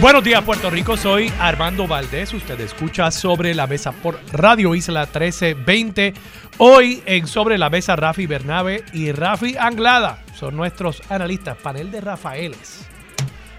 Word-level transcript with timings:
Buenos 0.00 0.24
días 0.24 0.42
Puerto 0.44 0.68
Rico, 0.70 0.96
soy 0.96 1.32
Armando 1.38 1.86
Valdés, 1.86 2.34
usted 2.34 2.60
escucha 2.60 3.10
Sobre 3.10 3.54
la 3.54 3.66
Mesa 3.66 3.92
por 3.92 4.18
Radio 4.32 4.74
Isla 4.74 5.02
1320. 5.02 6.14
Hoy 6.58 7.02
en 7.06 7.26
Sobre 7.26 7.56
la 7.56 7.70
Mesa 7.70 7.96
Rafi 7.96 8.26
Bernabe 8.26 8.84
y 8.92 9.12
Rafi 9.12 9.56
Anglada 9.56 10.22
son 10.34 10.56
nuestros 10.56 11.02
analistas, 11.10 11.56
panel 11.58 11.90
de 11.90 12.00
Rafaeles. 12.00 12.80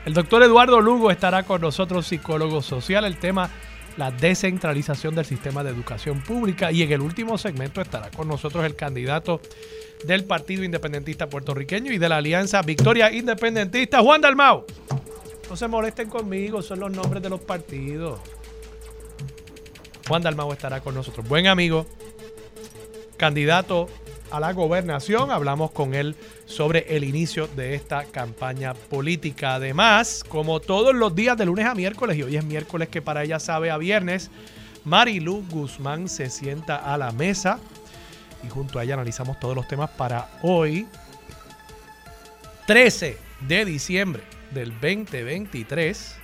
El 0.05 0.13
doctor 0.13 0.43
Eduardo 0.43 0.81
Lugo 0.81 1.09
estará 1.09 1.43
con 1.43 1.62
nosotros, 1.62 2.05
psicólogo 2.05 2.62
social, 2.62 3.05
el 3.05 3.17
tema 3.17 3.49
la 3.98 4.12
descentralización 4.12 5.15
del 5.15 5.26
sistema 5.26 5.63
de 5.63 5.70
educación 5.70 6.21
pública 6.21 6.71
y 6.71 6.84
en 6.84 6.91
el 6.91 7.02
último 7.02 7.38
segmento 7.38 7.81
estará 7.81 8.12
con 8.12 8.27
nosotros 8.27 8.65
el 8.65 8.76
candidato 8.76 9.41
del 10.04 10.26
Partido 10.26 10.63
Independentista 10.63 11.27
Puertorriqueño 11.27 11.91
y 11.93 11.98
de 11.98 12.09
la 12.09 12.17
Alianza 12.17 12.62
Victoria 12.62 13.12
Independentista, 13.12 14.02
Juan 14.02 14.21
Dalmau. 14.21 14.65
No 15.49 15.55
se 15.55 15.67
molesten 15.67 16.09
conmigo, 16.09 16.62
son 16.62 16.80
los 16.80 16.91
nombres 16.91 17.22
de 17.22 17.30
los 17.30 17.40
partidos. 17.40 18.20
Juan 20.08 20.21
Dalmau 20.21 20.52
estará 20.52 20.81
con 20.81 20.95
nosotros. 20.95 21.27
Buen 21.27 21.48
amigo, 21.48 21.85
candidato 23.18 23.88
a 24.31 24.40
la 24.40 24.54
gobernación. 24.54 25.30
Hablamos 25.30 25.71
con 25.71 25.94
él 25.94 26.16
sobre 26.45 26.96
el 26.96 27.04
inicio 27.04 27.48
de 27.48 27.76
esta 27.76 28.05
campaña 28.05 28.74
política. 28.74 29.55
Además, 29.55 30.24
como 30.27 30.60
todos 30.60 30.96
los 30.96 31.13
días 31.15 31.37
de 31.37 31.46
lunes 31.46 31.65
a 31.65 31.76
miércoles, 31.76 32.18
y 32.18 32.24
hoy 32.24 32.37
es 32.37 32.46
miércoles 32.46 32.90
que 32.90 33.04
para 33.04 33.24
ella 33.24 33.40
sabe 33.40 33.70
a 33.70 33.77
viernes, 33.77 34.32
Marilu 34.84 35.43
Guzmán 35.49 36.09
se 36.09 36.30
sienta 36.30 36.76
a 36.76 36.98
la 36.98 37.12
mesa 37.12 37.59
y 38.43 38.49
junto 38.49 38.80
a 38.80 38.84
ella 38.84 38.96
analizamos 38.96 39.40
todos 39.40 39.55
los 39.55 39.68
temas 39.68 39.91
para 39.91 40.30
hoy, 40.41 40.87
13 42.68 43.18
de 43.48 43.65
diciembre 43.65 44.34
del 44.55 44.71
2023. 44.71 46.15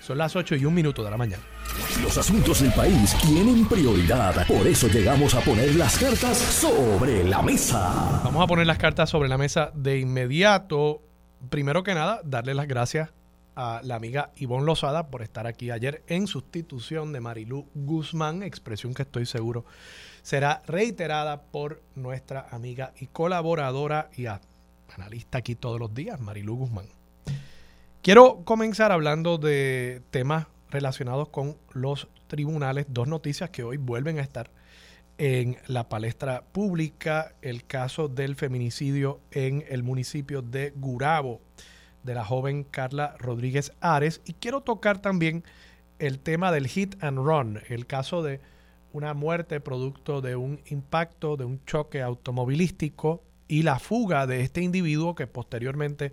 Son 0.00 0.18
las 0.18 0.34
8 0.34 0.56
y 0.56 0.64
un 0.64 0.74
minuto 0.74 1.04
de 1.04 1.10
la 1.10 1.16
mañana. 1.16 1.42
Los 2.02 2.18
asuntos 2.18 2.60
del 2.60 2.72
país 2.72 3.14
tienen 3.20 3.68
prioridad. 3.68 4.46
Por 4.46 4.66
eso 4.66 4.88
llegamos 4.88 5.34
a 5.34 5.40
poner 5.42 5.74
las 5.76 5.96
cartas 5.98 6.36
sobre 6.36 7.22
la 7.22 7.40
mesa. 7.42 8.20
Vamos 8.24 8.42
a 8.42 8.46
poner 8.46 8.66
las 8.66 8.78
cartas 8.78 9.10
sobre 9.10 9.28
la 9.28 9.38
mesa 9.38 9.70
de 9.74 10.00
inmediato. 10.00 11.02
Primero 11.50 11.82
que 11.84 11.94
nada, 11.94 12.20
darle 12.24 12.54
las 12.54 12.66
gracias 12.66 13.10
a 13.54 13.80
la 13.84 13.96
amiga 13.96 14.32
Ivonne 14.36 14.64
Lozada 14.64 15.08
por 15.08 15.22
estar 15.22 15.46
aquí 15.46 15.70
ayer 15.70 16.02
en 16.06 16.26
sustitución 16.26 17.12
de 17.12 17.20
Marilú 17.20 17.68
Guzmán, 17.74 18.42
expresión 18.42 18.94
que 18.94 19.02
estoy 19.02 19.26
seguro 19.26 19.66
será 20.22 20.62
reiterada 20.66 21.42
por 21.42 21.82
nuestra 21.94 22.46
amiga 22.50 22.92
y 22.98 23.08
colaboradora 23.08 24.08
y 24.16 24.26
analista 24.94 25.38
aquí 25.38 25.54
todos 25.54 25.78
los 25.78 25.94
días, 25.94 26.20
Marilú 26.20 26.56
Guzmán. 26.56 26.86
Quiero 28.02 28.42
comenzar 28.44 28.92
hablando 28.92 29.38
de 29.38 30.02
temas 30.10 30.46
relacionados 30.70 31.28
con 31.28 31.56
los 31.72 32.08
tribunales, 32.26 32.86
dos 32.88 33.06
noticias 33.06 33.50
que 33.50 33.62
hoy 33.62 33.76
vuelven 33.76 34.18
a 34.18 34.22
estar 34.22 34.50
en 35.18 35.56
la 35.66 35.88
palestra 35.88 36.42
pública, 36.52 37.34
el 37.42 37.64
caso 37.64 38.08
del 38.08 38.34
feminicidio 38.34 39.20
en 39.30 39.64
el 39.68 39.82
municipio 39.82 40.42
de 40.42 40.72
Gurabo 40.74 41.40
de 42.02 42.14
la 42.14 42.24
joven 42.24 42.64
Carla 42.64 43.14
Rodríguez 43.18 43.72
Ares. 43.80 44.20
Y 44.24 44.32
quiero 44.34 44.62
tocar 44.62 45.00
también 45.00 45.44
el 45.98 46.18
tema 46.18 46.50
del 46.50 46.66
hit 46.66 46.96
and 47.04 47.18
run, 47.18 47.60
el 47.68 47.86
caso 47.86 48.22
de 48.22 48.40
una 48.92 49.14
muerte 49.14 49.60
producto 49.60 50.20
de 50.20 50.36
un 50.36 50.60
impacto, 50.66 51.36
de 51.36 51.44
un 51.44 51.64
choque 51.64 52.02
automovilístico 52.02 53.22
y 53.48 53.62
la 53.62 53.78
fuga 53.78 54.26
de 54.26 54.42
este 54.42 54.62
individuo 54.62 55.14
que 55.14 55.26
posteriormente 55.26 56.12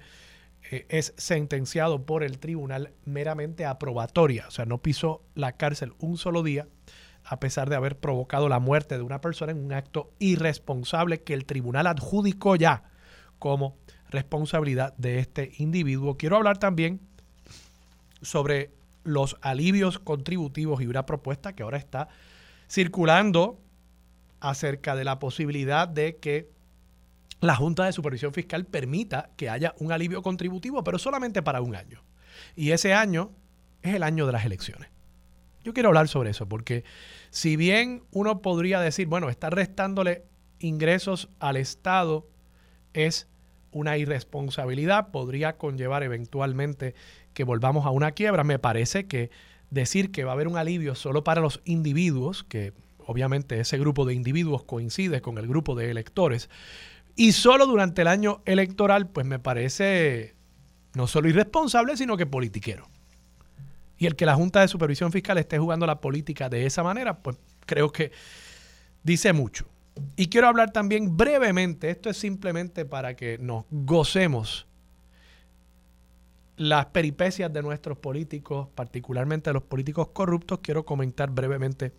eh, 0.72 0.86
es 0.90 1.14
sentenciado 1.18 2.06
por 2.06 2.24
el 2.24 2.40
tribunal 2.40 2.92
meramente 3.06 3.66
aprobatoria, 3.66 4.46
o 4.48 4.52
sea, 4.52 4.66
no 4.66 4.80
pisó 4.80 5.24
la 5.36 5.54
cárcel 5.54 5.94
un 6.00 6.18
solo 6.18 6.44
día 6.44 6.68
a 7.24 7.40
pesar 7.40 7.70
de 7.70 7.76
haber 7.76 7.98
provocado 7.98 8.50
la 8.50 8.60
muerte 8.60 8.98
de 8.98 9.04
una 9.04 9.22
persona 9.22 9.52
en 9.52 9.64
un 9.64 9.74
acto 9.74 10.12
irresponsable 10.20 11.22
que 11.22 11.34
el 11.34 11.46
tribunal 11.46 11.88
adjudicó 11.88 12.56
ya 12.56 12.84
como 13.38 13.78
responsabilidad 14.10 14.96
de 14.98 15.20
este 15.20 15.52
individuo. 15.58 16.18
Quiero 16.18 16.38
hablar 16.38 16.58
también 16.58 17.00
sobre 18.22 18.72
los 19.04 19.38
alivios 19.42 20.00
contributivos 20.00 20.82
y 20.82 20.88
una 20.88 21.06
propuesta 21.06 21.54
que 21.54 21.64
ahora 21.64 21.78
está 21.78 22.10
circulando 22.70 23.60
acerca 24.40 24.96
de 24.96 25.04
la 25.04 25.20
posibilidad 25.20 25.88
de 25.88 26.18
que 26.18 26.50
la 27.42 27.56
Junta 27.56 27.86
de 27.86 27.94
Supervisión 27.94 28.34
Fiscal 28.34 28.66
permita 28.66 29.30
que 29.38 29.50
haya 29.50 29.74
un 29.80 29.92
alivio 29.92 30.22
contributivo, 30.22 30.84
pero 30.84 31.00
solamente 31.00 31.42
para 31.42 31.62
un 31.62 31.76
año. 31.76 32.04
Y 32.56 32.72
ese 32.72 32.94
año 32.94 33.32
es 33.82 33.96
el 33.96 34.04
año 34.04 34.26
de 34.26 34.34
las 34.34 34.46
elecciones. 34.46 34.90
Yo 35.64 35.74
quiero 35.74 35.90
hablar 35.90 36.08
sobre 36.08 36.32
eso, 36.32 36.48
porque 36.48 36.84
si 37.30 37.56
bien 37.56 38.04
uno 38.12 38.42
podría 38.42 38.80
decir, 38.80 39.08
bueno, 39.08 39.30
estar 39.30 39.54
restándole 39.54 40.26
ingresos 40.60 41.30
al 41.40 41.58
Estado 41.58 42.28
es 42.94 43.28
una 43.72 43.98
irresponsabilidad, 43.98 45.12
podría 45.12 45.58
conllevar 45.58 46.04
eventualmente 46.04 46.96
que 47.34 47.44
volvamos 47.44 47.86
a 47.86 47.92
una 47.92 48.12
quiebra. 48.12 48.44
Me 48.44 48.60
parece 48.60 49.08
que 49.08 49.30
decir 49.70 50.12
que 50.12 50.24
va 50.24 50.32
a 50.32 50.34
haber 50.34 50.48
un 50.48 50.58
alivio 50.58 50.96
solo 50.96 51.24
para 51.24 51.42
los 51.42 51.62
individuos, 51.66 52.44
que 52.44 52.74
obviamente 53.06 53.60
ese 53.60 53.78
grupo 53.78 54.06
de 54.06 54.14
individuos 54.14 54.64
coincide 54.64 55.22
con 55.22 55.38
el 55.38 55.48
grupo 55.48 55.76
de 55.76 55.92
electores, 55.92 56.50
y 57.20 57.34
solo 57.34 57.66
durante 57.68 58.04
el 58.04 58.08
año 58.08 58.42
electoral, 58.46 59.10
pues 59.10 59.26
me 59.26 59.40
parece 59.40 60.36
no 60.94 61.06
solo 61.06 61.28
irresponsable, 61.28 61.98
sino 61.98 62.16
que 62.16 62.26
politiquero. 62.26 62.88
Y 63.98 64.06
el 64.06 64.16
que 64.16 64.26
la 64.26 64.36
Junta 64.36 64.62
de 64.62 64.70
Supervisión 64.70 65.12
Fiscal 65.12 65.38
esté 65.38 65.60
jugando 65.60 65.86
la 65.86 66.00
política 66.00 66.48
de 66.48 66.66
esa 66.66 66.82
manera, 66.82 67.18
pues 67.18 67.36
creo 67.66 67.92
que 67.92 68.14
dice 69.04 69.34
mucho. 69.34 69.66
Y 70.16 70.28
quiero 70.28 70.48
hablar 70.48 70.72
también 70.72 71.18
brevemente, 71.18 71.90
esto 71.90 72.10
es 72.10 72.16
simplemente 72.16 72.86
para 72.86 73.18
que 73.18 73.38
nos 73.38 73.66
gocemos 73.70 74.66
las 76.56 76.86
peripecias 76.86 77.52
de 77.52 77.62
nuestros 77.62 77.98
políticos, 77.98 78.70
particularmente 78.74 79.50
de 79.50 79.56
los 79.56 79.64
políticos 79.64 80.08
corruptos, 80.14 80.60
quiero 80.64 80.86
comentar 80.86 81.32
brevemente 81.32 81.92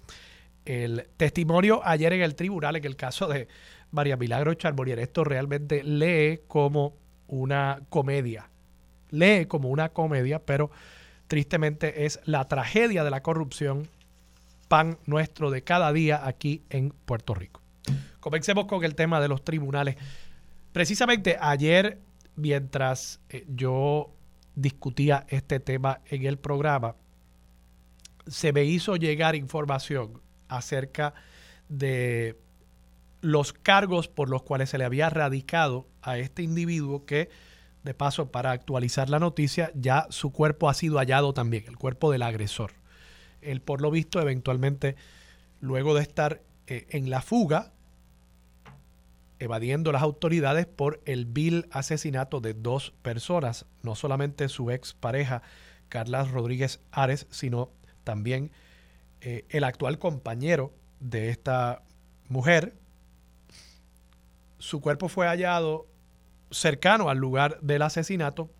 el 0.65 1.09
testimonio 1.17 1.81
ayer 1.85 2.13
en 2.13 2.23
el 2.23 2.35
tribunal 2.35 2.77
en 2.77 2.85
el 2.85 2.97
caso 2.97 3.27
de 3.29 3.49
María 3.91 4.17
Milagro 4.17 4.55
Charbonnier. 4.55 4.99
Esto 4.99 5.25
realmente 5.25 5.83
lee 5.83 6.41
como 6.47 6.95
una 7.28 7.81
comedia. 7.89 8.49
Lee 9.11 9.47
como 9.47 9.69
una 9.69 9.91
comedia, 9.91 10.41
pero 10.41 10.71
tristemente 11.27 12.06
es 12.06 12.21
la 12.25 12.49
tragedia 12.49 13.05
de 13.05 13.11
la 13.11 13.23
corrupción, 13.23 13.89
pan 14.69 14.99
nuestro 15.06 15.51
de 15.51 15.62
cada 15.62 15.93
día 15.93 16.27
aquí 16.27 16.62
en 16.71 16.91
Puerto 16.91 17.34
Rico. 17.34 17.61
Comencemos 18.21 18.67
con 18.67 18.84
el 18.84 18.95
tema 18.95 19.21
de 19.21 19.28
los 19.28 19.45
tribunales. 19.45 19.97
Precisamente 20.72 21.37
ayer, 21.41 21.99
mientras 22.37 23.21
eh, 23.28 23.45
yo 23.49 24.12
discutía 24.55 25.25
este 25.28 25.59
tema 25.59 26.01
en 26.11 26.27
el 26.27 26.39
programa, 26.39 26.97
se 28.27 28.53
me 28.53 28.65
hizo 28.65 28.97
llegar 28.97 29.34
información 29.34 30.21
acerca 30.49 31.15
de 31.69 32.37
los 33.21 33.53
cargos 33.53 34.09
por 34.09 34.28
los 34.28 34.43
cuales 34.43 34.71
se 34.71 34.78
le 34.78 34.84
había 34.84 35.11
radicado 35.11 35.87
a 36.03 36.19
este 36.19 36.43
individuo 36.43 37.05
que, 37.05 37.31
de 37.83 37.95
paso, 37.95 38.31
para 38.31 38.53
actualizar 38.53 39.11
la 39.11 39.19
noticia, 39.19 39.71
ya 39.75 40.07
su 40.11 40.33
cuerpo 40.33 40.69
ha 40.69 40.75
sido 40.75 40.99
hallado 40.99 41.34
también, 41.34 41.65
el 41.67 41.77
cuerpo 41.77 42.11
del 42.11 42.22
agresor. 42.22 42.72
Él, 43.41 43.61
por 43.61 43.81
lo 43.81 43.91
visto, 43.91 44.21
eventualmente, 44.21 44.97
luego 45.61 45.95
de 45.95 46.03
estar 46.03 46.43
eh, 46.67 46.87
en 46.91 47.11
la 47.11 47.22
fuga, 47.22 47.72
evadiendo 49.39 49.93
las 49.93 50.03
autoridades 50.03 50.66
por 50.66 51.01
el 51.07 51.25
vil 51.25 51.66
asesinato 51.71 52.41
de 52.41 52.55
dos 52.55 52.93
personas, 53.03 53.66
no 53.83 53.95
solamente 53.95 54.49
su 54.49 54.71
ex 54.71 54.93
pareja, 54.93 55.43
Carla 55.89 56.25
Rodríguez 56.25 56.81
Ares, 56.93 57.27
sino 57.31 57.71
también 58.05 58.53
eh, 59.23 59.45
el 59.49 59.65
actual 59.65 59.99
compañero 59.99 60.73
de 61.01 61.31
esta 61.31 61.83
mujer, 62.28 62.75
su 64.60 64.80
cuerpo 64.80 65.09
fue 65.09 65.27
hallado 65.27 65.89
cercano 66.51 67.09
al 67.09 67.18
lugar 67.18 67.59
del 67.60 67.83
asesinato 67.83 68.51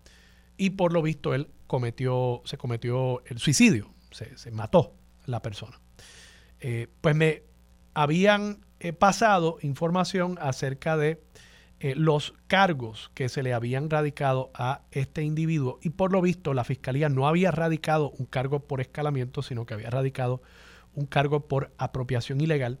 y 0.57 0.71
por 0.71 0.93
lo 0.93 1.01
visto 1.01 1.33
él 1.33 1.49
cometió, 1.67 2.41
se 2.45 2.57
cometió 2.57 3.23
el 3.25 3.39
suicidio, 3.39 3.93
se, 4.11 4.51
mató 4.51 4.93
la 5.25 5.41
persona. 5.41 5.79
Eh, 6.59 6.87
pues 7.01 7.15
me 7.15 7.43
habían 7.93 8.65
eh, 8.79 8.93
pasado 8.93 9.57
información 9.61 10.37
acerca 10.41 10.97
de 10.97 11.21
eh, 11.79 11.95
los 11.95 12.35
cargos 12.47 13.09
que 13.15 13.27
se 13.27 13.41
le 13.41 13.53
habían 13.53 13.89
radicado 13.89 14.51
a 14.53 14.81
este 14.91 15.23
individuo 15.23 15.79
y 15.81 15.91
por 15.91 16.11
lo 16.11 16.21
visto 16.21 16.53
la 16.53 16.63
fiscalía 16.63 17.09
no 17.09 17.27
había 17.27 17.49
radicado 17.49 18.11
un 18.11 18.27
cargo 18.27 18.59
por 18.67 18.81
escalamiento, 18.81 19.41
sino 19.41 19.65
que 19.65 19.73
había 19.73 19.89
radicado 19.89 20.41
un 20.93 21.05
cargo 21.05 21.47
por 21.47 21.71
apropiación 21.77 22.41
ilegal, 22.41 22.79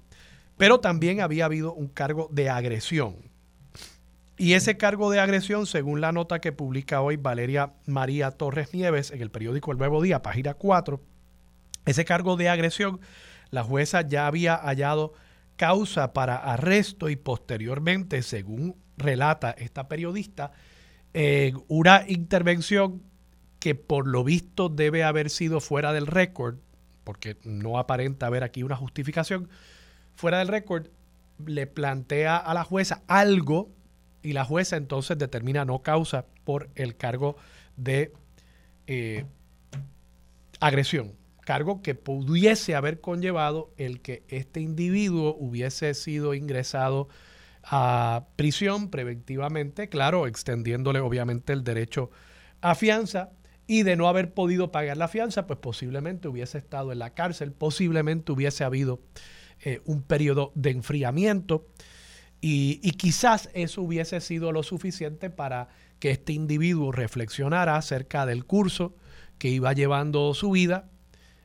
pero 0.61 0.79
también 0.79 1.21
había 1.21 1.45
habido 1.45 1.73
un 1.73 1.87
cargo 1.87 2.29
de 2.31 2.47
agresión. 2.47 3.15
Y 4.37 4.53
ese 4.53 4.77
cargo 4.77 5.09
de 5.09 5.19
agresión, 5.19 5.65
según 5.65 6.01
la 6.01 6.11
nota 6.11 6.39
que 6.39 6.51
publica 6.51 7.01
hoy 7.01 7.15
Valeria 7.15 7.73
María 7.87 8.29
Torres 8.29 8.71
Nieves 8.71 9.09
en 9.09 9.23
el 9.23 9.31
periódico 9.31 9.71
El 9.71 9.79
Nuevo 9.79 10.03
Día, 10.03 10.21
página 10.21 10.53
4, 10.53 11.01
ese 11.87 12.05
cargo 12.05 12.37
de 12.37 12.47
agresión, 12.47 12.99
la 13.49 13.63
jueza 13.63 14.07
ya 14.07 14.27
había 14.27 14.55
hallado 14.55 15.13
causa 15.55 16.13
para 16.13 16.35
arresto 16.35 17.09
y 17.09 17.15
posteriormente, 17.15 18.21
según 18.21 18.75
relata 18.97 19.49
esta 19.57 19.87
periodista, 19.87 20.51
una 21.69 22.05
intervención 22.07 23.01
que 23.57 23.73
por 23.73 24.05
lo 24.05 24.23
visto 24.23 24.69
debe 24.69 25.03
haber 25.03 25.31
sido 25.31 25.59
fuera 25.59 25.91
del 25.91 26.05
récord, 26.05 26.57
porque 27.03 27.37
no 27.45 27.79
aparenta 27.79 28.27
haber 28.27 28.43
aquí 28.43 28.61
una 28.61 28.75
justificación, 28.75 29.49
fuera 30.21 30.37
del 30.37 30.49
récord, 30.49 30.85
le 31.43 31.65
plantea 31.65 32.37
a 32.37 32.53
la 32.53 32.63
jueza 32.63 33.01
algo 33.07 33.71
y 34.21 34.33
la 34.33 34.45
jueza 34.45 34.77
entonces 34.77 35.17
determina 35.17 35.65
no 35.65 35.81
causa 35.81 36.27
por 36.43 36.69
el 36.75 36.95
cargo 36.95 37.37
de 37.75 38.13
eh, 38.85 39.25
agresión. 40.59 41.13
Cargo 41.43 41.81
que 41.81 41.95
pudiese 41.95 42.75
haber 42.75 43.01
conllevado 43.01 43.73
el 43.77 43.99
que 44.01 44.23
este 44.27 44.61
individuo 44.61 45.35
hubiese 45.39 45.95
sido 45.95 46.35
ingresado 46.35 47.09
a 47.63 48.27
prisión 48.35 48.91
preventivamente, 48.91 49.89
claro, 49.89 50.27
extendiéndole 50.27 50.99
obviamente 50.99 51.51
el 51.51 51.63
derecho 51.63 52.11
a 52.61 52.75
fianza 52.75 53.31
y 53.65 53.81
de 53.81 53.95
no 53.95 54.07
haber 54.07 54.35
podido 54.35 54.71
pagar 54.71 54.97
la 54.97 55.07
fianza, 55.07 55.47
pues 55.47 55.57
posiblemente 55.57 56.27
hubiese 56.27 56.59
estado 56.59 56.91
en 56.91 56.99
la 56.99 57.15
cárcel, 57.15 57.53
posiblemente 57.53 58.31
hubiese 58.31 58.63
habido 58.63 58.99
eh, 59.63 59.79
un 59.85 60.01
periodo 60.01 60.51
de 60.55 60.71
enfriamiento 60.71 61.67
y, 62.43 62.79
quizás 62.93 63.51
eso 63.53 63.83
hubiese 63.83 64.19
sido 64.19 64.51
lo 64.51 64.63
suficiente 64.63 65.29
para 65.29 65.67
que 65.99 66.09
este 66.09 66.33
individuo 66.33 66.91
reflexionara 66.91 67.75
acerca 67.75 68.25
del 68.25 68.45
curso 68.45 68.95
que 69.37 69.49
iba 69.49 69.71
llevando 69.73 70.33
su 70.33 70.49
vida 70.49 70.89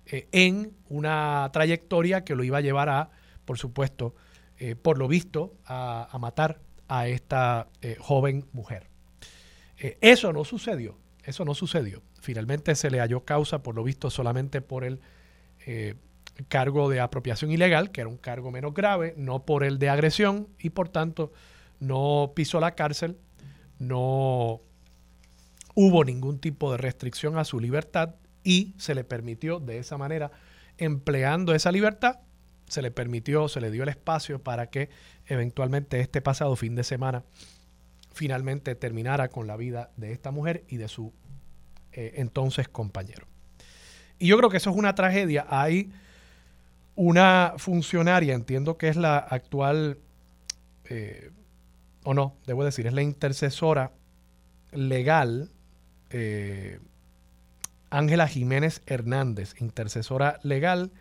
eh, 0.07 0.29
en 0.33 0.73
una 0.89 1.51
trayectoria 1.53 2.25
que 2.25 2.35
lo 2.35 2.43
iba 2.43 2.57
a 2.57 2.63
llevar 2.63 2.89
a, 2.89 3.11
por 3.45 3.59
supuesto, 3.59 4.15
eh, 4.57 4.77
por 4.77 4.97
lo 4.97 5.09
visto, 5.09 5.55
a, 5.67 6.17
matar 6.19 6.59
a 6.89 7.09
esta 7.09 7.69
joven 7.99 8.47
mujer. 8.55 8.89
eso 9.77 10.33
no 10.33 10.47
sucedió, 10.47 10.97
eso 11.23 11.45
no 11.45 11.55
sucedió. 11.55 12.03
Finalmente 12.23 12.75
se 12.77 12.91
le 12.91 13.01
halló 13.01 13.27
causa, 13.27 13.63
por 13.63 13.75
lo 13.75 13.85
visto, 13.85 14.09
solamente 14.09 14.63
por 14.63 14.85
el 14.85 15.01
cargo 16.49 16.89
de 16.89 17.01
apropiación 17.01 17.51
ilegal, 17.51 17.91
que 17.91 18.03
era 18.03 18.09
un 18.09 18.17
cargo 18.17 18.51
menos 18.51 18.75
grave, 18.75 19.15
no 19.17 19.45
por 19.45 19.65
el 19.65 19.79
de 19.79 19.89
agresión, 19.89 20.49
y 20.59 20.71
por 20.71 20.89
tanto 20.89 21.33
no 21.81 22.33
pisó 22.35 22.61
la 22.61 22.75
cárcel, 22.75 23.19
no 23.79 24.61
hubo 25.75 26.05
ningún 26.05 26.39
tipo 26.39 26.73
de 26.73 26.79
restricción 26.79 27.39
a 27.39 27.45
su 27.45 27.61
libertad 27.61 28.15
y 28.43 28.75
se 28.79 28.95
le 28.95 29.05
permitió 29.05 29.61
de 29.61 29.79
esa 29.79 29.99
manera, 29.99 30.31
empleando 30.79 31.55
esa 31.55 31.73
libertad, 31.73 32.21
se 32.69 32.83
le 32.83 32.91
permitió, 32.91 33.49
se 33.49 33.61
le 33.61 33.71
dio 33.71 33.83
el 33.83 33.89
espacio 33.89 34.43
para 34.43 34.71
que 34.71 34.89
eventualmente 35.27 36.01
este 36.01 36.21
pasado 36.21 36.57
fin 36.57 36.75
de 36.75 36.85
semana 36.85 37.25
finalmente 38.13 38.75
terminara 38.75 39.29
con 39.29 39.47
la 39.47 39.57
vida 39.57 39.91
de 39.97 40.13
esta 40.13 40.31
mujer 40.31 40.65
y 40.69 40.79
de 40.79 40.89
su 40.89 41.13
eh, 41.93 42.15
entonces 42.17 42.69
compañero. 42.69 43.27
Y 44.19 44.29
yo 44.29 44.39
creo 44.39 44.49
que 44.49 44.57
eso 44.57 44.71
es 44.71 44.77
una 44.77 44.95
tragedia. 44.95 45.47
Hay 45.51 45.93
una 46.97 47.55
funcionaria, 47.59 48.35
entiendo 48.35 48.77
que 48.77 48.89
es 48.89 48.97
la 48.97 49.19
actual, 49.19 49.99
eh, 50.89 51.31
o 52.05 52.15
no, 52.15 52.37
debo 52.47 52.65
decir, 52.65 52.87
es 52.87 52.93
la 52.93 53.03
intercesora 53.03 53.93
legal 54.73 55.51
eh, 56.11 56.79
Ángela 57.91 58.27
Jiménez 58.29 58.83
Hernández, 58.87 59.55
intercesora 59.61 60.39
legal. 60.43 60.93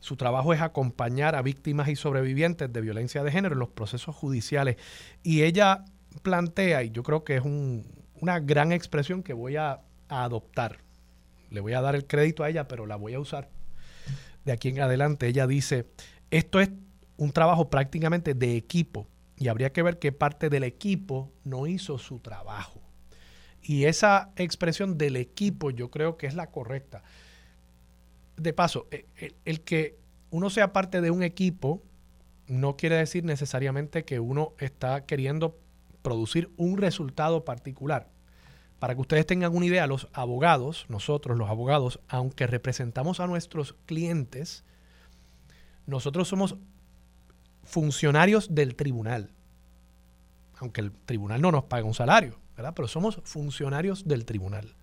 Su 0.00 0.16
trabajo 0.16 0.52
es 0.52 0.60
acompañar 0.60 1.36
a 1.36 1.42
víctimas 1.42 1.88
y 1.88 1.96
sobrevivientes 1.96 2.72
de 2.72 2.80
violencia 2.80 3.22
de 3.22 3.30
género 3.30 3.54
en 3.54 3.60
los 3.60 3.68
procesos 3.68 4.16
judiciales. 4.16 4.76
Y 5.22 5.42
ella 5.42 5.84
plantea, 6.22 6.82
y 6.82 6.90
yo 6.90 7.02
creo 7.02 7.22
que 7.24 7.36
es 7.36 7.42
una 7.44 8.40
gran 8.40 8.72
expresión 8.72 9.22
que 9.22 9.32
voy 9.32 9.56
a 9.56 9.80
adoptar. 10.08 10.78
Le 11.50 11.60
voy 11.60 11.74
a 11.74 11.80
dar 11.80 11.94
el 11.94 12.06
crédito 12.06 12.42
a 12.42 12.48
ella, 12.48 12.66
pero 12.66 12.86
la 12.86 12.96
voy 12.96 13.14
a 13.14 13.20
usar 13.20 13.48
de 14.44 14.52
aquí 14.52 14.68
en 14.68 14.80
adelante. 14.80 15.26
Ella 15.26 15.46
dice, 15.46 15.86
esto 16.30 16.60
es 16.60 16.70
un 17.16 17.32
trabajo 17.32 17.70
prácticamente 17.70 18.34
de 18.34 18.56
equipo 18.56 19.08
y 19.36 19.48
habría 19.48 19.72
que 19.72 19.82
ver 19.82 19.98
qué 19.98 20.12
parte 20.12 20.48
del 20.48 20.64
equipo 20.64 21.32
no 21.44 21.66
hizo 21.66 21.98
su 21.98 22.20
trabajo. 22.20 22.80
Y 23.62 23.84
esa 23.84 24.32
expresión 24.36 24.98
del 24.98 25.16
equipo 25.16 25.70
yo 25.70 25.90
creo 25.90 26.16
que 26.16 26.26
es 26.26 26.34
la 26.34 26.50
correcta. 26.50 27.02
De 28.36 28.52
paso, 28.52 28.88
e, 28.90 29.06
e, 29.16 29.34
el, 29.44 29.60
que 29.60 29.98
uno 30.30 30.50
sea 30.50 30.72
parte 30.72 31.00
de 31.00 31.10
un 31.10 31.22
equipo 31.22 31.82
no 32.48 32.76
quiere 32.76 32.96
decir 32.96 33.24
necesariamente 33.24 34.04
que 34.04 34.20
uno 34.20 34.54
está 34.58 35.06
queriendo 35.06 35.58
producir 36.02 36.50
un 36.56 36.78
resultado 36.78 37.44
particular. 37.44 38.11
Para 38.82 38.96
que 38.96 39.00
ustedes 39.00 39.26
tengan 39.26 39.54
una 39.54 39.66
idea, 39.66 39.86
los 39.86 40.08
abogados, 40.12 40.86
nosotros 40.88 41.38
los 41.38 41.48
abogados, 41.48 42.00
aunque 42.08 42.48
representamos 42.48 43.20
a 43.20 43.28
nuestros 43.28 43.76
clientes, 43.86 44.64
nosotros 45.86 46.26
somos 46.26 46.56
funcionarios 47.62 48.56
del 48.56 48.74
tribunal. 48.74 49.30
Aunque 50.56 50.80
el 50.80 50.90
tribunal 50.90 51.40
no 51.40 51.52
nos 51.52 51.62
paga 51.62 51.84
un 51.84 51.94
salario. 51.94 52.40
Pero 52.56 52.88
somos 52.88 53.20
funcionarios 53.22 54.08
del 54.08 54.24
tribunal. 54.24 54.74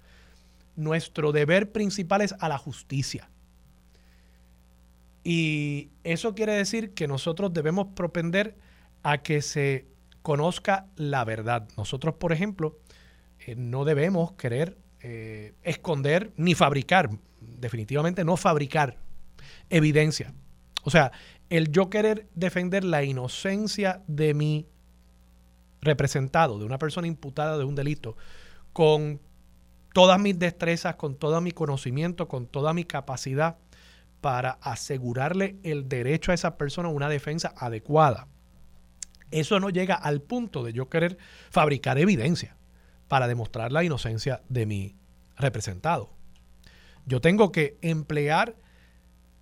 Nuestro 0.78 1.34
deber 1.34 1.74
principal 1.74 2.22
es 2.22 2.34
a 2.40 2.48
la 2.48 2.58
justicia. 2.58 3.30
Y 5.26 5.90
eso 6.06 6.36
quiere 6.36 6.54
decir 6.54 6.94
que 6.94 7.10
nosotros 7.10 7.52
debemos 7.52 7.88
propender 7.96 8.56
a 9.04 9.18
que 9.18 9.42
se 9.42 9.88
conozca 10.22 10.86
la 10.96 11.26
verdad. 11.26 11.68
Nosotros, 11.76 12.16
por 12.16 12.32
ejemplo, 12.32 12.78
no 13.58 13.86
debemos 13.86 14.34
querer 14.34 14.78
eh, 15.02 15.54
esconder 15.64 16.34
ni 16.36 16.56
fabricar, 16.56 17.10
definitivamente 17.40 18.26
no 18.26 18.36
fabricar 18.36 18.98
evidencia. 19.70 20.34
O 20.84 20.90
sea, 20.90 21.12
el 21.50 21.72
yo 21.72 21.90
querer 21.90 22.28
defender 22.36 22.84
la 22.84 23.04
inocencia 23.04 24.04
de 24.08 24.34
mi 24.34 24.68
representado, 25.82 26.60
de 26.60 26.66
una 26.66 26.78
persona 26.78 27.08
imputada 27.08 27.58
de 27.58 27.64
un 27.64 27.76
delito, 27.76 28.18
con 28.74 29.22
todas 29.94 30.20
mis 30.20 30.38
destrezas, 30.38 30.96
con 30.96 31.16
todo 31.16 31.40
mi 31.40 31.52
conocimiento, 31.52 32.28
con 32.28 32.46
toda 32.46 32.74
mi 32.74 32.84
capacidad 32.84 33.58
para 34.22 34.52
asegurarle 34.62 35.56
el 35.64 35.88
derecho 35.88 36.32
a 36.32 36.36
esa 36.36 36.58
persona 36.58 36.90
a 36.90 36.92
una 36.92 37.08
defensa 37.08 37.54
adecuada. 37.56 38.28
Eso 39.32 39.60
no 39.60 39.70
llega 39.70 39.96
al 39.96 40.22
punto 40.22 40.64
de 40.64 40.74
yo 40.74 40.90
querer 40.90 41.18
fabricar 41.50 41.98
evidencia 41.98 42.59
para 43.10 43.28
demostrar 43.28 43.74
la 43.74 43.84
inocencia 43.84 44.42
de 44.48 44.66
mi 44.66 44.96
representado. 45.36 46.14
Yo 47.06 47.20
tengo 47.20 47.52
que 47.52 47.78
emplear 47.82 48.56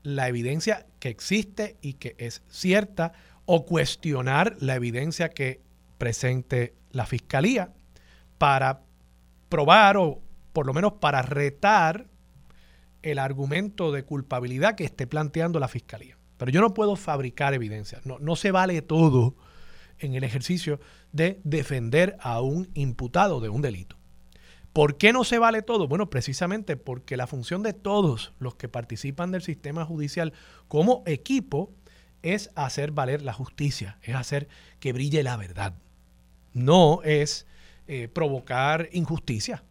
la 0.01 0.27
evidencia 0.27 0.87
que 0.99 1.09
existe 1.09 1.77
y 1.81 1.93
que 1.93 2.15
es 2.17 2.41
cierta 2.49 3.13
o 3.45 3.65
cuestionar 3.65 4.55
la 4.59 4.75
evidencia 4.75 5.29
que 5.29 5.61
presente 5.97 6.73
la 6.91 7.05
fiscalía 7.05 7.73
para 8.37 8.83
probar 9.49 9.97
o 9.97 10.21
por 10.53 10.65
lo 10.65 10.73
menos 10.73 10.93
para 10.93 11.21
retar 11.21 12.07
el 13.01 13.19
argumento 13.19 13.91
de 13.91 14.03
culpabilidad 14.03 14.75
que 14.75 14.85
esté 14.85 15.07
planteando 15.07 15.59
la 15.59 15.67
fiscalía. 15.67 16.17
Pero 16.37 16.51
yo 16.51 16.61
no 16.61 16.73
puedo 16.73 16.95
fabricar 16.95 17.53
evidencia. 17.53 17.99
No, 18.05 18.17
no 18.19 18.35
se 18.35 18.51
vale 18.51 18.81
todo 18.81 19.35
en 19.99 20.15
el 20.15 20.23
ejercicio 20.23 20.79
de 21.11 21.39
defender 21.43 22.17
a 22.19 22.41
un 22.41 22.69
imputado 22.73 23.39
de 23.39 23.49
un 23.49 23.61
delito. 23.61 23.95
¿Por 24.73 24.97
qué 24.97 25.11
no 25.11 25.23
se 25.23 25.39
vale 25.39 25.63
todo? 25.63 25.87
Bueno, 25.87 26.09
precisamente 26.09 26.77
porque 26.77 27.17
la 27.17 27.25
función 27.25 27.63
de 27.63 27.73
todos 27.73 28.33
los 28.39 28.55
que 28.55 28.69
participan 28.69 29.31
del 29.31 29.41
sistema 29.41 29.85
judicial 29.85 30.33
como 30.67 31.03
equipo 31.07 31.71
es 32.21 32.51
hacer 32.55 32.91
valer 32.91 33.21
la 33.23 33.33
justicia, 33.33 33.97
es 34.03 34.15
hacer 34.15 34.47
que 34.79 34.93
brille 34.93 35.23
la 35.23 35.37
verdad 35.37 35.73
no 36.57 37.01
es 37.03 37.45
eh, 37.87 38.07
provocar 38.07 38.89
injusticia. 38.91 39.63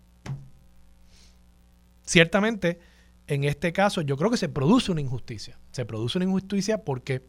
Ciertamente, 2.04 2.78
en 3.26 3.44
este 3.44 3.72
caso, 3.72 4.00
yo 4.00 4.16
creo 4.16 4.30
que 4.30 4.36
se 4.36 4.48
produce 4.48 4.92
una 4.92 5.00
injusticia. 5.00 5.58
Se 5.72 5.84
produce 5.84 6.18
una 6.18 6.26
injusticia 6.26 6.84
porque 6.84 7.22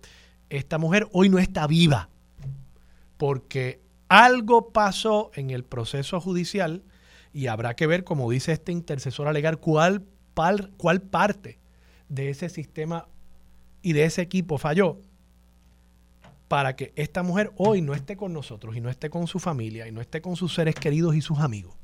esta 0.49 0.77
mujer 0.77 1.09
hoy 1.11 1.29
no 1.29 1.39
está 1.39 1.65
viva 1.67 2.09
porque 3.17 3.81
algo 4.09 4.71
pasó 4.71 5.31
en 5.33 5.49
el 5.49 5.63
proceso 5.63 6.19
judicial 6.21 6.83
y 7.33 7.47
habrá 7.47 7.75
que 7.75 7.87
ver, 7.87 8.03
como 8.03 8.29
dice 8.29 8.51
este 8.51 8.71
intercesor 8.71 9.27
alegar, 9.27 9.57
cuál, 9.57 10.05
cuál 10.77 11.01
parte 11.01 11.59
de 12.09 12.29
ese 12.29 12.49
sistema 12.49 13.07
y 13.81 13.93
de 13.93 14.05
ese 14.05 14.21
equipo 14.21 14.57
falló 14.57 14.99
para 16.47 16.75
que 16.75 16.93
esta 16.95 17.23
mujer 17.23 17.51
hoy 17.57 17.81
no 17.81 17.93
esté 17.93 18.15
con 18.15 18.33
nosotros 18.33 18.75
y 18.75 18.81
no 18.81 18.89
esté 18.89 19.09
con 19.09 19.27
su 19.27 19.39
familia 19.39 19.87
y 19.87 19.91
no 19.91 20.01
esté 20.01 20.21
con 20.21 20.35
sus 20.35 20.53
seres 20.53 20.75
queridos 20.75 21.15
y 21.15 21.21
sus 21.21 21.39
amigos. 21.39 21.75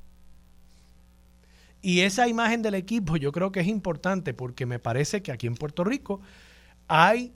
Y 1.81 1.99
esa 2.01 2.29
imagen 2.29 2.61
del 2.61 2.75
equipo 2.75 3.17
yo 3.17 3.33
creo 3.33 3.51
que 3.51 3.59
es 3.59 3.67
importante 3.67 4.33
porque 4.33 4.65
me 4.65 4.79
parece 4.79 5.21
que 5.21 5.33
aquí 5.33 5.47
en 5.47 5.55
Puerto 5.55 5.83
Rico 5.83 6.21
hay 6.87 7.33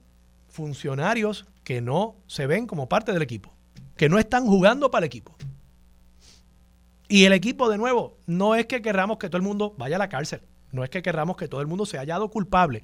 funcionarios 0.48 1.46
que 1.64 1.82
no 1.82 2.16
se 2.26 2.46
ven 2.46 2.66
como 2.66 2.88
parte 2.88 3.12
del 3.12 3.20
equipo, 3.20 3.52
que 3.98 4.08
no 4.08 4.18
están 4.18 4.46
jugando 4.46 4.90
para 4.90 5.04
el 5.04 5.08
equipo. 5.08 5.36
Y 7.08 7.24
el 7.24 7.32
equipo, 7.32 7.68
de 7.68 7.76
nuevo, 7.76 8.16
no 8.26 8.54
es 8.54 8.66
que 8.66 8.80
querramos 8.80 9.18
que 9.18 9.28
todo 9.28 9.38
el 9.38 9.42
mundo 9.42 9.74
vaya 9.76 9.96
a 9.96 9.98
la 9.98 10.08
cárcel, 10.08 10.40
no 10.72 10.84
es 10.84 10.90
que 10.90 11.02
querramos 11.02 11.36
que 11.36 11.48
todo 11.48 11.60
el 11.60 11.66
mundo 11.66 11.84
se 11.84 11.98
haya 11.98 12.14
hallado 12.14 12.30
culpable. 12.30 12.82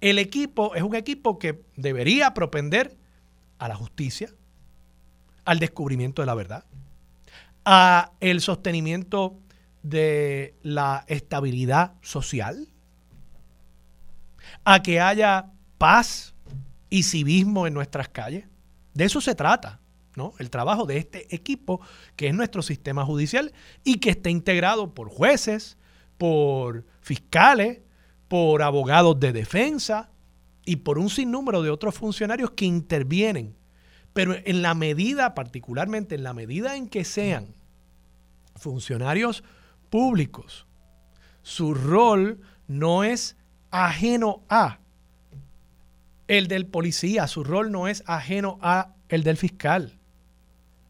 El 0.00 0.18
equipo 0.18 0.74
es 0.74 0.82
un 0.82 0.94
equipo 0.94 1.38
que 1.38 1.62
debería 1.76 2.34
propender 2.34 2.96
a 3.58 3.68
la 3.68 3.76
justicia, 3.76 4.30
al 5.44 5.58
descubrimiento 5.60 6.20
de 6.20 6.26
la 6.26 6.34
verdad, 6.34 6.64
a 7.64 8.12
el 8.20 8.40
sostenimiento 8.40 9.38
de 9.82 10.54
la 10.62 11.04
estabilidad 11.06 11.92
social, 12.02 12.66
a 14.64 14.82
que 14.82 15.00
haya 15.00 15.52
paz 15.76 16.34
y 16.90 17.04
civismo 17.04 17.66
en 17.66 17.74
nuestras 17.74 18.08
calles. 18.08 18.46
De 18.94 19.04
eso 19.04 19.20
se 19.20 19.34
trata, 19.34 19.77
¿no? 20.18 20.34
El 20.38 20.50
trabajo 20.50 20.84
de 20.84 20.98
este 20.98 21.34
equipo 21.34 21.80
que 22.16 22.28
es 22.28 22.34
nuestro 22.34 22.60
sistema 22.60 23.06
judicial 23.06 23.54
y 23.84 24.00
que 24.00 24.10
está 24.10 24.28
integrado 24.28 24.92
por 24.92 25.08
jueces, 25.08 25.78
por 26.18 26.84
fiscales, 27.00 27.80
por 28.28 28.62
abogados 28.62 29.18
de 29.18 29.32
defensa 29.32 30.10
y 30.66 30.76
por 30.76 30.98
un 30.98 31.08
sinnúmero 31.08 31.62
de 31.62 31.70
otros 31.70 31.94
funcionarios 31.94 32.50
que 32.50 32.66
intervienen. 32.66 33.56
Pero 34.12 34.34
en 34.44 34.60
la 34.60 34.74
medida, 34.74 35.34
particularmente 35.34 36.16
en 36.16 36.24
la 36.24 36.34
medida 36.34 36.76
en 36.76 36.88
que 36.88 37.04
sean 37.04 37.54
funcionarios 38.56 39.44
públicos, 39.88 40.66
su 41.42 41.72
rol 41.72 42.40
no 42.66 43.04
es 43.04 43.36
ajeno 43.70 44.42
a 44.50 44.80
el 46.26 46.48
del 46.48 46.66
policía, 46.66 47.26
su 47.26 47.44
rol 47.44 47.72
no 47.72 47.88
es 47.88 48.02
ajeno 48.06 48.58
a 48.60 48.94
el 49.08 49.22
del 49.22 49.36
fiscal. 49.36 49.97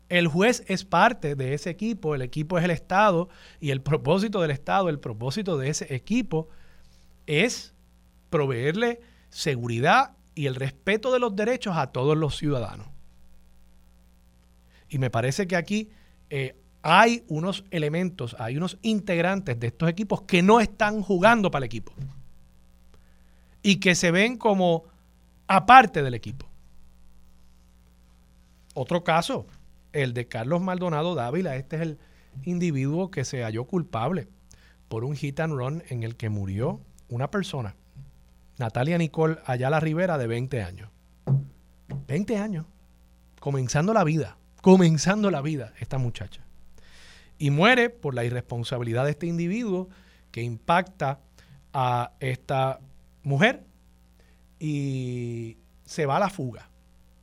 El 0.08 0.26
juez 0.26 0.64
es 0.68 0.84
parte 0.84 1.34
de 1.34 1.54
ese 1.54 1.70
equipo, 1.70 2.14
el 2.14 2.22
equipo 2.22 2.58
es 2.58 2.64
el 2.64 2.70
Estado 2.70 3.28
y 3.60 3.70
el 3.70 3.82
propósito 3.82 4.40
del 4.40 4.50
Estado, 4.50 4.88
el 4.88 4.98
propósito 4.98 5.58
de 5.58 5.68
ese 5.68 5.94
equipo 5.94 6.48
es 7.26 7.74
proveerle 8.30 9.00
seguridad 9.28 10.16
y 10.34 10.46
el 10.46 10.54
respeto 10.54 11.12
de 11.12 11.18
los 11.18 11.36
derechos 11.36 11.76
a 11.76 11.88
todos 11.88 12.16
los 12.16 12.36
ciudadanos. 12.36 12.86
Y 14.88 14.98
me 14.98 15.10
parece 15.10 15.46
que 15.46 15.56
aquí 15.56 15.90
eh, 16.30 16.56
hay 16.82 17.24
unos 17.28 17.64
elementos, 17.70 18.34
hay 18.38 18.56
unos 18.56 18.78
integrantes 18.80 19.60
de 19.60 19.66
estos 19.66 19.90
equipos 19.90 20.22
que 20.22 20.42
no 20.42 20.60
están 20.60 21.02
jugando 21.02 21.50
para 21.50 21.64
el 21.64 21.66
equipo 21.66 21.92
y 23.62 23.76
que 23.76 23.94
se 23.94 24.10
ven 24.10 24.38
como 24.38 24.84
aparte 25.46 26.02
del 26.02 26.14
equipo. 26.14 26.46
Otro 28.74 29.02
caso, 29.02 29.46
el 29.92 30.14
de 30.14 30.28
Carlos 30.28 30.60
Maldonado 30.60 31.14
Dávila. 31.14 31.56
Este 31.56 31.76
es 31.76 31.82
el 31.82 31.98
individuo 32.44 33.10
que 33.10 33.24
se 33.24 33.42
halló 33.42 33.64
culpable 33.64 34.28
por 34.88 35.04
un 35.04 35.14
hit 35.14 35.40
and 35.40 35.54
run 35.54 35.82
en 35.88 36.02
el 36.02 36.16
que 36.16 36.28
murió 36.30 36.80
una 37.08 37.30
persona, 37.30 37.76
Natalia 38.58 38.98
Nicole 38.98 39.38
Ayala 39.44 39.80
Rivera, 39.80 40.18
de 40.18 40.26
20 40.26 40.62
años. 40.62 40.90
20 42.06 42.38
años, 42.38 42.66
comenzando 43.40 43.92
la 43.92 44.04
vida, 44.04 44.36
comenzando 44.62 45.30
la 45.30 45.40
vida 45.42 45.72
esta 45.78 45.98
muchacha. 45.98 46.42
Y 47.38 47.50
muere 47.50 47.90
por 47.90 48.14
la 48.14 48.24
irresponsabilidad 48.24 49.04
de 49.04 49.12
este 49.12 49.26
individuo 49.26 49.88
que 50.30 50.42
impacta 50.42 51.20
a 51.72 52.12
esta 52.20 52.80
mujer 53.22 53.64
y 54.58 55.58
se 55.84 56.06
va 56.06 56.16
a 56.16 56.20
la 56.20 56.30
fuga. 56.30 56.68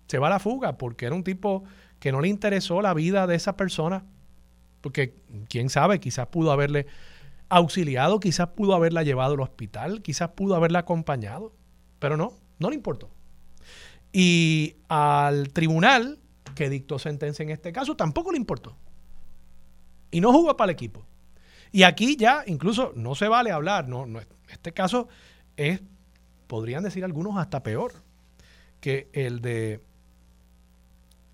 Se 0.07 0.19
va 0.19 0.27
a 0.27 0.29
la 0.29 0.39
fuga 0.39 0.77
porque 0.77 1.05
era 1.05 1.15
un 1.15 1.24
tipo 1.24 1.63
que 2.05 2.12
no 2.12 2.21
le 2.21 2.27
interesó 2.27 2.83
la 2.83 2.93
vida 2.93 3.25
de 3.25 3.33
esa 3.33 3.57
persona, 3.57 4.05
porque 4.81 5.15
quién 5.50 5.71
sabe, 5.71 6.00
quizás 6.00 6.27
pudo 6.27 6.51
haberle 6.51 6.85
auxiliado, 7.50 8.19
quizás 8.19 8.50
pudo 8.50 8.75
haberla 8.75 9.01
llevado 9.01 9.33
al 9.33 9.39
hospital, 9.39 10.03
quizás 10.03 10.29
pudo 10.29 10.53
haberla 10.53 10.77
acompañado, 10.77 11.51
pero 11.97 12.15
no, 12.15 12.33
no 12.59 12.69
le 12.69 12.75
importó. 12.75 13.09
Y 14.13 14.75
al 14.88 15.51
tribunal 15.51 16.19
que 16.53 16.69
dictó 16.69 17.00
sentencia 17.00 17.41
en 17.41 17.50
este 17.50 17.71
caso 17.71 17.95
tampoco 17.95 18.31
le 18.31 18.38
importó. 18.38 18.77
Y 20.12 20.21
no 20.21 20.31
jugó 20.31 20.55
para 20.55 20.69
el 20.69 20.75
equipo. 20.75 21.07
Y 21.71 21.81
aquí 21.81 22.17
ya 22.17 22.43
incluso 22.45 22.93
no 22.95 23.15
se 23.15 23.27
vale 23.27 23.50
hablar, 23.50 23.88
no, 23.88 24.05
no 24.05 24.19
este 24.50 24.74
caso 24.74 25.07
es, 25.57 25.81
podrían 26.45 26.83
decir 26.83 27.03
algunos 27.03 27.35
hasta 27.38 27.63
peor 27.63 27.93
que 28.79 29.09
el 29.12 29.41
de 29.41 29.81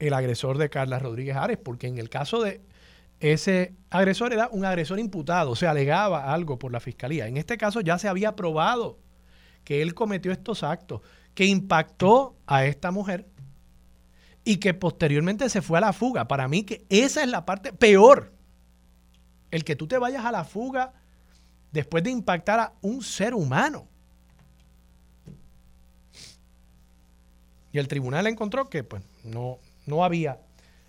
el 0.08 0.14
agresor 0.14 0.58
de 0.58 0.70
Carla 0.70 0.98
Rodríguez 0.98 1.36
Ares, 1.36 1.58
porque 1.58 1.88
en 1.88 2.00
el 2.00 2.10
caso 2.10 2.42
de 2.42 2.62
ese 3.20 3.76
agresor 3.92 4.34
era 4.34 4.50
un 4.52 4.66
agresor 4.66 5.00
imputado, 5.00 5.56
se 5.56 5.68
alegaba 5.68 6.34
algo 6.34 6.58
por 6.58 6.72
la 6.72 6.80
fiscalía. 6.80 7.28
En 7.28 7.38
este 7.38 7.56
caso 7.56 7.82
ya 7.82 8.00
se 8.00 8.08
había 8.08 8.36
probado 8.36 8.98
que 9.64 9.84
él 9.84 9.94
cometió 9.94 10.32
estos 10.32 10.64
actos, 10.64 11.02
que 11.36 11.46
impactó 11.46 12.36
a 12.48 12.66
esta 12.66 12.90
mujer 12.90 13.28
y 14.44 14.58
que 14.58 14.74
posteriormente 14.74 15.50
se 15.50 15.62
fue 15.62 15.78
a 15.78 15.82
la 15.82 15.94
fuga. 15.94 16.28
Para 16.28 16.48
mí 16.48 16.64
que 16.64 16.84
esa 16.90 17.22
es 17.22 17.30
la 17.30 17.46
parte 17.46 17.72
peor. 17.72 18.34
El 19.52 19.64
que 19.64 19.76
tú 19.76 19.86
te 19.86 20.00
vayas 20.00 20.26
a 20.26 20.32
la 20.32 20.46
fuga 20.46 20.94
después 21.72 22.04
de 22.04 22.10
impactar 22.10 22.60
a 22.60 22.74
un 22.82 23.04
ser 23.04 23.36
humano. 23.36 23.88
Y 27.72 27.78
el 27.78 27.88
tribunal 27.88 28.26
encontró 28.26 28.68
que 28.68 28.84
pues 28.84 29.04
no, 29.24 29.60
no 29.92 30.04
había 30.06 30.40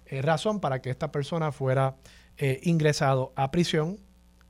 eh, 0.07 0.23
razón 0.23 0.61
para 0.61 0.81
que 0.81 0.89
esta 0.89 1.11
persona 1.13 1.53
fuera 1.53 1.97
eh, 2.39 2.61
ingresado 2.63 3.33
a 3.35 3.51
prisión, 3.51 3.99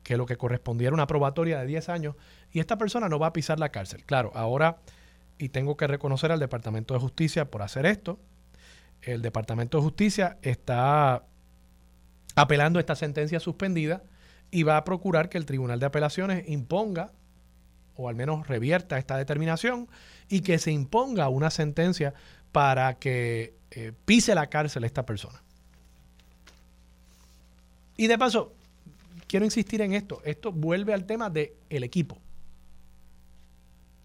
que 0.03 0.17
lo 0.17 0.27
que 0.27 0.37
correspondía 0.37 0.89
era 0.89 0.95
una 0.95 1.07
probatoria 1.07 1.59
de 1.59 1.67
10 1.67 1.89
años, 1.89 2.17
y 2.53 2.61
esta 2.61 2.77
persona 2.77 3.09
no 3.09 3.19
va 3.19 3.29
a 3.29 3.33
pisar 3.33 3.59
la 3.59 3.71
cárcel. 3.71 4.05
Claro, 4.05 4.31
ahora, 4.35 4.79
y 5.39 5.49
tengo 5.49 5.77
que 5.77 5.87
reconocer 5.87 6.31
al 6.31 6.39
Departamento 6.39 6.93
de 6.95 7.01
Justicia 7.01 7.51
por 7.51 7.63
hacer 7.63 7.87
esto, 7.87 8.21
el 9.01 9.23
Departamento 9.23 9.79
de 9.79 9.85
Justicia 9.85 10.37
está 10.43 11.25
apelando 12.37 12.79
esta 12.79 12.95
sentencia 12.95 13.41
suspendida 13.41 14.03
y 14.51 14.65
va 14.65 14.77
a 14.77 14.85
procurar 14.85 15.29
que 15.29 15.39
el 15.39 15.47
Tribunal 15.47 15.81
de 15.81 15.87
Apelaciones 15.87 16.49
imponga 16.49 17.13
o 17.95 18.09
al 18.09 18.15
menos 18.15 18.47
revierta 18.49 18.99
esta 18.99 19.17
determinación 19.17 19.89
y 20.29 20.41
que 20.41 20.59
se 20.59 20.73
imponga 20.73 21.29
una 21.29 21.51
sentencia 21.51 22.15
para 22.53 22.95
que 22.95 23.55
eh, 23.71 23.93
pise 24.05 24.35
la 24.35 24.49
cárcel 24.49 24.85
esta 24.85 25.05
persona. 25.05 25.43
Y 27.97 28.07
de 28.07 28.19
paso, 28.19 28.53
quiero 29.27 29.45
insistir 29.45 29.81
en 29.81 29.95
esto, 29.95 30.21
esto 30.25 30.53
vuelve 30.53 30.93
al 30.93 31.07
tema 31.07 31.31
del 31.31 31.53
el 31.71 31.85
equipo. 31.85 32.19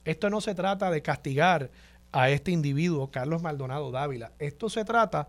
Esto 0.05 0.29
no 0.29 0.39
se 0.39 0.55
trata 0.55 0.89
de 0.89 1.01
castigar 1.01 1.69
a 2.13 2.29
este 2.29 2.51
individuo, 2.51 3.11
Carlos 3.11 3.41
Maldonado 3.41 3.91
Dávila. 3.91 4.31
Esto 4.39 4.69
se 4.69 4.85
trata 4.85 5.27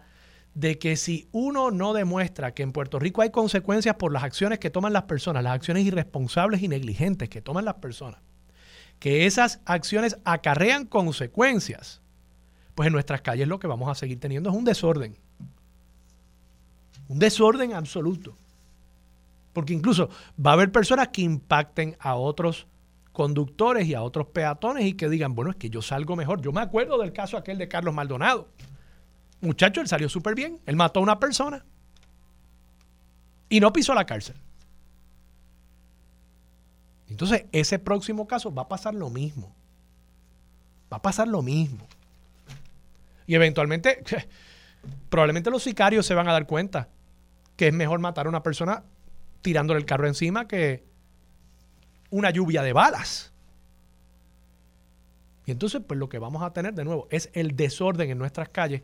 de 0.54 0.78
que 0.78 0.96
si 0.96 1.28
uno 1.32 1.70
no 1.70 1.92
demuestra 1.92 2.52
que 2.52 2.62
en 2.62 2.72
Puerto 2.72 2.98
Rico 2.98 3.22
hay 3.22 3.30
consecuencias 3.30 3.96
por 3.96 4.12
las 4.12 4.22
acciones 4.22 4.58
que 4.58 4.70
toman 4.70 4.92
las 4.92 5.04
personas, 5.04 5.42
las 5.42 5.54
acciones 5.54 5.84
irresponsables 5.84 6.62
y 6.62 6.68
negligentes 6.68 7.28
que 7.28 7.42
toman 7.42 7.64
las 7.64 7.74
personas, 7.74 8.20
que 8.98 9.26
esas 9.26 9.60
acciones 9.64 10.18
acarrean 10.24 10.86
consecuencias, 10.86 12.00
pues 12.78 12.86
en 12.86 12.92
nuestras 12.92 13.22
calles 13.22 13.48
lo 13.48 13.58
que 13.58 13.66
vamos 13.66 13.90
a 13.90 13.96
seguir 13.96 14.20
teniendo 14.20 14.50
es 14.50 14.54
un 14.54 14.64
desorden. 14.64 15.16
Un 17.08 17.18
desorden 17.18 17.72
absoluto. 17.72 18.36
Porque 19.52 19.72
incluso 19.74 20.10
va 20.38 20.50
a 20.50 20.54
haber 20.54 20.70
personas 20.70 21.08
que 21.08 21.22
impacten 21.22 21.96
a 21.98 22.14
otros 22.14 22.68
conductores 23.10 23.88
y 23.88 23.94
a 23.94 24.02
otros 24.02 24.28
peatones 24.28 24.86
y 24.86 24.92
que 24.92 25.08
digan, 25.08 25.34
bueno, 25.34 25.50
es 25.50 25.56
que 25.56 25.70
yo 25.70 25.82
salgo 25.82 26.14
mejor. 26.14 26.40
Yo 26.40 26.52
me 26.52 26.60
acuerdo 26.60 26.98
del 26.98 27.12
caso 27.12 27.36
aquel 27.36 27.58
de 27.58 27.66
Carlos 27.66 27.92
Maldonado. 27.92 28.46
Muchacho, 29.40 29.80
él 29.80 29.88
salió 29.88 30.08
súper 30.08 30.36
bien. 30.36 30.60
Él 30.64 30.76
mató 30.76 31.00
a 31.00 31.02
una 31.02 31.18
persona 31.18 31.64
y 33.48 33.58
no 33.58 33.72
pisó 33.72 33.92
la 33.92 34.06
cárcel. 34.06 34.36
Entonces, 37.08 37.46
ese 37.50 37.80
próximo 37.80 38.28
caso 38.28 38.54
va 38.54 38.62
a 38.62 38.68
pasar 38.68 38.94
lo 38.94 39.10
mismo. 39.10 39.52
Va 40.92 40.98
a 40.98 41.02
pasar 41.02 41.26
lo 41.26 41.42
mismo. 41.42 41.88
Y 43.28 43.34
eventualmente, 43.34 44.02
probablemente 45.10 45.50
los 45.50 45.62
sicarios 45.62 46.04
se 46.06 46.14
van 46.14 46.26
a 46.28 46.32
dar 46.32 46.46
cuenta 46.46 46.88
que 47.56 47.68
es 47.68 47.74
mejor 47.74 48.00
matar 48.00 48.26
a 48.26 48.30
una 48.30 48.42
persona 48.42 48.82
tirándole 49.42 49.78
el 49.78 49.86
carro 49.86 50.08
encima 50.08 50.48
que 50.48 50.82
una 52.10 52.30
lluvia 52.30 52.62
de 52.62 52.72
balas. 52.72 53.32
Y 55.44 55.50
entonces, 55.50 55.82
pues 55.86 56.00
lo 56.00 56.08
que 56.08 56.18
vamos 56.18 56.42
a 56.42 56.52
tener 56.52 56.72
de 56.72 56.84
nuevo 56.84 57.06
es 57.10 57.30
el 57.34 57.54
desorden 57.54 58.10
en 58.10 58.18
nuestras 58.18 58.48
calles. 58.48 58.82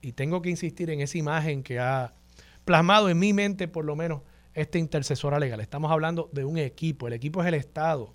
Y 0.00 0.12
tengo 0.12 0.40
que 0.40 0.50
insistir 0.50 0.88
en 0.90 1.00
esa 1.00 1.18
imagen 1.18 1.62
que 1.64 1.80
ha 1.80 2.14
plasmado 2.64 3.08
en 3.08 3.18
mi 3.18 3.32
mente, 3.32 3.66
por 3.66 3.84
lo 3.84 3.96
menos, 3.96 4.22
esta 4.54 4.78
intercesora 4.78 5.40
legal. 5.40 5.60
Estamos 5.60 5.90
hablando 5.90 6.30
de 6.32 6.44
un 6.44 6.58
equipo. 6.58 7.08
El 7.08 7.14
equipo 7.14 7.42
es 7.42 7.48
el 7.48 7.54
Estado. 7.54 8.14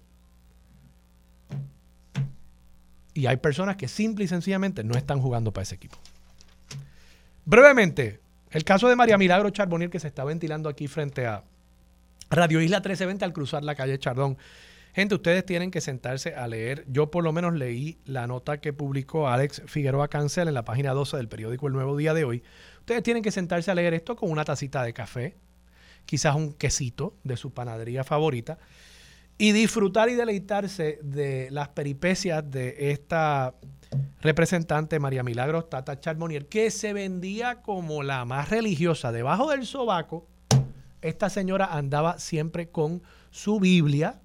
Y 3.15 3.27
hay 3.27 3.38
personas 3.38 3.77
que 3.77 3.88
simple 3.88 4.25
y 4.25 4.27
sencillamente 4.27 4.84
no 4.84 4.95
están 4.95 5.22
jugando 5.22 5.51
para 5.51 5.63
ese 5.63 5.75
equipo. 5.75 5.98
Brevemente, 7.45 8.19
el 8.51 8.65
caso 8.65 8.89
de 8.89 8.95
María 8.95 9.17
Milagro 9.17 9.50
Charbonier 9.50 9.89
que 9.89 10.01
se 10.01 10.07
está 10.07 10.25
ventilando 10.25 10.67
aquí 10.67 10.88
frente 10.88 11.25
a 11.25 11.43
Radio 12.29 12.60
Isla 12.60 12.77
1320 12.77 13.24
al 13.24 13.34
cruzar 13.34 13.63
la 13.63 13.74
calle 13.74 13.98
Chardón. 13.98 14.38
Gente, 14.93 15.15
ustedes 15.15 15.45
tienen 15.45 15.72
que 15.72 15.79
sentarse 15.79 16.36
a 16.36 16.45
leer. 16.48 16.86
Yo 16.89 17.10
por 17.10 17.24
lo 17.24 17.31
menos 17.31 17.53
leí 17.53 17.98
la 18.05 18.27
nota 18.27 18.60
que 18.60 18.74
publicó 18.74 19.29
Alex 19.29 19.62
Figueroa 19.65 20.10
Cancel 20.10 20.50
en 20.50 20.53
la 20.53 20.65
página 20.65 20.91
12 20.91 21.15
del 21.15 21.29
periódico 21.29 21.67
El 21.67 21.74
Nuevo 21.74 21.95
Día 21.95 22.13
de 22.13 22.25
hoy. 22.25 22.43
Ustedes 22.79 23.01
tienen 23.01 23.24
que 23.24 23.31
sentarse 23.31 23.72
a 23.72 23.75
leer 23.75 23.93
esto 23.93 24.17
con 24.17 24.29
una 24.29 24.43
tacita 24.43 24.84
de 24.84 24.93
café, 24.93 25.36
quizás 26.05 26.36
un 26.36 26.53
quesito 26.53 27.15
de 27.24 27.38
su 27.38 27.53
panadería 27.53 28.03
favorita 28.03 28.57
y 29.37 29.51
disfrutar 29.51 30.09
y 30.09 30.15
deleitarse 30.15 30.99
de 31.03 31.49
las 31.51 31.69
peripecias 31.69 32.49
de 32.49 32.91
esta 32.91 33.55
representante 34.21 34.99
María 34.99 35.23
Milagros 35.23 35.69
Tata 35.69 35.99
Charbonnier, 35.99 36.47
que 36.47 36.71
se 36.71 36.93
vendía 36.93 37.61
como 37.61 38.03
la 38.03 38.25
más 38.25 38.49
religiosa. 38.49 39.11
Debajo 39.11 39.49
del 39.51 39.65
sobaco, 39.65 40.27
esta 41.01 41.29
señora 41.29 41.65
andaba 41.65 42.17
siempre 42.17 42.69
con 42.69 43.03
su 43.29 43.59
Biblia. 43.59 44.21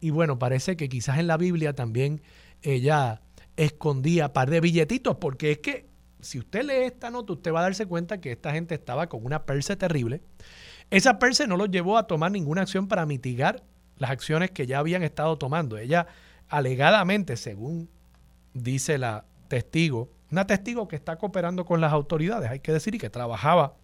Y 0.00 0.10
bueno, 0.10 0.38
parece 0.38 0.76
que 0.76 0.88
quizás 0.88 1.18
en 1.18 1.26
la 1.26 1.36
Biblia 1.36 1.74
también 1.74 2.22
ella 2.62 3.22
escondía 3.56 4.32
par 4.32 4.50
de 4.50 4.60
billetitos, 4.60 5.16
porque 5.16 5.52
es 5.52 5.58
que 5.58 5.88
si 6.20 6.38
usted 6.38 6.64
lee 6.64 6.84
esta 6.86 7.10
nota, 7.10 7.34
usted 7.34 7.52
va 7.52 7.60
a 7.60 7.64
darse 7.64 7.86
cuenta 7.86 8.20
que 8.20 8.32
esta 8.32 8.52
gente 8.52 8.74
estaba 8.74 9.08
con 9.08 9.24
una 9.24 9.44
perse 9.44 9.76
terrible. 9.76 10.22
Esa 10.90 11.18
perse 11.18 11.46
no 11.46 11.56
los 11.56 11.70
llevó 11.70 11.98
a 11.98 12.06
tomar 12.06 12.32
ninguna 12.32 12.62
acción 12.62 12.88
para 12.88 13.06
mitigar 13.06 13.62
las 13.98 14.10
acciones 14.10 14.50
que 14.50 14.66
ya 14.66 14.78
habían 14.78 15.02
estado 15.02 15.38
tomando. 15.38 15.78
Ella 15.78 16.06
alegadamente, 16.48 17.36
según 17.36 17.88
dice 18.54 18.98
la 18.98 19.24
testigo, 19.48 20.10
una 20.30 20.46
testigo 20.46 20.88
que 20.88 20.96
está 20.96 21.16
cooperando 21.16 21.64
con 21.64 21.80
las 21.80 21.92
autoridades, 21.92 22.50
hay 22.50 22.60
que 22.60 22.72
decir, 22.72 22.94
y 22.94 22.98
que 22.98 23.10
trabajaba 23.10 23.76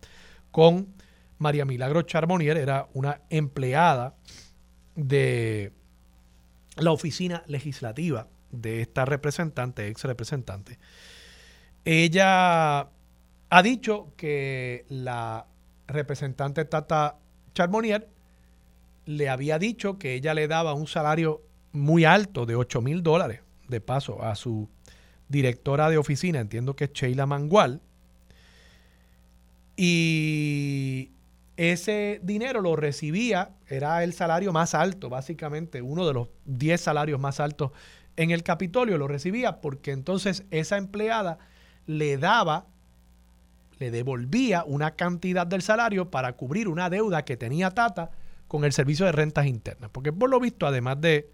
con 0.51 0.95
María 1.39 1.65
Milagro 1.65 2.03
Charbonnier, 2.03 2.57
era 2.57 2.89
una 2.95 3.21
empleada 3.31 4.15
de 4.95 5.73
la 6.77 6.93
oficina 6.93 7.43
legislativa 7.47 8.29
de 8.51 8.83
esta 8.83 9.05
representante, 9.05 9.89
ex 9.89 10.05
representante. 10.05 10.79
Ella 11.85 12.89
ha 13.51 13.63
dicho 13.63 14.13
que 14.17 14.85
la 14.89 15.47
representante 15.87 16.65
Tata 16.65 17.19
Charbonnier 17.55 18.09
le 19.07 19.29
había 19.29 19.59
dicho 19.59 19.99
que 19.99 20.15
ella 20.15 20.35
le 20.35 20.49
daba 20.49 20.75
un 20.75 20.87
salario 20.87 21.43
muy 21.73 22.05
alto 22.05 22.47
de 22.47 22.57
8 22.57 22.81
mil 22.81 23.03
dólares 23.03 23.41
de 23.69 23.81
paso 23.81 24.23
a 24.23 24.35
su 24.35 24.69
directora 25.29 25.89
de 25.89 25.99
oficina, 25.99 26.41
entiendo 26.41 26.77
que 26.77 26.85
es 26.85 26.93
Sheila 26.93 27.27
Mangual, 27.27 27.81
y 29.77 31.11
ese 31.57 32.21
dinero 32.23 32.61
lo 32.61 32.77
recibía, 32.77 33.51
era 33.69 34.05
el 34.05 34.13
salario 34.13 34.53
más 34.53 34.75
alto, 34.75 35.09
básicamente 35.09 35.81
uno 35.81 36.07
de 36.07 36.13
los 36.13 36.29
10 36.45 36.81
salarios 36.81 37.19
más 37.19 37.41
altos 37.41 37.73
en 38.17 38.31
el 38.31 38.43
Capitolio, 38.43 38.99
lo 38.99 39.09
recibía 39.09 39.61
porque 39.61 39.93
entonces 39.93 40.45
esa 40.51 40.77
empleada 40.77 41.39
le 41.87 42.19
daba, 42.19 42.67
le 43.79 43.91
devolvía 43.91 44.65
una 44.65 44.93
cantidad 44.93 45.47
del 45.47 45.63
salario 45.63 46.11
para 46.11 46.35
cubrir 46.35 46.69
una 46.69 46.91
deuda 46.91 47.25
que 47.25 47.39
tenía 47.39 47.71
Tata 47.71 48.11
con 48.53 48.67
el 48.67 48.75
servicio 48.75 49.07
de 49.07 49.13
rentas 49.13 49.47
internas. 49.47 49.89
Porque 49.91 50.13
por 50.13 50.29
lo 50.29 50.39
visto, 50.39 50.67
además 50.67 51.01
de 51.01 51.31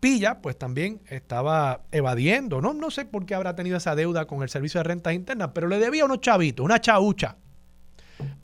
Pilla, 0.00 0.40
pues 0.40 0.56
también 0.56 1.02
estaba 1.10 1.82
evadiendo, 1.92 2.62
¿no? 2.62 2.72
No 2.72 2.90
sé 2.90 3.04
por 3.04 3.26
qué 3.26 3.34
habrá 3.34 3.54
tenido 3.54 3.76
esa 3.76 3.94
deuda 3.94 4.24
con 4.24 4.42
el 4.42 4.48
servicio 4.48 4.78
de 4.80 4.84
rentas 4.84 5.12
internas, 5.12 5.50
pero 5.52 5.68
le 5.68 5.78
debía 5.78 6.06
unos 6.06 6.22
chavitos, 6.22 6.64
una 6.64 6.80
chaucha, 6.80 7.36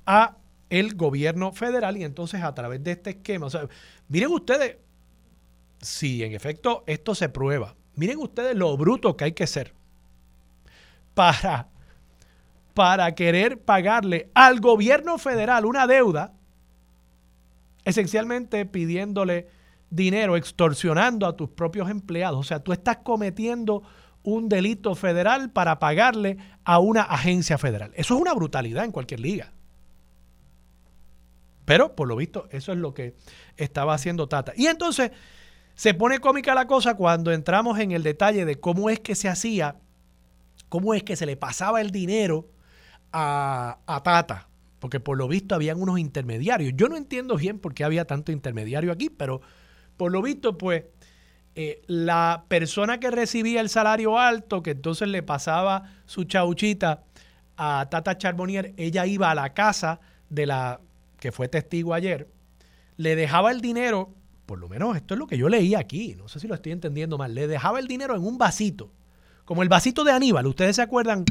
a 0.05 0.37
el 0.69 0.97
gobierno 0.97 1.51
federal 1.51 1.97
y 1.97 2.05
entonces 2.05 2.43
a 2.43 2.55
través 2.55 2.85
de 2.85 2.91
este 2.91 3.09
esquema, 3.11 3.47
o 3.47 3.51
sea, 3.51 3.67
miren 4.09 4.33
ustedes, 4.33 4.77
si 5.81 6.23
en 6.25 6.35
efecto 6.35 6.85
esto 6.87 7.15
se 7.15 7.31
prueba, 7.31 7.75
miren 7.95 8.19
ustedes 8.19 8.55
lo 8.55 8.77
bruto 8.77 9.17
que 9.17 9.25
hay 9.25 9.33
que 9.33 9.47
ser 9.47 9.73
para, 11.15 11.69
para 12.75 13.15
querer 13.15 13.63
pagarle 13.63 14.29
al 14.35 14.61
gobierno 14.61 15.17
federal 15.17 15.65
una 15.65 15.87
deuda 15.87 16.36
esencialmente 17.87 18.67
pidiéndole 18.67 19.49
dinero, 19.91 20.37
extorsionando 20.37 21.25
a 21.25 21.37
tus 21.37 21.49
propios 21.49 21.89
empleados. 21.89 22.39
O 22.39 22.43
sea, 22.43 22.59
tú 22.59 22.73
estás 22.73 22.99
cometiendo 22.99 23.85
un 24.25 24.49
delito 24.49 24.97
federal 24.97 25.53
para 25.53 25.79
pagarle 25.79 26.37
a 26.65 26.81
una 26.81 27.03
agencia 27.03 27.59
federal. 27.59 27.93
Eso 27.95 28.17
es 28.17 28.21
una 28.21 28.35
brutalidad 28.35 28.85
en 28.85 28.91
cualquier 28.91 29.21
liga. 29.21 29.53
Pero, 31.65 31.95
por 31.95 32.09
lo 32.09 32.17
visto, 32.17 32.49
eso 32.51 32.73
es 32.73 32.79
lo 32.79 32.93
que 32.93 33.15
estaba 33.57 33.95
haciendo 33.95 34.29
Tata. 34.29 34.53
Y 34.57 34.67
entonces 34.67 35.13
se 35.75 35.95
pone 35.95 36.19
cómica 36.19 36.57
la 36.57 36.67
cosa 36.67 36.97
cuando 36.97 37.33
entramos 37.33 37.79
en 37.79 37.93
el 37.93 38.03
detalle 38.03 38.45
de 38.45 38.59
cómo 38.59 38.91
es 38.91 38.99
que 38.99 39.15
se 39.15 39.29
hacía, 39.29 39.77
cómo 40.69 40.93
es 40.93 41.05
que 41.05 41.15
se 41.15 41.27
le 41.27 41.37
pasaba 41.37 41.81
el 41.81 41.93
dinero 41.93 42.49
a, 43.13 43.79
a 43.87 44.03
Tata 44.03 44.49
porque 44.87 45.01
por 45.01 45.19
lo 45.19 45.27
visto 45.27 45.57
habían 45.57 45.83
unos 45.83 45.99
intermediarios. 45.99 46.75
Yo 46.77 46.89
no 46.89 46.97
entiendo 46.97 47.37
bien 47.37 47.59
por 47.59 47.75
qué 47.75 47.83
había 47.83 48.05
tanto 48.05 48.31
intermediario 48.31 48.93
aquí, 48.93 49.11
pero 49.11 49.41
por 49.97 50.13
lo 50.13 50.23
visto, 50.23 50.57
pues, 50.57 50.85
eh, 51.57 51.83
la 51.89 52.45
persona 52.47 53.01
que 53.01 53.11
recibía 53.11 53.61
el 53.61 53.69
salario 53.69 54.17
alto, 54.17 54.63
que 54.63 54.71
entonces 54.71 55.09
le 55.09 55.25
pasaba 55.25 55.91
su 56.05 56.23
chauchita 56.23 57.03
a 57.57 57.89
Tata 57.91 58.17
Charbonnier, 58.17 58.75
ella 58.77 59.07
iba 59.07 59.29
a 59.29 59.35
la 59.35 59.55
casa 59.55 59.99
de 60.31 60.47
la 60.47 60.81
que 61.19 61.33
fue 61.33 61.49
testigo 61.49 61.93
ayer, 61.93 62.29
le 62.97 63.17
dejaba 63.17 63.51
el 63.51 63.61
dinero, 63.61 64.15
por 64.47 64.61
lo 64.61 64.69
menos 64.69 64.95
esto 64.95 65.15
es 65.15 65.19
lo 65.19 65.27
que 65.27 65.37
yo 65.37 65.49
leí 65.49 65.75
aquí, 65.75 66.15
no 66.15 66.29
sé 66.29 66.39
si 66.39 66.47
lo 66.47 66.55
estoy 66.55 66.71
entendiendo 66.71 67.19
mal, 67.19 67.35
le 67.35 67.49
dejaba 67.49 67.81
el 67.81 67.89
dinero 67.89 68.15
en 68.15 68.23
un 68.23 68.39
vasito, 68.39 68.93
como 69.45 69.65
el 69.65 69.69
vasito 69.69 70.05
de 70.05 70.13
Aníbal. 70.13 70.47
¿Ustedes 70.47 70.77
se 70.77 70.83
acuerdan? 70.83 71.25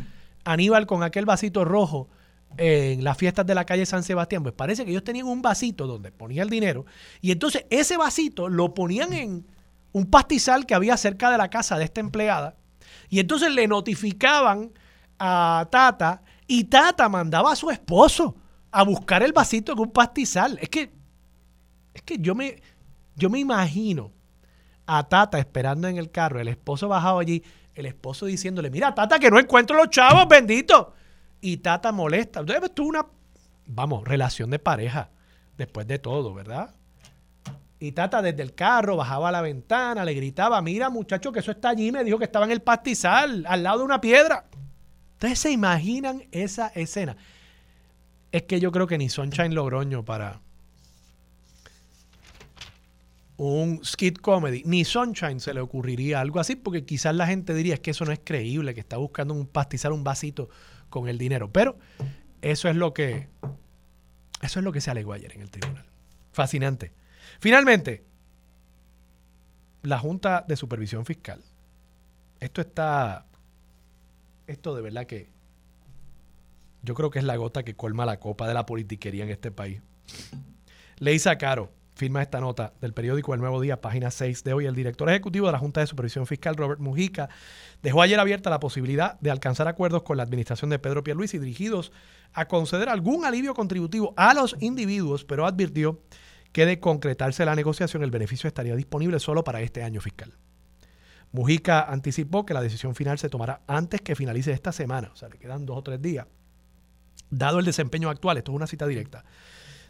Aníbal 0.44 0.86
con 0.88 1.04
aquel 1.04 1.24
vasito 1.24 1.64
rojo 1.64 2.10
en 2.58 3.04
las 3.04 3.18
fiestas 3.18 3.46
de 3.46 3.56
la 3.56 3.66
calle 3.66 3.86
San 3.86 4.04
Sebastián, 4.04 4.44
pues 4.44 4.56
parece 4.56 4.86
que 4.86 4.92
ellos 4.92 5.04
tenían 5.04 5.28
un 5.28 5.42
vasito 5.42 5.88
donde 5.88 6.12
ponía 6.12 6.44
el 6.44 6.50
dinero 6.50 6.86
y 7.22 7.32
entonces 7.32 7.66
ese 7.70 7.98
vasito 7.98 8.48
lo 8.48 8.74
ponían 8.74 9.14
en 9.14 9.46
un 9.92 10.06
pastizal 10.06 10.66
que 10.66 10.74
había 10.74 10.98
cerca 10.98 11.30
de 11.30 11.38
la 11.38 11.50
casa 11.50 11.78
de 11.78 11.86
esta 11.86 12.00
empleada 12.00 12.56
y 13.10 13.20
entonces 13.20 13.54
le 13.54 13.68
notificaban 13.68 14.72
a 15.20 15.68
Tata 15.70 16.22
y 16.48 16.66
Tata 16.66 17.10
mandaba 17.10 17.52
a 17.52 17.56
su 17.56 17.70
esposo 17.72 18.36
a 18.72 18.84
buscar 18.84 19.24
el 19.24 19.34
vasito 19.34 19.72
en 19.72 19.80
un 19.80 19.92
pastizal. 19.92 20.58
Es 20.62 20.70
que 20.70 20.92
es 21.94 22.02
que 22.02 22.18
yo 22.20 22.36
me 22.36 22.62
yo 23.16 23.30
me 23.30 23.40
imagino 23.40 24.12
a 24.86 25.08
Tata 25.08 25.40
esperando 25.40 25.88
en 25.88 25.98
el 25.98 26.12
carro, 26.12 26.40
el 26.40 26.50
esposo 26.50 26.88
bajado 26.88 27.20
allí, 27.20 27.44
el 27.74 27.86
esposo 27.86 28.26
diciéndole, 28.26 28.70
"Mira, 28.70 28.94
Tata, 28.94 29.18
que 29.20 29.32
no 29.32 29.40
encuentro 29.40 29.78
los 29.78 29.90
chavos, 29.90 30.28
bendito." 30.28 30.94
Y 31.46 31.58
Tata 31.58 31.92
molesta. 31.92 32.40
Entonces 32.40 32.74
tuvo 32.74 32.90
una, 32.90 33.06
vamos, 33.68 34.04
relación 34.04 34.50
de 34.50 34.58
pareja 34.58 35.12
después 35.56 35.86
de 35.86 36.00
todo, 36.00 36.34
¿verdad? 36.34 36.74
Y 37.80 37.92
Tata 37.92 38.24
desde 38.24 38.42
el 38.42 38.56
carro 38.56 38.98
bajaba 38.98 39.30
a 39.30 39.32
la 39.32 39.42
ventana, 39.42 40.04
le 40.04 40.16
gritaba, 40.16 40.60
mira 40.64 40.90
muchacho 40.90 41.32
que 41.32 41.42
eso 41.42 41.52
está 41.52 41.70
allí, 41.70 41.92
me 41.92 42.04
dijo 42.04 42.18
que 42.18 42.24
estaba 42.24 42.46
en 42.46 42.52
el 42.52 42.64
pastizal, 42.64 43.46
al 43.48 43.62
lado 43.62 43.80
de 43.80 43.86
una 43.86 44.02
piedra. 44.02 44.46
Ustedes 45.14 45.38
se 45.38 45.52
imaginan 45.52 46.24
esa 46.32 46.70
escena. 46.70 47.16
Es 48.32 48.42
que 48.44 48.60
yo 48.60 48.72
creo 48.72 48.88
que 48.88 48.98
ni 48.98 49.08
Sunshine 49.08 49.54
Logroño 49.54 50.04
para 50.04 50.42
un 53.38 53.86
skit 53.86 54.20
comedy, 54.20 54.64
ni 54.66 54.84
Sunshine 54.84 55.40
se 55.40 55.54
le 55.54 55.60
ocurriría 55.60 56.22
algo 56.22 56.40
así, 56.40 56.56
porque 56.56 56.86
quizás 56.86 57.14
la 57.14 57.28
gente 57.28 57.54
diría 57.54 57.76
es 57.76 57.82
que 57.82 57.92
eso 57.92 58.04
no 58.04 58.12
es 58.14 58.20
creíble, 58.24 58.74
que 58.74 58.80
está 58.80 58.98
buscando 58.98 59.36
un 59.36 59.46
pastizal, 59.46 59.92
un 59.92 60.04
vasito 60.04 60.50
con 60.90 61.08
el 61.08 61.18
dinero. 61.18 61.52
Pero 61.52 61.78
eso 62.42 62.70
es 62.70 62.76
lo 62.76 62.94
que 62.94 63.28
eso 64.42 64.60
es 64.60 64.64
lo 64.64 64.72
que 64.72 64.82
se 64.82 64.92
alegó 64.92 65.14
ayer 65.14 65.34
en 65.34 65.42
el 65.42 65.50
tribunal. 65.50 65.86
Fascinante. 66.32 66.92
Finalmente, 67.40 68.04
la 69.82 70.00
Junta 70.00 70.46
de 70.48 70.56
Supervisión 70.56 71.06
Fiscal. 71.06 71.44
Esto 72.40 72.62
está 72.62 73.26
esto 74.48 74.76
de 74.76 74.82
verdad 74.82 75.06
que 75.06 75.30
yo 76.84 76.94
creo 76.94 77.10
que 77.10 77.20
es 77.20 77.26
la 77.26 77.36
gota 77.36 77.64
que 77.64 77.76
colma 77.76 78.06
la 78.06 78.20
copa 78.20 78.48
de 78.48 78.54
la 78.54 78.66
politiquería 78.66 79.24
en 79.24 79.32
este 79.32 79.52
país. 79.52 79.82
Leisa 81.00 81.38
Caro 81.38 81.72
firma 81.96 82.22
esta 82.22 82.40
nota 82.40 82.74
del 82.82 82.94
periódico 82.94 83.34
El 83.34 83.40
Nuevo 83.40 83.62
Día, 83.62 83.82
página 83.82 84.12
6 84.12 84.44
de 84.44 84.54
hoy. 84.54 84.66
El 84.66 84.76
director 84.76 85.10
ejecutivo 85.10 85.48
de 85.48 85.54
la 85.54 85.60
Junta 85.60 85.80
de 85.80 85.88
Supervisión 85.88 86.28
Fiscal, 86.28 86.56
Robert 86.56 86.82
Mujica, 86.82 87.30
dejó 87.82 88.02
ayer 88.02 88.20
abierta 88.20 88.50
la 88.50 88.60
posibilidad 88.60 89.20
de 89.22 89.32
alcanzar 89.32 89.68
acuerdos 89.68 90.04
con 90.04 90.18
la 90.18 90.24
administración 90.24 90.70
de 90.70 90.80
Pedro 90.80 91.04
Pierluisi 91.04 91.40
dirigidos 91.40 91.92
a 92.34 92.48
conceder 92.48 92.90
algún 92.90 93.26
alivio 93.26 93.54
contributivo 93.54 94.14
a 94.18 94.34
los 94.34 94.58
individuos, 94.60 95.24
pero 95.24 95.46
advirtió 95.46 96.02
que 96.52 96.66
de 96.66 96.80
concretarse 96.80 97.46
la 97.46 97.56
negociación 97.56 98.04
el 98.04 98.12
beneficio 98.12 98.48
estaría 98.48 98.76
disponible 98.76 99.20
solo 99.20 99.44
para 99.44 99.62
este 99.62 99.84
año 99.84 100.02
fiscal. 100.02 100.34
Mujica 101.32 101.82
anticipó 101.82 102.46
que 102.46 102.54
la 102.54 102.62
decisión 102.62 102.96
final 102.96 103.20
se 103.20 103.30
tomará 103.30 103.62
antes 103.68 104.02
que 104.02 104.16
finalice 104.16 104.52
esta 104.52 104.72
semana, 104.72 105.12
o 105.14 105.16
sea, 105.16 105.30
le 105.30 105.38
quedan 105.38 105.66
dos 105.66 105.78
o 105.78 105.84
tres 105.84 106.02
días. 106.02 106.28
Dado 107.30 107.60
el 107.60 107.66
desempeño 107.66 108.10
actual, 108.10 108.38
esto 108.38 108.52
es 108.52 108.56
una 108.56 108.68
cita 108.68 108.88
directa, 108.88 109.26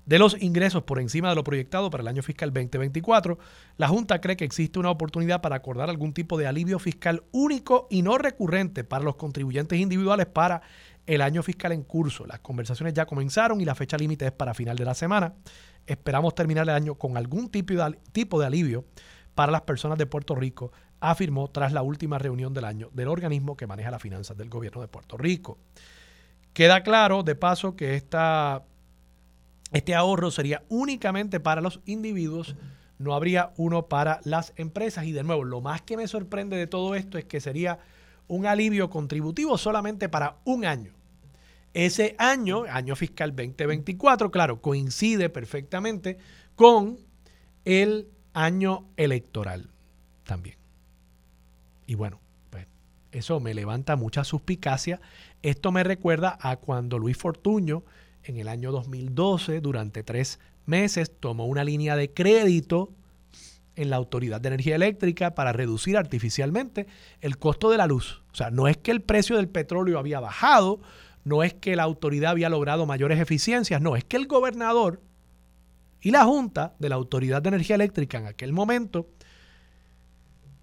de 0.06 0.20
los 0.20 0.42
ingresos 0.42 0.84
por 0.84 1.00
encima 1.00 1.30
de 1.30 1.36
lo 1.36 1.44
proyectado 1.44 1.90
para 1.90 2.02
el 2.02 2.08
año 2.08 2.22
fiscal 2.22 2.54
2024, 2.54 3.40
la 3.78 3.88
Junta 3.88 4.22
cree 4.22 4.38
que 4.38 4.46
existe 4.46 4.80
una 4.80 4.92
oportunidad 4.92 5.42
para 5.42 5.56
acordar 5.56 5.90
algún 5.90 6.14
tipo 6.14 6.38
de 6.38 6.48
alivio 6.48 6.80
fiscal 6.80 7.24
único 7.32 7.88
y 7.90 8.02
no 8.02 8.18
recurrente 8.18 8.84
para 8.84 9.04
los 9.04 9.16
contribuyentes 9.16 9.80
individuales 9.80 10.28
para 10.28 10.62
el 11.08 11.22
año 11.22 11.44
fiscal 11.44 11.72
en 11.72 11.84
curso. 11.84 12.26
Las 12.26 12.40
conversaciones 12.40 12.94
ya 12.94 13.06
comenzaron 13.06 13.62
y 13.62 13.66
la 13.66 13.76
fecha 13.76 13.98
límite 13.98 14.26
es 14.26 14.32
para 14.32 14.54
final 14.54 14.78
de 14.78 14.86
la 14.86 14.94
semana. 14.94 15.34
Esperamos 15.86 16.36
terminar 16.36 16.64
el 16.64 16.76
año 16.76 16.96
con 16.96 17.18
algún 17.18 17.50
tipo 17.50 18.40
de, 18.40 18.46
alivio 18.46 18.86
para 19.34 19.52
las 19.52 19.62
personas 19.62 19.98
de 19.98 20.06
Puerto 20.06 20.36
Rico, 20.36 20.72
afirmó 21.00 21.50
tras 21.50 21.74
la 21.74 21.82
última 21.82 22.18
reunión 22.18 22.54
del 22.54 22.66
año 22.66 22.90
del 22.94 23.10
organismo 23.10 23.58
que 23.58 23.68
maneja 23.68 23.92
las 23.92 24.02
finanzas 24.02 24.38
del 24.38 24.50
gobierno 24.50 24.82
de 24.82 24.88
Puerto 24.88 25.18
Rico. 25.18 25.58
Queda 26.54 26.84
claro, 26.84 27.22
de 27.22 27.36
paso, 27.36 27.76
que 27.76 27.96
esta 27.96 28.64
este 29.76 29.94
ahorro 29.94 30.32
sería 30.32 30.64
únicamente 30.70 31.42
para 31.42 31.60
los 31.60 31.82
individuos, 31.86 32.56
no 32.98 33.14
habría 33.14 33.52
uno 33.58 33.90
para 33.90 34.22
las 34.24 34.54
empresas. 34.56 35.04
Y 35.04 35.12
de 35.12 35.22
nuevo, 35.22 35.44
lo 35.44 35.60
más 35.60 35.82
que 35.82 35.98
me 35.98 36.08
sorprende 36.08 36.56
de 36.56 36.66
todo 36.66 36.96
esto 36.96 37.18
es 37.18 37.26
que 37.26 37.42
sería 37.42 37.80
un 38.30 38.46
alivio 38.46 38.90
contributivo 38.90 39.58
solamente 39.58 40.08
para 40.08 40.38
un 40.46 40.64
año. 40.64 40.94
Ese 41.74 42.16
año, 42.20 42.64
año 42.70 42.96
fiscal 42.96 43.36
2024, 43.36 44.32
claro, 44.32 44.62
coincide 44.62 45.30
perfectamente 45.30 46.20
con 46.56 46.98
el 47.66 48.08
año 48.34 48.88
electoral 48.96 49.70
también. 50.24 50.56
Y 51.86 51.96
bueno, 51.96 52.22
pues 52.50 52.66
eso 53.12 53.42
me 53.42 53.54
levanta 53.54 53.98
mucha 53.98 54.24
suspicacia. 54.24 55.02
Esto 55.42 55.74
me 55.74 55.84
recuerda 55.84 56.38
a 56.40 56.56
cuando 56.56 56.98
Luis 56.98 57.18
Fortuño 57.18 57.84
en 58.26 58.38
el 58.38 58.48
año 58.48 58.72
2012, 58.72 59.62
durante 59.62 60.04
tres 60.04 60.40
meses, 60.66 61.12
tomó 61.20 61.46
una 61.46 61.64
línea 61.64 61.96
de 61.96 62.12
crédito 62.12 62.92
en 63.76 63.90
la 63.90 63.98
Autoridad 63.98 64.42
de 64.42 64.48
Energía 64.48 64.76
Eléctrica 64.76 65.36
para 65.36 65.54
reducir 65.54 65.98
artificialmente 65.98 66.88
el 67.22 67.38
costo 67.38 67.70
de 67.70 67.78
la 67.78 67.88
luz. 67.88 68.24
O 68.32 68.36
sea, 68.36 68.50
no 68.50 68.68
es 68.68 68.78
que 68.78 68.92
el 68.92 69.02
precio 69.02 69.38
del 69.38 69.50
petróleo 69.50 70.00
había 70.00 70.20
bajado, 70.20 70.80
no 71.24 71.44
es 71.44 71.54
que 71.54 71.76
la 71.76 71.84
autoridad 71.84 72.32
había 72.32 72.50
logrado 72.50 72.86
mayores 72.86 73.20
eficiencias, 73.20 73.82
no, 73.82 73.96
es 73.96 74.04
que 74.04 74.18
el 74.18 74.28
gobernador 74.28 75.02
y 76.02 76.12
la 76.12 76.24
Junta 76.24 76.76
de 76.80 76.90
la 76.90 76.96
Autoridad 76.96 77.42
de 77.42 77.50
Energía 77.50 77.76
Eléctrica 77.76 78.18
en 78.18 78.28
aquel 78.28 78.54
momento 78.54 79.08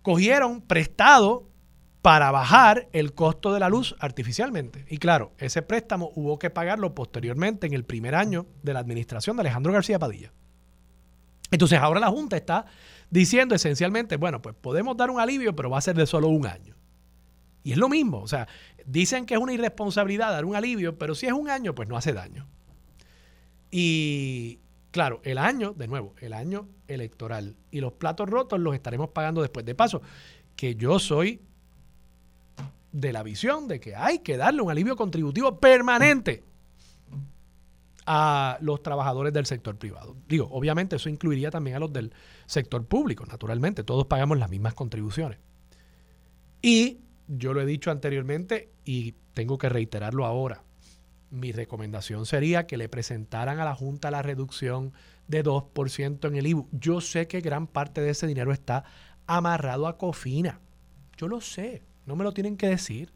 cogieron 0.03 0.61
prestado 0.61 1.49
para 2.03 2.33
bajar 2.33 2.89
el 2.93 3.15
costo 3.15 3.55
de 3.55 3.61
la 3.61 3.69
luz 3.69 3.95
artificialmente. 4.01 4.85
Y 4.89 4.99
claro, 4.99 5.33
ese 5.39 5.63
préstamo 5.63 6.11
hubo 6.17 6.37
que 6.39 6.51
pagarlo 6.51 6.95
posteriormente 6.95 7.69
en 7.69 7.75
el 7.75 7.85
primer 7.85 8.17
año 8.17 8.47
de 8.63 8.73
la 8.75 8.81
administración 8.81 9.37
de 9.37 9.43
Alejandro 9.43 9.73
García 9.73 10.01
Padilla. 10.01 10.33
Entonces 11.53 11.79
ahora 11.79 12.01
la 12.01 12.09
Junta 12.09 12.37
está 12.37 12.67
diciendo 13.09 13.55
esencialmente, 13.55 14.17
bueno, 14.17 14.43
pues 14.43 14.57
podemos 14.61 14.97
dar 14.97 15.11
un 15.11 15.21
alivio, 15.21 15.55
pero 15.55 15.71
va 15.71 15.79
a 15.79 15.83
ser 15.83 15.95
de 15.95 16.07
solo 16.07 16.29
un 16.29 16.47
año. 16.47 16.75
Y 17.63 17.71
es 17.71 17.79
lo 17.79 17.89
mismo, 17.89 18.21
o 18.21 18.27
sea, 18.27 18.49
dicen 18.85 19.25
que 19.25 19.35
es 19.35 19.41
una 19.41 19.53
irresponsabilidad 19.53 20.33
dar 20.33 20.45
un 20.45 20.57
alivio, 20.57 20.99
pero 20.99 21.15
si 21.15 21.27
es 21.27 21.33
un 21.33 21.49
año, 21.49 21.73
pues 21.77 21.89
no 21.89 21.97
hace 21.97 22.13
daño. 22.13 22.49
Y 23.71 24.59
claro, 24.91 25.21
el 25.23 25.39
año, 25.39 25.73
de 25.73 25.87
nuevo, 25.87 26.17
el 26.21 26.33
año 26.33 26.67
electoral 26.89 27.55
y 27.71 27.81
los 27.81 27.93
platos 27.93 28.29
rotos 28.29 28.59
los 28.59 28.75
estaremos 28.75 29.11
pagando 29.11 29.41
después. 29.41 29.65
De 29.65 29.77
paso, 29.77 30.03
que 30.57 30.75
yo 30.75 30.99
soy 30.99 31.41
de 32.93 33.13
la 33.13 33.23
visión 33.23 33.69
de 33.69 33.81
que 33.81 33.97
hay 33.97 34.21
que 34.21 34.37
darle 34.37 34.63
un 34.63 34.71
alivio 34.71 34.97
contributivo 34.97 35.59
permanente 35.59 36.45
a 38.07 38.59
los 38.61 38.83
trabajadores 38.83 39.33
del 39.33 39.47
sector 39.47 39.77
privado. 39.77 40.17
Digo, 40.29 40.49
obviamente 40.51 40.97
eso 40.97 41.09
incluiría 41.09 41.51
también 41.51 41.77
a 41.77 41.81
los 41.81 41.93
del 41.93 42.13
sector 42.47 42.85
público, 42.85 43.25
naturalmente, 43.27 43.85
todos 43.85 44.07
pagamos 44.07 44.39
las 44.39 44.51
mismas 44.51 44.75
contribuciones. 44.75 45.39
Y 46.61 47.01
yo 47.29 47.55
lo 47.55 47.61
he 47.61 47.67
dicho 47.67 47.91
anteriormente 47.91 48.71
y 48.85 49.15
tengo 49.35 49.59
que 49.59 49.69
reiterarlo 49.69 50.27
ahora. 50.27 50.65
Mi 51.31 51.51
recomendación 51.53 52.27
sería 52.27 52.67
que 52.67 52.77
le 52.77 52.89
presentaran 52.89 53.59
a 53.59 53.65
la 53.65 53.75
Junta 53.75 54.11
la 54.11 54.21
reducción 54.21 54.93
de 55.29 55.43
2% 55.43 56.29
en 56.29 56.37
el 56.37 56.47
IBU. 56.47 56.69
Yo 56.73 57.01
sé 57.01 57.27
que 57.27 57.41
gran 57.41 57.67
parte 57.67 58.01
de 58.03 58.11
ese 58.11 58.27
dinero 58.27 58.53
está 58.53 58.85
amarrado 59.27 59.87
a 59.87 59.97
Cofina. 59.97 60.61
Yo 61.17 61.29
lo 61.29 61.41
sé. 61.41 61.83
No 62.07 62.17
me 62.17 62.25
lo 62.25 62.33
tienen 62.33 62.57
que 62.57 62.69
decir. 62.69 63.13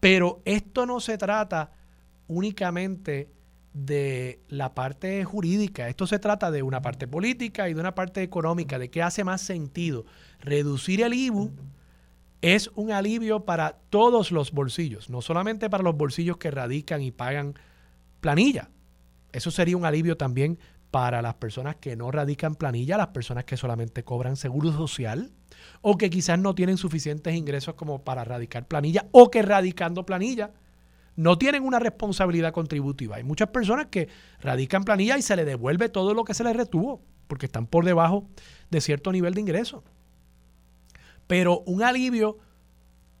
Pero 0.00 0.40
esto 0.44 0.86
no 0.86 1.00
se 1.00 1.18
trata 1.18 1.72
únicamente 2.28 3.28
de 3.72 4.40
la 4.48 4.74
parte 4.74 5.22
jurídica, 5.24 5.88
esto 5.88 6.06
se 6.06 6.18
trata 6.18 6.50
de 6.50 6.62
una 6.62 6.80
parte 6.80 7.06
política 7.06 7.68
y 7.68 7.74
de 7.74 7.80
una 7.80 7.94
parte 7.94 8.22
económica, 8.22 8.78
de 8.78 8.88
qué 8.88 9.02
hace 9.02 9.22
más 9.22 9.42
sentido. 9.42 10.06
Reducir 10.40 11.02
el 11.02 11.12
IBU 11.12 11.50
es 12.40 12.70
un 12.74 12.92
alivio 12.92 13.44
para 13.44 13.76
todos 13.90 14.32
los 14.32 14.52
bolsillos, 14.52 15.10
no 15.10 15.20
solamente 15.20 15.68
para 15.68 15.82
los 15.82 15.96
bolsillos 15.96 16.38
que 16.38 16.50
radican 16.50 17.02
y 17.02 17.10
pagan 17.10 17.54
planilla. 18.20 18.70
Eso 19.32 19.50
sería 19.50 19.76
un 19.76 19.84
alivio 19.84 20.16
también 20.16 20.58
para 20.90 21.22
las 21.22 21.34
personas 21.34 21.76
que 21.76 21.96
no 21.96 22.10
radican 22.10 22.54
planilla, 22.54 22.96
las 22.96 23.08
personas 23.08 23.44
que 23.44 23.56
solamente 23.56 24.04
cobran 24.04 24.36
seguro 24.36 24.72
social 24.72 25.32
o 25.82 25.96
que 25.98 26.10
quizás 26.10 26.38
no 26.38 26.54
tienen 26.54 26.76
suficientes 26.76 27.34
ingresos 27.34 27.74
como 27.74 28.04
para 28.04 28.24
radicar 28.24 28.66
planilla 28.66 29.06
o 29.12 29.30
que 29.30 29.42
radicando 29.42 30.06
planilla 30.06 30.52
no 31.16 31.38
tienen 31.38 31.64
una 31.64 31.78
responsabilidad 31.78 32.52
contributiva. 32.52 33.16
Hay 33.16 33.24
muchas 33.24 33.48
personas 33.48 33.86
que 33.86 34.08
radican 34.40 34.84
planilla 34.84 35.18
y 35.18 35.22
se 35.22 35.36
les 35.36 35.46
devuelve 35.46 35.88
todo 35.88 36.14
lo 36.14 36.24
que 36.24 36.34
se 36.34 36.44
les 36.44 36.56
retuvo 36.56 37.02
porque 37.26 37.46
están 37.46 37.66
por 37.66 37.84
debajo 37.84 38.28
de 38.70 38.80
cierto 38.80 39.12
nivel 39.12 39.34
de 39.34 39.40
ingreso. 39.40 39.82
Pero 41.26 41.60
un 41.66 41.82
alivio 41.82 42.38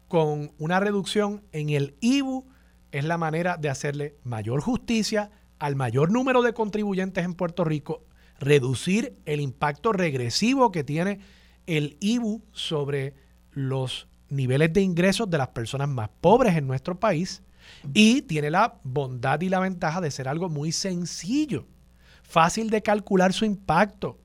con 0.08 0.52
una 0.58 0.78
reducción 0.78 1.42
en 1.52 1.70
el 1.70 1.96
IBU 2.00 2.46
es 2.92 3.04
la 3.04 3.18
manera 3.18 3.56
de 3.56 3.68
hacerle 3.68 4.16
mayor 4.22 4.60
justicia 4.60 5.30
al 5.58 5.76
mayor 5.76 6.10
número 6.10 6.42
de 6.42 6.52
contribuyentes 6.52 7.24
en 7.24 7.34
Puerto 7.34 7.64
Rico, 7.64 8.02
reducir 8.38 9.16
el 9.24 9.40
impacto 9.40 9.92
regresivo 9.92 10.70
que 10.70 10.84
tiene 10.84 11.20
el 11.66 11.96
IBU 12.00 12.42
sobre 12.52 13.14
los 13.52 14.08
niveles 14.28 14.72
de 14.72 14.82
ingresos 14.82 15.30
de 15.30 15.38
las 15.38 15.48
personas 15.48 15.88
más 15.88 16.10
pobres 16.20 16.56
en 16.56 16.66
nuestro 16.66 16.98
país 16.98 17.42
y 17.94 18.22
tiene 18.22 18.50
la 18.50 18.78
bondad 18.84 19.40
y 19.40 19.48
la 19.48 19.60
ventaja 19.60 20.00
de 20.00 20.10
ser 20.10 20.28
algo 20.28 20.48
muy 20.48 20.72
sencillo, 20.72 21.66
fácil 22.22 22.70
de 22.70 22.82
calcular 22.82 23.32
su 23.32 23.44
impacto 23.44 24.18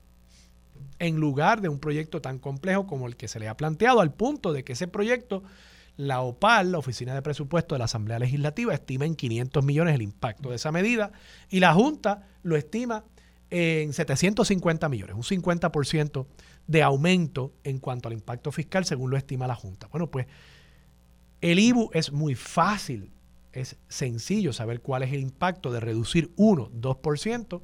en 0.98 1.16
lugar 1.16 1.60
de 1.60 1.68
un 1.68 1.80
proyecto 1.80 2.20
tan 2.20 2.38
complejo 2.38 2.86
como 2.86 3.08
el 3.08 3.16
que 3.16 3.26
se 3.26 3.40
le 3.40 3.48
ha 3.48 3.56
planteado, 3.56 4.00
al 4.00 4.12
punto 4.12 4.52
de 4.52 4.62
que 4.62 4.74
ese 4.74 4.86
proyecto, 4.86 5.42
la 6.06 6.20
OPAL, 6.20 6.72
la 6.72 6.78
Oficina 6.78 7.14
de 7.14 7.22
Presupuesto 7.22 7.74
de 7.74 7.80
la 7.80 7.84
Asamblea 7.86 8.18
Legislativa, 8.18 8.74
estima 8.74 9.06
en 9.06 9.14
500 9.14 9.64
millones 9.64 9.94
el 9.94 10.02
impacto 10.02 10.50
de 10.50 10.56
esa 10.56 10.72
medida 10.72 11.12
y 11.48 11.60
la 11.60 11.72
Junta 11.72 12.26
lo 12.42 12.56
estima 12.56 13.04
en 13.50 13.92
750 13.92 14.88
millones, 14.88 15.14
un 15.14 15.22
50% 15.22 16.26
de 16.66 16.82
aumento 16.82 17.52
en 17.64 17.78
cuanto 17.78 18.08
al 18.08 18.14
impacto 18.14 18.50
fiscal, 18.50 18.84
según 18.84 19.10
lo 19.10 19.16
estima 19.16 19.46
la 19.46 19.54
Junta. 19.54 19.88
Bueno, 19.88 20.10
pues 20.10 20.26
el 21.40 21.58
IBU 21.58 21.90
es 21.92 22.12
muy 22.12 22.34
fácil, 22.34 23.12
es 23.52 23.76
sencillo 23.88 24.52
saber 24.52 24.80
cuál 24.80 25.02
es 25.02 25.12
el 25.12 25.20
impacto 25.20 25.70
de 25.70 25.80
reducir 25.80 26.32
1, 26.36 26.70
2%, 26.72 27.62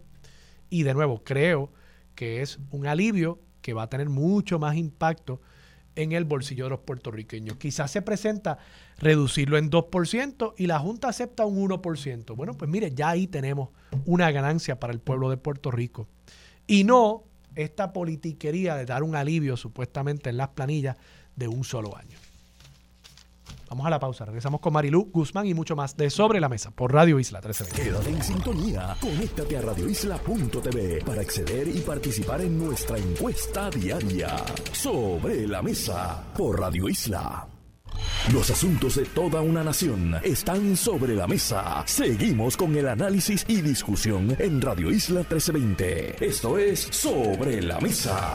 y 0.70 0.82
de 0.82 0.94
nuevo 0.94 1.24
creo 1.24 1.72
que 2.14 2.42
es 2.42 2.58
un 2.70 2.86
alivio 2.86 3.40
que 3.62 3.72
va 3.72 3.84
a 3.84 3.88
tener 3.88 4.08
mucho 4.08 4.58
más 4.58 4.76
impacto 4.76 5.40
en 5.98 6.12
el 6.12 6.24
bolsillo 6.24 6.64
de 6.64 6.70
los 6.70 6.80
puertorriqueños. 6.80 7.56
Quizás 7.56 7.90
se 7.90 8.02
presenta 8.02 8.58
reducirlo 8.98 9.58
en 9.58 9.68
2% 9.68 10.54
y 10.56 10.68
la 10.68 10.78
Junta 10.78 11.08
acepta 11.08 11.44
un 11.44 11.68
1%. 11.68 12.36
Bueno, 12.36 12.54
pues 12.54 12.70
mire, 12.70 12.92
ya 12.94 13.10
ahí 13.10 13.26
tenemos 13.26 13.70
una 14.06 14.30
ganancia 14.30 14.78
para 14.78 14.92
el 14.92 15.00
pueblo 15.00 15.28
de 15.28 15.36
Puerto 15.36 15.72
Rico. 15.72 16.06
Y 16.68 16.84
no 16.84 17.24
esta 17.56 17.92
politiquería 17.92 18.76
de 18.76 18.86
dar 18.86 19.02
un 19.02 19.16
alivio 19.16 19.56
supuestamente 19.56 20.30
en 20.30 20.36
las 20.36 20.50
planillas 20.50 20.96
de 21.34 21.48
un 21.48 21.64
solo 21.64 21.96
año. 21.96 22.16
Vamos 23.68 23.86
a 23.86 23.90
la 23.90 24.00
pausa. 24.00 24.24
Regresamos 24.24 24.60
con 24.60 24.72
Marilú 24.72 25.10
Guzmán 25.12 25.46
y 25.46 25.54
mucho 25.54 25.76
más 25.76 25.96
de 25.96 26.10
Sobre 26.10 26.40
la 26.40 26.48
Mesa 26.48 26.70
por 26.70 26.92
Radio 26.92 27.18
Isla 27.18 27.40
1320. 27.40 27.90
Quédate 27.90 28.10
en 28.10 28.22
sintonía. 28.22 28.96
Conéctate 29.00 29.56
a 29.56 29.60
radioisla.tv 29.60 31.02
para 31.04 31.20
acceder 31.20 31.68
y 31.68 31.80
participar 31.80 32.40
en 32.40 32.58
nuestra 32.58 32.98
encuesta 32.98 33.70
diaria. 33.70 34.36
Sobre 34.72 35.46
la 35.46 35.62
Mesa 35.62 36.24
por 36.36 36.60
Radio 36.60 36.88
Isla. 36.88 37.46
Los 38.32 38.50
asuntos 38.50 38.96
de 38.96 39.04
toda 39.06 39.40
una 39.40 39.64
nación 39.64 40.14
están 40.22 40.76
sobre 40.76 41.14
la 41.14 41.26
mesa. 41.26 41.82
Seguimos 41.86 42.56
con 42.56 42.76
el 42.76 42.88
análisis 42.88 43.44
y 43.48 43.60
discusión 43.60 44.36
en 44.38 44.60
Radio 44.60 44.90
Isla 44.90 45.20
1320. 45.20 46.24
Esto 46.24 46.58
es 46.58 46.80
Sobre 46.80 47.62
la 47.62 47.80
Mesa. 47.80 48.34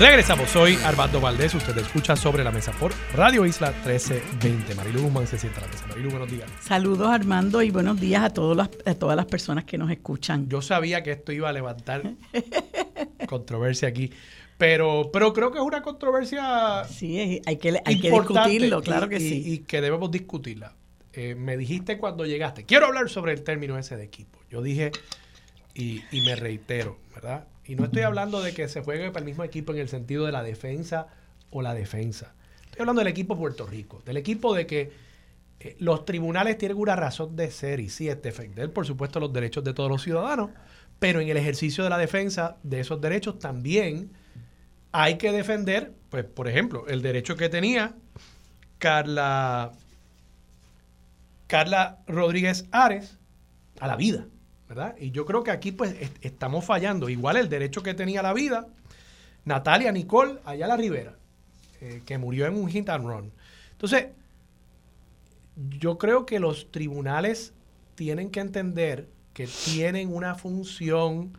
Regresamos, 0.00 0.48
soy 0.48 0.76
Armando 0.76 1.20
Valdés, 1.20 1.54
usted 1.54 1.76
escucha 1.76 2.16
Sobre 2.16 2.42
la 2.42 2.50
Mesa 2.50 2.72
por 2.72 2.90
Radio 3.14 3.44
Isla 3.44 3.70
1320. 3.84 4.74
Marilu 4.74 5.02
Guzmán 5.02 5.26
se 5.26 5.36
sienta 5.36 5.58
a 5.58 5.64
la 5.64 5.68
mesa. 5.68 5.86
Marilu, 5.88 6.08
buenos 6.08 6.30
días. 6.30 6.50
Saludos 6.62 7.08
Armando 7.08 7.60
y 7.60 7.70
buenos 7.70 8.00
días 8.00 8.22
a, 8.22 8.30
todos 8.30 8.56
las, 8.56 8.70
a 8.86 8.94
todas 8.94 9.14
las 9.14 9.26
personas 9.26 9.64
que 9.64 9.76
nos 9.76 9.90
escuchan. 9.90 10.48
Yo 10.48 10.62
sabía 10.62 11.02
que 11.02 11.10
esto 11.10 11.32
iba 11.32 11.50
a 11.50 11.52
levantar 11.52 12.14
controversia 13.28 13.88
aquí. 13.88 14.10
Pero, 14.56 15.10
pero 15.12 15.34
creo 15.34 15.52
que 15.52 15.58
es 15.58 15.64
una 15.64 15.82
controversia. 15.82 16.84
Sí, 16.84 17.42
hay 17.44 17.58
que, 17.58 17.82
hay 17.84 18.00
que 18.00 18.10
discutirlo, 18.10 18.80
claro 18.80 19.06
que 19.06 19.20
sí. 19.20 19.42
Y, 19.44 19.58
que 19.58 19.82
debemos 19.82 20.10
discutirla. 20.10 20.76
Eh, 21.12 21.34
me 21.34 21.58
dijiste 21.58 21.98
cuando 21.98 22.24
llegaste, 22.24 22.64
quiero 22.64 22.86
hablar 22.86 23.10
sobre 23.10 23.34
el 23.34 23.42
término 23.42 23.76
ese 23.76 23.98
de 23.98 24.04
equipo. 24.04 24.38
Yo 24.48 24.62
dije, 24.62 24.92
y, 25.80 26.20
me 26.24 26.36
reitero, 26.36 26.98
¿verdad? 27.14 27.46
Y 27.64 27.74
no 27.74 27.84
estoy 27.84 28.02
hablando 28.02 28.42
de 28.42 28.52
que 28.52 28.68
se 28.68 28.82
juegue 28.82 29.10
para 29.10 29.20
el 29.20 29.26
mismo 29.26 29.44
equipo 29.44 29.72
en 29.72 29.78
el 29.78 29.88
sentido 29.88 30.26
de 30.26 30.32
la 30.32 30.42
defensa 30.42 31.06
o 31.50 31.62
la 31.62 31.74
defensa. 31.74 32.34
Estoy 32.64 32.80
hablando 32.80 33.00
del 33.00 33.08
equipo 33.08 33.36
Puerto 33.36 33.66
Rico, 33.66 34.02
del 34.04 34.16
equipo 34.16 34.54
de 34.54 34.66
que 34.66 34.92
eh, 35.60 35.76
los 35.78 36.04
tribunales 36.04 36.58
tienen 36.58 36.78
una 36.78 36.96
razón 36.96 37.36
de 37.36 37.50
ser 37.50 37.80
y 37.80 37.88
sí 37.88 38.08
es 38.08 38.20
defender, 38.22 38.72
por 38.72 38.86
supuesto, 38.86 39.20
los 39.20 39.32
derechos 39.32 39.64
de 39.64 39.72
todos 39.72 39.90
los 39.90 40.02
ciudadanos, 40.02 40.50
pero 40.98 41.20
en 41.20 41.28
el 41.28 41.36
ejercicio 41.36 41.84
de 41.84 41.90
la 41.90 41.98
defensa 41.98 42.58
de 42.62 42.80
esos 42.80 43.00
derechos 43.00 43.38
también 43.38 44.10
hay 44.92 45.18
que 45.18 45.32
defender, 45.32 45.94
pues, 46.10 46.24
por 46.24 46.48
ejemplo, 46.48 46.86
el 46.88 47.00
derecho 47.02 47.36
que 47.36 47.48
tenía 47.48 47.94
Carla, 48.78 49.72
Carla 51.46 51.98
Rodríguez 52.06 52.66
Ares 52.72 53.18
a 53.78 53.86
la 53.86 53.96
vida. 53.96 54.26
Y 54.98 55.10
yo 55.10 55.26
creo 55.26 55.42
que 55.42 55.50
aquí 55.50 55.72
pues 55.72 55.94
estamos 56.20 56.64
fallando. 56.64 57.08
Igual 57.08 57.36
el 57.36 57.48
derecho 57.48 57.82
que 57.82 57.94
tenía 57.94 58.22
la 58.22 58.32
vida, 58.32 58.68
Natalia 59.44 59.90
Nicole 59.90 60.38
allá 60.44 60.66
la 60.66 60.76
Rivera, 60.76 61.16
eh, 61.80 62.02
que 62.06 62.18
murió 62.18 62.46
en 62.46 62.54
un 62.54 62.68
hit 62.68 62.88
and 62.88 63.04
run. 63.04 63.32
Entonces, 63.72 64.08
yo 65.78 65.98
creo 65.98 66.24
que 66.24 66.38
los 66.38 66.70
tribunales 66.70 67.52
tienen 67.96 68.30
que 68.30 68.40
entender 68.40 69.08
que 69.34 69.46
tienen 69.46 70.14
una 70.14 70.34
función 70.34 71.36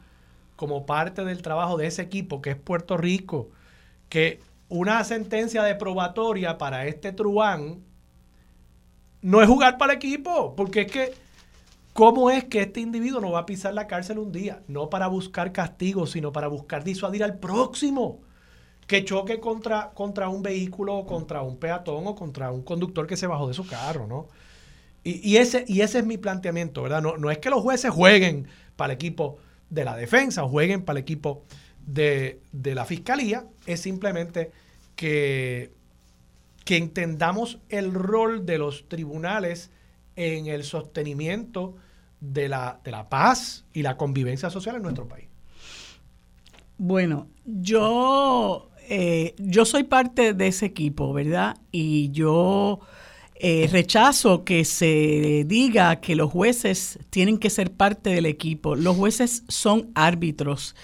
como 0.55 0.85
parte 0.85 1.23
del 1.23 1.41
trabajo 1.41 1.77
de 1.77 1.87
ese 1.87 2.01
equipo, 2.01 2.41
que 2.41 2.51
es 2.51 2.55
Puerto 2.55 2.97
Rico, 2.97 3.49
que 4.09 4.39
una 4.69 5.03
sentencia 5.03 5.63
de 5.63 5.75
probatoria 5.75 6.57
para 6.57 6.85
este 6.85 7.11
truán 7.13 7.79
no 9.21 9.41
es 9.41 9.47
jugar 9.47 9.77
para 9.77 9.93
el 9.93 9.97
equipo, 9.97 10.55
porque 10.55 10.81
es 10.81 10.91
que 10.91 11.13
¿Cómo 11.93 12.31
es 12.31 12.45
que 12.45 12.61
este 12.61 12.79
individuo 12.79 13.19
no 13.19 13.31
va 13.31 13.39
a 13.39 13.45
pisar 13.45 13.73
la 13.73 13.87
cárcel 13.87 14.19
un 14.19 14.31
día? 14.31 14.63
No 14.67 14.89
para 14.89 15.07
buscar 15.07 15.51
castigo, 15.51 16.07
sino 16.07 16.31
para 16.31 16.47
buscar 16.47 16.83
disuadir 16.83 17.23
al 17.23 17.37
próximo 17.37 18.21
que 18.87 19.03
choque 19.03 19.39
contra, 19.39 19.91
contra 19.93 20.29
un 20.29 20.41
vehículo, 20.41 21.05
contra 21.05 21.41
un 21.41 21.57
peatón 21.57 22.07
o 22.07 22.15
contra 22.15 22.51
un 22.51 22.61
conductor 22.63 23.07
que 23.07 23.17
se 23.17 23.27
bajó 23.27 23.47
de 23.47 23.53
su 23.53 23.65
carro, 23.67 24.07
¿no? 24.07 24.27
Y, 25.03 25.37
ese, 25.37 25.65
y 25.67 25.81
ese 25.81 25.99
es 25.99 26.05
mi 26.05 26.17
planteamiento, 26.17 26.83
¿verdad? 26.83 27.01
No, 27.01 27.17
no 27.17 27.31
es 27.31 27.39
que 27.39 27.49
los 27.49 27.61
jueces 27.61 27.89
jueguen 27.89 28.47
para 28.75 28.93
el 28.93 28.95
equipo 28.95 29.37
de 29.71 29.83
la 29.83 29.95
defensa 29.97 30.43
o 30.43 30.49
jueguen 30.49 30.83
para 30.83 30.99
el 30.99 31.01
equipo 31.01 31.43
de, 31.87 32.39
de 32.51 32.75
la 32.75 32.85
fiscalía, 32.85 33.45
es 33.65 33.81
simplemente 33.81 34.51
que, 34.95 35.71
que 36.65 36.77
entendamos 36.77 37.57
el 37.69 37.93
rol 37.95 38.45
de 38.45 38.59
los 38.59 38.87
tribunales 38.89 39.71
en 40.15 40.47
el 40.47 40.63
sostenimiento 40.63 41.75
de 42.19 42.49
la, 42.49 42.79
de 42.83 42.91
la 42.91 43.09
paz 43.09 43.65
y 43.73 43.81
la 43.81 43.97
convivencia 43.97 44.49
social 44.49 44.75
en 44.75 44.83
nuestro 44.83 45.07
país? 45.07 45.27
Bueno, 46.77 47.27
yo, 47.45 48.69
eh, 48.89 49.35
yo 49.37 49.65
soy 49.65 49.83
parte 49.83 50.33
de 50.33 50.47
ese 50.47 50.65
equipo, 50.65 51.13
¿verdad? 51.13 51.57
Y 51.71 52.09
yo 52.11 52.79
eh, 53.43 53.67
rechazo 53.71 54.43
que 54.43 54.65
se 54.65 55.45
diga 55.47 55.99
que 55.99 56.15
los 56.15 56.31
jueces 56.31 56.99
tienen 57.09 57.39
que 57.39 57.49
ser 57.49 57.71
parte 57.71 58.11
del 58.11 58.27
equipo. 58.27 58.75
Los 58.75 58.95
jueces 58.95 59.43
son 59.47 59.89
árbitros. 59.95 60.75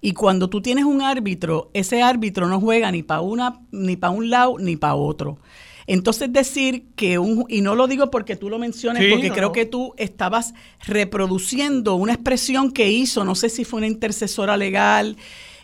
Y 0.00 0.12
cuando 0.12 0.48
tú 0.48 0.62
tienes 0.62 0.84
un 0.84 1.02
árbitro, 1.02 1.70
ese 1.74 2.02
árbitro 2.02 2.48
no 2.48 2.58
juega 2.58 2.90
ni 2.90 3.02
para 3.02 3.20
una, 3.20 3.60
ni 3.70 3.96
para 3.96 4.12
un 4.12 4.30
lado 4.30 4.56
ni 4.58 4.76
para 4.76 4.94
otro. 4.94 5.38
Entonces 5.86 6.32
decir 6.32 6.84
que 6.96 7.18
un, 7.18 7.44
y 7.48 7.60
no 7.60 7.74
lo 7.74 7.86
digo 7.86 8.10
porque 8.10 8.36
tú 8.36 8.50
lo 8.50 8.58
menciones, 8.58 9.04
porque 9.10 9.30
creo 9.30 9.52
que 9.52 9.66
tú 9.66 9.94
estabas 9.96 10.54
reproduciendo 10.84 11.94
una 11.94 12.14
expresión 12.14 12.72
que 12.72 12.90
hizo, 12.90 13.24
no 13.24 13.34
sé 13.34 13.48
si 13.48 13.64
fue 13.64 13.78
una 13.78 13.86
intercesora 13.86 14.56
legal, 14.56 15.16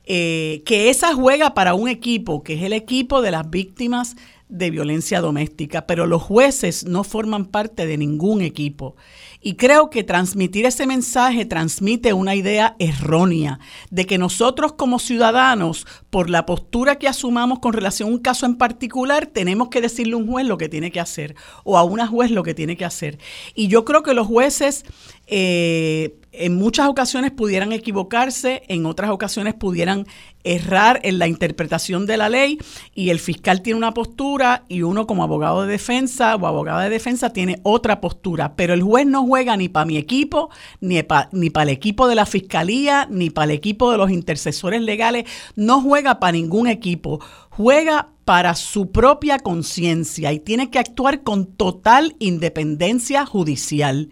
eh, 0.04 0.62
que 0.64 0.90
esa 0.90 1.14
juega 1.14 1.54
para 1.54 1.74
un 1.74 1.88
equipo, 1.88 2.42
que 2.42 2.54
es 2.54 2.62
el 2.62 2.72
equipo 2.72 3.22
de 3.22 3.32
las 3.32 3.50
víctimas 3.50 4.16
de 4.48 4.70
violencia 4.70 5.20
doméstica, 5.20 5.86
pero 5.86 6.06
los 6.06 6.22
jueces 6.22 6.84
no 6.84 7.04
forman 7.04 7.46
parte 7.46 7.86
de 7.86 7.96
ningún 7.96 8.42
equipo. 8.42 8.96
Y 9.42 9.54
creo 9.54 9.90
que 9.90 10.04
transmitir 10.04 10.66
ese 10.66 10.86
mensaje 10.86 11.44
transmite 11.44 12.12
una 12.12 12.36
idea 12.36 12.76
errónea 12.78 13.58
de 13.90 14.06
que 14.06 14.16
nosotros 14.16 14.74
como 14.74 15.00
ciudadanos, 15.00 15.86
por 16.10 16.30
la 16.30 16.46
postura 16.46 16.96
que 16.96 17.08
asumamos 17.08 17.58
con 17.58 17.72
relación 17.72 18.08
a 18.08 18.12
un 18.12 18.18
caso 18.18 18.46
en 18.46 18.56
particular, 18.56 19.26
tenemos 19.26 19.68
que 19.68 19.80
decirle 19.80 20.14
a 20.14 20.18
un 20.18 20.28
juez 20.28 20.46
lo 20.46 20.58
que 20.58 20.68
tiene 20.68 20.92
que 20.92 21.00
hacer 21.00 21.34
o 21.64 21.76
a 21.76 21.82
una 21.82 22.06
juez 22.06 22.30
lo 22.30 22.44
que 22.44 22.54
tiene 22.54 22.76
que 22.76 22.84
hacer. 22.84 23.18
Y 23.54 23.66
yo 23.66 23.84
creo 23.84 24.04
que 24.04 24.14
los 24.14 24.28
jueces 24.28 24.84
eh, 25.26 26.14
en 26.32 26.54
muchas 26.54 26.88
ocasiones 26.88 27.30
pudieran 27.30 27.72
equivocarse, 27.72 28.62
en 28.68 28.86
otras 28.86 29.10
ocasiones 29.10 29.54
pudieran 29.54 30.06
errar 30.44 31.00
en 31.02 31.18
la 31.18 31.28
interpretación 31.28 32.06
de 32.06 32.16
la 32.16 32.28
ley 32.28 32.58
y 32.94 33.10
el 33.10 33.18
fiscal 33.18 33.62
tiene 33.62 33.78
una 33.78 33.94
postura 33.94 34.64
y 34.68 34.82
uno 34.82 35.06
como 35.06 35.22
abogado 35.22 35.62
de 35.62 35.72
defensa 35.72 36.36
o 36.36 36.46
abogada 36.46 36.82
de 36.82 36.90
defensa 36.90 37.32
tiene 37.32 37.60
otra 37.62 38.00
postura, 38.00 38.54
pero 38.56 38.74
el 38.74 38.82
juez 38.82 39.06
no 39.06 39.24
juega 39.26 39.56
ni 39.56 39.68
para 39.68 39.86
mi 39.86 39.96
equipo, 39.96 40.50
ni 40.80 41.02
para 41.02 41.28
ni 41.32 41.50
el 41.54 41.68
equipo 41.68 42.08
de 42.08 42.14
la 42.14 42.26
fiscalía, 42.26 43.06
ni 43.10 43.30
para 43.30 43.44
el 43.44 43.50
equipo 43.52 43.90
de 43.90 43.98
los 43.98 44.10
intercesores 44.10 44.82
legales, 44.82 45.24
no 45.54 45.80
juega 45.80 46.18
para 46.18 46.32
ningún 46.32 46.66
equipo, 46.66 47.20
juega 47.50 48.08
para 48.24 48.54
su 48.54 48.92
propia 48.92 49.38
conciencia 49.38 50.32
y 50.32 50.38
tiene 50.38 50.70
que 50.70 50.78
actuar 50.78 51.22
con 51.22 51.46
total 51.46 52.14
independencia 52.18 53.26
judicial. 53.26 54.10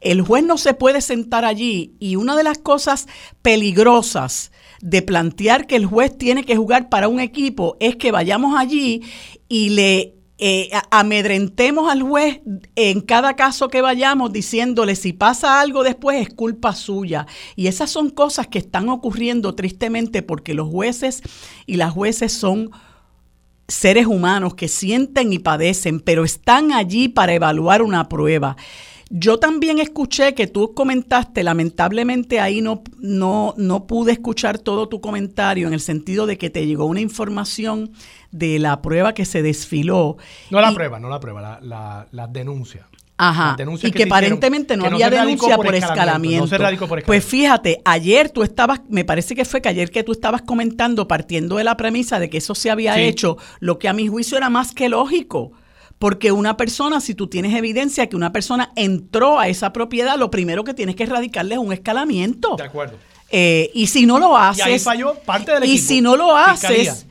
El 0.00 0.22
juez 0.22 0.44
no 0.44 0.58
se 0.58 0.74
puede 0.74 1.00
sentar 1.00 1.44
allí 1.44 1.94
y 2.00 2.16
una 2.16 2.36
de 2.36 2.42
las 2.42 2.58
cosas 2.58 3.06
peligrosas 3.40 4.52
de 4.82 5.00
plantear 5.00 5.66
que 5.66 5.76
el 5.76 5.86
juez 5.86 6.18
tiene 6.18 6.44
que 6.44 6.56
jugar 6.56 6.90
para 6.90 7.08
un 7.08 7.20
equipo 7.20 7.76
es 7.80 7.96
que 7.96 8.10
vayamos 8.10 8.58
allí 8.58 9.02
y 9.48 9.70
le 9.70 10.16
eh, 10.38 10.70
amedrentemos 10.90 11.88
al 11.88 12.02
juez 12.02 12.40
en 12.74 13.00
cada 13.00 13.36
caso 13.36 13.68
que 13.68 13.80
vayamos 13.80 14.32
diciéndole 14.32 14.96
si 14.96 15.12
pasa 15.12 15.60
algo 15.60 15.84
después 15.84 16.20
es 16.20 16.34
culpa 16.34 16.74
suya. 16.74 17.28
Y 17.54 17.68
esas 17.68 17.90
son 17.90 18.10
cosas 18.10 18.48
que 18.48 18.58
están 18.58 18.88
ocurriendo 18.88 19.54
tristemente 19.54 20.20
porque 20.22 20.52
los 20.52 20.68
jueces 20.68 21.22
y 21.64 21.76
las 21.76 21.92
jueces 21.92 22.32
son 22.32 22.72
seres 23.68 24.06
humanos 24.06 24.54
que 24.54 24.66
sienten 24.66 25.32
y 25.32 25.38
padecen, 25.38 26.00
pero 26.00 26.24
están 26.24 26.72
allí 26.72 27.08
para 27.08 27.34
evaluar 27.34 27.80
una 27.80 28.08
prueba. 28.08 28.56
Yo 29.14 29.38
también 29.38 29.78
escuché 29.78 30.32
que 30.32 30.46
tú 30.46 30.72
comentaste, 30.72 31.42
lamentablemente 31.42 32.40
ahí 32.40 32.62
no, 32.62 32.82
no, 32.98 33.52
no 33.58 33.86
pude 33.86 34.12
escuchar 34.12 34.58
todo 34.58 34.88
tu 34.88 35.02
comentario 35.02 35.68
en 35.68 35.74
el 35.74 35.80
sentido 35.80 36.26
de 36.26 36.38
que 36.38 36.48
te 36.48 36.66
llegó 36.66 36.86
una 36.86 37.02
información 37.02 37.92
de 38.30 38.58
la 38.58 38.80
prueba 38.80 39.12
que 39.12 39.26
se 39.26 39.42
desfiló. 39.42 40.16
No 40.50 40.62
la 40.62 40.72
prueba, 40.72 40.98
no 40.98 41.10
la 41.10 41.20
prueba, 41.20 41.60
la, 41.60 42.08
la 42.10 42.26
denuncia. 42.26 42.88
Ajá. 43.18 43.54
Y 43.82 43.92
que, 43.92 44.04
aparentemente 44.04 44.76
no 44.76 44.86
había 44.86 45.10
denuncia 45.10 45.56
por, 45.56 45.74
escalamiento. 45.74 46.56
Pues 47.04 47.24
fíjate, 47.24 47.82
ayer 47.84 48.30
tú 48.30 48.42
estabas, 48.42 48.80
me 48.88 49.04
parece 49.04 49.34
que 49.34 49.44
fue 49.44 49.60
que 49.60 49.68
ayer 49.68 49.90
que 49.90 50.02
tú 50.02 50.12
estabas 50.12 50.42
comentando, 50.42 51.06
partiendo 51.06 51.56
de 51.56 51.64
la 51.64 51.76
premisa 51.76 52.18
de 52.18 52.30
que 52.30 52.38
eso 52.38 52.54
se 52.54 52.70
había 52.70 52.98
hecho, 52.98 53.36
lo 53.60 53.78
que 53.78 53.88
a 53.88 53.92
mi 53.92 54.08
juicio 54.08 54.38
era 54.38 54.48
más 54.48 54.72
que 54.72 54.88
lógico. 54.88 55.52
Porque 56.02 56.32
una 56.32 56.56
persona, 56.56 57.00
si 57.00 57.14
tú 57.14 57.28
tienes 57.28 57.54
evidencia 57.54 58.08
que 58.08 58.16
una 58.16 58.32
persona 58.32 58.72
entró 58.74 59.38
a 59.38 59.46
esa 59.46 59.72
propiedad, 59.72 60.18
lo 60.18 60.32
primero 60.32 60.64
que 60.64 60.74
tienes 60.74 60.96
que 60.96 61.04
erradicarle 61.04 61.54
es 61.54 61.60
un 61.60 61.72
escalamiento. 61.72 62.56
De 62.56 62.64
acuerdo. 62.64 62.96
Eh, 63.30 63.70
y 63.72 63.86
si 63.86 64.04
no 64.04 64.18
lo 64.18 64.36
haces. 64.36 64.66
Y 64.66 64.70
ahí 64.70 64.78
falló 64.80 65.14
parte 65.24 65.52
del 65.52 65.62
Y 65.62 65.78
si 65.78 66.00
no 66.00 66.16
lo 66.16 66.36
haces 66.36 67.06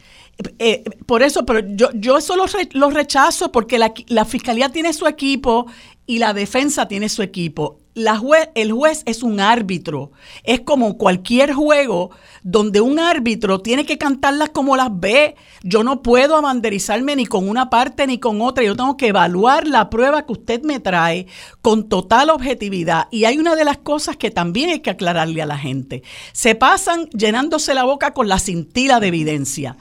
eh, 0.60 0.84
por 1.06 1.24
eso, 1.24 1.46
pero 1.46 1.62
yo, 1.76 1.90
yo 1.94 2.18
eso 2.18 2.36
lo, 2.36 2.90
rechazo 2.90 3.52
porque 3.54 3.78
la, 3.78 3.94
la, 4.08 4.26
fiscalía 4.26 4.70
tiene 4.70 4.92
su 4.92 5.08
equipo 5.08 5.68
y 6.12 6.20
la 6.20 6.34
defensa 6.34 6.90
tiene 6.90 7.08
su 7.08 7.22
equipo. 7.22 7.80
El 7.96 8.74
juez 8.74 9.02
es 9.06 9.24
un 9.24 9.40
árbitro. 9.40 10.12
Es 10.44 10.60
como 10.60 10.98
cualquier 10.98 11.54
juego 11.54 12.12
donde 12.44 12.82
un 12.82 13.00
árbitro 13.00 13.62
tiene 13.62 13.86
que 13.86 13.98
cantarlas 13.98 14.50
como 14.50 14.76
las 14.76 14.90
ve. 14.92 15.36
Yo 15.64 15.86
no 15.86 16.02
puedo 16.02 16.36
abanderizarme 16.36 17.16
ni 17.16 17.26
con 17.26 17.48
una 17.48 17.70
parte 17.70 18.08
ni 18.08 18.18
con 18.18 18.42
otra. 18.42 18.66
Yo 18.66 18.76
tengo 18.76 18.98
que 18.98 19.08
evaluar 19.08 19.68
la 19.68 19.90
prueba 19.90 20.26
que 20.26 20.34
usted 20.34 20.64
me 20.64 20.82
trae 20.82 21.28
con 21.62 21.88
total 21.88 22.30
objetividad. 22.32 23.08
Y 23.10 23.24
hay 23.24 23.38
una 23.38 23.56
de 23.56 23.64
las 23.64 23.78
cosas 23.78 24.18
que 24.18 24.32
también 24.32 24.70
hay 24.70 24.82
que 24.82 24.90
aclararle 24.90 25.42
a 25.42 25.46
la 25.46 25.58
gente. 25.58 26.04
Se 26.34 26.56
pasan 26.56 27.06
llenándose 27.12 27.74
la 27.74 27.86
boca 27.86 28.14
con 28.14 28.28
la 28.28 28.40
cintila 28.40 29.00
de 29.00 29.08
evidencia. 29.08 29.78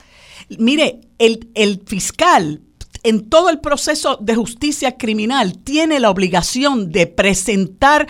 Mire, 0.49 1.01
el 1.19 1.83
fiscal 1.85 2.61
en 3.03 3.29
todo 3.29 3.51
el 3.51 3.61
proceso 3.61 4.19
de 4.21 4.35
justicia 4.35 4.97
criminal 4.97 5.59
tiene 5.59 6.01
la 6.01 6.11
obligación 6.11 6.93
de 6.93 7.07
presentar 7.07 8.07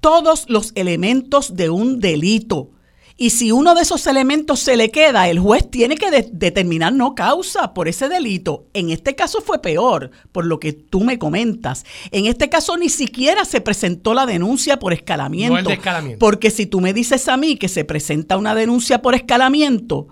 todos 0.00 0.46
los 0.48 0.72
elementos 0.74 1.56
de 1.56 1.70
un 1.70 2.00
delito. 2.00 2.70
Y 3.16 3.30
si 3.30 3.52
uno 3.52 3.74
de 3.74 3.82
esos 3.82 4.06
elementos 4.06 4.60
se 4.60 4.78
le 4.78 4.90
queda, 4.90 5.28
el 5.28 5.38
juez 5.38 5.70
tiene 5.70 5.96
que 5.96 6.10
determinar 6.32 6.94
no 6.94 7.14
causa 7.14 7.74
por 7.74 7.86
ese 7.86 8.08
delito. 8.08 8.64
En 8.72 8.88
este 8.88 9.14
caso 9.14 9.42
fue 9.42 9.60
peor, 9.60 10.10
por 10.32 10.46
lo 10.46 10.58
que 10.58 10.72
tú 10.72 11.02
me 11.02 11.18
comentas. 11.18 11.84
En 12.12 12.24
este 12.24 12.48
caso 12.48 12.78
ni 12.78 12.88
siquiera 12.88 13.44
se 13.44 13.60
presentó 13.60 14.14
la 14.14 14.24
denuncia 14.24 14.78
por 14.78 14.94
escalamiento. 14.94 15.68
escalamiento. 15.68 16.18
Porque 16.18 16.50
si 16.50 16.64
tú 16.64 16.80
me 16.80 16.94
dices 16.94 17.28
a 17.28 17.36
mí 17.36 17.56
que 17.56 17.68
se 17.68 17.84
presenta 17.84 18.38
una 18.38 18.54
denuncia 18.54 19.02
por 19.02 19.14
escalamiento, 19.14 20.08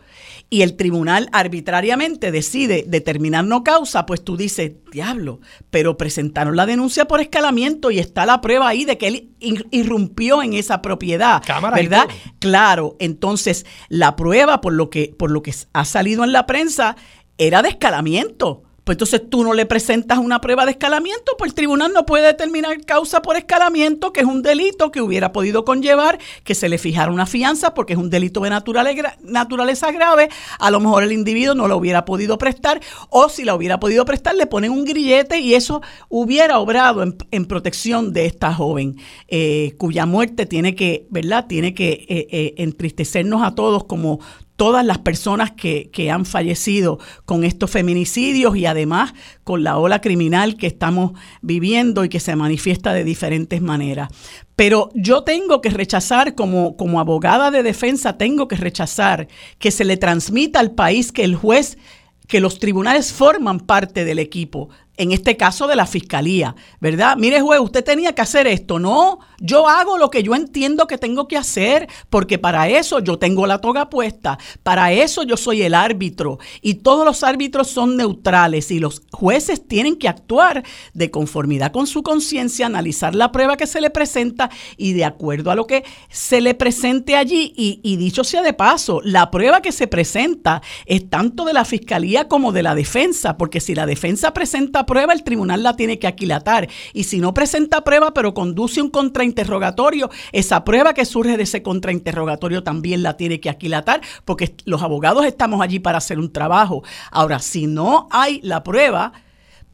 y 0.51 0.63
el 0.63 0.77
tribunal 0.77 1.29
arbitrariamente 1.33 2.33
decide 2.33 2.85
determinar 2.87 3.45
no 3.45 3.63
causa, 3.65 4.07
pues 4.07 4.25
tú 4.25 4.37
dices, 4.37 4.73
diablo, 4.91 5.41
pero 5.71 5.99
presentaron 5.99 6.57
la 6.57 6.65
denuncia 6.65 7.05
por 7.07 7.21
escalamiento 7.21 7.91
y 7.91 7.99
está 7.99 8.25
la 8.25 8.41
prueba 8.41 8.69
ahí 8.69 8.85
de 8.85 8.97
que 8.97 9.09
él 9.09 9.31
irrumpió 9.71 10.43
en 10.43 10.55
esa 10.55 10.81
propiedad, 10.81 11.43
¿verdad? 11.75 12.09
Claro, 12.39 12.97
entonces 12.99 13.67
la 13.89 14.17
prueba 14.17 14.61
por 14.61 14.73
lo 14.73 14.89
que 14.89 15.15
por 15.19 15.31
lo 15.31 15.43
que 15.43 15.55
ha 15.73 15.85
salido 15.85 16.25
en 16.25 16.33
la 16.33 16.47
prensa 16.47 16.97
era 17.37 17.63
de 17.63 17.69
escalamiento. 17.69 18.63
Pues 18.89 18.95
entonces 18.95 19.29
tú 19.29 19.45
no 19.45 19.53
le 19.53 19.67
presentas 19.67 20.17
una 20.17 20.41
prueba 20.41 20.65
de 20.65 20.71
escalamiento, 20.71 21.33
pues 21.37 21.51
el 21.51 21.55
tribunal 21.55 21.93
no 21.93 22.07
puede 22.07 22.29
determinar 22.29 22.83
causa 22.87 23.21
por 23.21 23.37
escalamiento, 23.37 24.15
que 24.15 24.21
es 24.21 24.27
un 24.27 24.41
delito 24.41 24.91
que 24.91 25.03
hubiera 25.03 25.31
podido 25.31 25.67
conllevar 25.67 26.19
que 26.43 26.55
se 26.55 26.71
le 26.71 26.79
fijara 26.79 27.13
una 27.13 27.27
fianza 27.27 27.75
porque 27.75 27.93
es 27.93 27.99
un 27.99 28.09
delito 28.09 28.41
de 28.41 28.49
naturaleza 28.49 29.93
grave. 29.93 30.31
A 30.59 30.71
lo 30.71 30.81
mejor 30.81 31.03
el 31.03 31.13
individuo 31.13 31.55
no 31.55 31.69
lo 31.69 31.77
hubiera 31.77 32.07
podido 32.07 32.39
prestar 32.39 32.81
o 33.11 33.29
si 33.29 33.45
la 33.45 33.55
hubiera 33.55 33.79
podido 33.79 34.07
prestar 34.07 34.35
le 34.37 34.47
ponen 34.47 34.71
un 34.71 34.87
grillete 34.87 35.39
y 35.39 35.53
eso 35.53 35.83
hubiera 36.09 36.59
obrado 36.59 37.03
en, 37.03 37.45
protección 37.45 38.15
de 38.15 38.25
esta 38.25 38.55
joven 38.55 38.97
eh, 39.29 39.75
cuya 39.77 40.07
muerte 40.07 40.47
tiene 40.47 40.75
que, 40.75 41.07
¿verdad? 41.11 41.45
Tiene 41.47 41.75
que 41.75 42.07
eh, 42.09 42.27
eh, 42.31 42.55
entristecernos 42.57 43.43
a 43.43 43.55
todos 43.55 43.85
como 43.85 44.21
todas 44.59 44.85
las 44.85 44.99
personas 44.99 45.53
que, 45.53 46.11
han 46.11 46.27
fallecido 46.27 46.99
con 47.25 47.45
estos 47.45 47.71
feminicidios 47.71 48.57
y 48.57 48.67
además 48.67 49.15
con 49.45 49.63
la 49.63 49.79
ola 49.79 50.01
criminal 50.01 50.57
que 50.57 50.67
estamos 50.67 51.13
viviendo 51.43 52.05
y 52.05 52.09
que 52.09 52.19
se 52.19 52.35
manifiesta 52.35 52.93
de 52.93 53.05
diferentes 53.05 53.63
maneras. 53.63 54.09
Pero 54.57 54.91
yo 54.95 55.23
tengo 55.23 55.61
que 55.61 55.71
rechazar, 55.71 56.35
como, 56.35 56.77
como 56.77 56.99
abogada 56.99 57.53
de 57.53 57.63
defensa, 57.63 58.19
tengo 58.19 58.49
que 58.49 58.57
rechazar 58.57 59.29
que 59.61 59.71
se 59.71 59.85
le 59.85 59.97
transmita 59.97 60.59
al 60.59 60.73
país 60.73 61.13
que 61.13 61.23
el 61.23 61.37
juez 61.37 61.79
que 62.27 62.41
los 62.41 62.59
tribunales 62.59 63.13
forman 63.13 63.61
parte 63.61 64.05
del 64.05 64.19
equipo 64.19 64.71
en 64.99 65.13
este 65.13 65.37
caso 65.37 65.69
de 65.69 65.77
la 65.77 65.87
fiscalía, 65.87 66.57
¿verdad? 66.81 67.17
Mire, 67.17 67.41
juez, 67.41 67.61
usted 67.61 67.85
tenía 67.85 68.15
que 68.15 68.23
hacer 68.23 68.49
esto. 68.49 68.81
No, 68.81 69.21
yo 69.41 69.69
hago 69.69 69.97
lo 69.97 70.11
que 70.11 70.25
yo 70.25 70.35
entiendo 70.35 70.89
que 70.89 70.99
tengo 70.99 71.29
que 71.29 71.37
hacer, 71.37 71.89
porque 72.11 72.39
para 72.39 72.69
eso 72.69 72.99
yo 72.99 73.17
tengo 73.19 73.47
la 73.47 73.61
toga 73.61 73.89
puesta, 73.91 74.39
para 74.65 74.93
eso 74.93 75.23
yo 75.23 75.37
soy 75.37 75.63
el 75.63 75.75
árbitro 75.75 76.39
y 76.61 76.75
todos 76.75 77.05
los 77.05 77.23
árbitros 77.23 77.69
son 77.69 77.97
neutrales 77.97 78.73
y 78.73 78.81
los 78.81 79.03
jueces 79.13 79.67
tienen 79.67 79.97
que 79.97 80.09
actuar 80.09 80.65
de 80.95 81.11
conformidad 81.13 81.71
con 81.71 81.87
su 81.87 82.03
conciencia, 82.03 82.67
analizar 82.67 83.15
la 83.15 83.31
prueba 83.31 83.57
que 83.57 83.69
se 83.69 83.81
le 83.81 83.91
presenta 83.91 84.51
y 84.77 84.95
de 84.95 85.05
acuerdo 85.05 85.53
a 85.53 85.55
lo 85.55 85.69
que 85.69 85.85
se 86.11 86.41
le 86.41 86.55
presente 86.55 87.15
allí. 87.15 87.53
Y, 87.57 87.81
y 87.85 87.97
dicho 87.97 88.25
sea 88.25 88.43
de 88.43 88.53
paso, 88.53 89.01
la 89.05 89.31
prueba 89.31 89.63
que 89.63 89.71
se 89.71 89.87
presenta 89.87 90.61
es 90.87 91.09
tanto 91.09 91.45
de 91.45 91.53
la 91.53 91.65
fiscalía 91.65 92.27
como 92.27 92.51
de 92.51 92.65
la 92.65 92.75
defensa, 92.75 93.37
porque 93.37 93.61
si 93.61 93.77
la 93.77 93.87
defensa 93.87 94.35
presenta 94.35 94.88
prueba, 94.89 95.13
el 95.13 95.23
tribunal 95.23 95.63
la 95.63 95.77
tiene 95.77 96.01
que 96.01 96.09
aquilatar. 96.09 96.69
Y 96.93 97.05
si 97.05 97.21
no 97.21 97.33
presenta 97.33 97.85
prueba, 97.85 98.13
pero 98.13 98.35
conduce 98.35 98.83
un 98.83 98.91
contrainterrogatorio, 98.91 100.11
esa 100.33 100.65
prueba 100.65 100.95
que 100.95 101.05
surge 101.05 101.37
de 101.37 101.45
ese 101.45 101.63
contrainterrogatorio 101.63 102.65
también 102.65 103.05
la 103.05 103.17
tiene 103.17 103.39
que 103.39 103.51
aquilatar, 103.51 104.01
porque 104.25 104.57
los 104.65 104.83
abogados 104.83 105.25
estamos 105.25 105.61
allí 105.61 105.79
para 105.79 105.99
hacer 105.99 106.19
un 106.19 106.33
trabajo. 106.33 106.83
Ahora, 107.13 107.39
si 107.39 107.69
no 107.69 108.09
hay 108.11 108.41
la 108.43 108.65
prueba, 108.65 109.13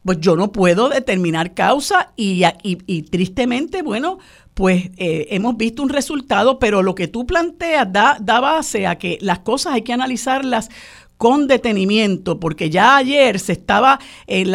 pues 0.03 0.19
yo 0.19 0.35
no 0.35 0.51
puedo 0.51 0.89
determinar 0.89 1.55
causa 1.55 2.11
y, 2.15 2.43
y, 2.61 3.01
tristemente, 3.03 3.81
bueno, 3.81 4.19
pues 4.53 4.91
eh, 4.97 5.27
hemos 5.31 5.57
visto 5.57 5.81
un 5.81 5.89
resultado, 5.89 6.59
pero 6.59 6.83
lo 6.83 6.93
que 6.93 7.07
tú 7.07 7.25
planteas 7.25 7.91
da, 7.91 8.17
da 8.21 8.39
base 8.39 8.85
a 8.85 8.99
que 8.99 9.17
las 9.21 9.39
cosas 9.39 9.73
hay 9.73 9.81
que 9.81 9.93
analizarlas 9.93 10.69
con 11.17 11.47
detenimiento, 11.47 12.39
porque 12.39 12.69
ya 12.69 12.97
ayer 12.97 13.39
se 13.39 13.53
estaba 13.53 13.99
en, 14.27 14.51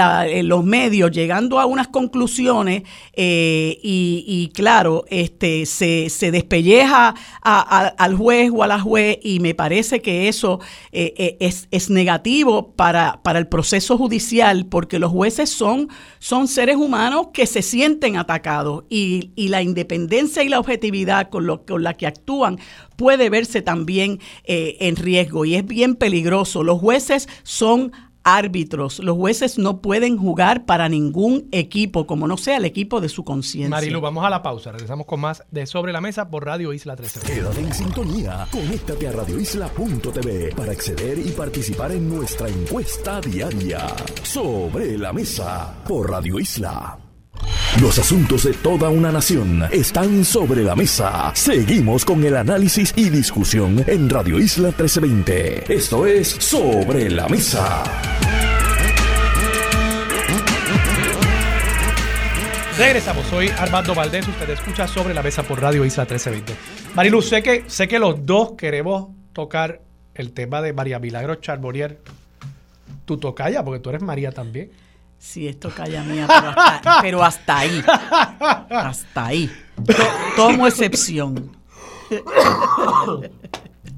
los 0.49 0.65
medios 0.65 1.11
llegando 1.11 1.59
a 1.59 1.67
unas 1.67 1.89
conclusiones 1.89 2.83
eh, 3.15 3.79
y, 3.83 4.51
claro, 4.55 5.05
este, 5.09 5.67
se, 5.67 6.11
se 6.11 6.31
despelleja 6.31 7.15
al 7.43 8.17
juez 8.17 8.51
o 8.55 8.63
a 8.63 8.67
la 8.67 8.81
juez 8.81 9.19
y 9.23 9.41
me 9.41 9.55
parece 9.55 10.03
que 10.03 10.29
eso 10.29 10.61
eh, 10.93 11.15
eh, 11.17 11.37
es, 11.41 11.69
es, 11.71 11.91
negativo 11.91 12.73
para, 12.73 13.21
para 13.23 13.39
el 13.39 13.49
proceso 13.49 13.97
judicial 13.97 14.67
porque 14.67 14.99
los 14.99 15.11
jueces 15.11 15.51
son, 15.51 15.89
son 16.19 16.47
seres 16.47 16.77
humanos 16.77 17.29
que 17.33 17.47
se 17.47 17.63
sienten 17.63 18.17
atacados 18.17 18.85
y, 18.89 19.33
y 19.35 19.49
la 19.49 19.63
independencia 19.63 20.43
y 20.43 20.49
la 20.49 20.61
objetividad 20.61 21.31
con, 21.31 21.47
lo, 21.47 21.65
con 21.65 21.83
la 21.83 21.95
que 21.95 22.07
actúan 22.07 22.59
puede 23.01 23.31
verse 23.31 23.63
también 23.63 24.21
eh, 24.45 24.77
en 24.81 24.95
riesgo 24.95 25.47
y 25.47 25.55
es 25.55 25.65
bien 25.65 25.95
peligroso. 25.95 26.63
Los 26.63 26.79
jueces 26.81 27.31
son 27.45 27.93
árbitros. 28.25 28.99
Los 28.99 29.17
jueces 29.17 29.57
no 29.57 29.81
pueden 29.81 30.19
jugar 30.19 30.67
para 30.67 30.91
ningún 30.91 31.49
equipo, 31.51 32.07
como 32.07 32.29
no 32.29 32.37
sea 32.37 32.59
el 32.59 32.67
equipo 32.67 33.01
de 33.01 33.09
su 33.09 33.25
conciencia. 33.25 33.71
Marilu, 33.71 34.03
vamos 34.03 34.23
a 34.23 34.29
la 34.29 34.43
pausa. 34.43 34.71
Regresamos 34.71 35.07
con 35.07 35.21
más 35.21 35.43
de 35.51 35.65
Sobre 35.65 35.95
la 35.95 36.03
Mesa 36.03 36.29
por 36.29 36.45
Radio 36.45 36.75
Isla 36.75 36.95
13. 36.95 37.21
Quédate 37.21 37.61
en 37.61 37.73
sintonía. 37.73 38.47
Conéctate 38.53 39.09
a 39.09 39.13
radioisla.tv 39.13 40.55
para 40.55 40.73
acceder 40.73 41.19
y 41.21 41.31
participar 41.31 41.93
en 41.93 42.07
nuestra 42.07 42.49
encuesta 42.49 43.23
diaria. 43.23 43.87
Sobre 44.23 44.99
la 44.99 45.15
Mesa 45.15 45.75
por 45.89 46.11
Radio 46.11 46.39
Isla. 46.39 47.10
Los 47.81 47.99
asuntos 47.99 48.45
de 48.45 48.53
toda 48.53 48.89
una 48.89 49.13
nación 49.13 49.65
están 49.71 50.25
sobre 50.25 50.63
la 50.63 50.75
mesa. 50.75 51.33
Seguimos 51.35 52.05
con 52.05 52.23
el 52.25 52.37
análisis 52.37 52.93
y 52.97 53.11
discusión 53.11 53.85
en 53.87 54.11
Radio 54.11 54.39
Isla 54.39 54.69
1320. 54.69 55.73
Esto 55.73 56.07
es 56.07 56.29
Sobre 56.29 57.09
la 57.11 57.29
Mesa. 57.29 57.85
Regresamos, 62.77 63.27
soy 63.27 63.49
Armando 63.49 63.95
Valdés, 63.95 64.27
usted 64.27 64.51
escucha 64.51 64.89
Sobre 64.89 65.15
la 65.15 65.23
Mesa 65.23 65.43
por 65.43 65.61
Radio 65.61 65.85
Isla 65.85 66.05
1320. 66.05 66.55
Marilu, 66.95 67.23
sé 67.23 67.43
que, 67.43 67.65
sé 67.67 67.87
que 67.87 67.99
los 67.99 68.25
dos 68.25 68.53
queremos 68.53 69.09
tocar 69.33 69.81
el 70.15 70.33
tema 70.33 70.61
de 70.63 70.73
María 70.73 70.99
Milagro 70.99 71.37
Charbonnier. 71.37 72.01
Tu 73.05 73.19
tocaya, 73.19 73.65
porque 73.65 73.81
tú 73.81 73.91
eres 73.91 74.03
María 74.03 74.33
también. 74.33 74.71
Sí, 75.21 75.47
esto 75.47 75.69
calla 75.69 76.03
mía, 76.03 76.27
pero 77.03 77.23
hasta, 77.23 77.59
ahí. 77.59 77.85
Hasta 78.71 79.27
ahí. 79.27 79.53
tomo 80.35 80.67
excepción. 80.67 81.55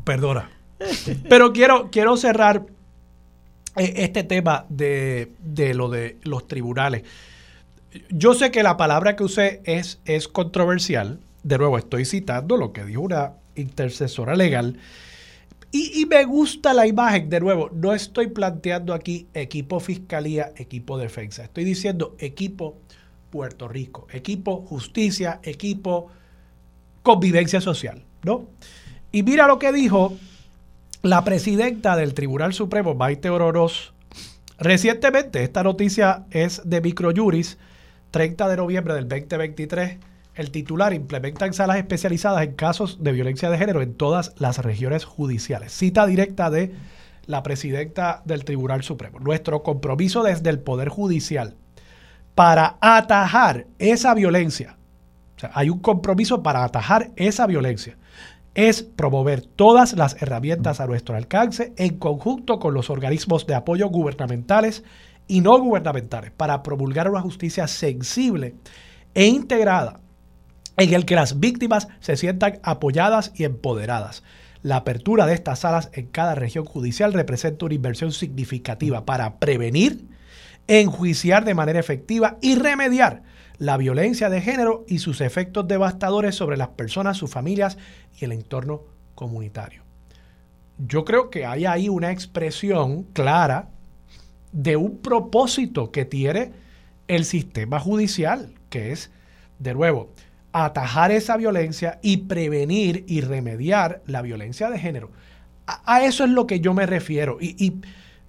Perdona. 0.04 0.50
Pero 1.28 1.52
quiero, 1.52 1.90
quiero 1.92 2.16
cerrar 2.16 2.66
eh, 3.76 3.94
este 3.98 4.24
tema 4.24 4.66
de, 4.68 5.32
lo 5.74 5.88
de 5.88 6.18
los 6.24 6.48
tribunales. 6.48 7.04
Yo 8.10 8.34
sé 8.34 8.50
que 8.50 8.64
la 8.64 8.76
palabra 8.76 9.14
que 9.14 9.22
usé 9.22 9.62
es, 9.64 10.00
es 10.04 10.26
controversial. 10.26 11.20
De 11.44 11.56
nuevo, 11.56 11.78
estoy 11.78 12.04
citando 12.04 12.56
lo 12.56 12.72
que 12.72 12.84
dijo 12.84 13.00
una 13.00 13.34
intercesora 13.54 14.34
legal 14.34 14.76
y, 15.74 16.04
me 16.04 16.24
gusta 16.24 16.74
la 16.74 16.86
imagen, 16.86 17.30
de 17.30 17.40
nuevo, 17.40 17.70
no 17.72 17.94
estoy 17.94 18.26
planteando 18.26 18.92
aquí 18.92 19.26
equipo 19.32 19.80
fiscalía, 19.80 20.52
equipo 20.56 20.98
defensa, 20.98 21.44
estoy 21.44 21.64
diciendo 21.64 22.14
equipo 22.18 22.76
Puerto 23.30 23.68
Rico, 23.68 24.06
equipo 24.12 24.66
justicia, 24.66 25.40
equipo 25.42 26.10
convivencia 27.02 27.62
social, 27.62 28.04
¿no? 28.22 28.48
Y 29.12 29.22
mira 29.22 29.46
lo 29.46 29.58
que 29.58 29.72
dijo 29.72 30.14
la 31.00 31.24
presidenta 31.24 31.96
del 31.96 32.12
Tribunal 32.12 32.52
Supremo, 32.52 32.94
Maite 32.94 33.30
Ororos, 33.30 33.94
recientemente, 34.58 35.42
esta 35.42 35.62
noticia 35.62 36.26
es 36.30 36.60
de 36.64 36.82
Microjuris, 36.82 37.56
30 38.10 38.48
de 38.48 38.56
noviembre 38.58 38.94
del 38.94 39.08
2023, 39.08 39.98
el 40.34 40.50
titular 40.50 40.94
implementa 40.94 41.46
en 41.46 41.52
salas 41.52 41.76
especializadas 41.76 42.42
en 42.42 42.54
casos 42.54 43.02
de 43.02 43.12
violencia 43.12 43.50
de 43.50 43.58
género 43.58 43.82
en 43.82 43.94
todas 43.94 44.32
las 44.38 44.58
regiones 44.58 45.04
judiciales. 45.04 45.72
Cita 45.72 46.06
directa 46.06 46.50
de 46.50 46.74
la 47.26 47.42
presidenta 47.42 48.22
del 48.24 48.44
Tribunal 48.44 48.82
Supremo. 48.82 49.20
Nuestro 49.20 49.62
compromiso 49.62 50.22
desde 50.22 50.50
el 50.50 50.58
Poder 50.58 50.88
Judicial 50.88 51.56
para 52.34 52.78
atajar 52.80 53.66
esa 53.78 54.14
violencia, 54.14 54.76
o 55.36 55.40
sea, 55.40 55.50
hay 55.54 55.68
un 55.68 55.80
compromiso 55.80 56.42
para 56.42 56.64
atajar 56.64 57.10
esa 57.16 57.46
violencia, 57.46 57.98
es 58.54 58.82
promover 58.82 59.42
todas 59.42 59.92
las 59.94 60.20
herramientas 60.20 60.80
a 60.80 60.86
nuestro 60.86 61.16
alcance 61.16 61.72
en 61.76 61.98
conjunto 61.98 62.58
con 62.58 62.74
los 62.74 62.90
organismos 62.90 63.46
de 63.46 63.54
apoyo 63.54 63.88
gubernamentales 63.88 64.82
y 65.26 65.40
no 65.40 65.58
gubernamentales 65.58 66.32
para 66.32 66.62
promulgar 66.62 67.08
una 67.10 67.20
justicia 67.20 67.66
sensible 67.66 68.54
e 69.14 69.26
integrada 69.26 70.01
en 70.76 70.94
el 70.94 71.04
que 71.04 71.14
las 71.14 71.40
víctimas 71.40 71.88
se 72.00 72.16
sientan 72.16 72.58
apoyadas 72.62 73.32
y 73.34 73.44
empoderadas. 73.44 74.22
La 74.62 74.76
apertura 74.76 75.26
de 75.26 75.34
estas 75.34 75.60
salas 75.60 75.90
en 75.92 76.06
cada 76.06 76.34
región 76.34 76.64
judicial 76.64 77.12
representa 77.12 77.64
una 77.64 77.74
inversión 77.74 78.12
significativa 78.12 79.04
para 79.04 79.38
prevenir, 79.38 80.06
enjuiciar 80.68 81.44
de 81.44 81.54
manera 81.54 81.80
efectiva 81.80 82.38
y 82.40 82.54
remediar 82.54 83.22
la 83.58 83.76
violencia 83.76 84.30
de 84.30 84.40
género 84.40 84.84
y 84.88 84.98
sus 84.98 85.20
efectos 85.20 85.66
devastadores 85.68 86.34
sobre 86.34 86.56
las 86.56 86.68
personas, 86.68 87.16
sus 87.16 87.30
familias 87.30 87.76
y 88.18 88.24
el 88.24 88.32
entorno 88.32 88.82
comunitario. 89.14 89.82
Yo 90.78 91.04
creo 91.04 91.30
que 91.30 91.44
hay 91.44 91.66
ahí 91.66 91.88
una 91.88 92.10
expresión 92.10 93.04
clara 93.12 93.68
de 94.52 94.76
un 94.76 94.98
propósito 94.98 95.90
que 95.90 96.04
tiene 96.04 96.52
el 97.08 97.24
sistema 97.24 97.78
judicial, 97.78 98.54
que 98.68 98.92
es, 98.92 99.10
de 99.58 99.74
nuevo, 99.74 100.10
atajar 100.52 101.10
esa 101.10 101.36
violencia 101.36 101.98
y 102.02 102.18
prevenir 102.18 103.04
y 103.08 103.22
remediar 103.22 104.02
la 104.06 104.22
violencia 104.22 104.70
de 104.70 104.78
género. 104.78 105.10
A, 105.66 106.02
eso 106.02 106.24
es 106.24 106.30
lo 106.30 106.46
que 106.46 106.60
yo 106.60 106.74
me 106.74 106.86
refiero. 106.86 107.38
Y, 107.40 107.80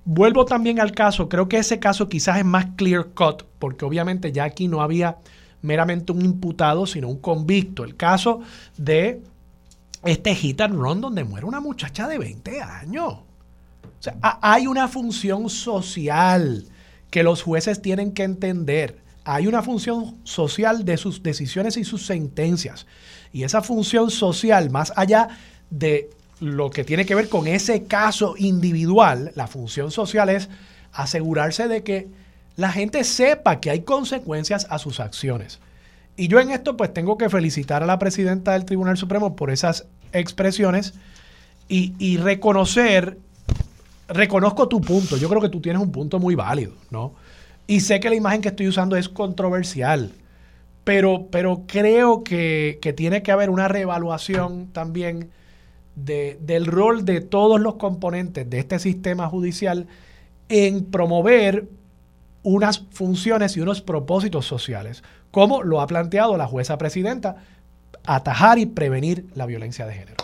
vuelvo 0.06 0.46
también 0.46 0.80
al 0.80 0.92
caso, 0.92 1.30
creo 1.30 1.48
que 1.48 1.58
ese 1.58 1.80
caso 1.80 2.10
quizás 2.10 2.38
es 2.38 2.46
más 2.46 2.68
clear 2.76 3.08
cut, 3.14 3.44
porque 3.60 3.86
obviamente 3.86 4.32
ya 4.32 4.46
aquí 4.46 4.68
no 4.68 4.82
había 4.82 5.18
meramente 5.62 6.12
un 6.12 6.24
imputado, 6.24 6.86
sino 6.86 7.10
un 7.10 7.20
convicto. 7.20 7.84
El 7.84 7.96
caso 7.96 8.42
de 8.78 9.22
este 10.04 10.36
hit 10.36 10.62
and 10.62 10.76
run 10.76 11.02
donde 11.02 11.24
muere 11.24 11.46
una 11.46 11.62
muchacha 11.62 12.08
de 12.08 12.18
20 12.18 12.62
años. 12.62 13.14
O 13.14 14.04
sea, 14.04 14.18
hay 14.42 14.68
una 14.68 14.88
función 14.88 15.50
social 15.50 16.66
que 17.10 17.24
los 17.24 17.42
jueces 17.42 17.82
tienen 17.82 18.12
que 18.12 18.24
entender 18.24 19.03
hay 19.26 19.48
una 19.48 19.62
función 19.62 20.18
social 20.24 20.86
de 20.86 20.98
sus 20.98 21.24
decisiones 21.24 21.78
y 21.78 21.84
sus 21.84 22.06
sentencias. 22.06 22.86
Y 23.32 23.44
esa 23.44 23.62
función 23.62 24.12
social, 24.12 24.70
más 24.70 24.94
allá 24.96 25.30
de 25.70 26.10
lo 26.40 26.70
que 26.70 26.84
tiene 26.84 27.06
que 27.06 27.16
ver 27.16 27.30
con 27.30 27.48
ese 27.48 27.84
caso 27.84 28.36
individual, 28.38 29.32
la 29.36 29.48
función 29.48 29.92
social 29.92 30.30
es 30.30 30.50
asegurarse 30.92 31.68
de 31.68 31.84
que 31.84 32.08
la 32.56 32.72
gente 32.72 33.04
sepa 33.04 33.60
que 33.60 33.70
hay 33.70 33.82
consecuencias 33.82 34.68
a 34.70 34.78
sus 34.78 35.00
acciones. 35.00 35.60
Y 36.16 36.28
yo 36.28 36.40
en 36.40 36.52
esto 36.52 36.78
pues 36.78 36.94
tengo 36.94 37.18
que 37.18 37.30
felicitar 37.30 37.82
a 37.82 37.88
la 37.88 37.98
presidenta 37.98 38.52
del 38.52 38.66
Tribunal 38.66 38.98
Supremo 38.98 39.36
por 39.36 39.50
esas 39.50 39.88
expresiones 40.12 40.94
y, 41.68 42.18
reconocer, 42.18 43.18
reconozco 44.08 44.68
tu 44.68 44.80
punto, 44.80 45.18
yo 45.18 45.28
creo 45.28 45.42
que 45.42 45.50
tú 45.50 45.60
tienes 45.60 45.82
un 45.82 45.92
punto 45.92 46.20
muy 46.20 46.36
válido, 46.36 46.74
¿no? 46.92 47.16
Y 47.68 47.80
sé 47.80 48.00
que 48.00 48.10
la 48.10 48.16
imagen 48.16 48.42
que 48.42 48.50
estoy 48.50 48.68
usando 48.68 48.96
es 48.96 49.08
controversial, 49.08 50.12
pero, 50.84 51.28
pero 51.32 51.64
creo 51.66 52.24
que, 52.24 52.94
tiene 52.96 53.24
que 53.24 53.32
haber 53.32 53.50
una 53.50 53.68
reevaluación 53.68 54.68
también 54.68 55.32
del 55.96 56.66
rol 56.66 57.06
de 57.06 57.22
todos 57.22 57.62
los 57.62 57.76
componentes 57.76 58.50
de 58.50 58.60
este 58.60 58.80
sistema 58.80 59.28
judicial 59.28 59.88
en 60.50 60.86
promover 60.86 61.68
unas 62.42 62.80
funciones 62.92 63.56
y 63.56 63.62
unos 63.62 63.82
propósitos 63.82 64.46
sociales, 64.46 65.04
como 65.32 65.64
lo 65.64 65.80
ha 65.80 65.88
planteado 65.88 66.36
la 66.36 66.48
jueza 66.48 66.78
presidenta, 66.78 67.38
atajar 68.06 68.60
y 68.60 68.66
prevenir 68.66 69.28
la 69.36 69.46
violencia 69.46 69.86
de 69.86 69.94
género. 69.94 70.23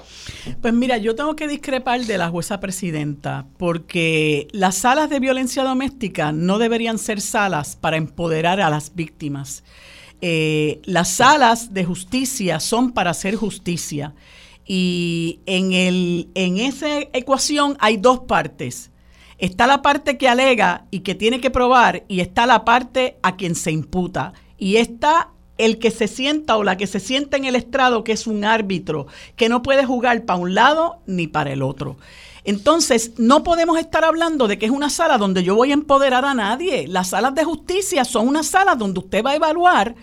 Pues 0.62 0.74
mira, 0.74 0.98
yo 0.98 1.16
tengo 1.16 1.36
que 1.36 1.48
discrepar 1.48 2.02
de 2.02 2.18
la 2.18 2.30
jueza 2.30 2.60
presidenta 2.60 3.48
porque 3.58 4.48
las 4.52 4.76
salas 4.76 5.10
de 5.10 5.20
violencia 5.20 5.64
doméstica 5.64 6.32
no 6.32 6.58
deberían 6.60 6.98
ser 6.98 7.22
salas 7.22 7.76
para 7.76 7.98
empoderar 7.98 8.62
a 8.62 8.70
las 8.70 8.96
víctimas. 8.96 9.64
Eh, 10.22 10.82
las 10.84 11.10
salas 11.10 11.74
de 11.74 11.86
justicia 11.86 12.60
son 12.60 12.92
para 12.92 13.12
hacer 13.12 13.36
justicia. 13.36 14.14
Y 14.66 15.40
en, 15.46 15.74
el, 15.74 16.30
en 16.36 16.58
esa 16.58 17.00
ecuación 17.14 17.76
hay 17.80 17.98
dos 17.98 18.20
partes. 18.20 18.92
Está 19.40 19.68
la 19.68 19.82
parte 19.82 20.18
que 20.18 20.28
alega 20.28 20.86
y 20.92 21.00
que 21.00 21.16
tiene 21.16 21.40
que 21.40 21.50
probar 21.50 22.04
y 22.08 22.20
está 22.20 22.46
la 22.46 22.66
parte 22.66 23.18
a 23.24 23.36
quien 23.38 23.56
se 23.56 23.72
imputa. 23.72 24.34
Y 24.58 24.76
está 24.76 25.32
el 25.60 25.78
que 25.78 25.92
se 25.92 26.08
sienta 26.08 26.58
o 26.58 26.64
la 26.64 26.78
que 26.78 26.88
se 26.88 27.00
sienta 27.00 27.38
en 27.38 27.46
el 27.46 27.56
estrado, 27.56 28.04
que 28.04 28.14
es 28.14 28.26
un 28.26 28.44
árbitro, 28.44 29.06
que 29.36 29.50
no 29.50 29.62
puede 29.62 29.86
jugar 29.86 30.26
para 30.26 30.40
un 30.40 30.56
lado 30.56 31.00
ni 31.06 31.28
para 31.28 31.52
el 31.52 31.62
otro. 31.62 31.98
Entonces, 32.46 33.12
no 33.18 33.44
podemos 33.44 33.78
estar 33.78 34.04
hablando 34.06 34.48
de 34.48 34.58
que 34.58 34.66
es 34.66 34.72
una 34.72 34.90
sala 34.90 35.18
donde 35.18 35.44
yo 35.44 35.56
voy 35.56 35.72
a 35.72 35.76
empoderar 35.76 36.24
a 36.26 36.34
nadie. 36.34 36.88
Las 36.88 37.10
salas 37.10 37.36
de 37.36 37.44
justicia 37.44 38.06
son 38.06 38.28
unas 38.28 38.48
salas 38.48 38.80
donde 38.80 39.02
usted 39.02 39.24
va 39.24 39.32
a 39.32 39.36
evaluar 39.36 39.96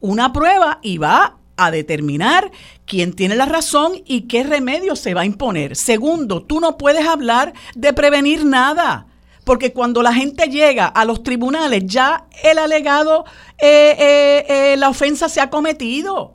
una 0.00 0.32
prueba 0.32 0.80
y 0.82 0.98
va 0.98 1.38
a 1.56 1.70
determinar 1.70 2.50
quién 2.84 3.12
tiene 3.12 3.36
la 3.36 3.46
razón 3.46 3.92
y 4.04 4.22
qué 4.22 4.42
remedio 4.42 4.96
se 4.96 5.14
va 5.14 5.20
a 5.20 5.26
imponer. 5.26 5.76
Segundo, 5.76 6.42
tú 6.42 6.58
no 6.58 6.76
puedes 6.76 7.06
hablar 7.06 7.54
de 7.76 7.92
prevenir 7.92 8.44
nada 8.44 9.06
porque 9.44 9.72
cuando 9.72 10.02
la 10.02 10.12
gente 10.12 10.48
llega 10.48 10.86
a 10.86 11.04
los 11.04 11.22
tribunales 11.22 11.84
ya 11.86 12.26
el 12.42 12.58
alegado, 12.58 13.24
eh, 13.58 13.94
eh, 13.98 14.46
eh, 14.48 14.76
la 14.76 14.88
ofensa 14.88 15.28
se 15.28 15.40
ha 15.40 15.50
cometido. 15.50 16.34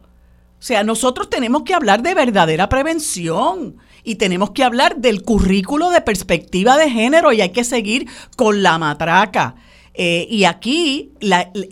O 0.60 0.62
sea, 0.62 0.84
nosotros 0.84 1.30
tenemos 1.30 1.64
que 1.64 1.74
hablar 1.74 2.02
de 2.04 2.14
verdadera 2.14 2.70
prevención 2.70 3.78
y 4.04 4.16
tenemos 4.16 4.52
que 4.52 4.64
hablar 4.64 4.98
del 4.98 5.24
currículo 5.24 5.90
de 5.90 6.02
perspectiva 6.02 6.78
de 6.78 6.90
género 6.90 7.32
y 7.32 7.42
hay 7.42 7.50
que 7.50 7.64
seguir 7.64 8.08
con 8.36 8.62
la 8.62 8.78
matraca. 8.78 9.56
Eh, 10.02 10.28
y 10.30 10.46
aquí 10.46 11.12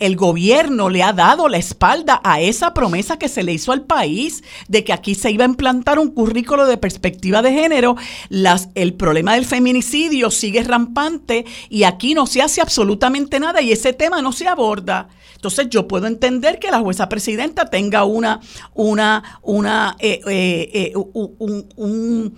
el 0.00 0.16
gobierno 0.16 0.90
le 0.90 1.02
ha 1.02 1.14
dado 1.14 1.48
la 1.48 1.56
espalda 1.56 2.20
a 2.22 2.42
esa 2.42 2.74
promesa 2.74 3.18
que 3.18 3.26
se 3.26 3.42
le 3.42 3.54
hizo 3.54 3.72
al 3.72 3.86
país 3.86 4.44
de 4.68 4.84
que 4.84 4.92
aquí 4.92 5.14
se 5.14 5.30
iba 5.30 5.44
a 5.44 5.48
implantar 5.48 5.98
un 5.98 6.10
currículo 6.10 6.66
de 6.66 6.76
perspectiva 6.76 7.40
de 7.40 7.52
género. 7.52 7.96
Las, 8.28 8.68
el 8.74 8.92
problema 8.92 9.32
del 9.32 9.46
feminicidio 9.46 10.30
sigue 10.30 10.62
rampante 10.62 11.46
y 11.70 11.84
aquí 11.84 12.12
no 12.12 12.26
se 12.26 12.42
hace 12.42 12.60
absolutamente 12.60 13.40
nada 13.40 13.62
y 13.62 13.72
ese 13.72 13.94
tema 13.94 14.20
no 14.20 14.32
se 14.32 14.46
aborda. 14.46 15.08
Entonces 15.34 15.70
yo 15.70 15.88
puedo 15.88 16.06
entender 16.06 16.58
que 16.58 16.70
la 16.70 16.80
jueza 16.80 17.08
presidenta 17.08 17.70
tenga 17.70 18.04
una, 18.04 18.40
una, 18.74 19.40
una, 19.40 19.96
eh, 20.00 20.20
eh, 20.26 20.92
un, 20.94 22.34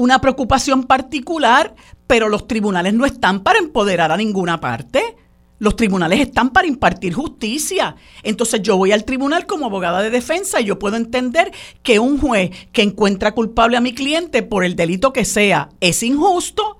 una 0.00 0.20
preocupación 0.20 0.84
particular 0.84 1.74
pero 2.10 2.28
los 2.28 2.48
tribunales 2.48 2.92
no 2.92 3.06
están 3.06 3.44
para 3.44 3.60
empoderar 3.60 4.10
a 4.10 4.16
ninguna 4.16 4.60
parte. 4.60 5.14
Los 5.60 5.76
tribunales 5.76 6.18
están 6.18 6.50
para 6.50 6.66
impartir 6.66 7.14
justicia. 7.14 7.94
Entonces 8.24 8.62
yo 8.62 8.76
voy 8.76 8.90
al 8.90 9.04
tribunal 9.04 9.46
como 9.46 9.66
abogada 9.66 10.02
de 10.02 10.10
defensa 10.10 10.60
y 10.60 10.64
yo 10.64 10.80
puedo 10.80 10.96
entender 10.96 11.52
que 11.84 12.00
un 12.00 12.18
juez 12.18 12.50
que 12.72 12.82
encuentra 12.82 13.30
culpable 13.30 13.76
a 13.76 13.80
mi 13.80 13.94
cliente 13.94 14.42
por 14.42 14.64
el 14.64 14.74
delito 14.74 15.12
que 15.12 15.24
sea 15.24 15.68
es 15.78 16.02
injusto. 16.02 16.78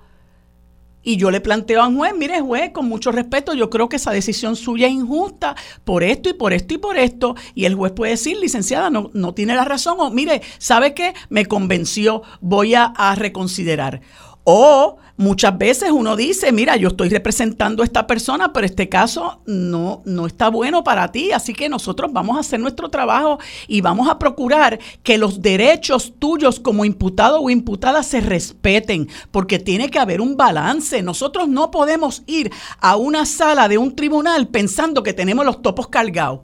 Y 1.03 1.17
yo 1.17 1.31
le 1.31 1.41
planteo 1.41 1.81
a 1.81 1.87
un 1.87 1.97
juez, 1.97 2.13
mire 2.15 2.41
juez, 2.41 2.71
con 2.71 2.87
mucho 2.87 3.11
respeto, 3.11 3.53
yo 3.53 3.69
creo 3.69 3.89
que 3.89 3.95
esa 3.95 4.11
decisión 4.11 4.55
suya 4.55 4.87
es 4.87 4.93
injusta 4.93 5.55
por 5.83 6.03
esto 6.03 6.29
y 6.29 6.33
por 6.33 6.53
esto 6.53 6.73
y 6.75 6.77
por 6.77 6.97
esto. 6.97 7.35
Y 7.55 7.65
el 7.65 7.75
juez 7.75 7.91
puede 7.93 8.11
decir, 8.11 8.37
licenciada, 8.37 8.89
no, 8.89 9.09
no 9.13 9.33
tiene 9.33 9.55
la 9.55 9.65
razón 9.65 9.97
o 9.99 10.11
mire, 10.11 10.41
¿sabe 10.59 10.93
qué? 10.93 11.13
Me 11.29 11.45
convenció, 11.45 12.21
voy 12.39 12.75
a, 12.75 12.85
a 12.85 13.15
reconsiderar. 13.15 14.01
O 14.43 14.97
muchas 15.21 15.57
veces 15.57 15.91
uno 15.91 16.15
dice, 16.15 16.51
mira, 16.51 16.75
yo 16.75 16.89
estoy 16.89 17.09
representando 17.09 17.83
a 17.83 17.85
esta 17.85 18.07
persona, 18.07 18.51
pero 18.51 18.65
este 18.65 18.89
caso 18.89 19.41
no, 19.45 20.01
no 20.05 20.25
está 20.25 20.49
bueno 20.49 20.83
para 20.83 21.11
ti, 21.11 21.31
así 21.31 21.53
que 21.53 21.69
nosotros 21.69 22.11
vamos 22.11 22.35
a 22.35 22.41
hacer 22.41 22.59
nuestro 22.59 22.89
trabajo 22.89 23.39
y 23.67 23.81
vamos 23.81 24.09
a 24.09 24.17
procurar 24.19 24.79
que 25.03 25.17
los 25.17 25.41
derechos 25.41 26.13
tuyos 26.17 26.59
como 26.59 26.85
imputado 26.85 27.39
o 27.39 27.49
imputada 27.49 28.03
se 28.03 28.19
respeten, 28.19 29.07
porque 29.29 29.59
tiene 29.59 29.89
que 29.89 29.99
haber 29.99 30.21
un 30.21 30.35
balance. 30.35 31.01
Nosotros 31.03 31.47
no 31.47 31.71
podemos 31.71 32.23
ir 32.25 32.51
a 32.79 32.95
una 32.95 33.25
sala 33.25 33.67
de 33.67 33.77
un 33.77 33.95
tribunal 33.95 34.47
pensando 34.47 35.03
que 35.03 35.13
tenemos 35.13 35.45
los 35.45 35.61
topos 35.61 35.87
cargados. 35.87 36.41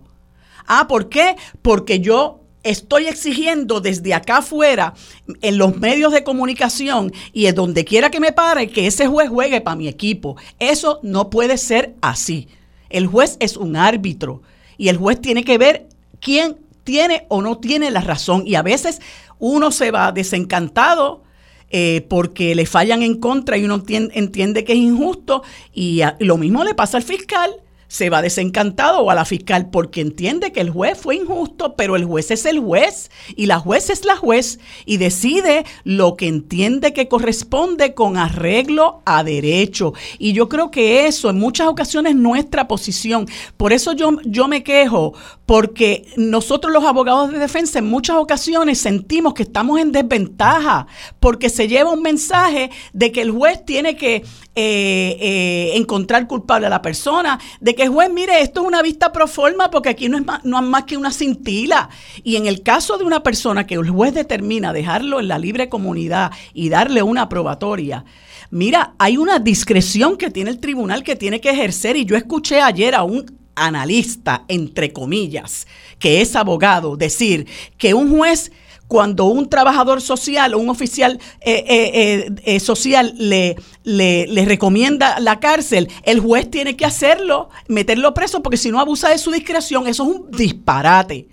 Ah, 0.68 0.88
¿por 0.88 1.10
qué? 1.10 1.36
Porque 1.62 2.00
yo 2.00 2.47
estoy 2.70 3.08
exigiendo 3.08 3.80
desde 3.80 4.14
acá 4.14 4.38
afuera, 4.38 4.94
en 5.42 5.58
los 5.58 5.78
medios 5.78 6.12
de 6.12 6.24
comunicación 6.24 7.12
y 7.34 7.46
en 7.46 7.56
donde 7.56 7.86
quiera 7.86 8.12
que 8.12 8.20
me 8.20 8.34
pare, 8.34 8.70
que 8.70 8.88
ese 8.88 9.08
juez 9.08 9.30
juegue 9.30 9.62
para 9.62 9.76
mi 9.76 9.88
equipo. 9.88 10.36
Eso 10.60 11.00
no 11.04 11.30
puede 11.30 11.58
ser 11.58 11.96
así. 12.02 12.48
El 12.90 13.08
juez 13.08 13.38
es 13.40 13.58
un 13.58 13.76
árbitro 13.76 14.42
y 14.78 14.90
el 14.90 14.98
juez 14.98 15.22
tiene 15.22 15.44
que 15.44 15.58
ver 15.58 15.88
quién 16.20 16.58
tiene 16.84 17.26
o 17.30 17.42
no 17.42 17.58
tiene 17.58 17.92
la 17.92 18.02
razón. 18.02 18.44
Y 18.46 18.56
a 18.56 18.62
veces 18.62 19.02
uno 19.40 19.72
se 19.72 19.92
va 19.92 20.12
desencantado 20.12 21.24
eh, 21.70 22.06
porque 22.10 22.56
le 22.56 22.66
fallan 22.66 23.02
en 23.02 23.20
contra 23.20 23.58
y 23.58 23.66
uno 23.66 23.84
entiende, 23.88 24.64
que 24.64 24.74
es 24.74 24.80
injusto. 24.80 25.44
Y, 25.74 26.02
y 26.20 26.26
lo 26.26 26.38
mismo 26.38 26.64
le 26.64 26.76
pasa 26.76 26.98
al 26.98 27.04
fiscal 27.04 27.52
se 27.88 28.10
va 28.10 28.22
desencantado 28.22 29.00
o 29.02 29.12
a 29.12 29.16
la 29.16 29.26
fiscal 29.26 29.70
porque 29.70 30.02
entiende 30.02 30.52
que 30.52 30.62
el 30.62 30.70
juez 30.70 30.98
fue 30.98 31.16
injusto, 31.16 31.76
pero 31.76 31.96
el 31.96 32.06
juez 32.06 32.32
es 32.32 32.46
el 32.46 32.60
juez 32.60 33.10
y 33.36 33.46
la 33.46 33.60
juez 33.60 33.90
es 33.90 34.06
la 34.06 34.16
juez 34.16 34.60
y 34.86 34.98
decide 34.98 35.66
lo 35.84 36.16
que 36.16 36.28
entiende 36.28 36.94
que 36.94 37.08
corresponde 37.08 37.94
con 37.94 38.18
arreglo 38.18 39.02
a 39.06 39.24
derecho. 39.24 39.94
Y 40.20 40.34
yo 40.34 40.50
creo 40.50 40.72
que 40.72 41.08
eso 41.08 41.30
en 41.30 41.38
muchas 41.38 41.68
ocasiones 41.68 42.14
es 42.14 42.18
nuestra 42.18 42.68
posición. 42.68 43.28
Por 43.56 43.74
eso 43.74 43.94
yo, 43.94 44.18
yo 44.26 44.48
me 44.48 44.64
quejo, 44.64 45.14
porque 45.46 46.08
nosotros 46.18 46.74
los 46.74 46.84
abogados 46.84 47.32
de 47.32 47.40
defensa 47.40 47.80
en 47.80 47.90
muchas 47.90 48.18
ocasiones 48.18 48.80
sentimos 48.80 49.34
que 49.34 49.44
estamos 49.44 49.80
en 49.80 49.92
desventaja, 49.92 50.88
porque 51.20 51.50
se 51.50 51.68
lleva 51.68 51.92
un 51.92 52.02
mensaje 52.02 52.70
de 52.94 53.12
que 53.12 53.22
el 53.22 53.32
juez 53.32 53.66
tiene 53.66 53.96
que 53.96 54.24
eh, 54.60 55.18
eh, 55.22 55.72
encontrar 55.76 56.26
culpable 56.26 56.66
a 56.66 56.70
la 56.72 56.82
persona, 56.82 57.40
de 57.62 57.76
que 57.76 57.88
juez, 57.88 58.12
mire, 58.12 58.42
esto 58.42 58.62
es 58.62 58.68
una 58.68 58.82
vista 58.82 59.12
pro 59.12 59.28
forma, 59.28 59.70
porque 59.70 59.90
aquí 59.90 60.10
no 60.10 60.18
es 60.18 60.26
más, 60.26 60.44
no 60.44 60.58
es 60.58 60.66
más 60.66 60.86
que 60.86 60.98
una 60.98 61.12
cintila. 61.12 61.90
Y 62.24 62.38
en 62.38 62.48
el 62.48 62.64
caso 62.64 62.98
de 62.98 63.04
una 63.04 63.22
persona 63.22 63.68
que 63.68 63.76
el 63.76 63.88
juez 63.88 64.16
determina 64.16 64.74
dejarlo 64.74 65.20
en 65.20 65.28
la 65.28 65.38
libre 65.38 65.70
comunidad 65.70 66.32
y 66.56 66.70
darle 66.70 67.04
una 67.04 67.30
probatoria, 67.30 68.04
Mira, 68.50 68.94
hay 68.98 69.18
una 69.18 69.40
discreción 69.40 70.16
que 70.16 70.32
tiene 70.32 70.50
el 70.50 70.60
tribunal 70.60 71.04
que 71.04 71.18
tiene 71.18 71.42
que 71.42 71.50
ejercer 71.50 71.98
y 71.98 72.06
yo 72.06 72.16
escuché 72.16 72.62
ayer 72.62 72.96
a 72.96 73.04
un 73.04 73.26
analista, 73.56 74.46
entre 74.48 74.94
comillas, 74.94 75.68
que 76.00 76.22
es 76.22 76.34
abogado, 76.34 76.96
decir 76.96 77.46
que 77.78 77.94
un 77.94 78.16
juez 78.16 78.54
cuando 78.88 79.26
un 79.26 79.50
trabajador 79.50 80.02
social 80.02 80.54
o 80.54 80.60
un 80.60 80.70
oficial 80.70 81.20
eh, 81.42 81.64
eh, 81.68 82.32
eh, 82.44 82.60
social 82.60 83.14
le, 83.18 83.58
le, 83.84 84.46
recomienda 84.46 85.20
la 85.20 85.40
cárcel, 85.40 85.90
el 86.04 86.20
juez 86.20 86.50
tiene 86.50 86.78
que 86.78 86.86
hacerlo, 86.86 87.50
meterlo 87.68 88.14
preso, 88.14 88.42
porque 88.42 88.58
si 88.58 88.72
no 88.72 88.80
abusa 88.80 89.10
de 89.10 89.18
su 89.18 89.32
discreción, 89.32 89.88
eso 89.88 90.04
es 90.04 90.10
un 90.10 90.32
disparate. 90.32 91.28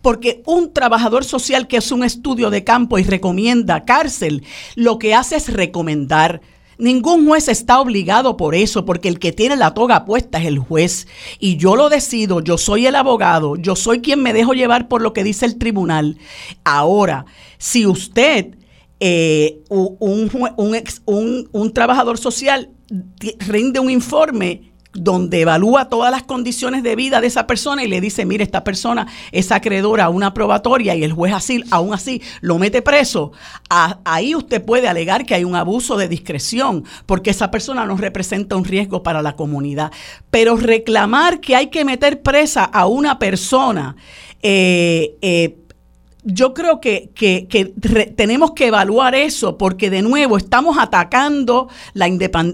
Porque 0.00 0.42
un 0.46 0.72
trabajador 0.72 1.24
social 1.24 1.66
que 1.66 1.78
hace 1.78 1.92
un 1.92 2.04
estudio 2.04 2.50
de 2.50 2.64
campo 2.64 2.98
y 2.98 3.02
recomienda 3.02 3.84
cárcel, 3.84 4.44
lo 4.74 4.98
que 4.98 5.14
hace 5.14 5.36
es 5.36 5.52
recomendar 5.52 6.40
Ningún 6.78 7.26
juez 7.26 7.48
está 7.48 7.80
obligado 7.80 8.36
por 8.36 8.54
eso, 8.54 8.84
porque 8.84 9.08
el 9.08 9.18
que 9.18 9.32
tiene 9.32 9.56
la 9.56 9.72
toga 9.72 10.04
puesta 10.04 10.38
es 10.38 10.46
el 10.46 10.58
juez. 10.58 11.06
Y 11.38 11.56
yo 11.56 11.74
lo 11.76 11.88
decido, 11.88 12.40
yo 12.40 12.58
soy 12.58 12.86
el 12.86 12.96
abogado, 12.96 13.56
yo 13.56 13.76
soy 13.76 14.00
quien 14.00 14.22
me 14.22 14.32
dejo 14.32 14.52
llevar 14.52 14.88
por 14.88 15.00
lo 15.00 15.12
que 15.12 15.24
dice 15.24 15.46
el 15.46 15.56
tribunal. 15.56 16.18
Ahora, 16.64 17.24
si 17.58 17.86
usted, 17.86 18.56
eh, 19.00 19.60
un, 19.68 20.30
un, 21.06 21.48
un 21.50 21.72
trabajador 21.72 22.18
social, 22.18 22.70
rinde 23.46 23.80
un 23.80 23.90
informe 23.90 24.72
donde 24.98 25.42
evalúa 25.42 25.88
todas 25.88 26.10
las 26.10 26.22
condiciones 26.22 26.82
de 26.82 26.96
vida 26.96 27.20
de 27.20 27.26
esa 27.26 27.46
persona 27.46 27.84
y 27.84 27.88
le 27.88 28.00
dice, 28.00 28.24
mire, 28.24 28.44
esta 28.44 28.64
persona 28.64 29.06
es 29.32 29.52
acreedora 29.52 30.04
a 30.04 30.08
una 30.08 30.34
probatoria 30.34 30.94
y 30.94 31.04
el 31.04 31.12
juez 31.12 31.32
así, 31.32 31.62
aún 31.70 31.94
así 31.94 32.22
lo 32.40 32.58
mete 32.58 32.82
preso, 32.82 33.32
ahí 33.68 34.34
usted 34.34 34.64
puede 34.64 34.88
alegar 34.88 35.26
que 35.26 35.34
hay 35.34 35.44
un 35.44 35.56
abuso 35.56 35.96
de 35.96 36.08
discreción 36.08 36.84
porque 37.06 37.30
esa 37.30 37.50
persona 37.50 37.86
no 37.86 37.96
representa 37.96 38.56
un 38.56 38.64
riesgo 38.64 39.02
para 39.02 39.22
la 39.22 39.36
comunidad. 39.36 39.92
Pero 40.30 40.56
reclamar 40.56 41.40
que 41.40 41.56
hay 41.56 41.68
que 41.68 41.84
meter 41.84 42.22
presa 42.22 42.64
a 42.64 42.86
una 42.86 43.18
persona 43.18 43.96
eh, 44.42 45.16
eh, 45.22 45.56
yo 46.28 46.54
creo 46.54 46.80
que, 46.80 47.12
tenemos 48.16 48.50
que 48.50 48.66
evaluar 48.66 49.14
eso 49.14 49.56
porque 49.56 49.90
de 49.90 50.02
nuevo 50.02 50.36
estamos 50.36 50.76
atacando 50.76 51.68
la, 51.94 52.08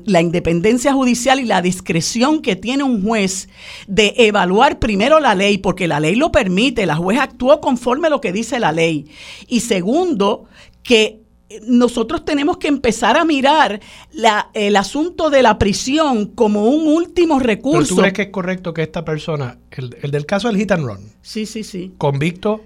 la, 0.05 0.21
independencia 0.21 0.93
judicial 0.93 1.41
y 1.41 1.47
la 1.47 1.63
discreción 1.63 2.43
que 2.43 2.55
tiene 2.55 2.83
un 2.83 3.03
juez 3.03 3.49
de 3.87 4.13
evaluar 4.19 4.79
primero 4.79 5.21
la 5.21 5.35
ley 5.35 5.57
porque 5.57 5.89
la 5.89 6.01
ley 6.01 6.17
lo 6.17 6.31
permite, 6.31 6.85
la 6.85 6.97
juez 6.97 7.19
actuó 7.19 7.63
conforme 7.63 8.09
a 8.09 8.11
lo 8.11 8.21
que 8.21 8.31
dice 8.31 8.61
la 8.61 8.73
ley. 8.73 9.07
Y 9.49 9.61
segundo, 9.61 10.45
que 10.83 11.23
nosotros 11.67 12.27
tenemos 12.27 12.59
que 12.59 12.69
empezar 12.69 13.17
a 13.17 13.25
mirar 13.25 13.81
la, 14.13 14.51
el 14.53 14.77
asunto 14.77 15.31
de 15.31 15.43
la 15.43 15.59
prisión 15.59 16.27
como 16.27 16.67
un 16.67 16.89
último 16.89 17.39
recurso. 17.39 17.95
¿Tú 17.95 18.01
crees 18.03 18.13
que 18.13 18.23
es 18.23 18.31
correcto 18.31 18.75
que 18.75 18.83
esta 18.83 19.03
persona, 19.03 19.59
el, 19.71 19.97
el 20.03 20.11
del 20.11 20.27
caso 20.27 20.49
del 20.49 20.59
hit 20.59 20.73
and 20.73 20.85
run, 20.85 21.13
sí, 21.23 21.47
sí, 21.47 21.65
sí. 21.65 21.95
convicto 21.97 22.61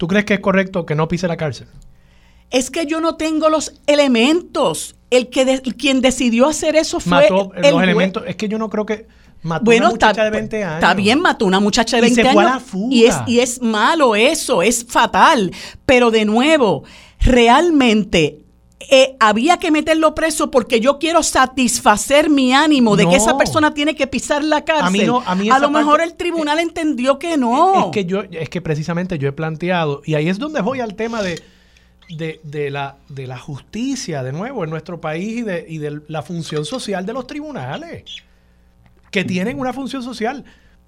¿Tú 0.00 0.08
crees 0.08 0.24
que 0.24 0.32
es 0.32 0.40
correcto 0.40 0.86
que 0.86 0.94
no 0.94 1.08
pise 1.08 1.28
la 1.28 1.36
cárcel? 1.36 1.66
Es 2.48 2.70
que 2.70 2.86
yo 2.86 3.02
no 3.02 3.16
tengo 3.16 3.50
los 3.50 3.74
elementos. 3.86 4.96
El 5.10 5.28
que 5.28 5.60
quien 5.76 6.00
decidió 6.00 6.46
hacer 6.46 6.74
eso 6.74 7.00
fue 7.00 7.28
mató 7.28 7.52
los 7.54 7.82
elementos. 7.82 8.22
Es 8.26 8.36
que 8.36 8.48
yo 8.48 8.56
no 8.56 8.70
creo 8.70 8.86
que 8.86 9.06
mató 9.42 9.70
una 9.70 9.90
muchacha 9.90 10.24
de 10.24 10.30
20 10.30 10.64
años. 10.64 10.74
Está 10.76 10.94
bien, 10.94 11.20
mató 11.20 11.44
una 11.44 11.60
muchacha 11.60 11.98
de 11.98 12.00
20 12.00 12.28
años. 12.28 12.62
Y 12.88 13.04
es, 13.04 13.16
y 13.26 13.40
es 13.40 13.60
malo 13.60 14.16
eso, 14.16 14.62
es 14.62 14.86
fatal. 14.88 15.52
Pero 15.84 16.10
de 16.10 16.24
nuevo, 16.24 16.84
realmente 17.20 18.39
eh, 18.88 19.14
había 19.20 19.58
que 19.58 19.70
meterlo 19.70 20.14
preso 20.14 20.50
porque 20.50 20.80
yo 20.80 20.98
quiero 20.98 21.22
satisfacer 21.22 22.30
mi 22.30 22.54
ánimo 22.54 22.96
de 22.96 23.06
que 23.06 23.16
esa 23.16 23.36
persona 23.36 23.74
tiene 23.74 23.94
que 23.94 24.06
pisar 24.06 24.42
la 24.42 24.64
cárcel. 24.64 25.12
A, 25.26 25.58
lo 25.58 25.70
mejor 25.70 26.00
el 26.00 26.14
tribunal 26.14 26.58
eh, 26.58 26.62
entendió 26.62 27.18
que 27.18 27.36
no. 27.36 27.86
Es 27.86 27.92
que 27.92 28.06
yo, 28.06 28.22
es 28.22 28.48
que 28.48 28.62
precisamente 28.62 29.18
yo 29.18 29.28
he 29.28 29.32
planteado, 29.32 30.00
y 30.06 30.14
ahí 30.14 30.30
es 30.30 30.38
donde 30.38 30.62
voy 30.62 30.80
al 30.80 30.94
tema 30.94 31.22
de, 31.22 31.42
de, 32.08 32.70
la, 32.70 32.96
de 33.10 33.26
la 33.26 33.38
justicia, 33.38 34.22
de 34.22 34.32
nuevo, 34.32 34.64
en 34.64 34.70
nuestro 34.70 34.98
país 34.98 35.40
y 35.40 35.42
de, 35.42 35.66
y 35.68 35.76
de 35.76 36.00
la 36.08 36.22
función 36.22 36.64
social 36.64 37.04
de 37.04 37.12
los 37.12 37.26
tribunales, 37.26 38.04
que 39.10 39.24
tienen 39.24 39.60
una 39.60 39.74
función 39.74 40.02
social 40.02 40.44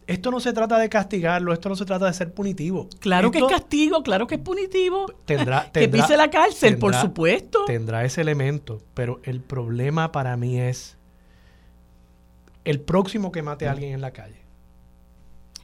esto 0.07 0.31
no 0.31 0.41
se 0.41 0.53
trata 0.53 0.79
de 0.79 0.89
castigarlo, 0.89 1.53
esto 1.53 1.69
no 1.69 1.77
se 1.77 1.85
trata 1.85 2.07
de 2.07 2.13
ser 2.13 2.33
punitivo. 2.33 2.89
Claro 3.01 3.31
que 3.31 3.39
es 3.39 3.45
castigo, 3.45 4.03
claro 4.03 4.27
que 4.27 4.37
es 4.37 4.41
punitivo. 4.41 5.07
Tendrá, 5.25 5.71
que 5.73 5.89
pise 5.89 6.17
la 6.17 6.31
cárcel, 6.31 6.79
por 6.79 6.95
supuesto. 6.95 7.65
Tendrá 7.67 8.05
ese 8.05 8.21
elemento, 8.21 8.83
pero 8.95 9.21
el 9.25 9.41
problema 9.41 10.13
para 10.13 10.37
mí 10.37 10.61
es 10.61 10.97
el 12.65 12.81
próximo 12.81 13.33
que 13.33 13.43
mate 13.43 13.69
a 13.69 13.73
alguien 13.73 13.93
en 13.93 14.01
la 14.01 14.13
calle. 14.13 14.42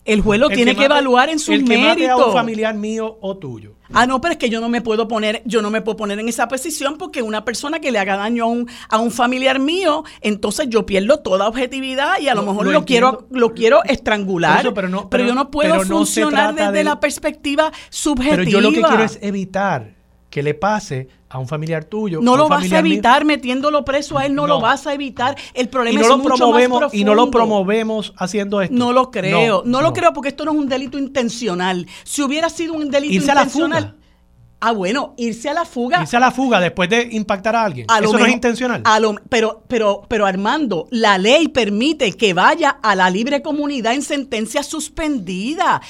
El 0.08 0.22
juez 0.22 0.40
lo 0.40 0.48
tiene 0.48 0.74
que, 0.74 0.86
evaluar 0.86 1.28
en 1.28 1.38
su 1.38 1.50
mérito. 1.50 1.72
El 1.72 1.78
que 1.78 1.86
mate 1.86 2.08
a 2.08 2.16
un 2.16 2.32
familiar 2.32 2.74
mío 2.74 3.18
o 3.20 3.36
tuyo. 3.36 3.74
Ah, 3.92 4.06
no, 4.06 4.20
pero 4.22 4.32
es 4.32 4.38
que 4.38 4.48
yo 4.48 4.60
no 4.60 4.70
me 4.70 4.80
puedo 4.80 5.06
poner, 5.06 5.42
yo 5.44 5.60
no 5.60 5.70
me 5.70 5.82
puedo 5.82 5.96
poner 5.96 6.18
en 6.18 6.28
esa 6.28 6.48
posición 6.48 6.96
porque 6.96 7.20
una 7.20 7.44
persona 7.44 7.78
que 7.78 7.92
le 7.92 7.98
haga 7.98 8.16
daño 8.16 8.44
a 8.44 8.46
un, 8.46 8.68
a 8.88 8.98
un 8.98 9.10
familiar 9.10 9.60
mío, 9.60 10.04
entonces 10.22 10.68
yo 10.70 10.86
pierdo 10.86 11.18
toda 11.20 11.46
objetividad 11.46 12.20
y 12.20 12.28
a 12.28 12.34
lo, 12.34 12.42
mejor 12.42 12.66
lo, 12.68 12.86
quiero, 12.86 13.26
lo 13.30 13.52
quiero 13.52 13.84
estrangular. 13.84 14.72
pero, 14.74 14.88
no, 14.88 15.10
pero, 15.10 15.26
yo 15.26 15.34
no 15.34 15.50
puedo 15.50 15.78
funcionar 15.84 16.54
desde 16.54 16.84
la 16.84 17.00
perspectiva 17.00 17.70
subjetiva. 17.90 18.36
Pero 18.36 18.50
yo 18.50 18.60
lo 18.62 18.72
que 18.72 18.80
quiero 18.80 19.04
es 19.04 19.18
evitar 19.20 19.94
que 20.30 20.42
le 20.42 20.54
pase 20.54 21.08
a 21.30 21.38
un 21.38 21.46
familiar 21.46 21.84
tuyo. 21.84 22.20
No 22.22 22.36
lo 22.36 22.48
vas 22.48 22.70
a 22.72 22.78
evitar 22.78 23.24
metiéndolo 23.24 23.84
preso 23.84 24.18
a 24.18 24.26
él, 24.26 24.34
no, 24.34 24.46
lo 24.46 24.60
vas 24.60 24.86
a 24.86 24.94
evitar. 24.94 25.36
El 25.54 25.68
problema 25.68 26.00
no 26.00 26.06
es 26.06 26.08
lo 26.08 26.22
promovemos, 26.22 26.94
Y 26.94 27.04
no 27.04 27.14
lo 27.14 27.30
promovemos 27.30 28.12
haciendo 28.16 28.60
esto. 28.62 28.74
No 28.74 28.92
lo 28.92 29.10
creo, 29.10 29.62
no, 29.64 29.82
lo 29.82 29.92
creo 29.92 30.12
porque 30.12 30.30
esto 30.30 30.44
no 30.44 30.52
es 30.52 30.58
un 30.58 30.68
delito 30.68 30.98
intencional. 30.98 31.86
Si 32.04 32.22
hubiera 32.22 32.48
sido 32.48 32.74
un 32.74 32.90
delito 32.90 33.14
intencional... 33.14 33.94
Ah, 34.60 34.72
bueno, 34.72 35.14
irse 35.16 35.48
a 35.48 35.54
la 35.54 35.64
fuga. 35.64 36.00
Irse 36.02 36.16
a 36.16 36.20
la 36.20 36.32
fuga 36.32 36.58
después 36.58 36.90
de 36.90 37.08
impactar 37.12 37.54
a 37.54 37.62
alguien. 37.64 37.86
Eso 38.02 38.18
no 38.18 38.26
es 38.26 38.32
intencional. 38.32 38.82
pero, 39.28 39.62
pero, 39.68 40.02
pero 40.08 40.26
Armando, 40.26 40.88
la 40.90 41.16
ley 41.16 41.46
permite 41.46 42.12
que 42.14 42.34
vaya 42.34 42.70
a 42.82 42.96
la 42.96 43.08
libre 43.08 43.40
comunidad 43.40 43.94
en 43.94 44.02
sentencia 44.02 44.64
suspendida. 44.64 45.80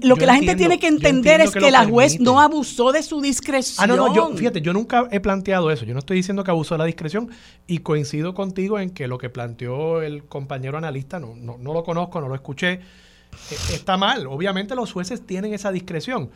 lo, 0.00 0.16
que 0.16 0.24
la 0.24 0.36
gente 0.36 0.56
tiene 0.56 0.78
que 0.78 0.86
entender 0.86 1.42
es 1.42 1.50
que, 1.50 1.70
la 1.70 1.84
juez 1.84 2.20
no 2.20 2.40
abusó 2.40 2.90
de 2.90 3.02
su 3.02 3.20
discreción. 3.20 3.84
Ah, 3.84 3.86
no, 3.86 3.96
no, 3.96 4.14
yo, 4.14 4.34
fíjate, 4.34 4.62
yo 4.62 4.72
nunca 4.72 5.06
he 5.10 5.20
planteado 5.20 5.70
eso. 5.70 5.84
Yo 5.84 5.92
no 5.92 5.98
estoy 5.98 6.16
diciendo 6.16 6.42
que 6.42 6.50
abusó 6.50 6.74
de 6.74 6.78
la 6.78 6.84
discreción 6.86 7.28
y 7.66 7.78
coincido 7.78 8.32
contigo 8.32 8.78
en 8.78 8.90
que 8.90 9.08
lo 9.08 9.18
que 9.18 9.28
planteó 9.28 10.00
el 10.00 10.24
compañero 10.24 10.78
analista, 10.78 11.20
no, 11.20 11.34
no, 11.36 11.58
no 11.58 11.74
lo 11.74 11.84
conozco, 11.84 12.18
no 12.22 12.28
lo 12.28 12.34
escuché, 12.34 12.72
e, 12.72 13.74
está 13.74 13.98
mal. 13.98 14.26
Obviamente 14.26 14.74
los 14.74 14.90
jueces 14.90 15.26
tienen 15.26 15.52
esa 15.52 15.70
discreción 15.70 16.30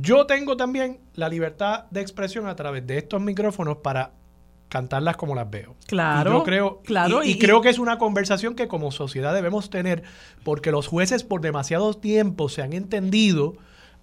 yo 0.00 0.26
tengo 0.26 0.56
también 0.56 0.98
la 1.14 1.28
libertad 1.28 1.84
de 1.90 2.00
expresión 2.00 2.46
a 2.46 2.56
través 2.56 2.86
de 2.86 2.98
estos 2.98 3.20
micrófonos 3.20 3.78
para 3.78 4.12
cantarlas 4.68 5.16
como 5.16 5.36
las 5.36 5.48
veo. 5.48 5.76
Claro. 5.86 6.32
yo 6.32 6.42
creo, 6.42 6.80
claro, 6.84 7.22
y, 7.22 7.38
creo 7.38 7.60
que 7.60 7.68
es 7.68 7.78
una 7.78 7.96
conversación 7.96 8.56
que 8.56 8.66
como 8.66 8.90
sociedad 8.90 9.32
debemos 9.32 9.70
tener, 9.70 10.02
porque 10.42 10.72
los 10.72 10.88
jueces 10.88 11.22
por 11.22 11.40
demasiado 11.40 11.94
tiempo 11.94 12.48
se 12.48 12.62
han 12.62 12.72
entendido 12.72 13.54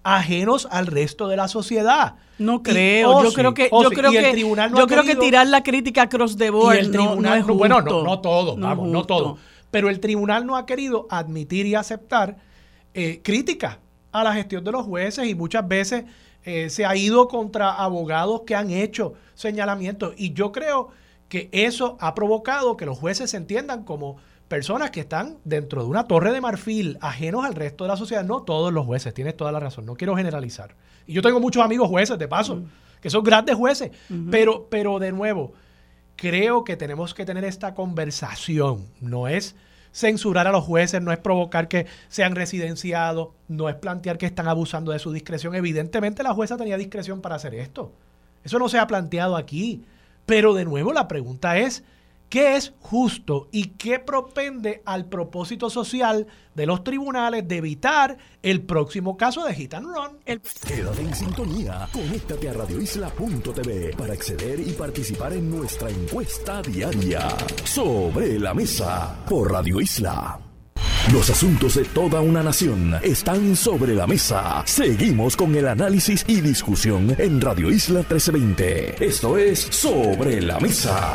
ajenos 0.02 0.66
al 0.70 0.86
resto 0.86 1.28
de 1.28 1.36
la 1.36 1.48
sociedad. 1.48 2.14
No 2.38 2.62
creo, 2.62 3.22
yo 3.22 3.32
creo 3.34 3.52
que 3.52 3.68
yo 3.70 3.90
creo 3.90 4.10
que 4.10 4.40
yo 4.74 4.86
creo 4.86 5.04
que 5.04 5.16
tirar 5.16 5.46
la 5.46 5.62
crítica 5.62 6.08
cross 6.08 6.38
the 6.38 6.48
board 6.48 6.76
el 6.76 6.90
tribunal, 6.90 7.46
no, 7.46 7.54
bueno, 7.54 7.82
no, 7.82 8.02
no 8.02 8.20
todo, 8.20 8.56
vamos, 8.56 8.88
no 8.88 9.04
todo, 9.04 9.36
pero 9.70 9.90
el 9.90 10.00
tribunal 10.00 10.46
no 10.46 10.56
ha 10.56 10.64
querido 10.64 11.06
admitir 11.10 11.66
y 11.66 11.74
aceptar 11.74 12.38
eh, 12.94 13.20
crítica 13.22 13.78
a 14.12 14.22
la 14.22 14.34
gestión 14.34 14.62
de 14.62 14.72
los 14.72 14.86
jueces 14.86 15.26
y 15.26 15.34
muchas 15.34 15.66
veces 15.66 16.04
eh, 16.44 16.70
se 16.70 16.84
ha 16.84 16.94
ido 16.94 17.28
contra 17.28 17.72
abogados 17.72 18.42
que 18.46 18.54
han 18.54 18.70
hecho 18.70 19.14
señalamientos 19.34 20.14
y 20.16 20.32
yo 20.32 20.52
creo 20.52 20.90
que 21.28 21.48
eso 21.52 21.96
ha 22.00 22.14
provocado 22.14 22.76
que 22.76 22.84
los 22.84 22.98
jueces 22.98 23.30
se 23.30 23.38
entiendan 23.38 23.84
como 23.84 24.18
personas 24.48 24.90
que 24.90 25.00
están 25.00 25.38
dentro 25.44 25.82
de 25.82 25.88
una 25.88 26.06
torre 26.06 26.30
de 26.30 26.42
marfil, 26.42 26.98
ajenos 27.00 27.46
al 27.46 27.54
resto 27.54 27.84
de 27.84 27.88
la 27.88 27.96
sociedad. 27.96 28.22
No 28.22 28.42
todos 28.42 28.70
los 28.70 28.84
jueces, 28.84 29.14
tienes 29.14 29.34
toda 29.34 29.50
la 29.50 29.58
razón, 29.58 29.86
no 29.86 29.94
quiero 29.94 30.14
generalizar. 30.14 30.74
Y 31.06 31.14
yo 31.14 31.22
tengo 31.22 31.40
muchos 31.40 31.64
amigos 31.64 31.88
jueces, 31.88 32.18
de 32.18 32.28
paso, 32.28 32.62
que 33.00 33.08
son 33.08 33.24
grandes 33.24 33.56
jueces, 33.56 33.92
pero, 34.30 34.66
pero 34.68 34.98
de 34.98 35.10
nuevo, 35.10 35.54
creo 36.16 36.64
que 36.64 36.76
tenemos 36.76 37.14
que 37.14 37.24
tener 37.24 37.44
esta 37.44 37.74
conversación. 37.74 38.86
No 39.00 39.26
es 39.26 39.56
censurar 39.92 40.46
a 40.46 40.52
los 40.52 40.64
jueces, 40.64 41.02
no 41.02 41.12
es 41.12 41.18
provocar 41.18 41.68
que 41.68 41.86
sean 42.08 42.34
residenciados, 42.34 43.28
no 43.48 43.68
es 43.68 43.76
plantear 43.76 44.18
que 44.18 44.26
están 44.26 44.48
abusando 44.48 44.92
de 44.92 44.98
su 44.98 45.12
discreción. 45.12 45.54
Evidentemente 45.54 46.22
la 46.22 46.34
jueza 46.34 46.56
tenía 46.56 46.76
discreción 46.76 47.20
para 47.20 47.36
hacer 47.36 47.54
esto. 47.54 47.92
Eso 48.44 48.58
no 48.58 48.68
se 48.68 48.78
ha 48.78 48.86
planteado 48.86 49.36
aquí. 49.36 49.84
Pero 50.26 50.54
de 50.54 50.64
nuevo 50.64 50.92
la 50.92 51.08
pregunta 51.08 51.58
es, 51.58 51.84
¿qué 52.32 52.56
es 52.56 52.72
justo 52.80 53.50
y 53.52 53.72
qué 53.76 53.98
propende 53.98 54.82
al 54.86 55.04
propósito 55.04 55.68
social 55.68 56.26
de 56.54 56.64
los 56.64 56.82
tribunales 56.82 57.46
de 57.46 57.58
evitar 57.58 58.16
el 58.42 58.62
próximo 58.62 59.18
caso 59.18 59.44
de 59.44 59.54
Hit 59.54 59.74
and 59.74 59.86
Run? 59.86 60.40
Quédate 60.66 61.02
en 61.02 61.14
sintonía, 61.14 61.86
conéctate 61.92 62.48
a 62.48 62.54
radioisla.tv 62.54 63.94
para 63.98 64.14
acceder 64.14 64.60
y 64.60 64.72
participar 64.72 65.34
en 65.34 65.50
nuestra 65.50 65.90
encuesta 65.90 66.62
diaria 66.62 67.28
sobre 67.64 68.38
la 68.38 68.54
mesa 68.54 69.14
por 69.28 69.52
Radio 69.52 69.78
Isla. 69.78 70.40
Los 71.12 71.28
asuntos 71.28 71.74
de 71.74 71.84
toda 71.84 72.22
una 72.22 72.42
nación 72.42 72.94
están 73.02 73.56
sobre 73.56 73.94
la 73.94 74.06
mesa. 74.06 74.62
Seguimos 74.64 75.36
con 75.36 75.54
el 75.54 75.68
análisis 75.68 76.24
y 76.26 76.40
discusión 76.40 77.14
en 77.18 77.42
Radio 77.42 77.70
Isla 77.70 77.98
1320. 77.98 79.04
Esto 79.04 79.36
es 79.36 79.58
Sobre 79.58 80.40
la 80.40 80.58
Mesa. 80.60 81.14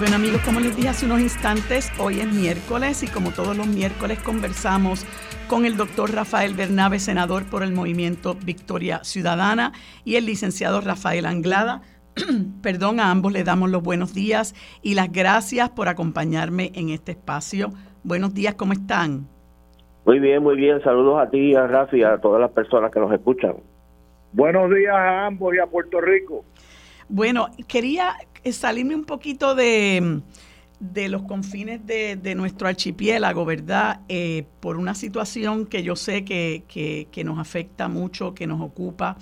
Bueno 0.00 0.16
amigos, 0.16 0.40
como 0.46 0.60
les 0.60 0.74
dije 0.74 0.88
hace 0.88 1.04
unos 1.04 1.20
instantes, 1.20 1.92
hoy 1.98 2.20
es 2.20 2.32
miércoles 2.32 3.02
y 3.02 3.06
como 3.06 3.32
todos 3.32 3.54
los 3.54 3.66
miércoles 3.66 4.18
conversamos 4.18 5.04
con 5.46 5.66
el 5.66 5.76
doctor 5.76 6.14
Rafael 6.14 6.54
Bernabe, 6.54 6.98
senador 6.98 7.44
por 7.50 7.62
el 7.62 7.72
movimiento 7.72 8.34
Victoria 8.42 9.04
Ciudadana, 9.04 9.72
y 10.06 10.16
el 10.16 10.24
licenciado 10.24 10.80
Rafael 10.80 11.26
Anglada, 11.26 11.82
Perdón, 12.62 12.98
a 12.98 13.10
ambos 13.10 13.32
le 13.32 13.44
damos 13.44 13.68
los 13.68 13.82
buenos 13.82 14.14
días 14.14 14.54
y 14.80 14.94
las 14.94 15.12
gracias 15.12 15.68
por 15.68 15.88
acompañarme 15.88 16.72
en 16.74 16.88
este 16.88 17.12
espacio. 17.12 17.68
Buenos 18.02 18.32
días, 18.32 18.54
¿cómo 18.54 18.72
están? 18.72 19.28
Muy 20.06 20.18
bien, 20.18 20.42
muy 20.42 20.56
bien. 20.56 20.82
Saludos 20.82 21.20
a 21.20 21.28
ti, 21.28 21.54
a 21.54 21.66
Rafi 21.66 21.98
y 21.98 22.04
a 22.04 22.16
todas 22.16 22.40
las 22.40 22.52
personas 22.52 22.90
que 22.90 23.00
nos 23.00 23.12
escuchan. 23.12 23.56
Buenos 24.32 24.70
días 24.70 24.94
a 24.94 25.26
ambos 25.26 25.54
y 25.54 25.58
a 25.58 25.66
Puerto 25.66 26.00
Rico. 26.00 26.46
Bueno, 27.10 27.48
quería 27.68 28.14
salirme 28.52 28.94
un 28.94 29.04
poquito 29.04 29.54
de, 29.54 30.20
de 30.78 31.08
los 31.08 31.22
confines 31.22 31.86
de, 31.86 32.34
nuestro 32.34 32.68
archipiélago, 32.68 33.44
¿verdad? 33.44 34.00
Eh, 34.08 34.44
por 34.60 34.76
una 34.76 34.94
situación 34.94 35.66
que 35.66 35.82
yo 35.82 35.96
sé 35.96 36.24
que, 36.24 36.64
que 37.10 37.24
nos 37.24 37.38
afecta 37.38 37.88
mucho, 37.88 38.34
que 38.34 38.46
nos 38.46 38.60
ocupa 38.60 39.16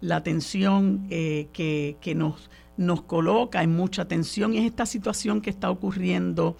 la 0.00 0.16
atención 0.16 1.06
eh, 1.10 1.48
que, 1.52 2.14
nos, 2.14 2.50
nos 2.76 3.02
coloca 3.02 3.62
en 3.62 3.74
mucha 3.74 4.06
tensión 4.06 4.54
y 4.54 4.58
es 4.58 4.64
esta 4.64 4.86
situación 4.86 5.40
que 5.40 5.50
está 5.50 5.70
ocurriendo 5.70 6.56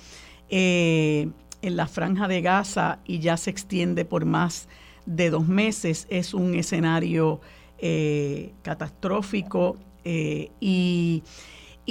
eh, 0.49 1.29
en 1.63 1.77
la 1.77 1.87
franja 1.87 2.29
de 2.29 2.41
Gaza 2.41 2.99
y 3.05 3.21
ya 3.21 3.37
se 3.37 3.51
extiende 3.51 4.05
por 4.05 4.25
más 4.25 4.69
de 5.07 5.31
dos 5.31 5.47
meses. 5.47 6.07
Es 6.11 6.35
un 6.35 6.55
escenario 6.55 7.41
eh, 7.79 8.53
catastrófico 8.63 9.77
y, 10.05 11.23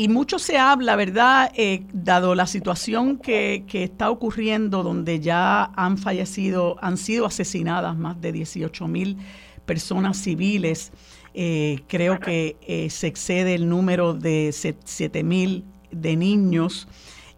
mucho 0.07 0.37
se 0.37 0.59
habla, 0.59 0.95
¿verdad? 0.95 1.51
dado 1.91 2.35
la 2.35 2.45
situación 2.45 3.17
que, 3.17 3.65
está 3.71 4.11
ocurriendo, 4.11 4.83
donde 4.83 5.19
ya 5.19 5.71
han 5.75 5.97
fallecido, 5.97 6.77
han 6.81 6.97
sido 6.97 7.25
asesinadas 7.25 7.97
más 7.97 8.21
de 8.21 8.31
18 8.31 8.87
mil 8.87 9.17
personas 9.65 10.17
civiles. 10.17 10.91
Eh, 11.33 11.81
creo 11.87 12.19
que 12.19 12.57
eh, 12.61 12.89
se 12.89 13.07
excede 13.07 13.53
el 13.53 13.69
número 13.69 14.13
de 14.15 14.51
7 14.51 15.23
mil 15.23 15.65
de 15.91 16.15
niños. 16.15 16.87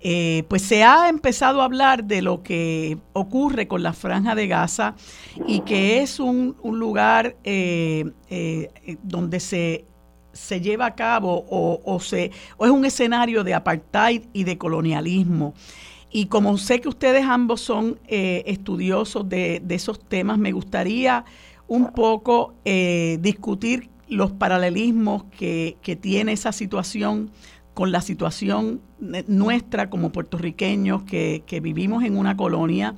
Eh, 0.01 0.43
pues 0.47 0.61
se 0.61 0.83
ha 0.85 1.09
empezado 1.09 1.61
a 1.61 1.65
hablar 1.65 2.05
de 2.05 2.21
lo 2.21 2.41
que 2.41 2.97
ocurre 3.11 3.67
con 3.67 3.83
la 3.83 3.91
franja 3.91 4.35
de 4.35 4.47
Gaza 4.47 4.95
y 5.45 5.59
que 5.61 6.01
es 6.01 6.21
un, 6.21 6.55
lugar 6.63 7.35
donde 9.03 9.39
se, 9.41 9.88
se, 10.39 10.61
lleva 10.61 10.87
a 10.87 10.95
cabo 10.95 11.45
o, 11.49 11.99
se, 11.99 12.31
o 12.57 12.65
es 12.65 12.71
un 12.71 12.85
escenario 12.85 13.43
de 13.43 13.53
apartheid 13.53 14.23
y 14.33 14.43
de 14.43 14.57
colonialismo. 14.57 15.53
Y 16.11 16.25
como 16.25 16.57
sé 16.57 16.81
que 16.81 16.89
ustedes 16.89 17.23
ambos 17.23 17.61
son 17.61 17.99
estudiosos 18.07 19.29
de, 19.29 19.61
de 19.63 19.75
esos 19.75 19.99
temas, 19.99 20.39
me 20.39 20.51
gustaría 20.51 21.23
un 21.69 21.91
poco 21.91 22.55
eh, 22.65 23.17
discutir 23.21 23.89
los 24.09 24.31
paralelismos 24.31 25.23
que, 25.37 25.77
tiene 26.01 26.33
esa 26.33 26.51
situación 26.51 27.29
con 27.73 27.91
la 27.91 28.01
situación 28.01 28.81
nuestra 29.27 29.89
como 29.89 30.11
puertorriqueños 30.11 31.03
que, 31.03 31.59
vivimos 31.61 32.03
en 32.03 32.17
una 32.17 32.35
colonia, 32.35 32.95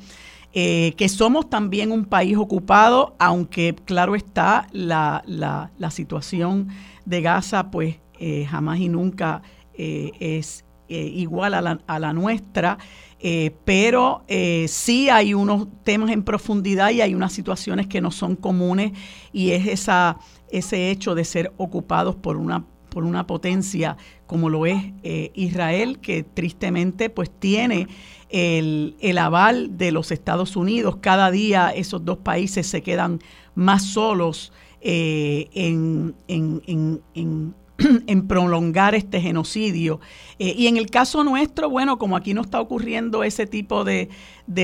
eh, 0.53 0.93
que 0.97 1.09
somos 1.09 1.49
también 1.49 1.91
un 1.91 2.05
país 2.05 2.37
ocupado, 2.37 3.13
aunque 3.19 3.75
claro 3.85 4.15
está, 4.15 4.67
la, 4.71 5.21
la, 5.27 5.91
situación 5.91 6.69
de 7.05 7.21
Gaza 7.21 7.71
pues 7.71 7.97
eh, 8.19 8.45
jamás 8.49 8.79
y 8.79 8.89
nunca 8.89 9.41
es 9.73 10.63
igual 10.87 11.53
a 11.53 11.61
la, 11.61 11.79
a 11.87 11.97
la 11.97 12.13
nuestra. 12.13 12.77
Eh, 13.23 13.55
pero 13.65 14.23
eh, 14.27 14.65
sí 14.67 15.09
hay 15.09 15.35
unos 15.35 15.67
temas 15.83 16.09
en 16.09 16.23
profundidad 16.23 16.89
y 16.89 17.01
hay 17.01 17.13
unas 17.13 17.31
situaciones 17.31 17.85
que 17.85 18.01
no 18.01 18.09
son 18.09 18.35
comunes 18.35 18.93
y 19.31 19.51
es 19.51 19.67
esa, 19.67 20.17
ese 20.49 20.89
hecho 20.89 21.13
de 21.13 21.23
ser 21.23 21.53
ocupados 21.57 22.15
por 22.15 22.35
una, 22.35 22.65
por 22.89 23.03
una 23.03 23.27
potencia 23.27 23.95
como 24.25 24.49
lo 24.49 24.65
es 24.65 24.81
eh, 25.03 25.31
Israel, 25.35 25.99
que 25.99 26.23
tristemente 26.23 27.11
pues 27.11 27.29
tiene 27.29 27.87
el, 28.29 28.95
aval 29.19 29.77
de 29.77 29.91
los 29.91 30.11
Estados 30.11 30.55
Unidos. 30.55 30.97
Cada 30.99 31.29
día 31.29 31.69
esos 31.69 32.03
dos 32.03 32.17
países 32.17 32.65
se 32.65 32.81
quedan 32.81 33.19
más 33.53 33.83
solos 33.83 34.51
en, 34.81 36.15
en 36.27 37.53
en 38.07 38.27
prolongar 38.27 38.95
este 38.95 39.21
genocidio. 39.21 39.99
Eh, 40.39 40.53
y 40.57 40.67
en 40.67 40.77
el 40.77 40.89
caso 40.89 41.23
nuestro, 41.23 41.69
bueno, 41.69 41.97
como 41.97 42.15
aquí 42.15 42.33
no 42.33 42.41
está 42.41 42.59
ocurriendo 42.59 43.23
ese 43.23 43.45
tipo 43.45 43.83
de, 43.83 44.09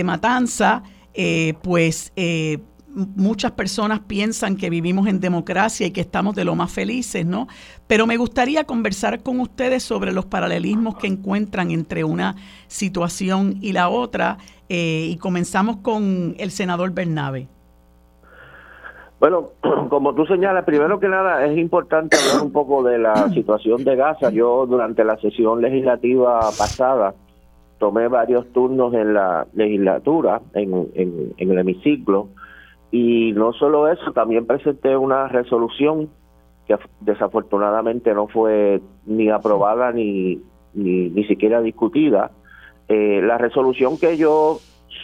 matanza, 0.04 0.84
eh, 1.14 1.56
pues 1.64 2.12
eh, 2.16 2.60
muchas 2.88 3.52
personas 3.52 4.02
piensan 4.02 4.56
que 4.56 4.70
vivimos 4.70 5.08
en 5.08 5.20
democracia 5.20 5.88
y 5.88 5.92
que 5.92 6.02
estamos 6.02 6.36
de 6.36 6.44
lo 6.44 6.56
más 6.56 6.72
felices, 6.72 7.26
¿no? 7.26 7.48
Pero 7.88 8.06
me 8.08 8.18
gustaría 8.18 8.66
conversar 8.66 9.24
con 9.24 9.40
ustedes 9.40 9.84
sobre 9.84 10.12
los 10.12 10.26
paralelismos 10.26 10.98
que 10.98 11.08
encuentran 11.08 11.72
entre 11.72 12.04
una 12.04 12.36
situación 12.68 13.58
y 13.62 13.72
la 13.72 13.90
otra. 13.90 14.38
y 14.70 15.16
comenzamos 15.18 15.78
con 15.78 16.36
el 16.38 16.52
senador 16.52 16.92
Bernabe. 16.92 17.48
Bueno, 19.20 19.50
como 19.90 20.14
tú 20.14 20.26
señalas, 20.26 20.66
primero 20.66 21.00
que 21.00 21.08
nada 21.08 21.46
es 21.46 21.58
importante 21.58 22.18
hablar 22.18 22.46
un 22.46 22.52
poco 22.52 22.84
de 22.84 23.00
la 23.00 23.30
situación 23.34 23.84
de 23.84 23.96
Gaza. 23.96 24.30
Yo 24.32 24.66
durante 24.66 25.04
la 25.04 25.18
sesión 25.18 25.62
legislativa 25.62 26.40
pasada 26.58 27.16
tomé 27.80 28.08
varios 28.08 28.52
turnos 28.54 28.94
en 28.94 29.14
la 29.14 29.48
legislatura, 29.54 30.42
en, 30.54 30.90
en, 30.96 31.52
el 31.52 31.60
hemiciclo, 31.60 32.30
y 32.92 33.34
no 33.34 33.54
solo 33.54 33.88
eso, 33.88 34.14
también 34.14 34.48
presenté 34.48 34.98
una 34.98 35.28
resolución 35.28 36.10
que 36.66 36.76
desafortunadamente 37.02 38.14
no 38.14 38.28
fue 38.28 38.82
ni 39.06 39.30
aprobada 39.30 39.92
ni, 39.92 40.42
ni, 40.74 41.10
ni 41.10 41.24
siquiera 41.26 41.62
discutida. 41.62 42.32
Eh, 42.88 43.22
la 43.22 43.38
resolución 43.38 43.98
que 43.98 44.18
yo 44.18 44.60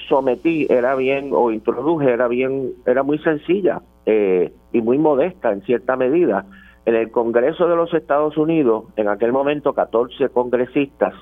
sometí 0.08 0.68
era 0.70 0.96
bien 0.96 1.30
o 1.34 1.52
introduje 1.52 2.12
era 2.12 2.28
bien 2.28 2.74
era 2.86 3.04
muy 3.04 3.20
sencilla 3.20 3.82
eh, 4.06 4.54
y 4.72 4.82
muy 4.82 4.98
modesta 4.98 5.52
en 5.52 5.62
cierta 5.62 5.96
medida. 5.96 6.46
En 6.86 6.96
el 6.96 7.12
Congreso 7.12 7.68
de 7.68 7.78
los 7.78 7.94
Estados 7.94 8.38
Unidos, 8.38 8.86
en 8.98 9.08
aquel 9.08 9.32
momento 9.32 9.74
14 9.74 10.30
congresistas 10.30 11.14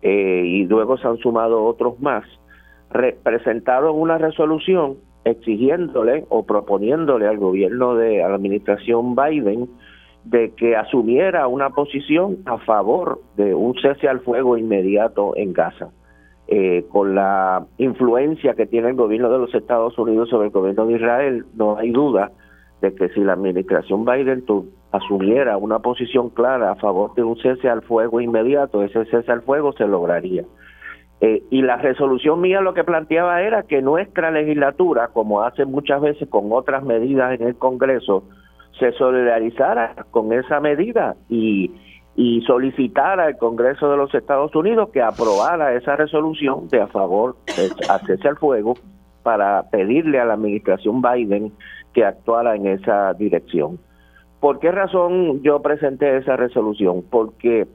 eh, 0.00 0.42
y 0.44 0.64
luego 0.64 0.96
se 0.96 1.06
han 1.06 1.18
sumado 1.18 1.64
otros 1.64 2.00
más, 2.00 2.24
presentaron 3.22 3.98
una 3.98 4.18
resolución 4.18 4.96
exigiéndole 5.24 6.24
o 6.28 6.44
proponiéndole 6.44 7.26
al 7.26 7.38
gobierno 7.38 7.94
de 7.94 8.18
la 8.18 8.34
administración 8.34 9.14
Biden 9.14 9.68
de 10.24 10.52
que 10.54 10.76
asumiera 10.76 11.46
una 11.48 11.70
posición 11.70 12.38
a 12.46 12.58
favor 12.58 13.20
de 13.36 13.54
un 13.54 13.74
cese 13.80 14.08
al 14.08 14.20
fuego 14.20 14.56
inmediato 14.56 15.36
en 15.36 15.52
Gaza. 15.52 15.90
Eh, 16.48 16.84
con 16.90 17.14
la 17.14 17.64
influencia 17.78 18.54
que 18.54 18.66
tiene 18.66 18.88
el 18.88 18.96
gobierno 18.96 19.30
de 19.30 19.38
los 19.38 19.54
Estados 19.54 19.96
Unidos 19.96 20.28
sobre 20.28 20.48
el 20.48 20.52
gobierno 20.52 20.86
de 20.86 20.94
Israel, 20.94 21.46
no 21.54 21.78
hay 21.78 21.90
duda 21.90 22.32
de 22.80 22.94
que 22.94 23.08
si 23.10 23.20
la 23.20 23.34
administración 23.34 24.04
Biden 24.04 24.44
asumiera 24.90 25.56
una 25.56 25.78
posición 25.78 26.30
clara 26.30 26.72
a 26.72 26.74
favor 26.74 27.14
de 27.14 27.22
un 27.22 27.36
cese 27.36 27.68
al 27.68 27.82
fuego 27.82 28.20
inmediato, 28.20 28.82
ese 28.82 29.04
cese 29.06 29.30
al 29.30 29.42
fuego 29.42 29.72
se 29.72 29.86
lograría. 29.86 30.44
Eh, 31.20 31.44
y 31.50 31.62
la 31.62 31.76
resolución 31.76 32.40
mía 32.40 32.60
lo 32.60 32.74
que 32.74 32.82
planteaba 32.82 33.40
era 33.42 33.62
que 33.62 33.80
nuestra 33.80 34.32
legislatura, 34.32 35.08
como 35.08 35.42
hace 35.42 35.64
muchas 35.64 36.00
veces 36.00 36.28
con 36.28 36.52
otras 36.52 36.82
medidas 36.82 37.38
en 37.38 37.46
el 37.46 37.54
Congreso, 37.54 38.24
se 38.80 38.90
solidarizara 38.92 40.06
con 40.10 40.32
esa 40.32 40.58
medida 40.58 41.14
y, 41.28 41.70
y 42.14 42.42
solicitara 42.42 43.24
al 43.24 43.38
Congreso 43.38 43.90
de 43.90 43.96
los 43.96 44.14
Estados 44.14 44.54
Unidos 44.54 44.90
que 44.92 45.02
aprobara 45.02 45.74
esa 45.74 45.96
resolución 45.96 46.68
de 46.68 46.80
a 46.82 46.86
favor 46.88 47.36
de 47.46 47.70
cese 48.06 48.28
al 48.28 48.36
fuego 48.36 48.74
para 49.22 49.70
pedirle 49.70 50.20
a 50.20 50.24
la 50.24 50.34
administración 50.34 51.00
Biden 51.00 51.52
que 51.94 52.04
actuara 52.04 52.54
en 52.54 52.66
esa 52.66 53.14
dirección. 53.14 53.78
¿Por 54.40 54.58
qué 54.58 54.72
razón 54.72 55.42
yo 55.42 55.62
presenté 55.62 56.16
esa 56.16 56.36
resolución? 56.36 57.04
Porque, 57.08 57.66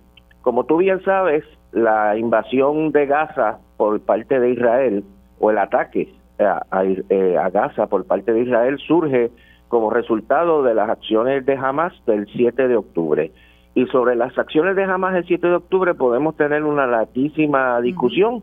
como 0.42 0.66
tú 0.66 0.78
bien 0.78 1.02
sabes, 1.04 1.44
la 1.72 2.18
invasión 2.18 2.92
de 2.92 3.06
Gaza 3.06 3.60
por 3.78 4.00
parte 4.02 4.40
de 4.40 4.52
Israel 4.52 5.04
o 5.40 5.52
el 5.52 5.58
ataque 5.58 6.14
a, 6.40 6.84
eh, 6.84 7.38
Gaza 7.52 7.88
por 7.88 8.06
parte 8.06 8.34
de 8.34 8.42
Israel 8.42 8.78
surge 8.86 9.32
como 9.68 9.90
resultado 9.90 10.64
de 10.64 10.74
las 10.74 10.90
acciones 10.90 11.46
de 11.46 11.56
Hamas 11.56 11.94
del 12.06 12.28
7 12.34 12.68
de 12.68 12.76
octubre. 12.76 13.32
Y 13.78 13.86
sobre 13.92 14.16
las 14.16 14.36
acciones 14.40 14.76
de 14.76 14.86
Hamas 14.86 15.14
el 15.14 15.28
7 15.28 15.46
de 15.46 15.54
octubre 15.54 15.94
podemos 15.94 16.36
tener 16.36 16.64
una 16.64 16.88
larguísima 16.88 17.80
discusión. 17.80 18.42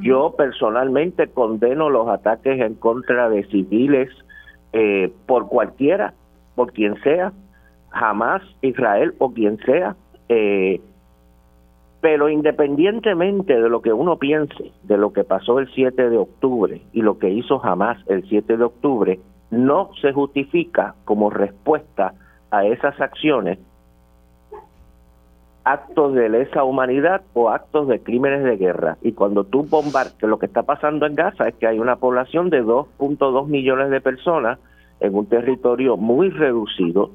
Yo 0.00 0.36
personalmente 0.38 1.26
condeno 1.26 1.90
los 1.90 2.08
ataques 2.08 2.60
en 2.60 2.76
contra 2.76 3.28
de 3.28 3.42
civiles 3.48 4.08
eh, 4.72 5.12
por 5.26 5.48
cualquiera, 5.48 6.14
por 6.54 6.72
quien 6.72 6.94
sea, 7.02 7.32
Hamas, 7.90 8.42
Israel 8.62 9.12
o 9.18 9.32
quien 9.32 9.58
sea. 9.66 9.96
Eh, 10.28 10.80
pero 12.00 12.28
independientemente 12.28 13.60
de 13.60 13.68
lo 13.68 13.82
que 13.82 13.92
uno 13.92 14.18
piense 14.18 14.70
de 14.84 14.98
lo 14.98 15.12
que 15.12 15.24
pasó 15.24 15.58
el 15.58 15.68
7 15.74 16.10
de 16.10 16.16
octubre 16.16 16.80
y 16.92 17.02
lo 17.02 17.18
que 17.18 17.30
hizo 17.30 17.60
Hamas 17.60 17.98
el 18.06 18.22
7 18.28 18.56
de 18.56 18.62
octubre, 18.62 19.18
no 19.50 19.90
se 20.00 20.12
justifica 20.12 20.94
como 21.04 21.28
respuesta 21.28 22.14
a 22.52 22.64
esas 22.66 23.00
acciones 23.00 23.58
actos 25.66 26.14
de 26.14 26.28
lesa 26.28 26.62
humanidad 26.62 27.22
o 27.34 27.50
actos 27.50 27.88
de 27.88 28.00
crímenes 28.00 28.44
de 28.44 28.56
guerra. 28.56 28.98
Y 29.02 29.12
cuando 29.12 29.42
tú 29.42 29.64
bombardeas, 29.64 30.22
lo 30.22 30.38
que 30.38 30.46
está 30.46 30.62
pasando 30.62 31.06
en 31.06 31.16
Gaza 31.16 31.48
es 31.48 31.56
que 31.56 31.66
hay 31.66 31.80
una 31.80 31.96
población 31.96 32.50
de 32.50 32.62
2.2 32.62 33.48
millones 33.48 33.90
de 33.90 34.00
personas 34.00 34.60
en 35.00 35.16
un 35.16 35.26
territorio 35.26 35.96
muy 35.96 36.30
reducido 36.30 37.10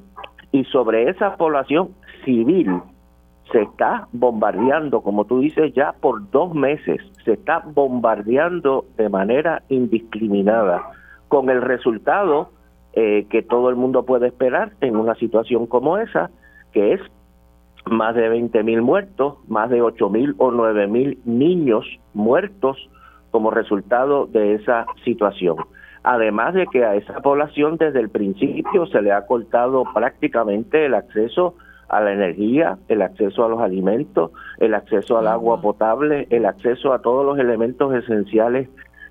y 0.51 0.65
sobre 0.65 1.09
esa 1.09 1.37
población 1.37 1.91
civil 2.25 2.81
se 3.53 3.61
está 3.61 4.09
bombardeando, 4.11 4.99
como 4.99 5.23
tú 5.23 5.39
dices, 5.39 5.73
ya 5.73 5.93
por 5.93 6.29
dos 6.29 6.53
meses, 6.53 6.99
se 7.23 7.33
está 7.33 7.63
bombardeando 7.65 8.83
de 8.97 9.07
manera 9.07 9.63
indiscriminada, 9.69 10.89
con 11.29 11.49
el 11.49 11.61
resultado 11.61 12.49
eh, 12.91 13.27
que 13.29 13.43
todo 13.43 13.69
el 13.69 13.77
mundo 13.77 14.03
puede 14.03 14.27
esperar 14.27 14.73
en 14.81 14.97
una 14.97 15.15
situación 15.15 15.67
como 15.67 15.97
esa, 15.97 16.29
que 16.73 16.93
es 16.93 17.01
más 17.89 18.15
de 18.15 18.29
20 18.29 18.63
mil 18.63 18.81
muertos, 18.81 19.35
más 19.47 19.69
de 19.69 19.81
8 19.81 20.09
mil 20.09 20.35
o 20.37 20.51
9 20.51 20.87
mil 20.87 21.19
niños 21.25 21.85
muertos 22.13 22.89
como 23.31 23.51
resultado 23.51 24.27
de 24.27 24.55
esa 24.55 24.85
situación. 25.03 25.57
Además 26.03 26.53
de 26.53 26.67
que 26.67 26.83
a 26.83 26.95
esa 26.95 27.21
población 27.21 27.77
desde 27.77 27.99
el 27.99 28.09
principio 28.09 28.85
se 28.87 29.01
le 29.01 29.11
ha 29.11 29.25
cortado 29.25 29.83
prácticamente 29.93 30.85
el 30.85 30.95
acceso 30.95 31.55
a 31.89 32.01
la 32.01 32.13
energía, 32.13 32.77
el 32.87 33.01
acceso 33.01 33.45
a 33.45 33.49
los 33.49 33.59
alimentos, 33.59 34.31
el 34.59 34.73
acceso 34.73 35.17
al 35.17 35.27
agua 35.27 35.61
potable, 35.61 36.27
el 36.29 36.45
acceso 36.45 36.93
a 36.93 37.01
todos 37.01 37.25
los 37.25 37.37
elementos 37.37 37.93
esenciales 37.93 38.69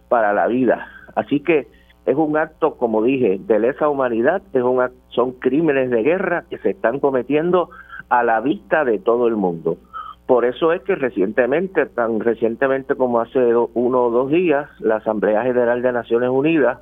para 0.09 0.33
la 0.33 0.47
vida. 0.47 0.89
Así 1.15 1.41
que 1.41 1.69
es 2.07 2.17
un 2.17 2.37
acto, 2.37 2.77
como 2.77 3.03
dije, 3.03 3.39
de 3.41 3.59
lesa 3.59 3.89
humanidad, 3.89 4.43
es 4.53 4.63
un 4.63 4.83
son 5.11 5.33
crímenes 5.33 5.91
de 5.91 6.03
guerra 6.03 6.45
que 6.49 6.59
se 6.59 6.71
están 6.71 6.99
cometiendo 6.99 7.71
a 8.11 8.23
la 8.23 8.41
vista 8.41 8.85
de 8.85 8.99
todo 8.99 9.27
el 9.27 9.37
mundo. 9.37 9.79
Por 10.27 10.45
eso 10.45 10.73
es 10.73 10.83
que 10.83 10.95
recientemente, 10.95 11.87
tan 11.87 12.21
recientemente 12.21 12.95
como 12.95 13.21
hace 13.21 13.55
uno 13.75 14.05
o 14.05 14.11
dos 14.11 14.31
días, 14.31 14.69
la 14.81 14.97
Asamblea 14.97 15.43
General 15.43 15.83
de 15.83 15.93
Naciones 15.93 16.31
Unidas, 16.31 16.79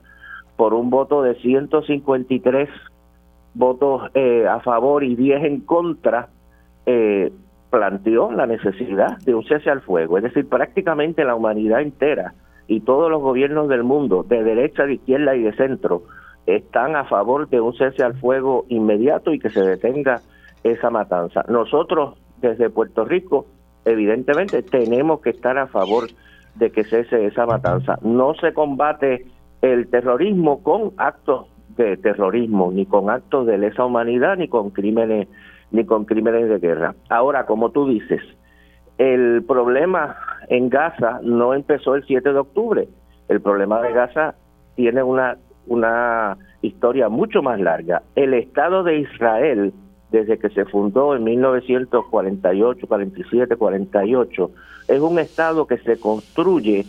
por 0.56 0.74
un 0.74 0.90
voto 0.90 1.22
de 1.22 1.34
153 1.36 2.68
votos 3.54 4.10
eh, 4.14 4.46
a 4.46 4.60
favor 4.60 5.04
y 5.04 5.16
10 5.16 5.44
en 5.44 5.60
contra, 5.60 6.28
eh, 6.84 7.32
planteó 7.70 8.32
la 8.32 8.46
necesidad 8.46 9.18
de 9.18 9.34
un 9.34 9.44
cese 9.44 9.70
al 9.70 9.82
fuego. 9.82 10.18
Es 10.18 10.24
decir, 10.24 10.48
prácticamente 10.48 11.24
la 11.24 11.34
humanidad 11.34 11.80
entera 11.80 12.34
y 12.66 12.80
todos 12.80 13.10
los 13.10 13.22
gobiernos 13.22 13.68
del 13.68 13.82
mundo, 13.82 14.24
de 14.28 14.42
derecha, 14.42 14.84
de 14.84 14.94
izquierda 14.94 15.34
y 15.36 15.42
de 15.42 15.54
centro, 15.54 16.02
están 16.46 16.96
a 16.96 17.04
favor 17.04 17.48
de 17.48 17.60
un 17.60 17.74
cese 17.74 18.02
al 18.02 18.14
fuego 18.14 18.64
inmediato 18.68 19.32
y 19.32 19.38
que 19.38 19.50
se 19.50 19.60
detenga 19.60 20.20
esa 20.64 20.90
matanza. 20.90 21.44
Nosotros, 21.48 22.18
desde 22.40 22.70
Puerto 22.70 23.04
Rico, 23.04 23.46
evidentemente 23.84 24.62
tenemos 24.62 25.20
que 25.20 25.30
estar 25.30 25.58
a 25.58 25.66
favor 25.66 26.08
de 26.56 26.70
que 26.70 26.84
cese 26.84 27.26
esa 27.26 27.46
matanza. 27.46 27.98
No 28.02 28.34
se 28.34 28.52
combate 28.52 29.26
el 29.62 29.88
terrorismo 29.88 30.62
con 30.62 30.92
actos 30.96 31.46
de 31.76 31.96
terrorismo, 31.96 32.70
ni 32.72 32.86
con 32.86 33.08
actos 33.08 33.46
de 33.46 33.58
lesa 33.58 33.84
humanidad, 33.84 34.36
ni 34.36 34.48
con 34.48 34.70
crímenes, 34.70 35.28
ni 35.70 35.84
con 35.84 36.04
crímenes 36.04 36.48
de 36.48 36.58
guerra. 36.58 36.94
Ahora, 37.08 37.46
como 37.46 37.70
tú 37.70 37.88
dices, 37.88 38.20
el 38.98 39.44
problema 39.46 40.16
en 40.48 40.68
Gaza 40.68 41.20
no 41.22 41.54
empezó 41.54 41.94
el 41.94 42.04
7 42.04 42.32
de 42.32 42.38
octubre. 42.38 42.88
El 43.28 43.40
problema 43.40 43.80
de 43.80 43.92
Gaza 43.92 44.34
tiene 44.74 45.02
una, 45.02 45.36
una 45.68 46.36
historia 46.62 47.08
mucho 47.08 47.42
más 47.42 47.60
larga. 47.60 48.02
El 48.16 48.34
Estado 48.34 48.82
de 48.82 48.98
Israel, 48.98 49.72
desde 50.10 50.38
que 50.38 50.48
se 50.50 50.64
fundó 50.64 51.14
en 51.14 51.24
1948, 51.24 52.86
47, 52.86 53.56
48, 53.56 54.50
es 54.88 55.00
un 55.00 55.18
Estado 55.18 55.66
que 55.66 55.78
se 55.78 56.00
construye 56.00 56.86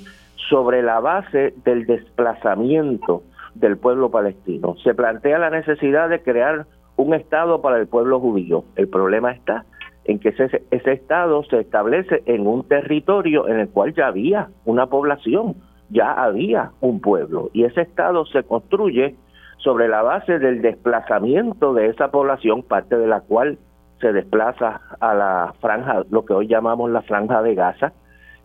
sobre 0.50 0.82
la 0.82 1.00
base 1.00 1.54
del 1.64 1.86
desplazamiento 1.86 3.24
del 3.56 3.78
pueblo 3.78 4.10
palestino. 4.10 4.76
Se 4.84 4.94
plantea 4.94 5.38
la 5.38 5.50
necesidad 5.50 6.10
de 6.10 6.22
crear 6.22 6.66
un 6.96 7.14
Estado 7.14 7.62
para 7.62 7.78
el 7.78 7.88
pueblo 7.88 8.20
judío. 8.20 8.64
El 8.76 8.88
problema 8.88 9.32
está 9.32 9.66
en 10.06 10.20
que 10.20 10.30
ese, 10.30 10.64
ese 10.72 10.92
Estado 10.94 11.44
se 11.44 11.60
establece 11.60 12.24
en 12.26 12.48
un 12.48 12.68
territorio 12.68 13.48
en 13.48 13.60
el 13.60 13.70
cual 13.70 13.94
ya 13.94 14.08
había 14.08 14.50
una 14.66 14.88
población, 14.88 15.56
ya 15.90 16.14
había 16.14 16.72
un 16.82 17.00
pueblo, 17.00 17.50
y 17.54 17.64
ese 17.64 17.82
Estado 17.82 18.26
se 18.26 18.44
construye 18.44 19.16
sobre 19.60 19.88
la 19.88 20.02
base 20.02 20.40
del 20.40 20.62
desplazamiento 20.62 21.74
de 21.74 21.88
esa 21.88 22.12
población, 22.12 22.64
parte 22.64 22.98
de 22.98 23.08
la 23.08 23.22
cual 23.22 23.58
se 24.02 24.12
desplaza 24.14 24.82
a 25.00 25.14
la 25.14 25.54
franja, 25.62 26.04
lo 26.10 26.26
que 26.26 26.34
hoy 26.34 26.48
llamamos 26.48 26.90
la 26.92 27.02
franja 27.02 27.42
de 27.42 27.56
Gaza, 27.56 27.94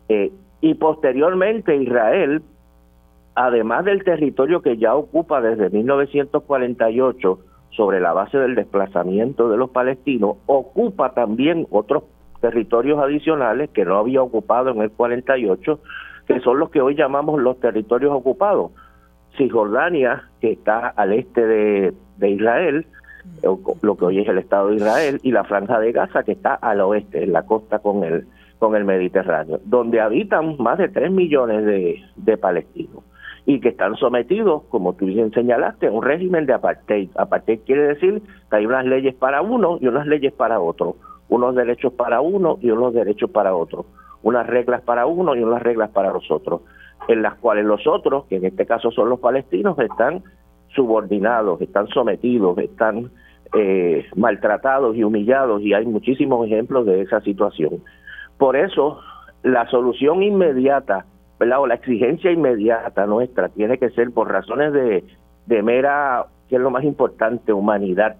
eh, 0.08 0.32
y 0.60 0.74
posteriormente 0.74 1.76
Israel 1.76 2.42
además 3.34 3.84
del 3.84 4.04
territorio 4.04 4.62
que 4.62 4.76
ya 4.76 4.94
ocupa 4.94 5.40
desde 5.40 5.70
1948 5.70 7.38
sobre 7.70 8.00
la 8.00 8.12
base 8.12 8.38
del 8.38 8.54
desplazamiento 8.54 9.48
de 9.48 9.56
los 9.56 9.70
palestinos, 9.70 10.36
ocupa 10.46 11.12
también 11.12 11.66
otros 11.70 12.04
territorios 12.40 13.00
adicionales 13.00 13.70
que 13.70 13.84
no 13.84 13.98
había 13.98 14.22
ocupado 14.22 14.70
en 14.70 14.80
el 14.80 14.90
48, 14.90 15.80
que 16.26 16.40
son 16.40 16.58
los 16.58 16.70
que 16.70 16.80
hoy 16.80 16.94
llamamos 16.94 17.40
los 17.40 17.58
territorios 17.58 18.12
ocupados. 18.12 18.70
Cisjordania, 19.36 20.28
que 20.40 20.52
está 20.52 20.88
al 20.88 21.12
este 21.12 21.46
de, 21.46 21.94
de 22.18 22.30
Israel, 22.30 22.86
lo 23.42 23.96
que 23.96 24.04
hoy 24.04 24.20
es 24.20 24.28
el 24.28 24.38
Estado 24.38 24.68
de 24.68 24.76
Israel, 24.76 25.20
y 25.22 25.32
la 25.32 25.44
Franja 25.44 25.78
de 25.80 25.92
Gaza, 25.92 26.22
que 26.22 26.32
está 26.32 26.54
al 26.54 26.80
oeste, 26.80 27.24
en 27.24 27.32
la 27.32 27.42
costa 27.42 27.78
con 27.78 28.04
el, 28.04 28.26
con 28.58 28.76
el 28.76 28.84
Mediterráneo, 28.84 29.60
donde 29.64 30.00
habitan 30.00 30.56
más 30.58 30.78
de 30.78 30.88
3 30.88 31.10
millones 31.10 31.64
de, 31.64 32.02
de 32.16 32.36
palestinos 32.36 33.04
y 33.46 33.60
que 33.60 33.70
están 33.70 33.94
sometidos, 33.96 34.62
como 34.70 34.94
tú 34.94 35.06
bien 35.06 35.30
señalaste, 35.32 35.88
a 35.88 35.92
un 35.92 36.02
régimen 36.02 36.46
de 36.46 36.54
apartheid. 36.54 37.10
Apartheid 37.14 37.60
quiere 37.66 37.88
decir 37.88 38.22
que 38.50 38.56
hay 38.56 38.66
unas 38.66 38.86
leyes 38.86 39.14
para 39.14 39.42
uno 39.42 39.78
y 39.80 39.86
unas 39.86 40.06
leyes 40.06 40.32
para 40.32 40.60
otro, 40.60 40.96
unos 41.28 41.54
derechos 41.54 41.92
para 41.92 42.20
uno 42.20 42.58
y 42.62 42.70
unos 42.70 42.94
derechos 42.94 43.30
para 43.30 43.54
otro, 43.54 43.84
unas 44.22 44.46
reglas 44.46 44.80
para 44.82 45.06
uno 45.06 45.36
y 45.36 45.42
unas 45.42 45.62
reglas 45.62 45.90
para 45.90 46.12
los 46.12 46.30
otros. 46.30 46.62
En 47.08 47.22
las 47.22 47.34
cuales 47.34 47.64
los 47.64 47.86
otros, 47.86 48.24
que 48.26 48.36
en 48.36 48.44
este 48.44 48.66
caso 48.66 48.90
son 48.90 49.08
los 49.08 49.20
palestinos, 49.20 49.78
están 49.78 50.22
subordinados, 50.74 51.60
están 51.60 51.88
sometidos, 51.88 52.58
están 52.58 53.10
eh, 53.54 54.06
maltratados 54.16 54.96
y 54.96 55.04
humillados 55.04 55.62
y 55.62 55.74
hay 55.74 55.86
muchísimos 55.86 56.46
ejemplos 56.46 56.86
de 56.86 57.02
esa 57.02 57.20
situación. 57.20 57.82
Por 58.38 58.56
eso, 58.56 59.00
la 59.42 59.68
solución 59.68 60.22
inmediata, 60.22 61.06
o 61.38 61.66
la 61.66 61.74
exigencia 61.74 62.30
inmediata 62.30 63.06
nuestra 63.06 63.48
tiene 63.50 63.78
que 63.78 63.90
ser 63.90 64.10
por 64.10 64.30
razones 64.30 64.72
de, 64.72 65.04
de 65.46 65.62
mera, 65.62 66.26
que 66.48 66.56
es 66.56 66.60
lo 66.60 66.70
más 66.70 66.84
importante, 66.84 67.52
humanidad, 67.52 68.16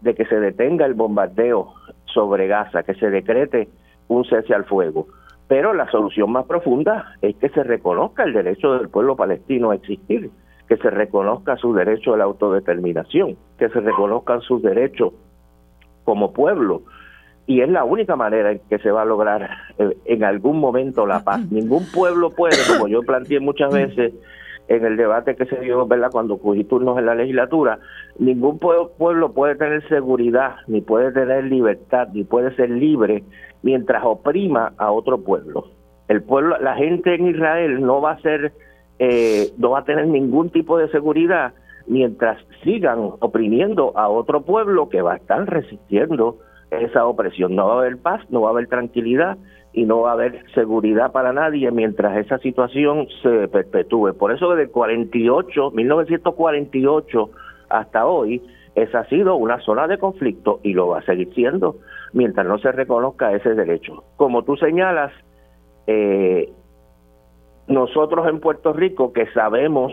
de 0.00 0.14
que 0.14 0.24
se 0.26 0.40
detenga 0.40 0.86
el 0.86 0.94
bombardeo 0.94 1.74
sobre 2.06 2.48
Gaza, 2.48 2.82
que 2.82 2.94
se 2.94 3.10
decrete 3.10 3.68
un 4.08 4.24
cese 4.24 4.54
al 4.54 4.64
fuego. 4.64 5.06
Pero 5.48 5.74
la 5.74 5.90
solución 5.90 6.30
más 6.32 6.46
profunda 6.46 7.14
es 7.20 7.36
que 7.36 7.48
se 7.50 7.62
reconozca 7.62 8.24
el 8.24 8.32
derecho 8.32 8.74
del 8.74 8.88
pueblo 8.88 9.16
palestino 9.16 9.70
a 9.70 9.74
existir, 9.74 10.30
que 10.68 10.76
se 10.76 10.90
reconozca 10.90 11.56
su 11.56 11.74
derecho 11.74 12.14
a 12.14 12.16
la 12.16 12.24
autodeterminación, 12.24 13.36
que 13.58 13.68
se 13.68 13.80
reconozcan 13.80 14.40
sus 14.40 14.62
derechos 14.62 15.12
como 16.04 16.32
pueblo. 16.32 16.82
Y 17.46 17.60
es 17.60 17.68
la 17.68 17.84
única 17.84 18.16
manera 18.16 18.52
en 18.52 18.60
que 18.70 18.78
se 18.78 18.90
va 18.90 19.02
a 19.02 19.04
lograr 19.04 19.50
eh, 19.78 19.96
en 20.04 20.24
algún 20.24 20.58
momento 20.60 21.06
la 21.06 21.24
paz. 21.24 21.40
Ningún 21.50 21.84
pueblo 21.92 22.30
puede, 22.30 22.56
como 22.68 22.88
yo 22.88 23.02
planteé 23.02 23.40
muchas 23.40 23.72
veces 23.74 24.14
en 24.68 24.84
el 24.84 24.96
debate 24.96 25.34
que 25.34 25.44
se 25.46 25.58
dio, 25.60 25.86
¿verdad? 25.86 26.10
Cuando 26.10 26.38
cogí 26.38 26.64
turnos 26.64 26.98
en 26.98 27.06
la 27.06 27.14
legislatura, 27.14 27.78
ningún 28.18 28.58
pueblo 28.58 29.32
puede 29.32 29.56
tener 29.56 29.86
seguridad, 29.88 30.56
ni 30.66 30.80
puede 30.80 31.12
tener 31.12 31.44
libertad, 31.44 32.08
ni 32.12 32.24
puede 32.24 32.54
ser 32.54 32.70
libre 32.70 33.24
mientras 33.62 34.04
oprima 34.04 34.72
a 34.76 34.90
otro 34.92 35.22
pueblo. 35.22 35.66
El 36.08 36.22
pueblo, 36.22 36.58
la 36.60 36.74
gente 36.74 37.14
en 37.14 37.28
Israel 37.28 37.80
no 37.80 38.00
va 38.00 38.12
a 38.12 38.20
ser 38.20 38.52
eh, 38.98 39.50
no 39.58 39.70
va 39.70 39.80
a 39.80 39.84
tener 39.84 40.06
ningún 40.06 40.50
tipo 40.50 40.78
de 40.78 40.88
seguridad 40.90 41.54
mientras 41.86 42.38
sigan 42.62 43.00
oprimiendo 43.18 43.92
a 43.96 44.08
otro 44.08 44.42
pueblo 44.42 44.88
que 44.88 45.02
va 45.02 45.14
a 45.14 45.16
estar 45.16 45.44
resistiendo 45.48 46.38
esa 46.70 47.06
opresión. 47.06 47.56
No 47.56 47.66
va 47.66 47.74
a 47.74 47.78
haber 47.78 47.98
paz, 47.98 48.20
no 48.30 48.42
va 48.42 48.48
a 48.48 48.52
haber 48.52 48.68
tranquilidad 48.68 49.38
y 49.72 49.86
no 49.86 50.02
va 50.02 50.10
a 50.10 50.12
haber 50.14 50.44
seguridad 50.54 51.12
para 51.12 51.32
nadie 51.32 51.70
mientras 51.70 52.16
esa 52.16 52.38
situación 52.38 53.08
se 53.22 53.48
perpetúe. 53.48 54.14
Por 54.14 54.32
eso 54.32 54.54
desde 54.54 54.70
48, 54.70 55.70
1948 55.72 57.30
hasta 57.70 58.06
hoy, 58.06 58.42
esa 58.74 59.00
ha 59.00 59.08
sido 59.08 59.36
una 59.36 59.58
zona 59.60 59.88
de 59.88 59.98
conflicto 59.98 60.60
y 60.62 60.74
lo 60.74 60.88
va 60.88 60.98
a 60.98 61.02
seguir 61.02 61.32
siendo 61.34 61.76
mientras 62.12 62.46
no 62.46 62.58
se 62.58 62.72
reconozca 62.72 63.32
ese 63.32 63.54
derecho. 63.54 64.04
Como 64.16 64.42
tú 64.44 64.56
señalas, 64.56 65.12
eh, 65.86 66.52
nosotros 67.66 68.26
en 68.28 68.40
Puerto 68.40 68.72
Rico, 68.72 69.12
que 69.12 69.26
sabemos 69.32 69.92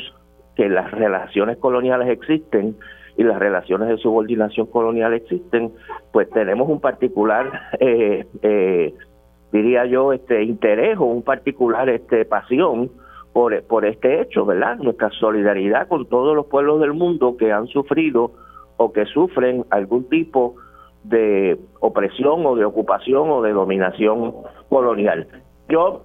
que 0.55 0.69
las 0.69 0.91
relaciones 0.91 1.57
coloniales 1.57 2.09
existen 2.09 2.75
y 3.17 3.23
las 3.23 3.39
relaciones 3.39 3.89
de 3.89 3.97
subordinación 3.97 4.67
colonial 4.67 5.13
existen, 5.13 5.73
pues 6.11 6.29
tenemos 6.29 6.69
un 6.69 6.79
particular, 6.79 7.51
eh, 7.79 8.25
eh, 8.41 8.93
diría 9.51 9.85
yo, 9.85 10.13
este 10.13 10.43
interés 10.43 10.97
o 10.97 11.05
un 11.05 11.23
particular 11.23 11.89
este 11.89 12.25
pasión 12.25 12.91
por, 13.33 13.61
por 13.63 13.85
este 13.85 14.21
hecho, 14.21 14.45
¿verdad? 14.45 14.77
Nuestra 14.77 15.09
solidaridad 15.11 15.87
con 15.87 16.07
todos 16.07 16.35
los 16.35 16.47
pueblos 16.47 16.81
del 16.81 16.93
mundo 16.93 17.37
que 17.37 17.51
han 17.51 17.67
sufrido 17.67 18.31
o 18.77 18.91
que 18.91 19.05
sufren 19.05 19.65
algún 19.69 20.07
tipo 20.09 20.55
de 20.55 20.68
opresión 21.79 22.45
o 22.45 22.55
de 22.55 22.65
ocupación 22.65 23.29
o 23.29 23.41
de 23.41 23.51
dominación 23.51 24.33
colonial. 24.69 25.27
Yo 25.69 26.03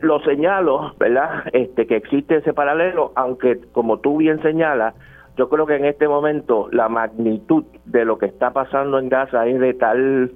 lo 0.00 0.20
señalo, 0.20 0.94
¿verdad? 0.98 1.44
Este 1.52 1.86
que 1.86 1.96
existe 1.96 2.36
ese 2.36 2.52
paralelo, 2.52 3.12
aunque 3.16 3.60
como 3.72 3.98
tú 3.98 4.18
bien 4.18 4.40
señalas, 4.42 4.94
yo 5.36 5.48
creo 5.48 5.66
que 5.66 5.76
en 5.76 5.84
este 5.84 6.08
momento 6.08 6.68
la 6.72 6.88
magnitud 6.88 7.64
de 7.84 8.04
lo 8.04 8.18
que 8.18 8.26
está 8.26 8.52
pasando 8.52 8.98
en 8.98 9.08
Gaza 9.08 9.46
es 9.46 9.60
de 9.60 9.72
tal 9.74 10.32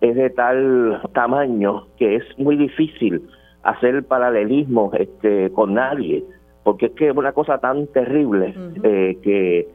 es 0.00 0.16
de 0.16 0.30
tal 0.30 1.00
tamaño 1.14 1.86
que 1.96 2.16
es 2.16 2.24
muy 2.38 2.56
difícil 2.56 3.28
hacer 3.62 4.04
paralelismo 4.04 4.90
este 4.98 5.52
con 5.52 5.74
nadie, 5.74 6.24
porque 6.64 6.86
es 6.86 6.92
que 6.92 7.08
es 7.08 7.16
una 7.16 7.32
cosa 7.32 7.58
tan 7.58 7.86
terrible 7.88 8.54
eh, 8.82 9.16
que 9.22 9.68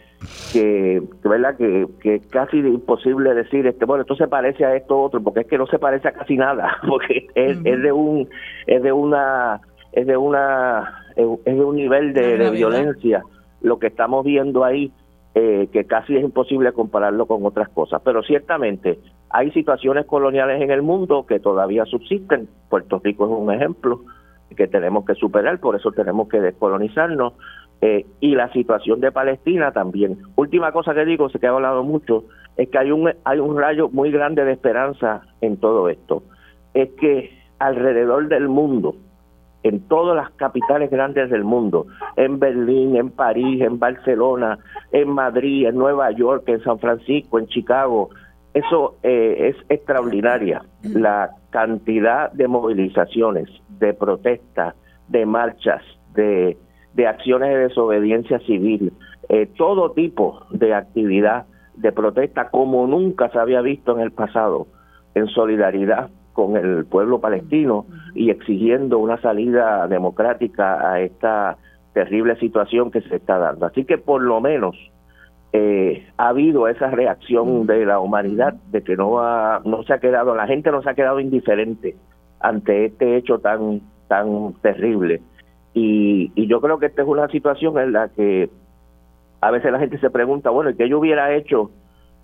que, 0.52 1.02
verdad 1.24 1.56
que, 1.58 1.88
que 2.02 2.20
casi 2.20 2.58
imposible 2.58 3.34
decir 3.34 3.68
este 3.68 3.86
bueno 3.86 4.02
esto 4.02 4.16
se 4.16 4.28
parece 4.28 4.66
a 4.66 4.76
esto 4.76 5.00
otro 5.00 5.22
porque 5.22 5.42
es 5.42 5.48
que 5.48 5.58
no 5.58 5.68
se 5.68 5.80
parece 5.80 6.08
a 6.08 6.14
casi 6.14 6.38
nada 6.38 6.78
porque 6.88 7.28
es, 7.36 7.58
es 7.64 7.82
de 7.82 7.92
un 7.92 8.28
es 8.66 8.82
de 8.82 8.92
una 8.92 9.62
es 9.92 10.08
de 10.08 10.18
una 10.18 11.04
es 11.16 11.58
de 11.58 11.64
un 11.64 11.76
nivel 11.76 12.14
de, 12.14 12.50
violencia 12.52 13.24
lo 13.62 13.80
que 13.80 13.88
estamos 13.88 14.26
viendo 14.26 14.64
ahí 14.64 14.92
eh, 15.40 15.68
que 15.72 15.86
casi 15.86 16.16
es 16.16 16.24
imposible 16.24 16.72
compararlo 16.72 17.28
con 17.28 17.46
otras 17.46 17.70
cosas. 17.70 18.02
Pero 18.04 18.24
ciertamente 18.24 18.98
hay 19.30 19.52
situaciones 19.52 20.08
coloniales 20.08 20.60
en 20.64 20.72
el 20.72 20.82
mundo 20.82 21.28
que 21.28 21.40
todavía 21.40 21.86
subsisten. 21.86 22.50
Puerto 22.70 23.00
Rico 23.04 23.26
es 23.26 23.32
un 23.40 23.54
ejemplo 23.54 24.02
que 24.56 24.68
tenemos 24.68 25.06
que 25.06 25.14
superar 25.14 25.60
por 25.60 25.76
eso 25.76 25.92
tenemos 25.92 26.28
que 26.28 26.40
descolonizarnos 26.40 27.34
eh, 27.82 28.06
y 28.20 28.36
la 28.36 28.52
situación 28.54 29.00
de 29.00 29.12
Palestina 29.12 29.72
también. 29.72 30.18
Última 30.36 30.72
cosa 30.72 30.94
que 30.94 31.06
digo, 31.06 31.30
sé 31.30 31.40
que 31.40 31.46
he 31.46 31.50
hablado 31.50 31.84
mucho, 31.84 32.24
es 32.56 32.70
que 32.70 32.78
hay 32.78 32.92
un, 32.92 33.12
hay 33.24 33.40
un 33.40 33.58
rayo 33.58 33.90
muy 33.90 34.12
grande 34.12 34.44
de 34.44 34.54
esperanza 34.54 35.22
en 35.42 35.58
todo 35.58 35.90
esto. 35.90 36.24
Es 36.74 36.90
que 37.00 37.32
alrededor 37.60 38.28
del 38.28 38.50
mundo, 38.50 38.96
en 39.64 39.88
todas 39.88 40.16
las 40.16 40.32
capitales 40.32 40.90
grandes 40.90 41.30
del 41.30 41.44
mundo, 41.44 41.86
en 42.16 42.40
Berlín, 42.40 42.96
en 42.96 43.12
París, 43.12 43.62
en 43.62 43.80
Barcelona, 43.80 44.58
en 44.92 45.10
Madrid, 45.10 45.68
en 45.68 45.76
Nueva 45.76 46.12
York, 46.12 46.44
en 46.48 46.64
San 46.64 46.80
Francisco, 46.80 47.40
en 47.40 47.48
Chicago, 47.48 48.10
eso 48.54 48.96
eh, 49.04 49.54
es 49.54 49.56
extraordinaria. 49.70 50.64
La 50.82 51.30
cantidad 51.52 52.32
de 52.32 52.48
movilizaciones, 52.48 53.50
de 53.70 53.94
protestas, 53.94 54.74
de 55.08 55.26
marchas, 55.26 55.84
de 56.16 56.58
de 56.98 57.06
acciones 57.06 57.50
de 57.50 57.68
desobediencia 57.68 58.40
civil, 58.40 58.92
eh, 59.30 59.46
todo 59.56 59.92
tipo 59.92 60.42
de 60.50 60.74
actividad 60.74 61.46
de 61.76 61.92
protesta 61.92 62.50
como 62.50 62.88
nunca 62.88 63.30
se 63.30 63.38
había 63.38 63.62
visto 63.62 63.96
en 63.96 64.02
el 64.02 64.12
pasado, 64.12 64.66
en 65.14 65.28
solidaridad 65.28 66.10
con 66.34 66.58
el 66.58 66.86
pueblo 66.86 67.22
palestino 67.22 67.86
y 68.16 68.32
exigiendo 68.32 68.98
una 68.98 69.22
salida 69.22 69.88
democrática 69.88 70.92
a 70.92 71.00
esta 71.00 71.58
terrible 71.94 72.36
situación 72.40 72.90
que 72.90 73.02
se 73.02 73.18
está 73.18 73.38
dando. 73.38 73.68
Así 73.68 73.86
que 73.86 74.00
por 74.00 74.24
lo 74.24 74.42
menos 74.42 74.76
eh, 75.54 76.08
ha 76.18 76.30
habido 76.30 76.68
esa 76.68 76.90
reacción 76.90 77.68
de 77.68 77.86
la 77.86 78.00
humanidad 78.00 78.56
de 78.72 78.82
que 78.82 78.96
no 78.96 79.20
ha, 79.20 79.62
no 79.66 79.84
se 79.84 79.94
ha 79.94 80.00
quedado, 80.00 80.34
la 80.34 80.48
gente 80.48 80.72
no 80.72 80.82
se 80.82 80.90
ha 80.90 80.96
quedado 80.96 81.20
indiferente 81.20 81.96
ante 82.40 82.86
este 82.86 83.18
hecho 83.18 83.38
tan 83.38 83.82
tan 84.08 84.54
terrible 84.62 85.22
y, 85.80 86.48
yo 86.48 86.60
creo 86.60 86.80
que 86.80 86.88
esta 86.88 87.04
es 87.04 87.08
una 87.08 87.28
situación 87.28 87.78
en 87.78 87.94
la 87.94 88.10
que 88.10 88.50
a 89.42 89.52
veces 89.52 89.72
la 89.72 89.80
gente 89.80 90.00
se 90.00 90.10
pregunta, 90.10 90.50
bueno, 90.50 90.72
¿qué 90.76 90.90
yo 90.90 91.00
hubiera 91.00 91.36
hecho 91.36 91.70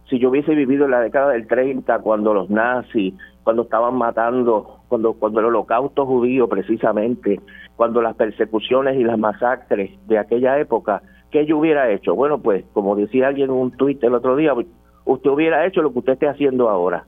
si 0.09 0.19
yo 0.19 0.29
hubiese 0.29 0.53
vivido 0.55 0.85
en 0.85 0.91
la 0.91 0.99
década 0.99 1.31
del 1.31 1.47
30, 1.47 1.99
cuando 1.99 2.33
los 2.33 2.49
nazis, 2.49 3.13
cuando 3.43 3.61
estaban 3.61 3.95
matando, 3.95 4.79
cuando, 4.87 5.13
cuando 5.13 5.39
el 5.39 5.45
holocausto 5.45 6.05
judío 6.05 6.47
precisamente, 6.49 7.39
cuando 7.75 8.01
las 8.01 8.15
persecuciones 8.15 8.97
y 8.97 9.03
las 9.03 9.17
masacres 9.17 9.91
de 10.07 10.17
aquella 10.17 10.59
época, 10.59 11.01
¿qué 11.31 11.45
yo 11.45 11.57
hubiera 11.59 11.89
hecho? 11.91 12.15
Bueno, 12.15 12.39
pues 12.39 12.65
como 12.73 12.95
decía 12.95 13.27
alguien 13.27 13.49
en 13.49 13.55
un 13.55 13.71
tuit 13.71 14.03
el 14.03 14.13
otro 14.15 14.35
día, 14.35 14.53
usted 15.05 15.29
hubiera 15.29 15.65
hecho 15.65 15.81
lo 15.81 15.93
que 15.93 15.99
usted 15.99 16.13
esté 16.13 16.27
haciendo 16.27 16.69
ahora. 16.69 17.05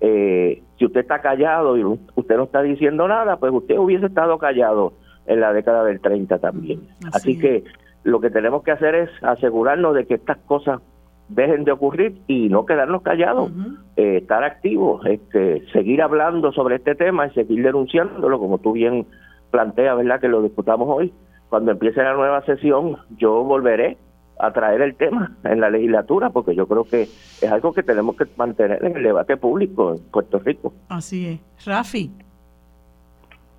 Eh, 0.00 0.62
si 0.76 0.84
usted 0.84 1.00
está 1.00 1.20
callado 1.20 1.78
y 1.78 1.84
usted 1.84 2.36
no 2.36 2.44
está 2.44 2.62
diciendo 2.62 3.08
nada, 3.08 3.36
pues 3.36 3.52
usted 3.52 3.78
hubiese 3.78 4.06
estado 4.06 4.36
callado 4.38 4.92
en 5.26 5.40
la 5.40 5.52
década 5.52 5.84
del 5.84 6.00
30 6.00 6.38
también. 6.38 6.88
Así, 7.12 7.38
que 7.38 7.64
lo 8.02 8.20
que 8.20 8.30
tenemos 8.30 8.62
que 8.62 8.72
hacer 8.72 8.94
es 8.94 9.10
asegurarnos 9.22 9.94
de 9.94 10.06
que 10.06 10.14
estas 10.14 10.38
cosas 10.38 10.80
dejen 11.28 11.64
de 11.64 11.72
ocurrir 11.72 12.20
y 12.26 12.48
no 12.48 12.66
quedarnos 12.66 13.02
callados, 13.02 13.50
eh, 13.96 14.18
estar 14.18 14.44
activos, 14.44 15.04
este, 15.06 15.66
seguir 15.72 16.02
hablando 16.02 16.52
sobre 16.52 16.76
este 16.76 16.94
tema 16.94 17.26
y 17.26 17.30
seguir 17.30 17.64
denunciándolo, 17.64 18.38
como 18.38 18.58
tú 18.58 18.72
bien 18.72 19.06
planteas, 19.50 19.96
¿verdad? 19.96 20.20
Que 20.20 20.28
lo 20.28 20.42
discutamos 20.42 20.88
hoy. 20.90 21.12
Cuando 21.48 21.70
empiece 21.70 22.02
la 22.02 22.14
nueva 22.14 22.44
sesión, 22.44 22.98
yo 23.16 23.42
volveré 23.44 23.96
a 24.38 24.52
traer 24.52 24.82
el 24.82 24.96
tema 24.96 25.36
en 25.44 25.60
la 25.60 25.70
legislatura, 25.70 26.30
porque 26.30 26.54
yo 26.54 26.66
creo 26.66 26.84
que 26.84 27.02
es 27.02 27.50
algo 27.50 27.72
que 27.72 27.82
tenemos 27.82 28.16
que 28.16 28.26
mantener 28.36 28.84
en 28.84 28.96
el 28.96 29.02
debate 29.02 29.36
público 29.36 29.94
en 29.94 30.00
Puerto 30.10 30.40
Rico. 30.40 30.74
Así 30.88 31.26
es. 31.26 31.66
Rafi. 31.66 32.10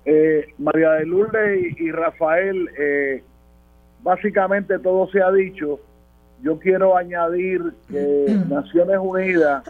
Eh, 0.08 0.46
María 0.58 0.92
de 0.92 1.06
Lourdes 1.06 1.80
y, 1.80 1.90
Rafael, 1.90 2.70
eh, 2.78 3.24
básicamente 4.04 4.78
todo 4.78 5.08
se 5.10 5.20
ha 5.20 5.32
dicho. 5.32 5.80
Yo 6.42 6.60
quiero 6.60 6.96
añadir 6.96 7.60
que 7.90 8.26
Naciones 8.48 8.98
Unidas 9.00 9.64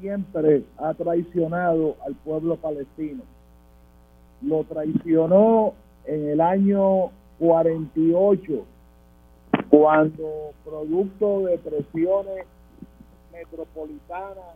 siempre 0.00 0.62
ha 0.78 0.94
traicionado 0.94 1.96
al 2.06 2.14
pueblo 2.14 2.56
palestino. 2.56 3.22
lo 4.40 4.64
traicionó 4.64 5.74
en 6.04 6.28
el 6.30 6.40
año 6.40 7.10
48, 7.38 8.64
cuando 9.68 10.52
producto 10.64 11.42
de 11.46 11.58
presiones 11.58 12.46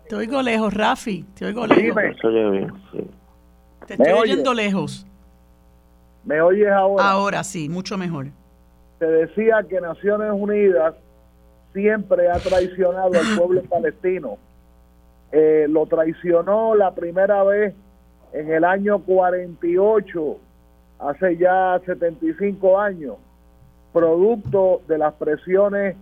Te 0.09 0.17
oigo 0.17 0.43
lejos, 0.43 0.73
Rafi, 0.73 1.25
te 1.35 1.47
oigo 1.47 1.67
lejos. 1.67 2.03
Te 3.87 3.95
estoy 3.95 4.13
oyendo 4.13 4.55
lejos. 4.55 5.07
¿Me 6.25 6.41
oyes 6.41 6.69
ahora? 6.71 7.11
Ahora 7.11 7.45
sí, 7.45 7.69
mucho 7.69 7.97
mejor. 7.97 8.27
Se 8.99 9.07
decía 9.07 9.65
que 9.69 9.81
Naciones 9.81 10.33
Unidas 10.33 10.95
siempre 11.73 12.31
ha 12.31 12.39
traicionado 12.39 13.13
al 13.15 13.39
pueblo 13.39 13.63
palestino. 13.71 14.39
Eh, 15.33 15.67
lo 15.69 15.87
traicionó 15.87 16.75
la 16.75 16.95
primera 16.95 17.43
vez 17.45 17.75
en 18.33 18.51
el 18.51 18.65
año 18.65 19.01
48, 19.01 20.37
hace 20.99 21.37
ya 21.37 21.81
75 21.85 22.79
años, 22.79 23.17
producto 23.93 24.83
de 24.89 24.99
las 24.99 25.15
presiones 25.15 25.97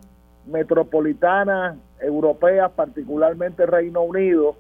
metropolitanas 0.47 1.76
europeas, 2.01 2.70
particularmente 2.72 3.66
Reino 3.66 4.03
Unido, 4.03 4.57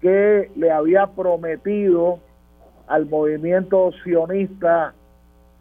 que 0.00 0.50
le 0.56 0.70
había 0.70 1.06
prometido 1.06 2.20
al 2.86 3.06
movimiento 3.06 3.92
sionista 4.02 4.94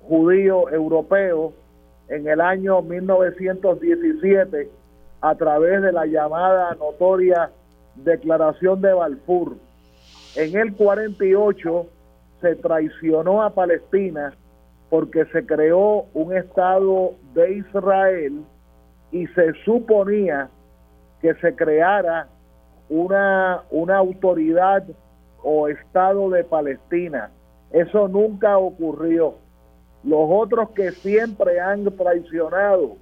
judío 0.07 0.69
europeo 0.69 1.53
en 2.07 2.27
el 2.27 2.39
año 2.39 2.81
1917 2.81 4.69
a 5.21 5.35
través 5.35 5.81
de 5.81 5.91
la 5.91 6.05
llamada 6.05 6.73
notoria 6.75 7.51
Declaración 7.95 8.81
de 8.81 8.93
Balfour. 8.93 9.57
En 10.35 10.55
el 10.55 10.73
48 10.75 11.87
se 12.41 12.55
traicionó 12.55 13.41
a 13.41 13.49
Palestina 13.49 14.33
porque 14.89 15.25
se 15.25 15.45
creó 15.45 16.05
un 16.13 16.35
Estado 16.35 17.15
de 17.33 17.55
Israel 17.55 18.43
y 19.11 19.27
se 19.27 19.53
suponía 19.63 20.49
que 21.21 21.33
se 21.35 21.55
creara 21.55 22.27
una, 22.89 23.63
una 23.71 23.97
autoridad 23.97 24.83
o 25.43 25.67
Estado 25.67 26.29
de 26.29 26.43
Palestina. 26.43 27.31
Eso 27.71 28.07
nunca 28.07 28.57
ocurrió. 28.57 29.35
Los 30.03 30.27
otros 30.29 30.69
que 30.71 30.91
siempre 30.91 31.59
han 31.59 31.85
traicionado 31.95 32.97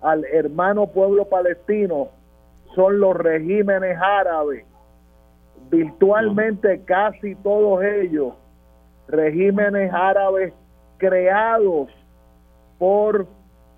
al 0.00 0.24
hermano 0.24 0.86
pueblo 0.86 1.28
palestino 1.28 2.08
son 2.74 3.00
los 3.00 3.16
regímenes 3.16 3.96
árabes. 4.00 4.64
Virtualmente 5.70 6.82
casi 6.84 7.34
todos 7.36 7.82
ellos, 7.82 8.34
regímenes 9.08 9.92
árabes 9.94 10.52
creados 10.98 11.88
por 12.78 13.26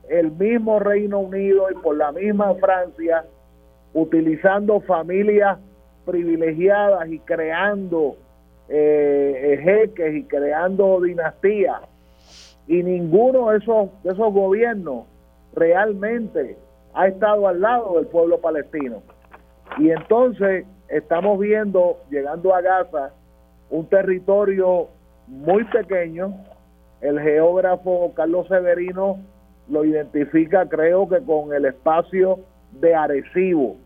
el 0.08 0.30
mismo 0.32 0.78
Reino 0.78 1.20
Unido 1.20 1.70
y 1.70 1.74
por 1.74 1.96
la 1.96 2.12
misma 2.12 2.54
Francia, 2.56 3.24
utilizando 3.92 4.80
familias 4.80 5.58
privilegiadas 6.04 7.08
y 7.08 7.18
creando 7.20 8.16
eh, 8.68 9.60
jeques 9.62 10.14
y 10.14 10.24
creando 10.24 11.00
dinastías. 11.00 11.80
Y 12.66 12.82
ninguno 12.82 13.50
de 13.50 13.58
esos, 13.58 13.90
de 14.02 14.12
esos 14.12 14.32
gobiernos 14.32 15.04
realmente 15.54 16.56
ha 16.94 17.08
estado 17.08 17.48
al 17.48 17.60
lado 17.60 17.96
del 17.96 18.06
pueblo 18.06 18.40
palestino. 18.40 19.02
Y 19.78 19.90
entonces 19.90 20.66
estamos 20.88 21.38
viendo, 21.38 21.98
llegando 22.10 22.54
a 22.54 22.60
Gaza, 22.60 23.12
un 23.70 23.86
territorio 23.86 24.88
muy 25.26 25.64
pequeño. 25.64 26.34
El 27.00 27.20
geógrafo 27.20 28.12
Carlos 28.14 28.46
Severino 28.48 29.18
lo 29.68 29.84
identifica, 29.84 30.68
creo 30.68 31.08
que 31.08 31.20
con 31.20 31.52
el 31.52 31.64
espacio 31.64 32.40
de 32.72 32.94
Arecibo, 32.94 33.76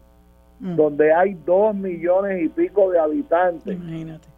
mm. 0.60 0.76
donde 0.76 1.12
hay 1.12 1.34
dos 1.46 1.74
millones 1.74 2.42
y 2.42 2.48
pico 2.48 2.90
de 2.90 2.98
habitantes. 2.98 3.74
Imagínate. 3.74 4.28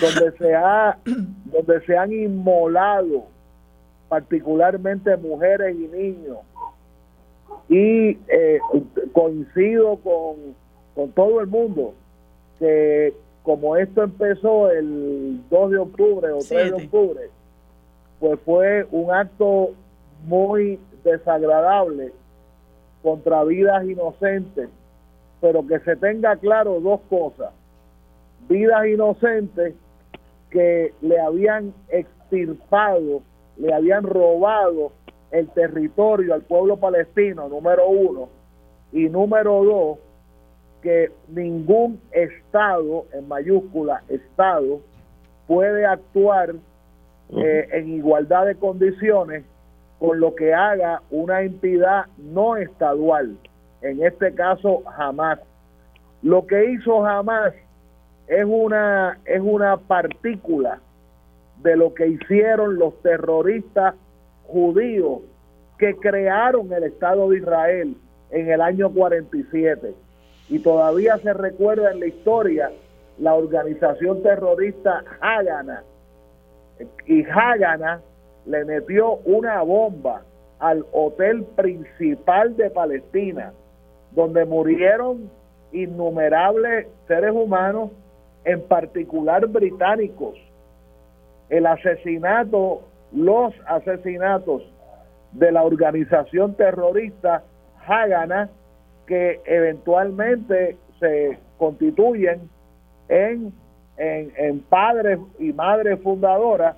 Donde 0.00 0.36
se, 0.38 0.54
ha, 0.54 0.98
donde 1.04 1.80
se 1.86 1.96
han 1.96 2.12
inmolado 2.12 3.26
particularmente 4.08 5.16
mujeres 5.16 5.74
y 5.76 5.88
niños 5.88 6.38
y 7.68 8.18
eh, 8.28 8.60
coincido 9.12 9.96
con, 9.96 10.54
con 10.94 11.10
todo 11.12 11.40
el 11.40 11.46
mundo 11.46 11.94
que 12.58 13.14
como 13.42 13.76
esto 13.76 14.02
empezó 14.02 14.70
el 14.70 15.40
2 15.50 15.70
de 15.70 15.78
octubre 15.78 16.32
o 16.32 16.38
3 16.38 16.48
de 16.48 16.72
octubre, 16.72 17.20
pues 18.18 18.40
fue 18.44 18.86
un 18.90 19.12
acto 19.12 19.70
muy 20.24 20.80
desagradable 21.04 22.12
contra 23.02 23.44
vidas 23.44 23.84
inocentes, 23.84 24.68
pero 25.40 25.66
que 25.66 25.78
se 25.80 25.96
tenga 25.96 26.36
claro 26.36 26.80
dos 26.80 27.00
cosas. 27.10 27.52
Vidas 28.48 28.86
inocentes 28.86 29.74
que 30.50 30.94
le 31.02 31.20
habían 31.20 31.74
extirpado, 31.88 33.22
le 33.56 33.72
habían 33.72 34.04
robado 34.04 34.92
el 35.30 35.48
territorio 35.50 36.32
al 36.32 36.42
pueblo 36.42 36.76
palestino, 36.76 37.48
número 37.48 37.88
uno, 37.88 38.28
y 38.92 39.08
número 39.08 39.64
dos, 39.64 39.98
que 40.80 41.10
ningún 41.28 42.00
Estado, 42.12 43.06
en 43.12 43.26
mayúscula, 43.26 44.02
Estado, 44.08 44.80
puede 45.46 45.84
actuar 45.84 46.54
eh, 47.30 47.68
en 47.72 47.88
igualdad 47.88 48.46
de 48.46 48.54
condiciones 48.54 49.44
con 50.04 50.20
lo 50.20 50.34
que 50.34 50.52
haga 50.52 51.00
una 51.10 51.42
entidad 51.42 52.06
no 52.18 52.56
estadual, 52.56 53.38
en 53.80 54.04
este 54.04 54.34
caso 54.34 54.82
jamás. 54.96 55.38
Lo 56.22 56.46
que 56.46 56.72
hizo 56.72 57.02
jamás 57.02 57.54
es 58.26 58.44
una, 58.46 59.18
es 59.24 59.40
una 59.40 59.78
partícula 59.78 60.80
de 61.62 61.76
lo 61.76 61.94
que 61.94 62.08
hicieron 62.08 62.76
los 62.78 63.00
terroristas 63.00 63.94
judíos 64.46 65.20
que 65.78 65.96
crearon 65.96 66.70
el 66.72 66.84
Estado 66.84 67.30
de 67.30 67.38
Israel 67.38 67.96
en 68.30 68.50
el 68.50 68.60
año 68.60 68.90
47. 68.90 69.94
Y 70.50 70.58
todavía 70.58 71.16
se 71.18 71.32
recuerda 71.32 71.92
en 71.92 72.00
la 72.00 72.06
historia 72.06 72.70
la 73.18 73.34
organización 73.34 74.22
terrorista 74.22 75.02
Hagana. 75.20 75.82
Y 77.06 77.24
Hagana 77.24 78.02
le 78.46 78.64
metió 78.64 79.16
una 79.24 79.62
bomba 79.62 80.22
al 80.58 80.84
hotel 80.92 81.44
principal 81.56 82.56
de 82.56 82.70
Palestina, 82.70 83.52
donde 84.12 84.44
murieron 84.44 85.30
innumerables 85.72 86.86
seres 87.08 87.32
humanos, 87.32 87.90
en 88.44 88.60
particular 88.62 89.46
británicos. 89.46 90.36
El 91.48 91.66
asesinato 91.66 92.82
los 93.14 93.54
asesinatos 93.66 94.62
de 95.32 95.52
la 95.52 95.62
organización 95.62 96.54
terrorista 96.54 97.44
Hagana 97.86 98.50
que 99.06 99.40
eventualmente 99.44 100.76
se 100.98 101.38
constituyen 101.58 102.48
en, 103.08 103.52
en, 103.96 104.60
padres 104.60 105.18
y 105.38 105.52
madres 105.52 106.00
fundadoras 106.02 106.76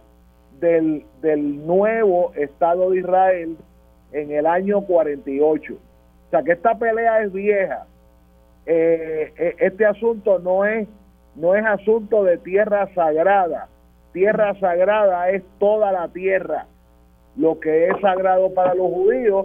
del, 0.61 1.05
del, 1.21 1.67
nuevo 1.67 2.33
Estado 2.35 2.91
de 2.91 2.99
Israel 2.99 3.57
en 4.13 4.31
el 4.31 4.47
año 4.47 4.83
48. 4.83 5.75
O 5.75 6.31
sea 6.31 6.43
que 6.43 6.53
esta 6.53 6.79
pelea 6.79 7.23
es 7.23 7.33
vieja. 7.33 7.87
Eh, 8.67 9.33
eh, 9.37 9.57
este 9.59 9.87
asunto 9.87 10.39
no 10.39 10.65
es, 10.65 10.89
no 11.35 11.55
es 11.55 11.65
asunto 11.65 12.25
de 12.25 12.39
tierra 12.39 12.89
sagrada 12.95 13.69
tierra 14.17 14.59
sagrada 14.59 15.29
es 15.29 15.43
toda 15.59 15.93
la 15.93 16.09
tierra. 16.09 16.65
Lo 17.37 17.61
que 17.61 17.89
es 17.89 18.01
sagrado 18.01 18.55
para 18.55 18.75
los 18.75 18.91
judíos, 18.91 19.45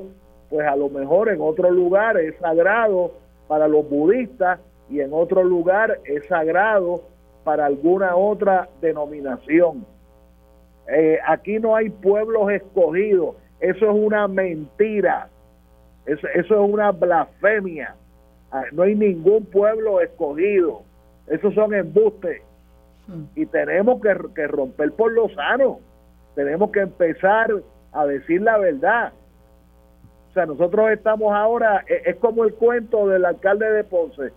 pues 0.49 0.65
a 0.65 0.77
lo 0.77 0.87
mejor 0.87 1.27
en 1.27 1.41
otro 1.41 1.69
lugar 1.69 2.17
es 2.17 2.37
sagrado 2.37 3.11
para 3.49 3.67
los 3.67 3.89
budistas 3.89 4.61
y 4.89 5.01
en 5.01 5.11
otro 5.11 5.43
lugar 5.43 5.99
es 6.05 6.25
sagrado 6.27 7.01
para 7.43 7.65
alguna 7.65 8.15
otra 8.15 8.69
denominación. 8.79 9.85
Eh, 10.93 11.19
aquí 11.25 11.57
no 11.59 11.75
hay 11.75 11.89
pueblos 11.89 12.51
escogidos, 12.51 13.35
eso 13.61 13.85
es 13.89 13.95
una 13.95 14.27
mentira, 14.27 15.29
eso, 16.05 16.27
eso 16.33 16.65
es 16.65 16.73
una 16.73 16.91
blasfemia. 16.91 17.95
Ah, 18.51 18.63
no 18.73 18.83
hay 18.83 18.95
ningún 18.95 19.45
pueblo 19.45 20.01
escogido, 20.01 20.83
esos 21.27 21.53
son 21.53 21.73
embustes. 21.73 22.41
Y 23.35 23.45
tenemos 23.45 24.01
que, 24.01 24.47
romper 24.47 24.91
por 24.93 25.11
lo 25.11 25.29
sano. 25.29 25.79
Tenemos 26.35 26.71
que 26.71 26.81
empezar 26.81 27.51
a 27.91 28.05
decir 28.05 28.41
la 28.41 28.57
verdad. 28.57 29.11
O 30.29 30.33
sea, 30.33 30.45
nosotros 30.45 30.91
estamos 30.91 31.33
ahora, 31.33 31.83
e, 31.87 32.09
es, 32.09 32.15
como 32.17 32.45
el 32.45 32.53
cuento 32.53 33.07
del 33.07 33.25
alcalde 33.25 33.69
de 33.69 33.83
Ponce. 33.83 34.31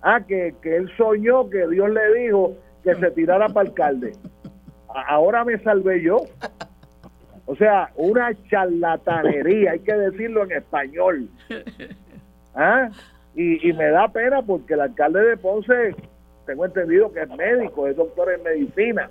Ah, 0.00 0.20
que, 0.26 0.54
que 0.62 0.76
él 0.76 0.90
soñó 0.96 1.50
que 1.50 1.66
Dios 1.68 1.90
le 1.90 2.14
dijo 2.14 2.54
que 2.82 2.94
se 2.94 3.10
tirara 3.10 3.48
para 3.48 3.68
alcalde. 3.68 4.12
Ahora 4.94 5.44
me 5.44 5.58
salvé 5.58 6.02
yo. 6.02 6.22
O 7.46 7.54
sea, 7.56 7.90
una 7.96 8.32
charlatanería, 8.48 9.72
hay 9.72 9.80
que 9.80 9.92
decirlo 9.94 10.44
en 10.44 10.52
español. 10.52 11.28
¿Ah? 12.54 12.88
Y, 13.34 13.68
y 13.68 13.72
me 13.72 13.90
da 13.90 14.08
pena 14.08 14.40
porque 14.42 14.74
el 14.74 14.80
alcalde 14.80 15.20
de 15.20 15.36
Ponce, 15.36 15.94
tengo 16.46 16.64
entendido 16.64 17.12
que 17.12 17.22
es 17.22 17.28
médico, 17.28 17.86
es 17.88 17.96
doctor 17.96 18.32
en 18.32 18.42
medicina 18.42 19.10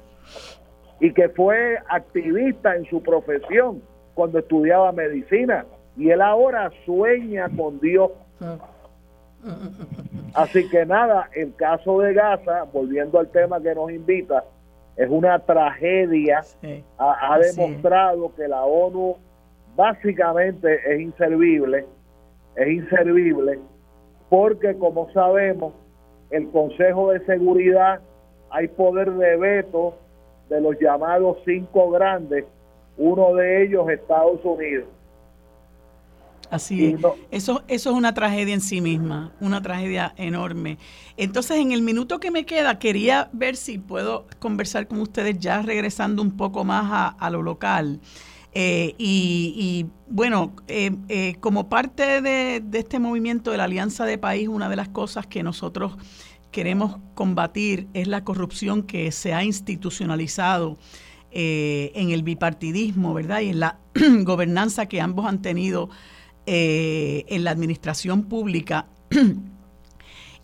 y 1.00 1.14
que 1.14 1.30
fue 1.30 1.78
activista 1.90 2.76
en 2.76 2.86
su 2.86 3.04
profesión 3.04 3.82
cuando 4.14 4.40
estudiaba 4.40 4.92
medicina 4.92 5.66
y 5.98 6.10
él 6.10 6.22
ahora 6.22 6.72
sueña 6.86 7.50
con 7.56 7.80
Dios. 7.80 8.12
Así 10.34 10.68
que 10.70 10.86
nada, 10.86 11.30
el 11.34 11.54
caso 11.56 12.00
de 12.00 12.14
Gaza, 12.14 12.64
volviendo 12.72 13.20
al 13.20 13.28
tema 13.30 13.62
que 13.62 13.76
nos 13.76 13.92
invita, 13.92 14.46
es 14.96 15.10
una 15.10 15.39
tragedia. 15.39 16.41
Ha, 16.98 17.39
demostrado 17.39 18.34
que 18.36 18.48
la 18.48 18.64
ONU 18.64 19.18
básicamente 19.76 20.80
es 20.86 21.02
inservible, 21.02 21.86
es 22.56 22.68
inservible, 22.68 23.60
porque 24.30 24.76
como 24.78 25.12
sabemos, 25.12 25.74
el 26.30 26.50
Consejo 26.50 27.12
de 27.12 27.26
Seguridad 27.26 28.02
hay 28.50 28.68
poder 28.68 29.12
de 29.12 29.38
veto 29.38 29.96
de 30.50 30.62
los 30.62 30.80
llamados 30.80 31.38
cinco 31.46 31.89
grandes, 31.89 32.46
uno 32.98 33.34
de 33.36 33.64
ellos 33.64 33.89
Estados 33.89 34.44
Unidos. 34.44 34.88
Así 36.54 36.86
es. 36.86 37.01
Eso, 37.32 37.64
eso 37.68 37.89
es 37.89 37.95
una 37.95 38.14
tragedia 38.14 38.54
en 38.54 38.62
sí 38.62 38.80
misma, 38.80 39.32
una 39.39 39.60
tragedia 39.64 40.14
enorme. 40.18 40.78
Entonces, 41.18 41.58
en 41.58 41.72
el 41.72 41.82
minuto 41.82 42.20
que 42.20 42.30
me 42.30 42.45
queda, 42.45 42.78
quería 42.78 43.32
ver 43.34 43.56
si 43.56 43.80
puedo 43.80 44.28
conversar 44.38 44.88
con 44.88 45.01
ustedes 45.01 45.39
ya 45.39 45.64
regresando 45.64 46.22
un 46.22 46.38
poco 46.38 46.64
más 46.64 47.16
a, 47.18 47.30
lo 47.32 47.41
local. 47.41 48.01
Eh, 48.54 48.93
y, 48.99 49.88
bueno, 50.08 50.54
eh, 50.68 50.91
eh, 51.10 51.38
como 51.39 51.70
parte 51.70 52.22
de, 52.22 52.62
de, 52.64 52.78
este 52.78 52.99
movimiento 52.99 53.49
de 53.49 53.58
la 53.58 53.64
Alianza 53.64 54.06
de 54.06 54.20
País, 54.20 54.47
una 54.47 54.70
de 54.70 54.76
las 54.76 54.89
cosas 54.89 55.26
que 55.26 55.41
nosotros 55.41 55.97
queremos 56.51 56.97
combatir 57.16 57.88
es 57.95 58.08
la 58.08 58.24
corrupción 58.24 58.84
que 58.84 59.12
se 59.12 59.34
ha 59.34 59.43
institucionalizado 59.43 60.78
en 61.36 62.12
el 62.12 62.22
bipartidismo, 62.22 63.16
¿verdad? 63.16 63.41
Y 63.41 63.49
en 63.49 63.60
la 63.60 63.80
gobernanza 64.22 64.86
que 64.86 65.01
ambos 65.01 65.26
han 65.26 65.41
tenido 65.41 65.89
eh, 66.46 67.26
en 67.30 67.44
la 67.44 67.52
administración 67.52 68.24
pública. 68.24 68.88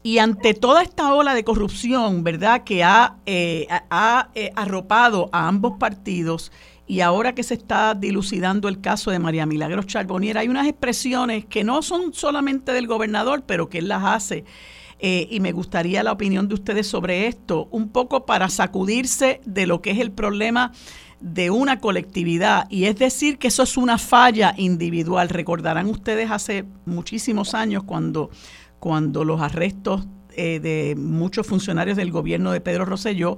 y 0.04 0.20
ante 0.20 0.54
toda 0.54 0.82
esta 0.82 1.14
ola 1.14 1.34
de 1.34 1.44
corrupción, 1.44 2.24
¿verdad?, 2.24 2.64
que 2.64 2.84
ha, 2.84 3.18
eh, 3.26 3.68
ha 3.90 4.30
eh, 4.34 4.52
arropado 4.56 5.30
a 5.34 5.48
ambos 5.48 5.74
partidos, 5.78 6.52
y 6.88 7.02
ahora 7.02 7.36
que 7.36 7.44
se 7.44 7.54
está 7.54 7.94
dilucidando 7.94 8.68
el 8.68 8.82
caso 8.82 9.12
de 9.12 9.20
María 9.20 9.46
Milagros 9.46 9.88
Charbonnier, 9.88 10.38
hay 10.38 10.48
unas 10.48 10.68
expresiones 10.68 11.46
que 11.46 11.64
no 11.64 11.82
son 11.82 12.14
solamente 12.14 12.72
del 12.72 12.88
gobernador, 12.88 13.44
pero 13.46 13.70
que 13.70 13.80
él 13.80 13.90
las 13.90 14.04
hace. 14.04 14.46
y 15.02 15.40
me 15.40 15.52
gustaría 15.54 16.04
la 16.04 16.12
opinión 16.12 16.48
de 16.48 16.56
ustedes 16.56 16.88
sobre 16.88 17.28
esto, 17.28 17.70
un 17.72 17.90
poco 17.90 18.26
para 18.26 18.50
sacudirse 18.50 19.40
de 19.46 19.68
lo 19.68 19.82
que 19.82 19.92
es 19.92 20.00
el 20.00 20.12
problema 20.12 20.74
de 21.20 21.50
una 21.50 21.80
colectividad. 21.80 22.68
Y 22.70 22.86
es 22.86 22.98
decir 22.98 23.38
que 23.38 23.50
eso 23.50 23.64
es 23.64 23.78
una 23.78 23.98
falla 23.98 24.54
individual. 24.58 25.30
Recordarán 25.30 25.88
ustedes 25.88 26.32
hace 26.32 26.66
muchísimos 26.86 27.54
años 27.54 27.84
cuando, 27.84 28.30
cuando 28.80 29.24
los 29.24 29.42
arrestos 29.42 30.08
eh, 30.36 30.60
de 30.60 30.96
muchos 30.96 31.48
funcionarios 31.48 31.98
del 31.98 32.12
gobierno 32.12 32.52
de 32.52 32.62
Pedro 32.62 32.86
Rosselló, 32.86 33.38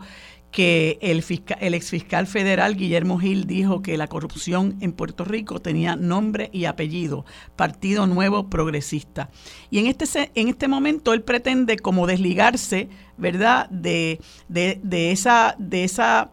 que 0.51 0.99
el, 1.01 1.23
fiscal, 1.23 1.57
el 1.61 1.73
exfiscal 1.73 2.27
federal 2.27 2.75
Guillermo 2.75 3.17
Gil 3.17 3.47
dijo 3.47 3.81
que 3.81 3.97
la 3.97 4.07
corrupción 4.07 4.77
en 4.81 4.91
Puerto 4.91 5.23
Rico 5.23 5.61
tenía 5.61 5.95
nombre 5.95 6.49
y 6.51 6.65
apellido, 6.65 7.25
Partido 7.55 8.05
Nuevo 8.05 8.49
Progresista. 8.49 9.29
Y 9.69 9.79
en 9.79 9.87
este, 9.87 10.31
en 10.35 10.49
este 10.49 10.67
momento 10.67 11.13
él 11.13 11.23
pretende 11.23 11.77
como 11.77 12.05
desligarse, 12.05 12.89
¿verdad?, 13.17 13.69
de, 13.69 14.19
de, 14.49 14.79
de 14.83 15.11
esa, 15.11 15.55
de 15.57 15.85
esa 15.85 16.31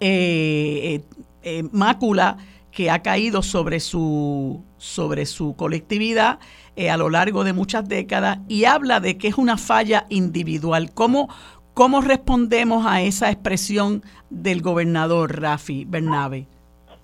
eh, 0.00 1.00
eh, 1.42 1.62
mácula 1.72 2.36
que 2.70 2.90
ha 2.90 3.02
caído 3.02 3.42
sobre 3.42 3.80
su, 3.80 4.64
sobre 4.76 5.26
su 5.26 5.56
colectividad 5.56 6.38
eh, 6.76 6.90
a 6.90 6.96
lo 6.96 7.10
largo 7.10 7.44
de 7.44 7.52
muchas 7.52 7.88
décadas 7.88 8.38
y 8.48 8.64
habla 8.64 9.00
de 9.00 9.18
que 9.18 9.28
es 9.28 9.38
una 9.38 9.56
falla 9.56 10.06
individual. 10.08 10.90
¿Cómo, 10.94 11.28
cómo 11.74 12.00
respondemos 12.00 12.86
a 12.86 13.02
esa 13.02 13.30
expresión 13.30 14.02
del 14.30 14.62
gobernador 14.62 15.40
Rafi 15.40 15.84
Bernabe? 15.84 16.46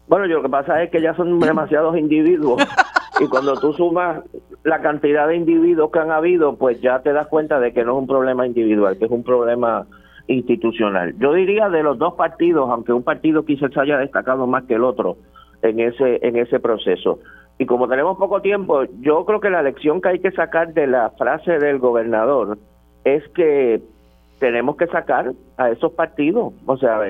Bueno, 0.09 0.27
yo 0.27 0.37
lo 0.37 0.43
que 0.43 0.49
pasa 0.49 0.83
es 0.83 0.91
que 0.91 1.03
ya 1.03 1.15
son 1.17 1.39
demasiados 1.41 1.97
individuos 1.99 2.63
y 3.21 3.27
cuando 3.27 3.59
tú 3.59 3.73
sumas 3.73 4.23
la 4.63 4.81
cantidad 4.81 5.27
de 5.27 5.37
individuos 5.37 5.91
que 5.91 5.99
han 5.99 6.13
habido, 6.13 6.57
pues 6.57 6.81
ya 6.81 7.01
te 7.01 7.13
das 7.13 7.27
cuenta 7.27 7.59
de 7.59 7.73
que 7.73 7.85
no 7.85 7.93
es 7.93 7.99
un 7.99 8.07
problema 8.07 8.47
individual, 8.47 8.97
que 8.99 9.07
es 9.07 9.11
un 9.11 9.25
problema 9.25 9.87
institucional. 10.29 11.15
Yo 11.19 11.33
diría 11.33 11.69
de 11.69 11.83
los 11.83 11.99
dos 11.99 12.15
partidos, 12.15 12.69
aunque 12.71 12.93
un 12.93 13.03
partido 13.03 13.45
quizás 13.45 13.77
haya 13.77 13.99
destacado 13.99 14.47
más 14.47 14.65
que 14.65 14.75
el 14.75 14.85
otro 14.85 15.17
en 15.63 15.81
ese 15.81 16.19
en 16.27 16.37
ese 16.37 16.61
proceso. 16.61 17.19
Y 17.59 17.67
como 17.67 17.89
tenemos 17.89 18.19
poco 18.19 18.43
tiempo, 18.43 18.85
yo 19.01 19.25
creo 19.25 19.41
que 19.41 19.51
la 19.51 19.63
lección 19.63 20.01
que 20.01 20.11
hay 20.11 20.19
que 20.19 20.31
sacar 20.33 20.75
de 20.75 20.87
la 20.87 21.11
frase 21.11 21.59
del 21.59 21.79
gobernador 21.79 22.59
es 23.05 23.27
que 23.31 23.81
tenemos 24.39 24.77
que 24.77 24.87
sacar 24.89 25.33
a 25.57 25.71
esos 25.71 25.93
partidos. 25.93 26.53
O 26.67 26.77
sea, 26.77 27.01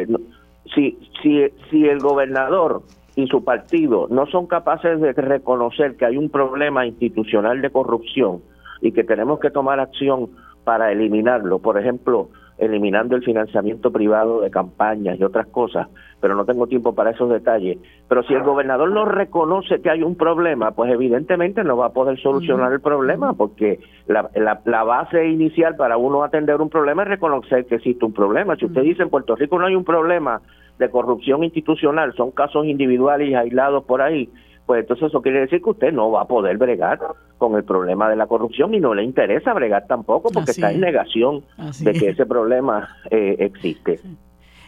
si, 0.75 0.99
si, 1.23 1.49
si 1.71 1.89
el 1.89 1.99
gobernador 1.99 2.83
y 3.17 3.27
su 3.27 3.43
partido 3.43 4.07
no 4.11 4.27
son 4.27 4.47
capaces 4.47 5.01
de 5.01 5.13
reconocer 5.13 5.97
que 5.97 6.05
hay 6.05 6.17
un 6.17 6.31
problema 6.31 6.87
institucional 6.87 7.61
de 7.61 7.71
corrupción 7.71 8.43
y 8.83 8.93
que 8.93 9.03
tenemos 9.03 9.41
que 9.41 9.51
tomar 9.51 9.81
acción 9.81 10.29
para 10.63 10.93
eliminarlo, 10.93 11.59
por 11.59 11.79
ejemplo, 11.79 12.29
eliminando 12.59 13.17
el 13.17 13.23
financiamiento 13.23 13.91
privado 13.91 14.41
de 14.41 14.51
campañas 14.51 15.19
y 15.19 15.25
otras 15.25 15.47
cosas, 15.49 15.89
pero 16.21 16.35
no 16.35 16.45
tengo 16.45 16.67
tiempo 16.67 16.95
para 16.95 17.11
esos 17.11 17.29
detalles. 17.29 17.79
Pero 18.09 18.23
si 18.23 18.35
el 18.35 18.43
gobernador 18.43 18.91
no 18.91 19.05
reconoce 19.05 19.81
que 19.83 19.91
hay 19.91 20.03
un 20.03 20.17
problema, 20.17 20.71
pues 20.71 20.91
evidentemente 20.91 21.63
no 21.65 21.77
va 21.77 21.87
a 21.87 21.93
poder 21.93 22.19
solucionar 22.19 22.73
el 22.73 22.81
problema, 22.81 23.35
porque 23.35 23.81
la, 24.07 24.31
la, 24.35 24.85
base 24.85 25.27
inicial 25.27 25.77
para 25.77 25.97
uno 25.97 26.23
atender 26.23 26.61
un 26.61 26.71
problema 26.71 27.03
es 27.03 27.09
reconocer 27.09 27.67
que 27.67 27.77
existe 27.77 28.05
un 28.05 28.13
problema. 28.13 28.57
Si 28.57 28.65
usted 28.65 28.83
dice 28.83 29.03
en 29.03 29.11
Puerto 29.11 29.37
Rico 29.37 29.59
no 29.59 29.67
hay 29.67 29.75
un 29.75 29.85
problema 29.85 30.41
de 30.79 30.91
corrupción 30.91 31.45
institucional, 31.45 32.15
son 32.15 32.31
casos 32.31 32.67
individuales 32.67 33.29
y 33.29 33.35
aislados 33.35 33.85
por 33.85 34.03
ahí, 34.03 34.29
pues 34.67 34.81
entonces 34.81 35.07
eso 35.09 35.23
quiere 35.23 35.41
decir 35.41 35.63
que 35.63 35.71
usted 35.71 35.93
no 35.93 36.11
va 36.11 36.23
a 36.23 36.27
poder 36.27 36.59
bregar 36.59 36.99
con 37.39 37.55
el 37.55 37.65
problema 37.65 38.11
de 38.11 38.17
la 38.17 38.27
corrupción 38.27 38.75
y 38.75 38.81
no 38.81 38.95
le 38.95 39.05
interesa 39.05 39.55
bregar 39.55 39.87
tampoco 39.87 40.31
porque 40.31 40.51
está 40.51 40.73
en 40.73 40.81
negación 40.81 41.45
de 41.81 41.93
que 41.93 42.09
ese 42.09 42.27
problema 42.27 42.89
eh, 43.11 43.37
existe. 43.39 44.01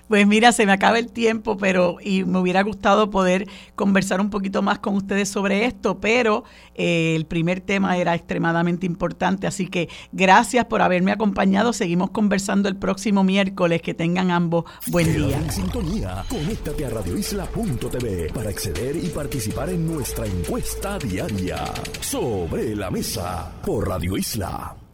Pues 0.08 0.26
mira, 0.26 0.52
se 0.52 0.66
me 0.66 0.72
acaba 0.72 0.98
el 0.98 1.12
tiempo, 1.12 1.56
pero 1.56 1.98
y 2.02 2.24
me 2.24 2.38
hubiera 2.38 2.62
gustado 2.62 3.10
poder 3.10 3.46
conversar 3.74 4.20
un 4.20 4.30
poquito 4.30 4.62
más 4.62 4.78
con 4.78 4.96
ustedes 4.96 5.28
sobre 5.28 5.66
esto, 5.66 6.00
pero 6.00 6.44
eh, 6.74 7.14
el 7.14 7.26
primer 7.26 7.60
tema 7.60 7.96
era 7.96 8.14
extremadamente 8.14 8.86
importante, 8.86 9.46
así 9.46 9.68
que 9.68 9.88
gracias 10.12 10.64
por 10.64 10.82
haberme 10.82 11.12
acompañado. 11.12 11.72
Seguimos 11.72 12.10
conversando 12.10 12.68
el 12.68 12.76
próximo 12.76 13.24
miércoles. 13.24 13.82
Que 13.82 13.94
tengan 13.94 14.30
ambos 14.30 14.64
buen 14.88 15.14
día. 15.14 15.36
En 15.36 15.50
sintonía, 15.50 16.24
conéctate 16.28 16.86
a 16.86 16.90
radioisla.tv 16.90 18.32
para 18.32 18.50
acceder 18.50 18.96
y 18.96 19.08
participar 19.08 19.70
en 19.70 19.86
nuestra 19.86 20.26
encuesta 20.26 20.98
diaria 20.98 21.64
sobre 22.00 22.74
la 22.74 22.90
mesa 22.90 23.52
por 23.64 23.88
Radio 23.88 24.16
Isla. 24.16 24.87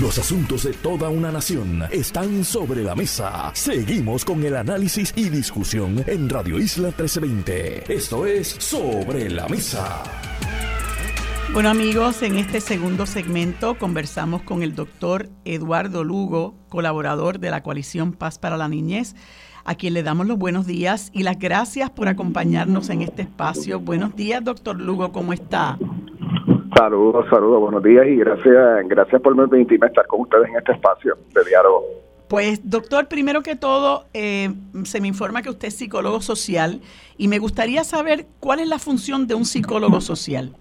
Los 0.00 0.18
asuntos 0.18 0.64
de 0.64 0.72
toda 0.72 1.08
una 1.08 1.30
nación 1.30 1.84
están 1.88 2.44
sobre 2.44 2.82
la 2.82 2.96
mesa. 2.96 3.52
Seguimos 3.54 4.24
con 4.24 4.42
el 4.42 4.56
análisis 4.56 5.12
y 5.14 5.28
discusión 5.28 6.02
en 6.08 6.28
Radio 6.28 6.58
Isla 6.58 6.88
1320. 6.88 7.94
Esto 7.94 8.26
es 8.26 8.48
Sobre 8.48 9.30
la 9.30 9.46
Mesa. 9.46 10.02
Bueno 11.52 11.68
amigos, 11.68 12.22
en 12.22 12.38
este 12.38 12.60
segundo 12.60 13.06
segmento 13.06 13.78
conversamos 13.78 14.42
con 14.42 14.64
el 14.64 14.74
doctor 14.74 15.30
Eduardo 15.44 16.02
Lugo, 16.02 16.56
colaborador 16.68 17.38
de 17.38 17.50
la 17.50 17.62
coalición 17.62 18.14
Paz 18.14 18.40
para 18.40 18.56
la 18.56 18.66
Niñez, 18.66 19.14
a 19.64 19.76
quien 19.76 19.94
le 19.94 20.02
damos 20.02 20.26
los 20.26 20.38
buenos 20.38 20.66
días 20.66 21.10
y 21.12 21.22
las 21.22 21.38
gracias 21.38 21.90
por 21.90 22.08
acompañarnos 22.08 22.90
en 22.90 23.02
este 23.02 23.22
espacio. 23.22 23.78
Buenos 23.78 24.16
días, 24.16 24.42
doctor 24.42 24.80
Lugo, 24.80 25.12
¿cómo 25.12 25.32
está? 25.32 25.78
Saludos, 26.76 27.26
saludos, 27.30 27.60
buenos 27.60 27.82
días 27.82 28.06
y 28.06 28.16
gracias, 28.16 28.88
gracias 28.88 29.22
por 29.22 29.36
permitirme 29.36 29.86
estar 29.86 30.06
con 30.06 30.22
ustedes 30.22 30.48
en 30.48 30.56
este 30.56 30.72
espacio 30.72 31.16
de 31.32 31.44
diálogo. 31.44 31.84
Pues, 32.28 32.68
doctor, 32.68 33.06
primero 33.06 33.42
que 33.42 33.54
todo, 33.54 34.06
eh, 34.12 34.52
se 34.84 35.00
me 35.00 35.08
informa 35.08 35.42
que 35.42 35.50
usted 35.50 35.68
es 35.68 35.76
psicólogo 35.76 36.20
social 36.20 36.80
y 37.16 37.28
me 37.28 37.38
gustaría 37.38 37.84
saber 37.84 38.26
cuál 38.40 38.60
es 38.60 38.66
la 38.66 38.78
función 38.78 39.26
de 39.26 39.34
un 39.34 39.44
psicólogo 39.44 40.00
social. 40.00 40.56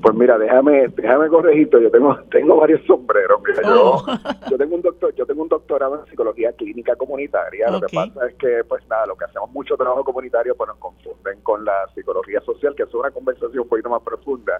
Pues 0.00 0.14
mira, 0.14 0.38
déjame, 0.38 0.88
déjame 0.88 1.28
corregirte, 1.28 1.82
yo 1.82 1.90
tengo, 1.90 2.16
tengo 2.30 2.56
varios 2.56 2.84
sombreros. 2.86 3.40
Mira, 3.42 3.62
yo, 3.62 3.78
Oh. 3.78 4.04
yo 4.50 4.56
tengo 4.58 4.76
un 4.76 4.82
doctor, 4.82 5.14
yo 5.14 5.26
tengo 5.26 5.42
un 5.42 5.48
doctorado 5.48 6.00
en 6.00 6.06
psicología 6.10 6.52
clínica 6.52 6.94
comunitaria. 6.96 7.70
Lo 7.70 7.80
que 7.80 7.94
pasa 7.94 8.26
es 8.28 8.34
que, 8.34 8.62
pues 8.68 8.86
nada, 8.88 9.06
lo 9.06 9.16
que 9.16 9.24
hacemos 9.24 9.50
mucho 9.50 9.76
trabajo 9.76 10.04
comunitario, 10.04 10.54
pues 10.56 10.68
nos 10.68 10.78
confunden 10.78 11.40
con 11.42 11.64
la 11.64 11.86
psicología 11.94 12.40
social, 12.42 12.74
que 12.74 12.84
es 12.84 12.94
una 12.94 13.10
conversación 13.10 13.60
un 13.60 13.68
poquito 13.68 13.88
más 13.90 14.02
profunda. 14.02 14.58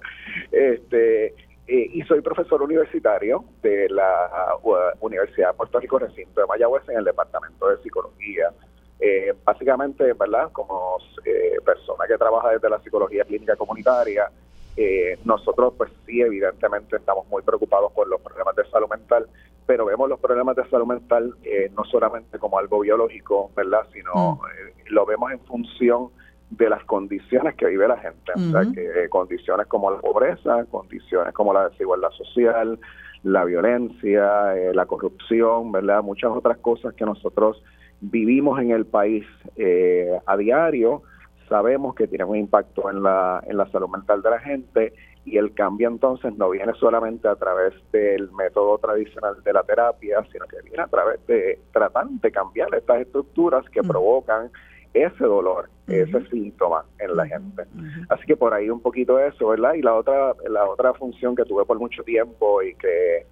Este, 0.51 1.27
eh, 1.67 1.91
y 1.93 2.03
soy 2.03 2.21
profesor 2.23 2.63
universitario 2.63 3.45
de 3.63 3.89
la 3.91 4.57
uh, 4.63 4.75
Universidad 5.01 5.51
de 5.51 5.57
Puerto 5.59 5.79
Rico 5.79 5.99
Recinto 5.99 6.41
de 6.41 6.47
Mayagüez 6.47 6.89
en 6.89 6.99
el 6.99 7.05
departamento 7.05 7.69
de 7.69 7.77
psicología. 7.83 8.51
Eh, 9.01 9.33
básicamente, 9.45 10.13
¿verdad? 10.15 10.51
Como 10.53 10.97
eh, 11.25 11.57
persona 11.65 12.07
que 12.09 12.17
trabaja 12.17 12.51
desde 12.51 12.71
la 12.71 12.81
psicología 12.81 13.25
clínica 13.25 13.55
comunitaria, 13.55 14.31
eh, 14.79 15.19
nosotros 15.25 15.75
pues 15.77 15.91
sí, 16.07 16.21
evidentemente 16.21 16.97
estamos 16.97 17.27
muy 17.29 17.43
preocupados 17.43 17.93
por 17.93 18.07
los 18.09 18.21
problemas 18.21 18.55
de 18.55 18.65
salud 18.71 18.89
mental, 18.89 19.27
pero 19.67 19.85
vemos 19.85 20.09
los 20.09 20.21
problemas 20.21 20.55
de 20.57 20.69
salud 20.71 20.87
mental 20.87 21.35
eh, 21.43 21.71
no 21.77 21.85
solamente 21.85 22.39
como 22.39 22.59
algo 22.59 22.81
biológico, 22.81 23.51
¿verdad? 23.57 23.87
Sino 23.93 24.41
eh, 24.47 24.75
lo 24.91 25.05
vemos 25.05 25.33
en 25.33 25.41
función 25.41 26.11
de 26.51 26.71
las 26.71 26.85
condiciones 26.85 27.55
que 27.57 27.67
vive 27.67 27.89
la 27.89 27.99
gente, 27.99 28.33
o 28.35 28.39
sea, 28.51 28.63
Ujú. 28.63 28.73
que 28.73 28.85
eh, 28.85 29.09
condiciones 29.09 29.67
como 29.67 29.91
la 29.91 29.99
pobreza, 29.99 30.65
condiciones 30.71 31.35
como 31.35 31.53
la 31.53 31.69
desigualdad 31.69 32.11
social, 32.11 32.79
la 33.23 33.45
violencia, 33.45 34.57
eh, 34.57 34.73
la 34.73 34.87
corrupción, 34.87 35.73
¿verdad? 35.73 36.03
Muchas 36.03 36.31
otras 36.31 36.59
cosas 36.59 36.95
que 36.95 37.05
nosotros 37.05 37.63
vivimos 38.01 38.61
en 38.61 38.71
el 38.71 38.87
país 38.87 39.25
eh, 39.57 40.19
a 40.25 40.37
diario, 40.37 41.03
sabemos 41.49 41.95
que 41.95 42.07
tienen 42.07 42.29
un 42.29 42.37
impacto 42.37 42.91
en 42.91 43.03
la, 43.03 43.43
en 43.47 43.57
la 43.57 43.71
salud 43.71 43.89
mental 43.89 44.23
de 44.23 44.31
la 44.31 44.39
gente 44.41 44.93
y 45.25 45.37
el 45.37 45.53
cambio 45.55 45.89
entonces 45.89 46.35
no 46.37 46.51
viene 46.51 46.73
solamente 46.75 47.29
a 47.29 47.37
través 47.37 47.75
del 47.93 48.31
método 48.33 48.79
tradicional 48.79 49.43
de 49.43 49.53
la 49.53 49.63
terapia, 49.63 50.25
sino 50.33 50.47
que 50.47 50.63
viene 50.63 50.83
a 50.83 50.87
través 50.87 51.25
de 51.27 51.61
tratar 51.73 52.09
de 52.09 52.31
cambiar 52.31 52.75
estas 52.75 53.03
estructuras 53.03 53.69
que 53.71 53.83
provocan 53.83 54.51
ese 54.95 55.25
dolor, 55.25 55.69
ese 55.87 56.25
síntoma 56.29 56.85
en 56.99 57.15
la 57.15 57.27
gente. 57.27 57.65
Así 58.09 58.25
que 58.27 58.37
por 58.37 58.55
ahí 58.55 58.71
un 58.71 58.81
poquito 58.81 59.19
eso, 59.19 59.49
¿verdad? 59.49 59.75
Y 59.75 59.83
la 59.83 59.95
otra, 59.95 60.35
la 60.49 60.65
otra 60.69 60.95
función 60.95 61.37
que 61.37 61.45
tuve 61.45 61.65
por 61.67 61.79
mucho 61.79 62.03
tiempo 62.05 62.63
y 62.63 62.75
que 62.75 63.27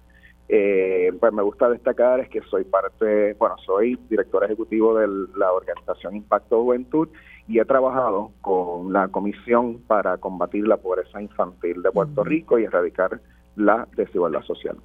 eh, 0.49 1.11
pues 1.19 1.33
me 1.33 1.43
gusta 1.43 1.69
destacar 1.69 2.19
es 2.21 2.29
que 2.29 2.41
soy 2.43 2.63
parte, 2.63 3.33
bueno, 3.33 3.55
soy 3.65 3.99
director 4.09 4.43
ejecutivo 4.45 4.97
de 4.97 5.07
la 5.35 5.51
organización 5.51 6.15
Impacto 6.15 6.61
Juventud 6.61 7.09
y 7.47 7.59
he 7.59 7.65
trabajado 7.65 8.31
con 8.41 8.91
la 8.91 9.07
Comisión 9.07 9.79
para 9.87 10.17
combatir 10.17 10.67
la 10.67 10.77
pobreza 10.77 11.21
infantil 11.21 11.81
de 11.81 11.91
Puerto. 11.91 12.23
Rico 12.23 12.59
y 12.59 12.65
erradicar 12.65 13.21
la 13.55 13.87
desigualdad 13.95 14.43
social. 14.43 14.77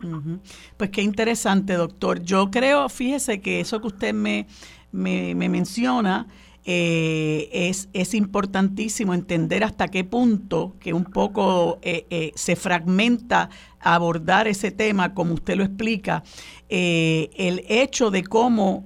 Pues 0.77 0.91
qué 0.91 1.03
interesante, 1.03 1.75
doctor. 1.75 2.23
Yo 2.23 2.51
creo, 2.51 2.89
fíjese 2.89 3.41
que 3.41 3.61
eso 3.61 3.81
que 3.81 3.89
usted 3.89 4.15
me, 4.15 4.47
me, 4.93 5.35
me 5.35 5.49
menciona 5.49 6.27
eh, 6.65 7.49
es, 7.53 7.89
es 7.93 8.15
importantísimo 8.15 9.15
entender 9.15 9.65
hasta 9.65 9.89
qué 9.89 10.05
punto 10.05 10.77
que 10.79 10.95
un 10.95 11.05
poco 11.05 11.81
eh, 11.83 12.07
eh, 12.09 12.31
se 12.37 12.55
fragmenta 12.55 13.51
abordar 13.81 14.47
ese 14.47 14.71
tema, 14.71 15.13
como 15.13 15.35
usted 15.35 15.57
lo 15.57 15.65
explica, 15.65 16.23
el 16.69 17.65
hecho 17.69 18.13
de 18.13 18.23
cómo 18.23 18.85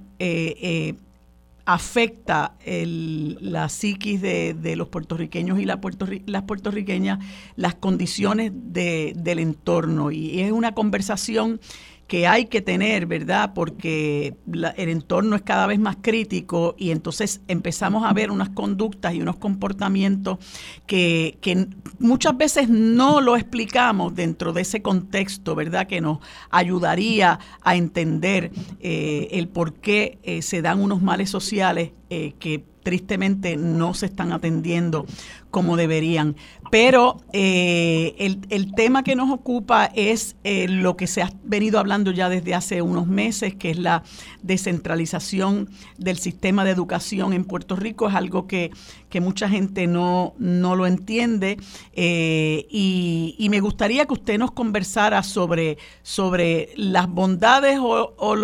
afecta 1.67 2.55
el- 2.63 3.37
la 3.41 3.67
psiquis 3.67 4.21
de, 4.21 4.75
los 4.77 4.87
puertorriqueños 4.87 5.59
y 5.59 5.65
la 5.65 5.81
puertorri- 5.81 6.23
las 6.25 6.43
puertorriqueñas, 6.43 7.19
las 7.57 7.75
condiciones 7.75 8.53
de- 8.53 9.11
del 9.17 9.39
entorno. 9.39 10.09
Y 10.09 10.39
es 10.39 10.53
una 10.53 10.73
conversación 10.73 11.59
que 12.07 12.25
hay 12.25 12.45
que 12.45 12.61
tener, 12.61 13.05
¿verdad? 13.05 13.51
Porque 13.53 14.35
el 14.47 14.89
entorno 14.89 15.35
es 15.35 15.41
cada 15.41 15.67
vez 15.67 15.77
más 15.77 15.97
crítico 16.01 16.75
y 16.77 16.91
entonces 16.91 17.41
empezamos 17.47 18.05
a 18.05 18.13
ver 18.13 18.31
unas 18.31 18.49
conductas 18.49 19.13
y 19.13 19.21
unos 19.21 19.35
comportamientos 19.35 20.37
que, 20.85 21.37
que 21.41 21.67
muchas 21.99 22.37
veces 22.37 22.69
no 22.69 23.19
lo 23.19 23.35
explicamos 23.35 24.15
dentro 24.15 24.53
de 24.53 24.61
ese 24.61 24.81
contexto, 24.81 25.53
¿verdad? 25.53 25.87
Que 25.87 25.99
nos 25.99 26.19
ayudaría 26.49 27.39
a 27.61 27.75
entender 27.75 28.51
eh, 28.79 29.27
el 29.31 29.49
por 29.49 29.73
qué 29.73 30.17
eh, 30.23 30.41
se 30.41 30.61
dan 30.61 30.81
unos 30.81 31.01
males 31.01 31.29
sociales 31.29 31.91
eh, 32.09 32.33
que 32.39 32.63
tristemente 32.87 33.57
no 33.57 33.93
se 33.93 34.05
están 34.05 34.31
atendiendo 34.31 35.05
como 35.51 35.75
deberían. 35.75 36.37
Pero 36.71 37.17
eh, 37.33 38.15
el, 38.17 38.39
el 38.49 38.73
tema 38.75 39.03
que 39.03 39.17
nos 39.17 39.29
ocupa 39.29 39.91
es 39.93 40.37
eh, 40.45 40.69
lo 40.69 40.95
que 40.95 41.05
se 41.05 41.21
ha 41.21 41.29
venido 41.43 41.79
hablando 41.79 42.11
ya 42.11 42.29
desde 42.29 42.55
hace 42.55 42.81
unos 42.81 43.05
meses, 43.05 43.55
que 43.55 43.71
es 43.71 43.77
la 43.77 44.03
descentralización 44.41 45.69
del 45.97 46.17
sistema 46.17 46.63
de 46.63 46.71
educación 46.71 47.33
en 47.33 47.43
Puerto 47.43 47.75
Rico. 47.75 48.07
Es 48.07 48.15
algo 48.15 48.47
que, 48.47 48.71
que 49.09 49.19
mucha 49.19 49.49
gente 49.49 49.85
no, 49.85 50.33
no 50.39 50.77
lo 50.77 50.87
entiende. 50.87 51.57
eh, 51.91 52.67
y, 52.69 53.47
me 53.49 53.59
gustaría 53.59 54.05
que 54.05 54.13
usted 54.13 54.37
nos 54.37 54.51
conversara 54.51 55.23
sobre, 55.23 55.77
sobre 56.03 56.69
las 56.77 57.09
bondades 57.09 57.79
o, 57.81 58.13
o 58.17 58.35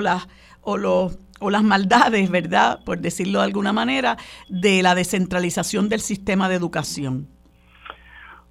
las... 0.00 0.26
O 0.68 0.76
los 0.76 1.16
o 1.40 1.50
las 1.50 1.62
maldades, 1.62 2.30
¿verdad? 2.30 2.80
Por 2.84 2.98
decirlo 2.98 3.38
de 3.40 3.44
alguna 3.46 3.72
manera, 3.72 4.16
de 4.48 4.82
la 4.82 4.94
descentralización 4.94 5.88
del 5.88 6.00
sistema 6.00 6.48
de 6.48 6.54
educación. 6.56 7.28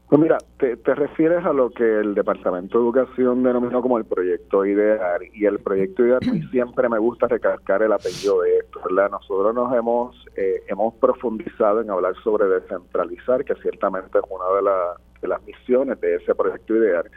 Pues 0.08 0.22
mira, 0.22 0.38
te, 0.60 0.78
te 0.78 0.94
refieres 0.94 1.44
a 1.46 1.52
lo 1.52 1.72
que 1.72 1.84
el 1.84 2.14
Departamento 2.14 2.78
de 2.78 2.84
Educación 2.84 3.42
denominó 3.42 3.82
como 3.82 3.98
el 3.98 4.06
proyecto 4.06 4.64
ideal 4.64 5.20
y 5.34 5.46
el 5.46 5.58
proyecto 5.60 6.04
ideal 6.06 6.20
a 6.28 6.32
mí 6.32 6.44
siempre 6.52 6.88
me 6.90 7.00
gusta 7.00 7.28
recalcar 7.28 7.82
el 7.82 7.92
apellido 7.92 8.42
de 8.42 8.58
esto, 8.60 8.80
¿verdad? 8.88 9.10
Nosotros 9.10 9.56
nos 9.56 9.74
hemos 9.76 10.16
eh, 10.36 10.62
hemos 10.68 10.94
profundizado 10.96 11.82
en 11.82 11.90
hablar 11.90 12.14
sobre 12.24 12.46
descentralizar, 12.48 13.44
que 13.46 13.56
ciertamente 13.56 14.20
es 14.20 14.24
una 14.30 14.56
de, 14.56 14.62
la- 14.62 14.96
de 15.22 15.28
las 15.28 15.42
misiones 15.44 16.00
de 16.00 16.16
ese 16.18 16.36
proyecto 16.36 16.76
ideal, 16.76 17.10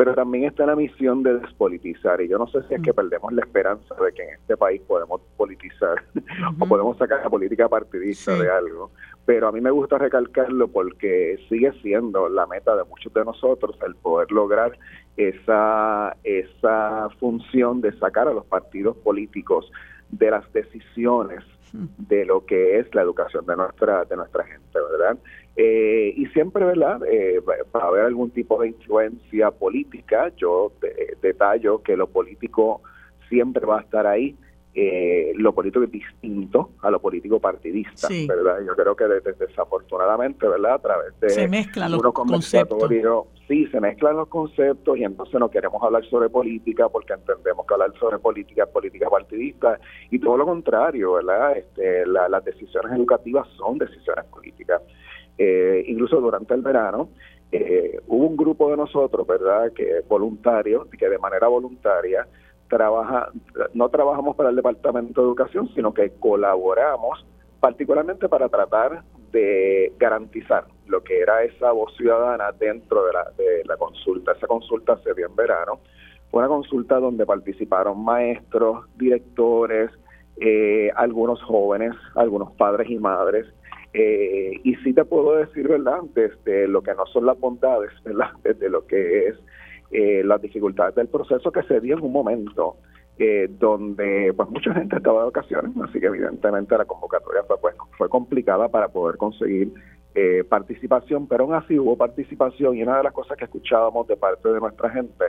pero 0.00 0.14
también 0.14 0.44
está 0.44 0.64
la 0.64 0.74
misión 0.76 1.22
de 1.22 1.34
despolitizar 1.40 2.22
y 2.22 2.28
yo 2.28 2.38
no 2.38 2.46
sé 2.46 2.62
si 2.62 2.72
es 2.72 2.80
que 2.80 2.94
perdemos 2.94 3.34
la 3.34 3.42
esperanza 3.42 3.94
de 4.02 4.10
que 4.14 4.22
en 4.22 4.30
este 4.30 4.56
país 4.56 4.80
podemos 4.88 5.20
politizar 5.36 6.02
o 6.58 6.64
podemos 6.66 6.96
sacar 6.96 7.20
la 7.22 7.28
política 7.28 7.68
partidista 7.68 8.34
Sí. 8.34 8.42
de 8.42 8.50
algo, 8.50 8.92
pero 9.26 9.48
a 9.48 9.52
mí 9.52 9.60
me 9.60 9.70
gusta 9.70 9.98
recalcarlo 9.98 10.68
porque 10.68 11.38
sigue 11.50 11.70
siendo 11.82 12.30
la 12.30 12.46
meta 12.46 12.74
de 12.76 12.84
muchos 12.84 13.12
de 13.12 13.26
nosotros 13.26 13.76
el 13.86 13.94
poder 13.94 14.32
lograr 14.32 14.72
esa 15.18 16.16
esa 16.24 17.10
función 17.18 17.82
de 17.82 17.92
sacar 17.98 18.26
a 18.26 18.32
los 18.32 18.46
partidos 18.46 18.96
políticos 18.96 19.70
de 20.08 20.30
las 20.30 20.50
decisiones 20.54 21.44
de 21.74 22.24
lo 22.24 22.46
que 22.46 22.78
es 22.78 22.94
la 22.94 23.02
educación 23.02 23.44
de 23.44 23.54
nuestra 23.54 24.06
de 24.06 24.16
nuestra 24.16 24.44
gente, 24.44 24.78
¿verdad? 24.92 25.18
Eh, 25.62 26.14
y 26.16 26.24
siempre, 26.28 26.64
¿verdad? 26.64 27.02
Eh, 27.06 27.42
para 27.70 27.88
haber 27.88 28.04
algún 28.04 28.30
tipo 28.30 28.58
de 28.62 28.68
influencia 28.68 29.50
política, 29.50 30.32
yo 30.38 30.72
de- 30.80 31.18
detallo 31.20 31.82
que 31.82 31.98
lo 31.98 32.06
político 32.06 32.80
siempre 33.28 33.66
va 33.66 33.78
a 33.78 33.82
estar 33.82 34.06
ahí. 34.06 34.34
Eh, 34.72 35.32
lo 35.34 35.52
político 35.52 35.84
es 35.84 35.90
distinto 35.90 36.70
a 36.80 36.90
lo 36.90 36.98
político 36.98 37.38
partidista, 37.40 38.06
Sí. 38.08 38.26
¿verdad? 38.26 38.60
Yo 38.66 38.74
creo 38.74 38.94
que 38.96 39.04
de- 39.04 39.20
de- 39.20 39.32
desafortunadamente, 39.34 40.48
¿verdad? 40.48 40.74
A 40.74 40.78
través 40.78 41.20
de 41.20 41.28
Se 41.28 41.46
mezclan 41.48 41.90
los 41.92 42.00
conceptos. 42.14 42.88
sí, 43.46 43.66
se 43.66 43.80
mezclan 43.80 44.16
los 44.16 44.28
conceptos 44.28 44.96
y 44.96 45.04
entonces 45.04 45.38
no 45.40 45.50
queremos 45.50 45.82
hablar 45.82 46.04
sobre 46.06 46.30
política 46.30 46.88
porque 46.88 47.12
entendemos 47.12 47.66
que 47.66 47.74
hablar 47.74 47.92
sobre 47.98 48.18
política 48.18 48.62
es 48.64 48.70
política 48.70 49.10
partidista 49.10 49.78
y 50.10 50.18
todo 50.20 50.38
lo 50.38 50.46
contrario, 50.46 51.14
¿verdad? 51.14 51.58
Este, 51.58 52.06
la- 52.06 52.28
las 52.30 52.44
decisiones 52.44 52.92
educativas 52.92 53.46
son 53.58 53.76
decisiones 53.76 54.24
políticas. 54.26 54.80
Eh, 55.42 55.84
incluso 55.86 56.20
durante 56.20 56.52
el 56.52 56.60
verano 56.60 57.08
eh, 57.50 57.98
hubo 58.08 58.26
un 58.26 58.36
grupo 58.36 58.70
de 58.70 58.76
nosotros, 58.76 59.26
¿verdad? 59.26 59.72
Que 59.72 60.02
voluntarios, 60.06 60.86
que 60.98 61.08
de 61.08 61.16
manera 61.16 61.48
voluntaria 61.48 62.26
trabaja, 62.68 63.30
no 63.72 63.88
trabajamos 63.88 64.36
para 64.36 64.50
el 64.50 64.56
Departamento 64.56 65.22
de 65.22 65.28
Educación, 65.28 65.70
sino 65.74 65.94
que 65.94 66.10
colaboramos 66.20 67.24
particularmente 67.58 68.28
para 68.28 68.50
tratar 68.50 69.02
de 69.32 69.94
garantizar 69.98 70.66
lo 70.86 71.02
que 71.02 71.20
era 71.20 71.42
esa 71.42 71.72
voz 71.72 71.96
ciudadana 71.96 72.52
dentro 72.52 73.06
de 73.06 73.12
la, 73.14 73.30
de 73.38 73.64
la 73.64 73.78
consulta. 73.78 74.32
Esa 74.32 74.46
consulta 74.46 74.98
se 75.02 75.14
dio 75.14 75.26
en 75.26 75.36
verano. 75.36 75.80
Fue 76.30 76.40
una 76.40 76.48
consulta 76.48 77.00
donde 77.00 77.24
participaron 77.24 78.04
maestros, 78.04 78.84
directores, 78.96 79.90
eh, 80.38 80.90
algunos 80.96 81.42
jóvenes, 81.42 81.94
algunos 82.14 82.52
padres 82.52 82.90
y 82.90 82.98
madres. 82.98 83.46
Eh, 83.92 84.60
y 84.62 84.74
sí 84.76 84.92
te 84.92 85.04
puedo 85.04 85.36
decir, 85.36 85.66
¿verdad? 85.66 86.00
Desde 86.14 86.68
lo 86.68 86.82
que 86.82 86.94
no 86.94 87.06
son 87.06 87.26
las 87.26 87.38
bondades, 87.38 87.90
¿verdad? 88.04 88.30
Desde 88.42 88.68
lo 88.68 88.86
que 88.86 89.28
es 89.28 89.36
eh, 89.90 90.22
las 90.24 90.40
dificultades 90.40 90.94
del 90.94 91.08
proceso 91.08 91.50
que 91.50 91.62
se 91.64 91.80
dio 91.80 91.96
en 91.96 92.04
un 92.04 92.12
momento 92.12 92.76
eh, 93.18 93.48
donde 93.50 94.32
pues 94.34 94.48
mucha 94.48 94.72
gente 94.72 94.96
estaba 94.96 95.20
de 95.20 95.26
vacaciones, 95.26 95.72
así 95.82 96.00
que 96.00 96.06
evidentemente 96.06 96.78
la 96.78 96.84
convocatoria 96.84 97.42
fue 97.42 97.58
pues 97.60 97.74
fue 97.98 98.08
complicada 98.08 98.68
para 98.68 98.88
poder 98.88 99.16
conseguir 99.18 99.72
eh, 100.14 100.42
participación, 100.48 101.28
pero 101.28 101.44
aún 101.44 101.54
así 101.54 101.78
hubo 101.78 101.96
participación 101.96 102.76
y 102.76 102.82
una 102.82 102.96
de 102.96 103.04
las 103.04 103.12
cosas 103.12 103.36
que 103.36 103.44
escuchábamos 103.44 104.06
de 104.06 104.16
parte 104.16 104.48
de 104.48 104.58
nuestra 104.58 104.90
gente 104.90 105.24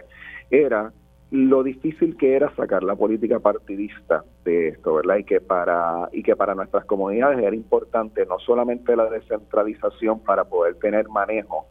era 0.50 0.94
lo 1.32 1.64
difícil 1.64 2.18
que 2.18 2.36
era 2.36 2.54
sacar 2.56 2.84
la 2.84 2.96
política 2.96 3.40
partidista 3.40 4.26
de 4.44 4.68
esto, 4.68 4.96
¿verdad? 4.96 5.18
Y 5.18 5.24
que 5.24 5.40
para 5.40 6.10
y 6.12 6.24
que 6.24 6.36
para 6.36 6.54
nuestras 6.54 6.84
comunidades 6.86 7.40
era 7.40 7.56
importante 7.56 8.26
no 8.26 8.38
solamente 8.40 8.96
la 8.98 9.10
descentralización 9.10 10.20
para 10.20 10.44
poder 10.44 10.76
tener 10.76 11.08
manejo 11.08 11.68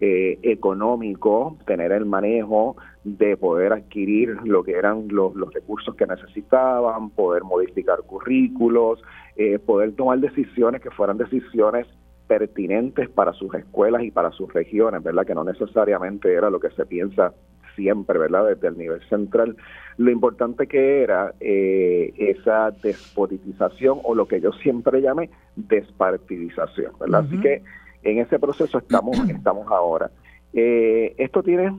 eh, 0.00 0.38
económico, 0.42 1.58
tener 1.66 1.92
el 1.92 2.06
manejo 2.06 2.76
de 3.04 3.36
poder 3.36 3.74
adquirir 3.74 4.38
lo 4.44 4.64
que 4.64 4.72
eran 4.72 5.08
los, 5.08 5.34
los 5.34 5.52
recursos 5.52 5.94
que 5.94 6.06
necesitaban, 6.06 7.10
poder 7.10 7.44
modificar 7.44 8.00
currículos, 8.04 9.02
eh, 9.36 9.58
poder 9.58 9.92
tomar 9.92 10.20
decisiones 10.20 10.80
que 10.80 10.90
fueran 10.90 11.18
decisiones 11.18 11.86
pertinentes 12.26 13.10
para 13.10 13.34
sus 13.34 13.54
escuelas 13.54 14.02
y 14.04 14.10
para 14.10 14.30
sus 14.32 14.50
regiones, 14.54 15.02
¿verdad? 15.02 15.26
Que 15.26 15.34
no 15.34 15.44
necesariamente 15.44 16.32
era 16.32 16.48
lo 16.48 16.58
que 16.58 16.70
se 16.70 16.86
piensa 16.86 17.34
siempre, 17.74 18.18
¿verdad? 18.18 18.46
Desde 18.46 18.68
el 18.68 18.78
nivel 18.78 19.00
central. 19.08 19.56
Lo 19.96 20.10
importante 20.10 20.66
que 20.66 21.02
era 21.02 21.34
eh, 21.40 22.12
esa 22.16 22.70
despolitización 22.70 24.00
o 24.02 24.14
lo 24.14 24.26
que 24.26 24.40
yo 24.40 24.52
siempre 24.52 25.00
llamé 25.00 25.30
despartidización, 25.56 26.92
¿verdad? 26.98 27.24
Así 27.26 27.38
que 27.40 27.62
en 28.02 28.18
ese 28.18 28.38
proceso 28.38 28.78
estamos, 28.78 29.18
estamos 29.28 29.70
ahora. 29.70 30.10
Eh, 30.52 31.14
esto 31.18 31.42
tiene 31.42 31.76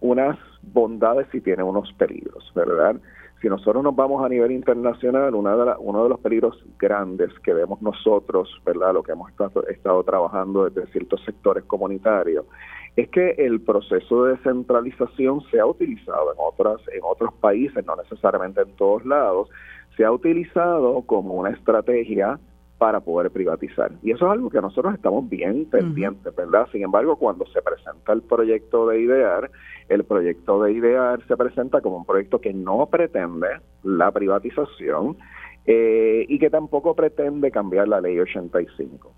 unas 0.00 0.38
bondades 0.62 1.26
y 1.32 1.40
tiene 1.40 1.62
unos 1.62 1.92
peligros, 1.94 2.50
¿verdad? 2.54 2.96
Si 3.42 3.48
nosotros 3.48 3.82
nos 3.82 3.96
vamos 3.96 4.24
a 4.24 4.28
nivel 4.28 4.52
internacional, 4.52 5.34
una 5.34 5.56
de 5.56 5.74
uno 5.80 6.04
de 6.04 6.08
los 6.10 6.20
peligros 6.20 6.64
grandes 6.78 7.28
que 7.40 7.52
vemos 7.52 7.82
nosotros, 7.82 8.48
¿verdad? 8.64 8.94
Lo 8.94 9.02
que 9.02 9.10
hemos 9.10 9.28
estado, 9.30 9.66
estado 9.66 10.04
trabajando 10.04 10.70
desde 10.70 10.88
ciertos 10.92 11.20
sectores 11.24 11.64
comunitarios, 11.64 12.46
es 12.94 13.08
que 13.08 13.30
el 13.38 13.60
proceso 13.60 14.24
de 14.24 14.36
descentralización 14.36 15.40
se 15.50 15.58
ha 15.58 15.66
utilizado 15.66 16.32
en 16.32 16.38
otras 16.38 16.80
en 16.94 17.00
otros 17.02 17.34
países, 17.40 17.84
no 17.84 17.96
necesariamente 17.96 18.62
en 18.62 18.76
todos 18.76 19.04
lados, 19.04 19.48
se 19.96 20.04
ha 20.04 20.12
utilizado 20.12 21.02
como 21.02 21.34
una 21.34 21.50
estrategia 21.50 22.38
para 22.82 22.98
poder 22.98 23.30
privatizar. 23.30 23.92
Y 24.02 24.10
eso 24.10 24.26
es 24.26 24.32
algo 24.32 24.50
que 24.50 24.60
nosotros 24.60 24.92
estamos 24.92 25.28
bien 25.28 25.66
pendientes, 25.66 26.34
¿verdad? 26.34 26.66
Sin 26.72 26.82
embargo, 26.82 27.14
cuando 27.14 27.46
se 27.46 27.62
presenta 27.62 28.12
el 28.12 28.22
proyecto 28.22 28.88
de 28.88 29.02
IDEAR, 29.02 29.52
el 29.88 30.02
proyecto 30.02 30.60
de 30.64 30.72
IDEAR 30.72 31.24
se 31.28 31.36
presenta 31.36 31.80
como 31.80 31.98
un 31.98 32.04
proyecto 32.04 32.40
que 32.40 32.52
no 32.52 32.86
pretende 32.86 33.46
la 33.84 34.10
privatización 34.10 35.16
eh, 35.64 36.26
y 36.28 36.40
que 36.40 36.50
tampoco 36.50 36.96
pretende 36.96 37.52
cambiar 37.52 37.86
la 37.86 38.00
ley 38.00 38.18
85. 38.18 39.12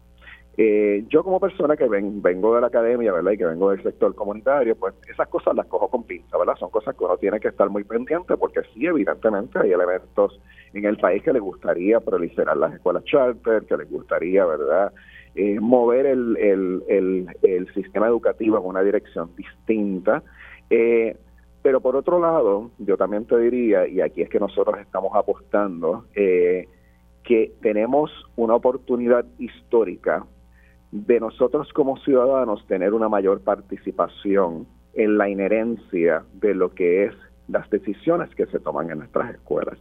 Eh, 0.57 1.05
yo 1.09 1.25
como 1.25 1.41
persona 1.41 1.77
que 1.77 1.89
vengo 1.89 2.55
de 2.55 2.61
la 2.61 2.69
academia, 2.69 3.13
¿verdad? 3.13 3.33
Y 3.33 3.39
que 3.39 3.47
vengo 3.47 3.71
del 3.71 3.83
sector 3.83 4.15
comunitario, 4.15 4.77
pues 4.77 4.95
esas 5.09 5.27
cosas 5.29 5.55
las 5.57 5.67
cojo 5.67 5.89
con 5.89 6.05
pinza, 6.05 6.39
¿verdad? 6.39 6.55
Son 6.59 6.71
cosas 6.71 6.95
que 6.97 7.05
uno 7.05 7.17
tiene 7.17 7.41
que 7.41 7.49
estar 7.49 7.69
muy 7.71 7.83
pendiente 7.83 8.37
porque 8.37 8.61
sí, 8.73 8.87
evidentemente 8.87 9.59
hay 9.59 9.73
elementos 9.73 10.41
en 10.73 10.85
el 10.85 10.97
país 10.99 11.23
que 11.23 11.33
le 11.33 11.41
gustaría 11.41 11.99
proliferar 12.01 12.57
las 12.57 12.75
escuelas 12.75 13.05
charter, 13.05 13.65
que 13.65 13.77
les 13.77 13.91
gustaría, 13.91 14.45
¿verdad? 14.45 14.93
Eh, 15.35 15.59
mover 15.59 16.07
el, 16.07 16.37
el, 16.37 17.27
el, 17.43 17.75
sistema 17.75 18.07
educativo 18.07 18.57
en 18.57 18.65
una 18.65 18.83
dirección 18.83 19.35
distinta. 19.35 20.23
Eh, 20.71 21.17
pero 21.63 21.81
por 21.81 21.97
otro 21.97 22.21
lado, 22.21 22.71
yo 22.79 22.97
también 22.97 23.25
te 23.25 23.37
diría, 23.39 23.89
y 23.89 24.01
aquí 24.01 24.23
es 24.23 24.29
que 24.29 24.39
nosotros 24.39 24.79
estamos 24.81 25.11
apostando, 25.15 26.05
eh, 26.15 26.69
que 27.25 27.53
tenemos 27.63 28.13
una 28.37 28.55
oportunidad 28.55 29.25
histórica 29.39 30.25
de 30.95 31.19
nosotros 31.19 31.73
como 31.73 31.97
ciudadanos 31.99 32.65
tener 32.69 32.95
una 32.95 33.09
mayor 33.09 33.41
participación 33.41 34.65
en 34.95 35.19
la 35.19 35.29
inherencia 35.29 36.23
de 36.35 36.55
lo 36.55 36.73
que 36.73 37.07
es 37.07 37.15
las 37.49 37.69
decisiones 37.69 38.33
que 38.37 38.47
se 38.47 38.61
toman 38.61 38.91
en 38.91 38.99
nuestras 38.99 39.35
escuelas. 39.35 39.77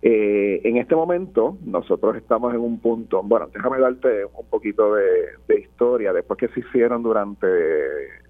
Eh, 0.00 0.62
en 0.64 0.78
este 0.78 0.96
momento 0.96 1.58
nosotros 1.66 2.16
estamos 2.16 2.54
en 2.54 2.60
un 2.60 2.80
punto, 2.80 3.22
bueno, 3.22 3.50
déjame 3.52 3.78
darte 3.80 4.24
un 4.24 4.46
poquito 4.48 4.94
de, 4.94 5.60
historia, 5.60 6.14
después 6.14 6.38
que 6.38 6.48
se 6.48 6.60
hicieron 6.60 7.02
durante, 7.02 7.46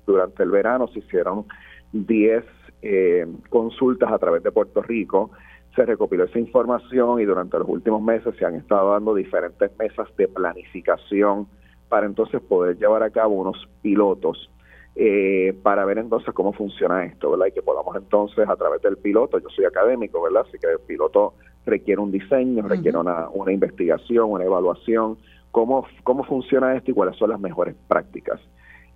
durante 0.04 0.42
el 0.42 0.50
verano, 0.50 0.88
se 0.88 0.98
hicieron 0.98 1.44
10 1.92 2.44
eh, 2.82 3.26
consultas 3.50 4.10
a 4.10 4.18
través 4.18 4.42
de 4.42 4.50
Puerto 4.50 4.82
Rico, 4.82 5.30
se 5.74 5.86
recopiló 5.86 6.24
esa 6.24 6.38
información 6.38 7.20
y 7.20 7.24
durante 7.24 7.58
los 7.58 7.68
últimos 7.68 8.02
meses 8.02 8.34
se 8.36 8.44
han 8.44 8.56
estado 8.56 8.92
dando 8.92 9.14
diferentes 9.14 9.70
mesas 9.78 10.08
de 10.16 10.28
planificación 10.28 11.46
para 11.88 12.06
entonces 12.06 12.40
poder 12.42 12.76
llevar 12.78 13.02
a 13.02 13.10
cabo 13.10 13.34
unos 13.34 13.68
pilotos 13.80 14.50
eh, 14.94 15.54
para 15.62 15.84
ver 15.86 15.98
entonces 15.98 16.34
cómo 16.34 16.52
funciona 16.52 17.04
esto, 17.04 17.30
¿verdad? 17.30 17.46
Y 17.46 17.52
que 17.52 17.62
podamos 17.62 17.96
entonces 17.96 18.46
a 18.46 18.56
través 18.56 18.82
del 18.82 18.98
piloto, 18.98 19.38
yo 19.38 19.48
soy 19.48 19.64
académico, 19.64 20.22
¿verdad? 20.22 20.44
Así 20.46 20.58
que 20.58 20.66
el 20.66 20.80
piloto 20.80 21.34
requiere 21.64 22.00
un 22.00 22.10
diseño, 22.10 22.68
requiere 22.68 22.98
una, 22.98 23.28
una 23.30 23.52
investigación, 23.52 24.30
una 24.30 24.44
evaluación, 24.44 25.16
cómo, 25.50 25.86
cómo 26.04 26.24
funciona 26.24 26.76
esto 26.76 26.90
y 26.90 26.94
cuáles 26.94 27.16
son 27.16 27.30
las 27.30 27.40
mejores 27.40 27.74
prácticas. 27.88 28.40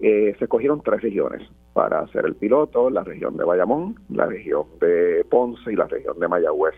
Eh, 0.01 0.35
se 0.39 0.45
escogieron 0.45 0.83
tres 0.83 1.01
regiones 1.01 1.49
para 1.77 2.01
hacer 2.01 2.25
el 2.25 2.37
piloto, 2.37 2.89
la 2.89 3.05
región 3.05 3.37
de 3.37 3.45
Bayamón, 3.45 3.97
la 4.09 4.25
región 4.25 4.65
de 4.81 5.27
Ponce 5.29 5.71
y 5.71 5.77
la 5.77 5.85
región 5.85 6.19
de 6.19 6.27
Mayagüez. 6.27 6.75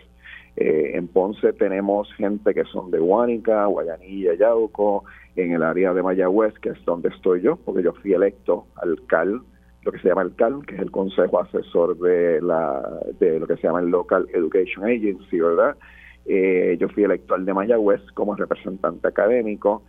Eh, 0.57 0.91
en 0.95 1.07
Ponce 1.07 1.53
tenemos 1.53 2.13
gente 2.15 2.53
que 2.53 2.65
son 2.65 2.91
de 2.91 2.99
Huánica, 2.99 3.65
Guayanilla, 3.67 4.33
Yauco, 4.33 5.05
en 5.37 5.53
el 5.53 5.63
área 5.63 5.93
de 5.93 6.03
Mayagüez, 6.03 6.53
que 6.59 6.71
es 6.71 6.83
donde 6.83 7.07
estoy 7.07 7.41
yo, 7.41 7.55
porque 7.55 7.81
yo 7.81 7.93
fui 7.93 8.11
electo 8.11 8.65
al 8.75 9.01
CAL, 9.07 9.41
lo 9.83 9.91
que 9.93 9.99
se 9.99 10.09
llama 10.09 10.23
el 10.23 10.33
que 10.67 10.75
es 10.75 10.81
el 10.81 10.91
Consejo 10.91 11.39
Asesor 11.39 11.97
de, 11.97 12.41
la, 12.41 12.99
de 13.21 13.39
lo 13.39 13.47
que 13.47 13.55
se 13.55 13.67
llama 13.67 13.79
el 13.79 13.87
Local 13.87 14.27
Education 14.33 14.83
Agency, 14.83 15.39
¿verdad? 15.39 15.77
Eh, 16.25 16.75
yo 16.77 16.89
fui 16.89 17.05
electo 17.05 17.35
al 17.35 17.45
de 17.45 17.53
Mayagüez 17.53 18.01
como 18.15 18.35
representante 18.35 19.07
académico 19.07 19.81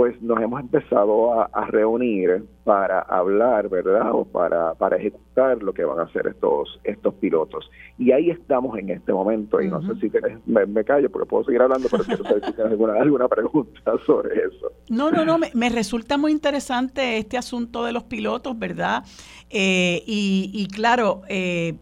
pues 0.00 0.18
nos 0.22 0.40
hemos 0.40 0.58
empezado 0.60 1.42
a, 1.42 1.66
reunir 1.66 2.42
para 2.64 3.00
hablar, 3.00 3.68
¿verdad? 3.68 4.14
O 4.14 4.24
para, 4.24 4.72
para 4.72 4.96
ejecutar 4.96 5.62
lo 5.62 5.74
que 5.74 5.84
van 5.84 5.98
a 5.98 6.04
hacer 6.04 6.26
estos 6.26 6.80
estos 6.84 7.12
pilotos. 7.16 7.70
Y 7.98 8.10
ahí 8.10 8.30
estamos 8.30 8.78
en 8.78 8.88
este 8.88 9.12
momento. 9.12 9.60
Y 9.60 9.68
no 9.68 9.82
sé 9.82 10.00
si 10.00 10.08
tienes, 10.08 10.38
me, 10.46 10.84
callo 10.84 11.10
porque 11.10 11.28
puedo 11.28 11.44
seguir 11.44 11.60
hablando, 11.60 11.86
pero 11.90 12.04
quiero 12.04 12.24
saber 12.24 12.42
si 12.46 12.52
tienes 12.54 12.72
alguna, 12.72 12.94
alguna 12.94 13.28
pregunta 13.28 13.92
sobre 14.06 14.36
eso. 14.38 14.72
No, 14.88 15.10
no, 15.10 15.26
no, 15.26 15.36
me, 15.36 15.50
me 15.52 15.68
resulta 15.68 16.16
muy 16.16 16.32
interesante 16.32 17.18
este 17.18 17.36
asunto 17.36 17.84
de 17.84 17.92
los 17.92 18.04
pilotos, 18.04 18.58
¿verdad? 18.58 19.04
Eh, 19.50 20.02
y, 20.06 20.50
y 20.54 20.66
claro, 20.68 21.20
eh, 21.28 21.74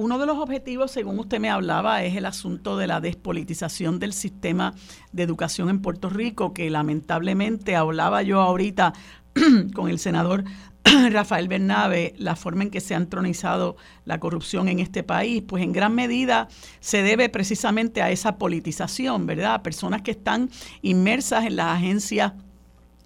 uno 0.00 0.18
de 0.18 0.24
los 0.24 0.38
objetivos, 0.38 0.90
según 0.90 1.18
usted 1.18 1.40
me 1.40 1.50
hablaba, 1.50 2.02
es 2.02 2.16
el 2.16 2.24
asunto 2.24 2.78
de 2.78 2.86
la 2.86 3.02
despolitización 3.02 3.98
del 3.98 4.14
sistema 4.14 4.72
de 5.12 5.22
educación 5.22 5.68
en 5.68 5.82
Puerto 5.82 6.08
Rico, 6.08 6.54
que 6.54 6.70
lamentablemente 6.70 7.76
hablaba 7.76 8.22
yo 8.22 8.40
ahorita 8.40 8.94
con 9.74 9.90
el 9.90 9.98
senador 9.98 10.44
Rafael 11.10 11.48
Bernabe, 11.48 12.14
la 12.16 12.34
forma 12.34 12.62
en 12.62 12.70
que 12.70 12.80
se 12.80 12.94
ha 12.94 12.96
entronizado 12.96 13.76
la 14.06 14.18
corrupción 14.18 14.68
en 14.68 14.78
este 14.78 15.02
país, 15.02 15.42
pues 15.46 15.62
en 15.62 15.72
gran 15.72 15.94
medida 15.94 16.48
se 16.80 17.02
debe 17.02 17.28
precisamente 17.28 18.00
a 18.00 18.10
esa 18.10 18.38
politización, 18.38 19.26
¿verdad? 19.26 19.60
Personas 19.60 20.00
que 20.00 20.12
están 20.12 20.48
inmersas 20.80 21.44
en 21.44 21.56
las 21.56 21.76
agencias 21.76 22.32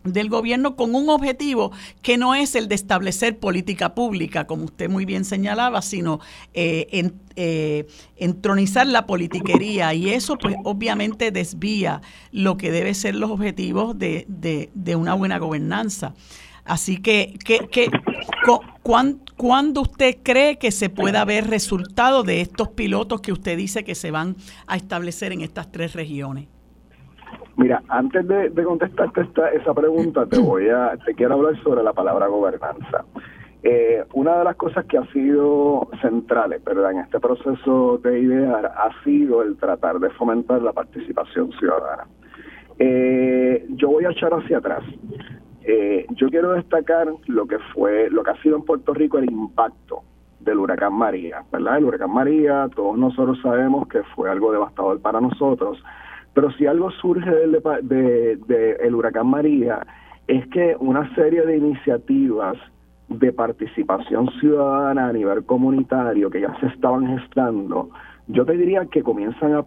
del 0.04 0.28
gobierno 0.28 0.76
con 0.76 0.94
un 0.94 1.08
objetivo 1.08 1.72
que 2.02 2.18
no 2.18 2.34
es 2.34 2.54
el 2.54 2.68
de 2.68 2.74
establecer 2.74 3.38
política 3.38 3.94
pública, 3.94 4.46
como 4.46 4.64
usted 4.64 4.90
muy 4.90 5.06
bien 5.06 5.24
señalaba, 5.24 5.80
sino 5.82 6.20
eh, 6.52 7.10
eh, 7.36 7.86
entronizar 8.16 8.86
la 8.86 9.06
politiquería 9.06 9.94
y 9.94 10.10
eso 10.10 10.36
pues 10.36 10.56
obviamente 10.64 11.30
desvía 11.30 12.02
lo 12.32 12.56
que 12.56 12.70
debe 12.70 12.92
ser 12.94 13.14
los 13.14 13.30
objetivos 13.30 13.98
de, 13.98 14.26
de, 14.28 14.96
una 14.96 15.14
buena 15.14 15.38
gobernanza. 15.38 16.14
Así 16.64 16.98
que, 16.98 17.38
que, 17.44 17.68
que 17.68 17.90
¿cuándo 19.36 19.82
usted 19.82 20.18
cree 20.22 20.58
que 20.58 20.70
se 20.70 20.88
pueda 20.88 21.24
ver 21.24 21.48
resultado 21.48 22.22
de 22.22 22.40
estos 22.40 22.68
pilotos 22.68 23.20
que 23.20 23.32
usted 23.32 23.56
dice 23.56 23.84
que 23.84 23.94
se 23.94 24.10
van 24.10 24.36
a 24.66 24.76
establecer 24.76 25.32
en 25.32 25.40
estas 25.40 25.72
tres 25.72 25.94
regiones? 25.94 26.53
Mira, 27.56 27.82
antes 27.88 28.26
de, 28.26 28.64
contestarte 28.64 29.22
esta, 29.22 29.48
esa 29.50 29.72
pregunta, 29.74 30.26
te 30.26 30.38
voy 30.38 30.68
a, 30.68 30.96
te 31.04 31.14
quiero 31.14 31.34
hablar 31.34 31.60
sobre 31.62 31.82
la 31.82 31.92
palabra 31.92 32.26
gobernanza. 32.26 33.04
Eh, 33.62 34.04
una 34.12 34.38
de 34.38 34.44
las 34.44 34.56
cosas 34.56 34.84
que 34.86 34.98
ha 34.98 35.06
sido 35.12 35.88
centrales, 36.02 36.62
¿verdad? 36.64 36.92
En 36.92 36.98
este 36.98 37.18
proceso 37.20 37.98
de 37.98 38.20
idear 38.20 38.66
ha 38.66 38.90
sido 39.04 39.42
el 39.42 39.56
tratar 39.56 40.00
de 40.00 40.10
fomentar 40.10 40.60
la 40.62 40.72
participación 40.72 41.50
ciudadana. 41.52 42.06
Eh, 42.78 43.66
yo 43.70 43.88
voy 43.88 44.04
a 44.04 44.10
echar 44.10 44.34
hacia 44.34 44.58
atrás. 44.58 44.82
Eh, 45.62 46.06
yo 46.10 46.28
quiero 46.28 46.52
destacar 46.52 47.08
lo 47.26 47.46
que 47.46 47.58
fue, 47.72 48.10
lo 48.10 48.22
que 48.22 48.32
ha 48.32 48.42
sido 48.42 48.56
en 48.56 48.64
Puerto 48.64 48.92
Rico 48.92 49.18
el 49.18 49.30
impacto 49.30 50.02
del 50.40 50.58
huracán 50.58 50.92
María, 50.92 51.42
¿verdad? 51.50 51.78
El 51.78 51.84
huracán 51.84 52.12
María, 52.12 52.68
todos 52.74 52.98
nosotros 52.98 53.38
sabemos 53.42 53.88
que 53.88 54.02
fue 54.14 54.30
algo 54.30 54.52
devastador 54.52 55.00
para 55.00 55.22
nosotros, 55.22 55.82
pero 56.34 56.50
si 56.52 56.66
algo 56.66 56.90
surge 56.90 57.30
del 57.30 57.62
de, 57.82 58.76
el 58.82 58.94
huracán 58.94 59.28
María 59.28 59.86
es 60.26 60.46
que 60.48 60.76
una 60.78 61.14
serie 61.14 61.42
de 61.42 61.56
iniciativas 61.56 62.56
de 63.08 63.32
participación 63.32 64.28
ciudadana 64.40 65.08
a 65.08 65.12
nivel 65.12 65.44
comunitario 65.44 66.30
que 66.30 66.40
ya 66.40 66.58
se 66.60 66.66
estaban 66.66 67.06
gestando, 67.18 67.90
yo 68.26 68.44
te 68.44 68.52
diría 68.52 68.86
que 68.86 69.02
comienzan 69.02 69.54
a 69.54 69.62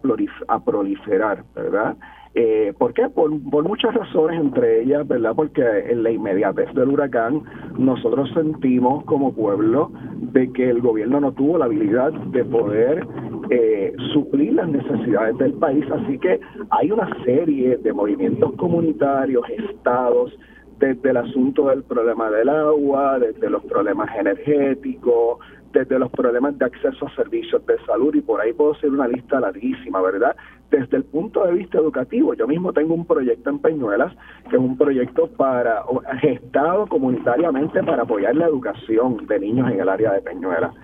proliferar, 0.64 1.44
¿verdad? 1.54 1.96
Eh, 2.40 2.72
¿Por 2.78 2.94
qué? 2.94 3.08
Por, 3.08 3.32
muchas 3.32 3.92
razones, 3.92 4.40
entre 4.40 4.82
ellas, 4.82 5.08
¿verdad? 5.08 5.32
Porque 5.34 5.60
en 5.88 6.04
la 6.04 6.12
inmediatez 6.12 6.72
del 6.72 6.90
huracán 6.90 7.42
nosotros 7.76 8.30
sentimos 8.32 9.04
como 9.06 9.34
pueblo 9.34 9.90
de 10.18 10.52
que 10.52 10.70
el 10.70 10.80
gobierno 10.80 11.18
no 11.18 11.32
tuvo 11.32 11.58
la 11.58 11.64
habilidad 11.64 12.12
de 12.12 12.44
poder 12.44 13.04
eh, 13.50 13.92
suplir 14.12 14.52
las 14.52 14.68
necesidades 14.68 15.36
del 15.38 15.54
país, 15.54 15.84
así 15.90 16.16
que 16.20 16.38
hay 16.70 16.92
una 16.92 17.10
serie 17.24 17.76
de 17.76 17.92
movimientos 17.92 18.52
comunitarios, 18.52 19.42
estados, 19.70 20.32
desde 20.78 21.10
el 21.10 21.16
asunto 21.16 21.66
del 21.66 21.82
problema 21.82 22.30
del 22.30 22.50
agua, 22.50 23.18
desde 23.18 23.50
los 23.50 23.64
problemas 23.64 24.10
energéticos, 24.16 25.40
desde 25.72 25.98
los 25.98 26.10
problemas 26.12 26.56
de 26.56 26.66
acceso 26.66 27.06
a 27.06 27.14
servicios 27.16 27.66
de 27.66 27.78
salud 27.84 28.14
y 28.14 28.20
por 28.20 28.40
ahí 28.40 28.52
puedo 28.52 28.74
hacer 28.74 28.90
una 28.90 29.08
lista 29.08 29.40
larguísima, 29.40 30.00
¿verdad? 30.00 30.36
Desde 30.70 30.98
el 30.98 31.04
punto 31.04 31.44
de 31.44 31.52
vista 31.52 31.78
educativo, 31.78 32.34
yo 32.34 32.46
mismo 32.46 32.72
tengo 32.72 32.94
un 32.94 33.06
proyecto 33.06 33.48
en 33.48 33.58
Peñuelas, 33.58 34.14
que 34.50 34.56
es 34.56 34.62
un 34.62 34.76
proyecto 34.76 35.28
para 35.28 35.82
gestado 36.20 36.86
comunitariamente 36.86 37.82
para 37.82 38.02
apoyar 38.02 38.36
la 38.36 38.46
educación 38.46 39.26
de 39.26 39.38
niños 39.38 39.70
en 39.70 39.80
el 39.80 39.88
área 39.88 40.12
de 40.12 40.20
Peñuelas. 40.20 40.74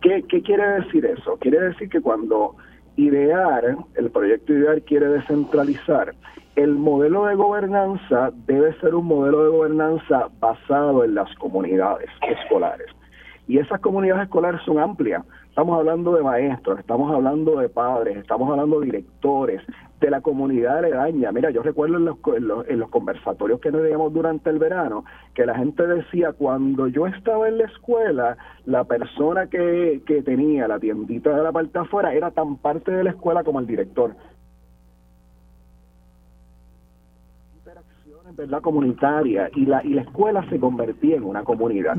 ¿Qué, 0.00 0.24
qué 0.28 0.42
quiere 0.42 0.66
decir 0.80 1.04
eso? 1.04 1.36
Quiere 1.40 1.60
decir 1.60 1.88
que 1.90 2.00
cuando 2.00 2.56
idear, 2.96 3.76
el 3.94 4.10
proyecto 4.10 4.52
idear 4.52 4.80
quiere 4.82 5.08
descentralizar, 5.08 6.14
el 6.56 6.74
modelo 6.74 7.26
de 7.26 7.34
gobernanza 7.34 8.30
debe 8.46 8.72
ser 8.80 8.94
un 8.94 9.06
modelo 9.06 9.44
de 9.44 9.50
gobernanza 9.50 10.28
basado 10.38 11.04
en 11.04 11.14
las 11.14 11.34
comunidades 11.36 12.08
escolares. 12.22 12.86
Y 13.48 13.58
esas 13.58 13.80
comunidades 13.80 14.24
escolares 14.24 14.60
son 14.64 14.78
amplias. 14.78 15.24
Estamos 15.54 15.78
hablando 15.78 16.16
de 16.16 16.22
maestros, 16.24 16.80
estamos 16.80 17.14
hablando 17.14 17.60
de 17.60 17.68
padres, 17.68 18.16
estamos 18.16 18.50
hablando 18.50 18.80
de 18.80 18.86
directores, 18.86 19.62
de 20.00 20.10
la 20.10 20.20
comunidad 20.20 20.78
aledaña. 20.78 21.30
Mira, 21.30 21.50
yo 21.50 21.62
recuerdo 21.62 21.96
en 21.96 22.06
los, 22.06 22.16
en 22.66 22.80
los, 22.80 22.90
conversatorios 22.90 23.60
que 23.60 23.70
digamos 23.70 24.12
durante 24.12 24.50
el 24.50 24.58
verano, 24.58 25.04
que 25.32 25.46
la 25.46 25.54
gente 25.54 25.86
decía, 25.86 26.32
cuando 26.32 26.88
yo 26.88 27.06
estaba 27.06 27.46
en 27.46 27.58
la 27.58 27.66
escuela, 27.66 28.36
la 28.66 28.82
persona 28.82 29.46
que, 29.46 30.02
que 30.04 30.24
tenía 30.24 30.66
la 30.66 30.80
tiendita 30.80 31.30
de 31.30 31.44
la 31.44 31.52
parte 31.52 31.78
afuera 31.78 32.12
era 32.12 32.32
tan 32.32 32.56
parte 32.56 32.90
de 32.90 33.04
la 33.04 33.10
escuela 33.10 33.44
como 33.44 33.60
el 33.60 33.68
director. 33.68 34.16
¿Verdad? 38.32 38.62
comunitaria 38.62 39.50
y 39.54 39.66
la, 39.66 39.84
y 39.84 39.90
la 39.90 40.02
escuela 40.02 40.48
se 40.48 40.58
convertía 40.58 41.16
en 41.16 41.24
una 41.24 41.44
comunidad. 41.44 41.96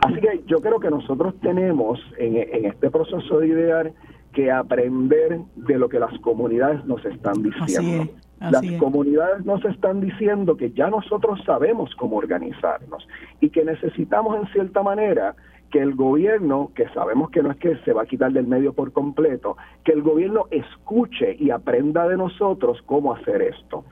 Así 0.00 0.20
que 0.20 0.42
yo 0.46 0.60
creo 0.60 0.80
que 0.80 0.90
nosotros 0.90 1.34
tenemos 1.40 2.00
en, 2.18 2.36
en 2.36 2.64
este 2.64 2.90
proceso 2.90 3.38
de 3.38 3.48
idear 3.48 3.92
que 4.32 4.50
aprender 4.50 5.40
de 5.56 5.78
lo 5.78 5.88
que 5.88 5.98
las 5.98 6.16
comunidades 6.20 6.84
nos 6.84 7.04
están 7.04 7.42
diciendo. 7.42 8.12
las 8.40 8.62
comunidades 8.78 9.44
nos 9.44 9.64
están 9.64 10.00
diciendo 10.00 10.56
que 10.56 10.70
ya 10.72 10.90
nosotros 10.90 11.40
sabemos 11.44 11.94
cómo 11.96 12.16
organizarnos 12.16 13.06
y 13.40 13.50
que 13.50 13.64
necesitamos 13.64 14.36
en 14.38 14.46
cierta 14.52 14.82
manera 14.82 15.34
que 15.70 15.80
el 15.80 15.94
gobierno, 15.94 16.70
que 16.74 16.88
sabemos 16.90 17.30
que 17.30 17.42
no 17.42 17.50
es 17.50 17.58
que 17.58 17.76
se 17.84 17.92
va 17.92 18.02
a 18.02 18.06
quitar 18.06 18.32
del 18.32 18.46
medio 18.46 18.72
por 18.72 18.92
completo, 18.92 19.56
que 19.84 19.92
el 19.92 20.02
gobierno 20.02 20.46
escuche 20.50 21.36
y 21.38 21.50
aprenda 21.50 22.08
de 22.08 22.16
nosotros 22.16 22.80
cómo 22.86 23.14
hacer 23.14 23.42
esto. 23.42 23.84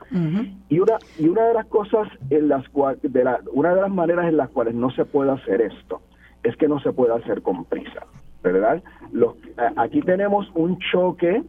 Y 0.69 0.79
una 0.79 0.97
y 1.19 1.27
una 1.27 1.43
de 1.47 1.53
las 1.53 1.65
cosas 1.67 2.07
en 2.29 2.47
las 2.47 2.67
cuales, 2.69 2.99
de 3.01 3.23
la, 3.23 3.39
una 3.53 3.75
de 3.75 3.81
las 3.81 3.91
maneras 3.91 4.27
en 4.27 4.37
las 4.37 4.49
cuales 4.49 4.73
no 4.73 4.89
se 4.91 5.05
puede 5.05 5.31
hacer 5.31 5.61
esto 5.61 6.01
es 6.43 6.55
que 6.57 6.67
no 6.67 6.79
se 6.79 6.93
puede 6.93 7.13
hacer 7.13 7.41
con 7.41 7.65
prisa, 7.65 8.05
¿verdad? 8.41 8.81
Los, 9.11 9.35
aquí 9.75 10.01
tenemos 10.01 10.49
un 10.55 10.79
choque 10.79 11.43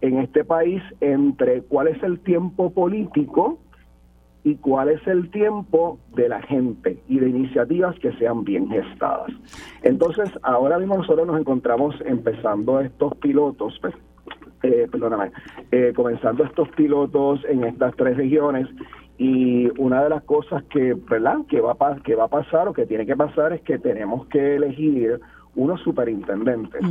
en 0.00 0.18
este 0.18 0.44
país 0.44 0.82
entre 1.00 1.62
cuál 1.62 1.88
es 1.88 2.02
el 2.02 2.20
tiempo 2.20 2.70
político 2.70 3.58
y 4.44 4.56
cuál 4.56 4.90
es 4.90 5.04
el 5.06 5.30
tiempo 5.30 5.98
de 6.14 6.28
la 6.28 6.42
gente 6.42 7.02
y 7.08 7.18
de 7.18 7.30
iniciativas 7.30 7.98
que 7.98 8.12
sean 8.12 8.44
bien 8.44 8.68
gestadas. 8.68 9.32
Entonces, 9.82 10.30
ahora 10.42 10.78
mismo 10.78 10.98
nosotros 10.98 11.26
nos 11.26 11.40
encontramos 11.40 11.96
empezando 12.04 12.78
estos 12.80 13.16
pilotos, 13.16 13.78
pues, 13.80 13.94
eh, 14.62 14.86
perdóname, 14.90 15.32
eh, 15.72 15.92
comenzando 15.96 16.44
estos 16.44 16.68
pilotos 16.70 17.40
en 17.48 17.64
estas 17.64 17.96
tres 17.96 18.18
regiones 18.18 18.68
y 19.16 19.68
una 19.80 20.02
de 20.02 20.10
las 20.10 20.22
cosas 20.24 20.62
que, 20.64 20.94
¿verdad? 21.08 21.38
que 21.48 21.60
va 21.62 21.76
a, 21.78 21.96
que 22.02 22.14
va 22.14 22.24
a 22.24 22.28
pasar 22.28 22.68
o 22.68 22.74
que 22.74 22.84
tiene 22.84 23.06
que 23.06 23.16
pasar 23.16 23.54
es 23.54 23.62
que 23.62 23.78
tenemos 23.78 24.26
que 24.26 24.56
elegir 24.56 25.20
unos 25.54 25.80
superintendentes. 25.80 26.82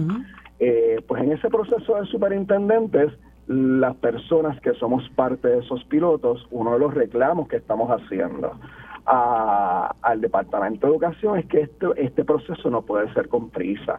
Eh, 0.60 1.04
pues 1.08 1.22
en 1.22 1.34
ese 1.34 1.50
proceso 1.50 1.96
de 1.96 2.06
superintendentes 2.08 3.12
las 3.48 3.96
personas 3.98 4.60
que 4.62 4.74
somos 4.76 5.08
parte 5.16 5.48
de 5.48 5.60
esos 5.60 5.84
pilotos, 5.86 6.48
uno 6.52 6.74
de 6.74 6.80
los 6.80 6.94
reclamos 6.94 7.48
que 7.48 7.58
estamos 7.58 7.90
haciendo 7.90 8.58
al 9.06 10.22
Departamento 10.22 10.88
de 10.88 10.94
Educación 10.94 11.38
es 11.38 11.46
que 11.48 11.62
este, 11.62 11.88
este 11.98 12.24
proceso 12.24 12.70
no 12.70 12.84
puede 12.84 13.14
ser 13.14 13.28
con 13.28 13.50
prisa. 13.50 13.98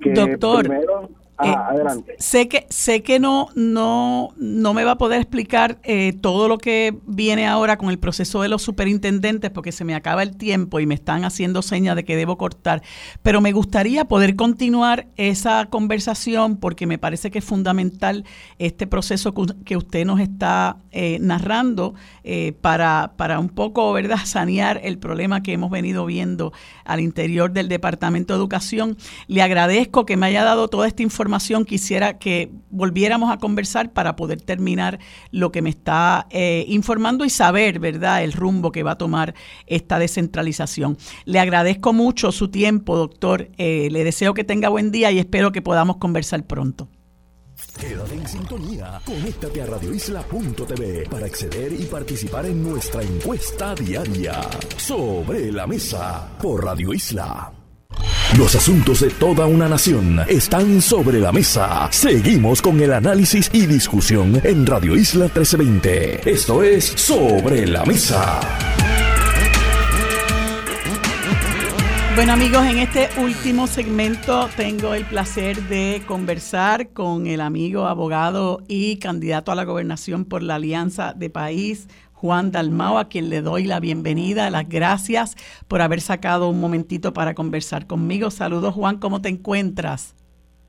Que 0.00 0.12
Doctor, 0.12 0.68
eh, 1.44 2.14
sé 2.18 2.48
que 2.48 2.66
sé 2.70 3.02
que 3.02 3.20
no 3.20 3.48
no 3.54 4.30
no 4.36 4.72
me 4.72 4.84
va 4.84 4.92
a 4.92 4.98
poder 4.98 5.20
explicar 5.20 5.78
eh, 5.82 6.14
todo 6.22 6.48
lo 6.48 6.56
que 6.56 6.96
viene 7.04 7.46
ahora 7.46 7.76
con 7.76 7.90
el 7.90 7.98
proceso 7.98 8.40
de 8.40 8.48
los 8.48 8.62
superintendentes 8.62 9.50
porque 9.50 9.70
se 9.70 9.84
me 9.84 9.94
acaba 9.94 10.22
el 10.22 10.38
tiempo 10.38 10.80
y 10.80 10.86
me 10.86 10.94
están 10.94 11.26
haciendo 11.26 11.60
señas 11.60 11.94
de 11.94 12.06
que 12.06 12.16
debo 12.16 12.38
cortar, 12.38 12.82
pero 13.22 13.42
me 13.42 13.52
gustaría 13.52 14.06
poder 14.06 14.34
continuar 14.34 15.08
esa 15.16 15.66
conversación 15.66 16.56
porque 16.56 16.86
me 16.86 16.96
parece 16.96 17.30
que 17.30 17.40
es 17.40 17.44
fundamental 17.44 18.24
este 18.58 18.86
proceso 18.86 19.34
que 19.34 19.76
usted 19.76 20.06
nos 20.06 20.20
está 20.20 20.78
eh, 20.90 21.18
narrando 21.20 21.94
para 22.62 23.12
para 23.16 23.38
un 23.38 23.50
poco, 23.50 23.92
¿verdad?, 23.92 24.18
sanear 24.24 24.80
el 24.82 24.98
problema 24.98 25.42
que 25.42 25.52
hemos 25.52 25.70
venido 25.70 26.06
viendo 26.06 26.52
al 26.84 27.00
interior 27.00 27.52
del 27.52 27.68
Departamento 27.68 28.32
de 28.32 28.38
Educación. 28.38 28.96
Le 29.26 29.42
agradezco 29.42 30.06
que 30.06 30.16
me 30.16 30.26
haya 30.26 30.42
dado 30.42 30.68
toda 30.68 30.88
esta 30.88 31.02
información 31.02 31.25
quisiera 31.64 32.18
que 32.18 32.50
volviéramos 32.70 33.32
a 33.32 33.38
conversar 33.38 33.92
para 33.92 34.16
poder 34.16 34.40
terminar 34.40 34.98
lo 35.30 35.52
que 35.52 35.62
me 35.62 35.70
está 35.70 36.26
eh, 36.30 36.64
informando 36.68 37.24
y 37.24 37.30
saber, 37.30 37.78
¿verdad?, 37.78 38.24
el 38.24 38.32
rumbo 38.32 38.72
que 38.72 38.82
va 38.82 38.92
a 38.92 38.98
tomar 38.98 39.34
esta 39.66 39.98
descentralización. 39.98 40.96
Le 41.24 41.38
agradezco 41.38 41.92
mucho 41.92 42.32
su 42.32 42.48
tiempo, 42.48 42.96
doctor. 42.96 43.50
Eh, 43.58 43.88
le 43.90 44.04
deseo 44.04 44.34
que 44.34 44.44
tenga 44.44 44.68
buen 44.68 44.90
día 44.90 45.10
y 45.10 45.18
espero 45.18 45.52
que 45.52 45.62
podamos 45.62 45.96
conversar 45.96 46.44
pronto. 46.44 46.88
Quédate 47.78 48.14
en 48.14 48.28
sintonía. 48.28 49.00
Conéctate 49.04 49.62
a 49.62 49.66
radioisla.tv 49.66 51.08
para 51.10 51.26
acceder 51.26 51.72
y 51.72 51.84
participar 51.84 52.46
en 52.46 52.62
nuestra 52.62 53.02
encuesta 53.02 53.74
diaria 53.74 54.40
sobre 54.76 55.52
la 55.52 55.66
mesa 55.66 56.28
por 56.40 56.64
Radio 56.64 56.92
Isla. 56.92 57.55
Los 58.34 58.54
asuntos 58.54 59.00
de 59.00 59.08
toda 59.08 59.46
una 59.46 59.66
nación 59.66 60.20
están 60.28 60.82
sobre 60.82 61.20
la 61.20 61.32
mesa. 61.32 61.88
Seguimos 61.90 62.60
con 62.60 62.78
el 62.80 62.92
análisis 62.92 63.48
y 63.52 63.64
discusión 63.66 64.38
en 64.44 64.66
Radio 64.66 64.94
Isla 64.94 65.24
1320. 65.26 66.28
Esto 66.30 66.62
es 66.62 66.84
Sobre 66.84 67.66
la 67.66 67.84
Mesa. 67.86 68.40
Bueno 72.14 72.32
amigos, 72.32 72.64
en 72.66 72.78
este 72.78 73.08
último 73.18 73.66
segmento 73.66 74.48
tengo 74.56 74.94
el 74.94 75.04
placer 75.04 75.62
de 75.68 76.02
conversar 76.06 76.88
con 76.94 77.26
el 77.26 77.40
amigo 77.40 77.86
abogado 77.86 78.62
y 78.68 78.96
candidato 78.96 79.52
a 79.52 79.54
la 79.54 79.64
gobernación 79.64 80.24
por 80.24 80.42
la 80.42 80.54
Alianza 80.56 81.12
de 81.14 81.30
País, 81.30 81.88
Juan 82.26 82.50
Dalmao, 82.50 82.98
a 82.98 83.08
quien 83.08 83.30
le 83.30 83.40
doy 83.40 83.66
la 83.66 83.78
bienvenida, 83.78 84.50
las 84.50 84.68
gracias 84.68 85.36
por 85.68 85.80
haber 85.80 86.00
sacado 86.00 86.48
un 86.48 86.58
momentito 86.58 87.12
para 87.12 87.34
conversar 87.34 87.86
conmigo. 87.86 88.32
Saludos 88.32 88.74
Juan, 88.74 88.98
¿cómo 88.98 89.22
te 89.22 89.28
encuentras? 89.28 90.16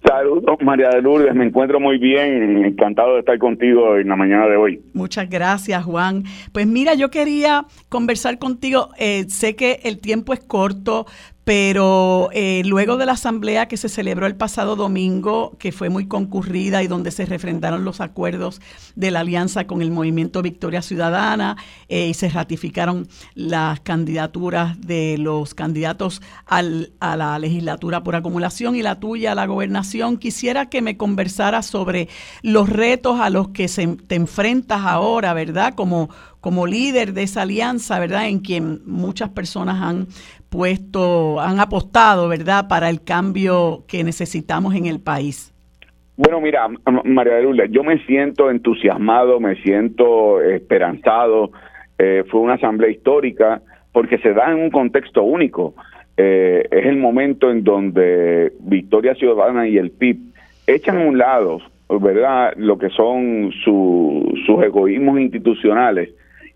Saludos 0.06 0.58
María 0.62 0.90
de 0.90 1.02
Lourdes, 1.02 1.34
me 1.34 1.46
encuentro 1.46 1.80
muy 1.80 1.98
bien, 1.98 2.64
encantado 2.64 3.16
de 3.16 3.22
estar 3.22 3.40
contigo 3.40 3.98
en 3.98 4.08
la 4.08 4.16
mañana 4.16 4.46
de 4.46 4.56
hoy. 4.56 4.82
Muchas 4.94 5.28
gracias 5.32 5.84
Juan. 5.84 6.26
Pues 6.54 6.68
mira, 6.68 6.94
yo 6.94 7.10
quería 7.10 7.66
conversar 7.90 8.38
contigo, 8.38 8.90
eh, 9.00 9.26
sé 9.28 9.56
que 9.56 9.80
el 9.84 9.98
tiempo 10.00 10.34
es 10.34 10.42
corto, 10.42 11.08
pero 11.48 12.28
eh, 12.34 12.62
luego 12.66 12.98
de 12.98 13.06
la 13.06 13.14
asamblea 13.14 13.70
que 13.70 13.78
se 13.78 13.88
celebró 13.88 14.28
el 14.28 14.36
pasado 14.36 14.76
domingo, 14.76 15.56
que 15.60 15.72
fue 15.72 15.88
muy 15.88 16.06
concurrida 16.06 16.84
y 16.84 16.88
donde 16.88 17.10
se 17.10 17.26
refrendaron 17.26 17.86
los 17.86 18.02
acuerdos 18.02 18.60
de 18.98 19.12
la 19.12 19.22
alianza 19.22 19.66
con 19.66 19.82
el 19.82 19.90
movimiento 19.90 20.42
Victoria 20.42 20.82
Ciudadana 20.82 21.56
eh, 21.88 22.10
y 22.10 22.14
se 22.16 22.28
ratificaron 22.28 23.08
las 23.34 23.80
candidaturas 23.80 24.82
de 24.82 25.16
los 25.20 25.54
candidatos 25.54 26.22
al, 26.48 26.92
a 27.00 27.16
la 27.16 27.40
legislatura 27.40 28.04
por 28.04 28.18
acumulación 28.18 28.76
y 28.76 28.82
la 28.82 29.00
tuya 29.00 29.32
a 29.32 29.36
la 29.36 29.46
gobernación, 29.46 30.18
quisiera 30.18 30.66
que 30.66 30.82
me 30.82 30.98
conversara 30.98 31.62
sobre 31.62 32.10
los 32.42 32.68
retos 32.68 33.22
a 33.22 33.30
los 33.30 33.48
que 33.50 33.70
se, 33.70 33.88
te 33.88 34.16
enfrentas 34.16 34.82
ahora, 34.82 35.34
¿verdad? 35.34 35.76
Como 35.76 36.10
como 36.48 36.66
líder 36.66 37.14
de 37.14 37.24
esa 37.24 37.42
alianza, 37.42 38.00
¿verdad? 38.00 38.28
En 38.28 38.40
quien 38.40 38.82
muchas 38.86 39.30
personas 39.30 39.82
han 39.82 40.08
puesto, 40.50 41.40
han 41.40 41.60
apostado, 41.60 42.28
¿verdad? 42.28 42.68
Para 42.68 42.90
el 42.90 43.04
cambio 43.04 43.84
que 43.88 44.04
necesitamos 44.04 44.76
en 44.76 44.86
el 44.86 45.00
país. 45.00 45.54
Bueno, 46.16 46.42
mira, 46.42 46.68
María 47.04 47.40
Lourdes, 47.42 47.70
yo 47.72 47.84
me 47.84 48.04
siento 48.06 48.50
entusiasmado, 48.50 49.40
me 49.40 49.56
siento 49.62 50.42
esperanzado. 50.42 51.52
Eh, 52.00 52.24
fue 52.30 52.42
una 52.42 52.56
asamblea 52.56 52.90
histórica 52.90 53.62
porque 53.92 54.18
se 54.18 54.34
da 54.34 54.52
en 54.52 54.60
un 54.60 54.72
contexto 54.72 55.24
único. 55.24 55.76
Eh, 56.18 56.68
es 56.72 56.86
el 56.88 56.98
momento 56.98 57.52
en 57.52 57.64
donde 57.64 58.52
Victoria 58.62 59.14
Ciudadana 59.14 59.68
y 59.68 59.78
el 59.78 59.92
PIB 59.92 60.18
echan 60.66 60.98
a 60.98 61.06
un 61.06 61.18
lado, 61.20 61.60
¿verdad?, 61.88 62.54
lo 62.58 62.80
que 62.80 62.90
son 62.90 63.52
sus 63.64 64.64
egoísmos 64.64 65.20
institucionales 65.20 66.10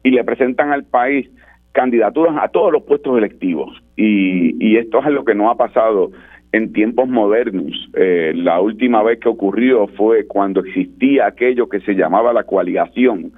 y 0.04 0.10
le 0.10 0.24
presentan 0.24 0.72
al 0.72 0.86
país 0.86 1.30
candidaturas 1.72 2.36
a 2.42 2.50
todos 2.50 2.72
los 2.72 2.84
puestos 2.84 3.18
electivos. 3.18 3.82
Y, 3.96 4.56
y 4.66 4.78
esto 4.78 5.00
es 5.00 5.08
lo 5.08 5.24
que 5.26 5.36
no 5.36 5.50
ha 5.50 5.56
pasado 5.56 6.12
en 6.52 6.74
tiempos 6.74 7.08
modernos. 7.08 7.90
Eh, 7.94 8.34
la 8.36 8.60
última 8.60 9.04
vez 9.04 9.20
que 9.20 9.30
ocurrió 9.30 9.88
fue 9.88 10.28
cuando 10.28 10.62
existía 10.62 11.28
aquello 11.28 11.70
que 11.70 11.80
se 11.82 11.94
llamaba 11.94 12.34
la 12.34 12.44
coaligación, 12.44 13.32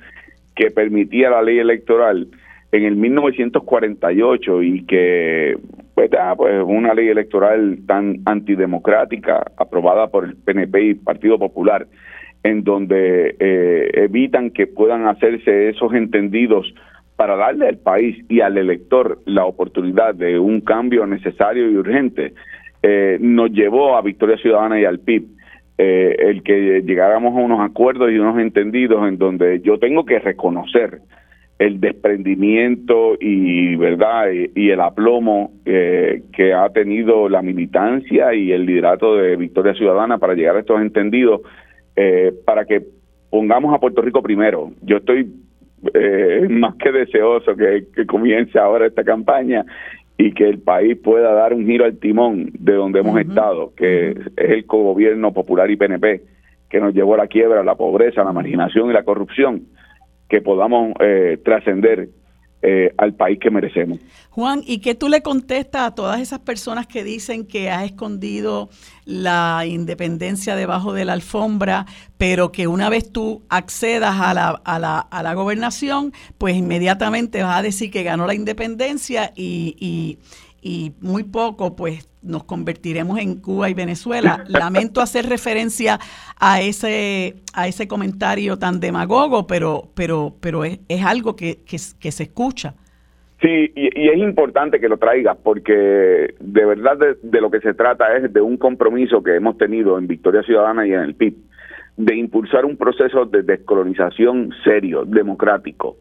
que 0.55 0.71
permitía 0.71 1.29
la 1.29 1.41
ley 1.41 1.59
electoral 1.59 2.27
en 2.71 2.83
el 2.85 2.95
1948 2.95 4.63
y 4.63 4.85
que 4.85 5.57
pues, 5.93 6.09
pues 6.37 6.63
una 6.65 6.93
ley 6.95 7.09
electoral 7.09 7.79
tan 7.85 8.21
antidemocrática 8.25 9.43
aprobada 9.57 10.07
por 10.07 10.25
el 10.25 10.35
PNP 10.35 10.81
y 10.81 10.93
Partido 10.95 11.37
Popular 11.37 11.85
en 12.43 12.63
donde 12.63 13.35
eh, 13.39 13.91
evitan 13.93 14.49
que 14.49 14.67
puedan 14.67 15.07
hacerse 15.07 15.69
esos 15.69 15.93
entendidos 15.93 16.73
para 17.23 17.37
darle 17.37 17.69
al 17.69 17.77
país 17.77 18.17
y 18.27 18.41
al 18.41 18.57
elector 18.57 19.19
la 19.25 19.45
oportunidad 19.45 20.13
de 20.13 20.37
un 20.37 20.59
cambio 20.59 21.05
necesario 21.05 21.71
y 21.71 21.77
urgente 21.77 22.33
eh, 22.81 23.17
nos 23.21 23.49
llevó 23.49 23.95
a 23.95 24.01
Victoria 24.01 24.35
Ciudadana 24.35 24.77
y 24.77 24.83
al 24.83 24.99
PIB. 24.99 25.23
Eh, 25.77 26.17
el 26.19 26.43
que 26.43 26.81
llegáramos 26.81 27.33
a 27.33 27.39
unos 27.39 27.61
acuerdos 27.61 28.11
y 28.11 28.19
unos 28.19 28.37
entendidos 28.39 29.07
en 29.07 29.17
donde 29.17 29.61
yo 29.61 29.79
tengo 29.79 30.03
que 30.03 30.19
reconocer 30.19 30.99
el 31.59 31.79
desprendimiento 31.79 33.15
y 33.17 33.77
verdad 33.77 34.25
y, 34.53 34.69
el 34.69 34.81
aplomo 34.81 35.53
eh, 35.63 36.23
que 36.33 36.53
ha 36.53 36.67
tenido 36.73 37.29
la 37.29 37.41
militancia 37.41 38.33
y 38.33 38.51
el 38.51 38.65
liderato 38.65 39.15
de 39.15 39.37
Victoria 39.37 39.75
Ciudadana 39.75 40.17
para 40.17 40.33
llegar 40.33 40.57
a 40.57 40.59
estos 40.59 40.81
entendidos 40.81 41.39
para 42.45 42.65
que 42.65 42.81
pongamos 43.29 43.73
a 43.73 43.79
Puerto 43.79 44.01
Rico 44.01 44.21
primero. 44.21 44.71
Yo 44.81 44.97
estoy 44.97 45.31
más 46.49 46.75
que 46.75 46.91
deseoso 46.91 47.55
que, 47.55 47.85
que 47.93 48.05
comience 48.05 48.57
ahora 48.57 48.87
esta 48.87 49.03
campaña 49.03 49.65
y 50.17 50.31
que 50.33 50.47
el 50.47 50.59
país 50.59 50.97
pueda 50.97 51.33
dar 51.33 51.53
un 51.53 51.65
giro 51.65 51.85
al 51.85 51.97
timón 51.97 52.51
de 52.59 52.73
donde 52.73 52.99
hemos 52.99 53.19
estado, 53.19 53.73
que 53.75 54.11
es 54.11 54.17
el 54.37 54.63
gobierno 54.63 55.33
popular 55.33 55.69
y 55.71 55.75
PNP, 55.75 56.21
que 56.69 56.79
nos 56.79 56.93
llevó 56.93 57.15
a 57.15 57.17
la 57.17 57.27
quiebra, 57.27 57.63
la 57.63 57.75
pobreza, 57.75 58.23
la 58.23 58.31
marginación 58.31 58.89
y 58.89 58.93
la 58.93 59.03
corrupción, 59.03 59.63
que 60.29 60.41
podamos 60.41 60.93
eh, 60.99 61.39
trascender 61.43 62.09
eh, 62.65 62.93
al 62.97 63.13
país 63.13 63.39
que 63.41 63.51
merecemos. 63.51 63.99
Juan, 64.29 64.61
¿y 64.65 64.77
qué 64.77 64.95
tú 64.95 65.09
le 65.09 65.21
contestas 65.21 65.81
a 65.81 65.95
todas 65.95 66.21
esas 66.21 66.39
personas 66.39 66.87
que 66.87 67.03
dicen 67.03 67.45
que 67.45 67.69
has 67.69 67.83
escondido 67.83 68.69
la 69.05 69.65
independencia 69.67 70.55
debajo 70.55 70.93
de 70.93 71.03
la 71.03 71.11
alfombra, 71.11 71.85
pero 72.17 72.53
que 72.53 72.67
una 72.67 72.89
vez 72.89 73.11
tú 73.11 73.43
accedas 73.49 74.15
a 74.17 74.33
la, 74.33 74.61
a 74.63 74.79
la, 74.79 74.99
a 74.99 75.23
la 75.23 75.33
gobernación, 75.33 76.13
pues 76.37 76.55
inmediatamente 76.55 77.43
vas 77.43 77.59
a 77.59 77.61
decir 77.61 77.91
que 77.91 78.03
ganó 78.03 78.25
la 78.25 78.33
independencia 78.33 79.33
y, 79.35 79.75
y, 79.77 80.19
y 80.63 80.93
muy 81.01 81.23
poco, 81.23 81.75
pues 81.75 82.09
nos 82.21 82.45
convertiremos 82.45 83.19
en 83.19 83.41
Cuba 83.41 83.69
y 83.69 83.73
Venezuela. 83.73 84.45
Lamento 84.47 85.01
hacer 85.01 85.25
referencia 85.27 85.99
a 86.39 86.61
ese, 86.61 87.35
a 87.53 87.67
ese 87.67 87.87
comentario 87.87 88.57
tan 88.57 88.79
demagogo, 88.79 89.45
pero, 89.45 89.89
pero, 89.93 90.33
pero 90.39 90.63
es, 90.63 90.79
es 90.87 91.03
algo 91.03 91.35
que, 91.35 91.59
que, 91.65 91.77
se 91.77 92.23
escucha. 92.23 92.75
Sí, 93.41 93.73
y, 93.75 94.07
es 94.07 94.17
importante 94.17 94.79
que 94.79 94.87
lo 94.87 94.97
traigas 94.97 95.37
porque 95.43 96.33
de 96.39 96.65
verdad 96.65 96.97
de, 97.21 97.41
lo 97.41 97.51
que 97.51 97.59
se 97.59 97.73
trata 97.73 98.15
es 98.15 98.31
de 98.31 98.39
un 98.39 98.55
compromiso 98.55 99.21
que 99.21 99.35
hemos 99.35 99.57
tenido 99.57 99.97
en 99.97 100.07
Victoria 100.07 100.43
Ciudadana 100.43 100.87
y 100.87 100.93
en 100.93 101.01
el 101.01 101.15
PIB, 101.15 101.35
de 101.97 102.15
impulsar 102.15 102.63
un 102.63 102.77
proceso 102.77 103.25
de 103.25 103.43
descolonización 103.43 104.51
serio, 104.63 105.03
democrático. 105.03 105.97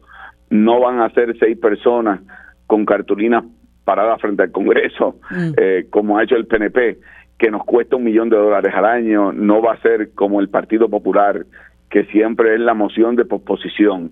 No 0.49 0.79
van 0.79 1.01
a 1.01 1.09
ser 1.09 1.35
seis 1.37 1.57
personas 1.57 2.21
con 2.65 2.85
cartulinas 2.85 3.43
parada 3.83 4.17
frente 4.17 4.43
al 4.43 4.51
Congreso, 4.51 5.17
mm. 5.29 5.51
eh, 5.57 5.85
como 5.89 6.17
ha 6.17 6.23
hecho 6.23 6.35
el 6.35 6.47
PNP, 6.47 6.97
que 7.37 7.51
nos 7.51 7.63
cuesta 7.65 7.95
un 7.95 8.03
millón 8.03 8.29
de 8.29 8.37
dólares 8.37 8.73
al 8.75 8.85
año, 8.85 9.33
no 9.33 9.61
va 9.61 9.73
a 9.73 9.81
ser 9.81 10.11
como 10.13 10.39
el 10.39 10.49
Partido 10.49 10.89
Popular, 10.89 11.45
que 11.89 12.05
siempre 12.05 12.55
es 12.55 12.59
la 12.59 12.73
moción 12.73 13.15
de 13.15 13.25
posposición. 13.25 14.11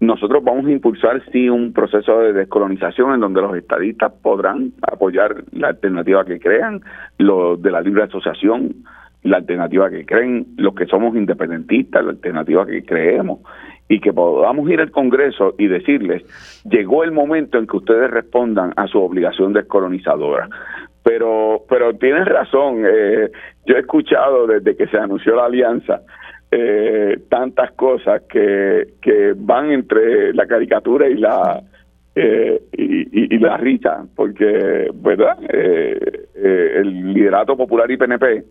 Nosotros 0.00 0.42
vamos 0.42 0.66
a 0.66 0.70
impulsar, 0.70 1.22
sí, 1.30 1.50
un 1.50 1.74
proceso 1.74 2.20
de 2.20 2.32
descolonización 2.32 3.12
en 3.12 3.20
donde 3.20 3.42
los 3.42 3.54
estadistas 3.54 4.12
podrán 4.22 4.72
apoyar 4.80 5.44
la 5.52 5.68
alternativa 5.68 6.24
que 6.24 6.40
crean, 6.40 6.80
los 7.18 7.60
de 7.60 7.70
la 7.70 7.82
libre 7.82 8.04
asociación, 8.04 8.76
la 9.22 9.36
alternativa 9.36 9.90
que 9.90 10.06
creen, 10.06 10.46
los 10.56 10.74
que 10.74 10.86
somos 10.86 11.14
independentistas, 11.14 12.02
la 12.02 12.12
alternativa 12.12 12.64
que 12.64 12.82
creemos, 12.82 13.40
y 13.90 13.98
que 13.98 14.12
podamos 14.12 14.70
ir 14.70 14.80
al 14.80 14.92
Congreso 14.92 15.56
y 15.58 15.66
decirles, 15.66 16.22
llegó 16.64 17.02
el 17.02 17.10
momento 17.10 17.58
en 17.58 17.66
que 17.66 17.76
ustedes 17.76 18.08
respondan 18.08 18.72
a 18.76 18.86
su 18.86 19.00
obligación 19.00 19.52
descolonizadora. 19.52 20.48
Pero, 21.02 21.64
pero 21.68 21.92
tienes 21.94 22.24
razón, 22.26 22.84
eh, 22.86 23.32
yo 23.66 23.74
he 23.74 23.80
escuchado 23.80 24.46
desde 24.46 24.76
que 24.76 24.86
se 24.86 24.96
anunció 24.96 25.34
la 25.34 25.46
alianza 25.46 26.02
eh, 26.52 27.18
tantas 27.28 27.72
cosas 27.72 28.22
que, 28.28 28.94
que 29.02 29.34
van 29.36 29.72
entre 29.72 30.34
la 30.34 30.46
caricatura 30.46 31.08
y 31.08 31.14
la 31.14 31.60
eh, 32.14 32.62
y, 32.72 33.34
y, 33.34 33.38
la 33.38 33.56
risa, 33.56 34.04
porque, 34.14 34.88
¿verdad? 34.94 35.36
el 35.48 37.12
liderato 37.12 37.56
popular 37.56 37.90
y 37.90 37.96
PNP 37.96 38.44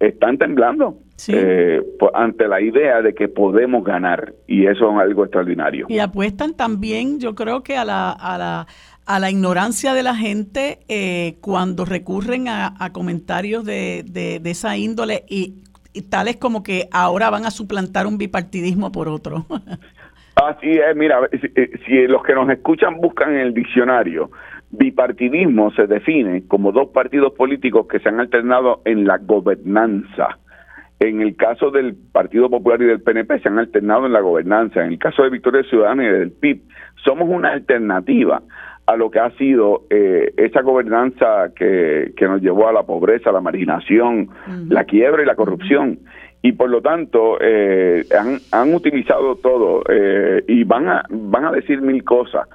están 0.00 0.38
temblando 0.38 0.98
eh, 1.26 1.82
ante 2.14 2.46
la 2.46 2.60
idea 2.60 3.02
de 3.02 3.14
que 3.14 3.28
podemos 3.28 3.84
ganar 3.84 4.34
y 4.46 4.66
eso 4.66 4.90
es 4.92 4.98
algo 4.98 5.24
extraordinario. 5.24 5.86
Y 5.88 5.98
apuestan 5.98 6.54
también, 6.54 7.18
yo 7.18 7.34
creo 7.34 7.62
que 7.62 7.76
a 7.76 7.84
la, 7.84 8.10
a 8.12 8.38
la, 8.38 8.66
a 9.06 9.18
la 9.18 9.30
ignorancia 9.30 9.94
de 9.94 10.02
la 10.02 10.14
gente 10.14 10.78
eh, 10.88 11.36
cuando 11.40 11.84
recurren 11.84 12.46
a, 12.48 12.90
comentarios 12.92 13.64
de, 13.64 14.04
de, 14.06 14.40
esa 14.48 14.76
índole 14.76 15.24
y, 15.28 15.64
tales 16.10 16.36
como 16.36 16.62
que 16.62 16.88
ahora 16.92 17.28
van 17.28 17.44
a 17.44 17.50
suplantar 17.50 18.06
un 18.06 18.18
bipartidismo 18.18 18.92
por 18.92 19.08
otro. 19.08 19.46
Así 20.36 20.70
es, 20.70 20.94
mira, 20.94 21.28
si, 21.32 21.48
si 21.84 22.06
los 22.06 22.22
que 22.22 22.34
nos 22.34 22.48
escuchan 22.48 23.00
buscan 23.00 23.34
en 23.34 23.40
el 23.40 23.54
diccionario, 23.54 24.30
Bipartidismo 24.70 25.70
se 25.72 25.86
define 25.86 26.46
como 26.46 26.72
dos 26.72 26.88
partidos 26.88 27.32
políticos 27.32 27.86
que 27.88 28.00
se 28.00 28.08
han 28.08 28.20
alternado 28.20 28.82
en 28.84 29.06
la 29.06 29.18
gobernanza. 29.18 30.38
En 31.00 31.22
el 31.22 31.36
caso 31.36 31.70
del 31.70 31.94
Partido 31.94 32.50
Popular 32.50 32.82
y 32.82 32.86
del 32.86 33.00
PNP 33.00 33.38
se 33.38 33.48
han 33.48 33.58
alternado 33.58 34.06
en 34.06 34.12
la 34.12 34.20
gobernanza. 34.20 34.84
En 34.84 34.92
el 34.92 34.98
caso 34.98 35.22
de 35.22 35.30
Victoria 35.30 35.62
Ciudadana 35.62 36.04
y 36.04 36.10
del 36.10 36.32
PIB, 36.32 36.62
somos 37.04 37.28
una 37.28 37.52
alternativa 37.52 38.42
a 38.84 38.96
lo 38.96 39.10
que 39.10 39.20
ha 39.20 39.30
sido 39.32 39.82
eh, 39.90 40.32
esa 40.36 40.62
gobernanza 40.62 41.52
que, 41.54 42.12
que, 42.16 42.26
nos 42.26 42.40
llevó 42.40 42.68
a 42.68 42.72
la 42.72 42.82
pobreza, 42.82 43.30
la 43.30 43.40
marginación, 43.40 44.30
la 44.68 44.84
quiebra 44.84 45.22
y 45.22 45.26
la 45.26 45.36
corrupción. 45.36 46.00
Y 46.42 46.52
por 46.52 46.70
lo 46.70 46.80
tanto, 46.82 47.38
eh, 47.40 48.04
han, 48.18 48.38
han 48.50 48.74
utilizado 48.74 49.36
todo 49.36 49.82
eh, 49.88 50.42
y 50.48 50.64
van 50.64 50.88
a, 50.88 51.04
van 51.10 51.44
a 51.44 51.52
decir 51.52 51.80
mil 51.80 52.02
cosas 52.02 52.48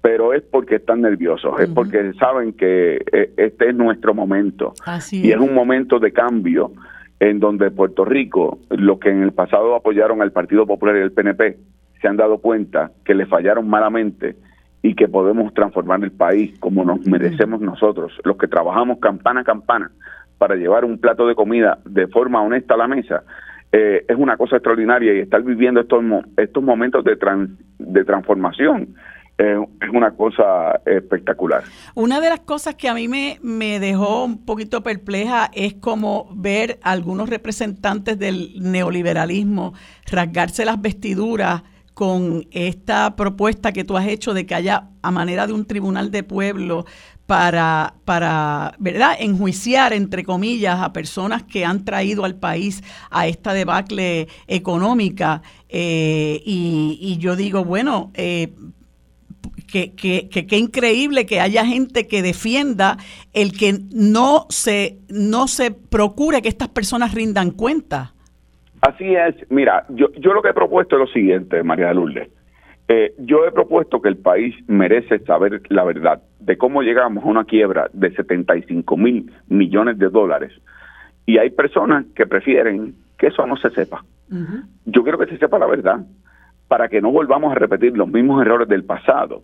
pero 0.00 0.32
es 0.32 0.42
porque 0.42 0.76
están 0.76 1.02
nerviosos, 1.02 1.58
es 1.60 1.68
porque 1.68 2.12
saben 2.14 2.52
que 2.52 3.02
eh, 3.12 3.32
este 3.36 3.70
es 3.70 3.74
nuestro 3.74 4.14
momento. 4.14 4.74
y 5.10 5.30
es. 5.30 5.38
un 5.38 5.54
momento 5.54 5.98
de 5.98 6.12
cambio 6.12 6.72
en 7.20 7.40
donde 7.40 7.70
Puerto 7.70 8.04
Rico, 8.04 8.58
los 8.70 9.00
que 9.00 9.10
en 9.10 9.22
el 9.22 9.32
pasado 9.32 9.74
apoyaron 9.74 10.22
al 10.22 10.30
Partido 10.30 10.66
Popular 10.66 10.96
y 10.96 11.02
al 11.02 11.12
PNP, 11.12 11.58
se 12.00 12.08
han 12.08 12.16
dado 12.16 12.38
cuenta 12.38 12.92
que 13.04 13.14
le 13.14 13.26
fallaron 13.26 13.68
malamente 13.68 14.36
y 14.82 14.94
que 14.94 15.08
podemos 15.08 15.52
transformar 15.52 16.02
el 16.04 16.12
país 16.12 16.56
como 16.60 16.84
nos 16.84 17.04
merecemos 17.06 17.60
nosotros, 17.60 18.12
los 18.24 18.36
que 18.36 18.46
trabajamos 18.46 19.00
campana 19.00 19.40
a 19.40 19.44
campana 19.44 19.90
para 20.38 20.54
llevar 20.54 20.84
un 20.84 20.98
plato 20.98 21.26
de 21.26 21.34
comida 21.34 21.78
de 21.84 22.06
forma 22.06 22.40
honesta 22.40 22.74
a 22.74 22.76
la 22.76 22.86
mesa, 22.86 23.24
eh, 23.72 24.04
es 24.08 24.16
una 24.16 24.36
cosa 24.36 24.56
extraordinaria 24.56 25.12
y 25.12 25.18
estar 25.18 25.42
viviendo 25.42 25.80
estos, 25.80 26.02
estos 26.36 26.62
momentos 26.62 27.04
de, 27.04 27.18
de 27.78 28.04
transformación 28.04 28.94
es 29.38 29.90
una 29.92 30.10
cosa 30.10 30.80
espectacular. 30.84 31.62
Una 31.94 32.20
de 32.20 32.28
las 32.28 32.40
cosas 32.40 32.74
que 32.74 32.88
a 32.88 32.94
mí 32.94 33.06
me, 33.06 33.38
me 33.40 33.78
dejó 33.78 34.24
un 34.24 34.44
poquito 34.44 34.82
perpleja 34.82 35.50
es 35.54 35.74
como 35.74 36.28
ver 36.34 36.80
algunos 36.82 37.28
representantes 37.28 38.18
del 38.18 38.54
neoliberalismo 38.60 39.74
rasgarse 40.10 40.64
las 40.64 40.80
vestiduras 40.80 41.62
con 41.94 42.46
esta 42.52 43.16
propuesta 43.16 43.72
que 43.72 43.84
tú 43.84 43.96
has 43.96 44.06
hecho 44.06 44.32
de 44.32 44.46
que 44.46 44.54
haya 44.54 44.90
a 45.02 45.10
manera 45.10 45.46
de 45.46 45.52
un 45.52 45.66
tribunal 45.66 46.10
de 46.10 46.22
pueblo 46.22 46.84
para, 47.26 47.94
para 48.04 48.74
¿verdad?, 48.78 49.16
enjuiciar, 49.18 49.92
entre 49.92 50.24
comillas, 50.24 50.80
a 50.80 50.92
personas 50.92 51.42
que 51.42 51.64
han 51.64 51.84
traído 51.84 52.24
al 52.24 52.36
país 52.36 52.82
a 53.10 53.26
esta 53.26 53.52
debacle 53.52 54.28
económica. 54.46 55.42
Eh, 55.68 56.40
y, 56.46 57.18
yo 57.18 57.36
digo, 57.36 57.64
bueno, 57.64 58.12
eh, 58.14 58.54
que, 59.68 59.94
que, 59.94 60.56
increíble 60.56 61.26
que 61.26 61.40
haya 61.40 61.64
gente 61.64 62.08
que 62.08 62.22
defienda 62.22 62.96
el 63.32 63.52
que 63.52 63.74
no 63.94 64.46
se, 64.48 64.98
no 65.08 65.46
se 65.46 65.70
procure 65.70 66.42
que 66.42 66.48
estas 66.48 66.68
personas 66.68 67.14
rindan 67.14 67.50
cuenta. 67.52 68.14
Así 68.80 69.14
es. 69.14 69.34
Mira, 69.50 69.84
yo, 69.90 70.10
yo 70.18 70.32
lo 70.32 70.42
que 70.42 70.50
he 70.50 70.54
propuesto 70.54 70.96
es 70.96 71.00
lo 71.00 71.06
siguiente, 71.08 71.62
María 71.62 71.92
Lourdes. 71.92 72.28
Eh, 72.88 73.14
yo 73.18 73.44
he 73.44 73.52
propuesto 73.52 74.00
que 74.00 74.08
el 74.08 74.16
país 74.16 74.54
merece 74.66 75.18
saber 75.20 75.60
la 75.68 75.84
verdad 75.84 76.22
de 76.40 76.56
cómo 76.56 76.82
llegamos 76.82 77.22
a 77.22 77.26
una 77.28 77.44
quiebra 77.44 77.90
de 77.92 78.14
75 78.14 78.96
mil 78.96 79.30
millones 79.48 79.98
de 79.98 80.08
dólares. 80.08 80.52
Y 81.26 81.36
hay 81.36 81.50
personas 81.50 82.06
que 82.16 82.26
prefieren 82.26 82.94
que 83.18 83.26
eso 83.26 83.46
no 83.46 83.56
se 83.58 83.68
sepa. 83.70 84.02
Yo 84.86 85.02
quiero 85.02 85.18
que 85.18 85.26
se 85.26 85.38
sepa 85.38 85.58
la 85.58 85.66
verdad 85.66 86.00
para 86.68 86.88
que 86.88 87.00
no 87.00 87.10
volvamos 87.10 87.52
a 87.52 87.54
repetir 87.54 87.96
los 87.96 88.08
mismos 88.08 88.40
errores 88.42 88.68
del 88.68 88.84
pasado. 88.84 89.42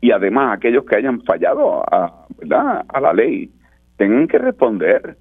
Y 0.00 0.10
además, 0.10 0.56
aquellos 0.56 0.84
que 0.84 0.96
hayan 0.96 1.22
fallado 1.22 1.82
a, 1.90 2.26
a 2.88 3.00
la 3.00 3.12
ley 3.12 3.50
tengan 3.96 4.28
que 4.28 4.38
responder 4.38 5.16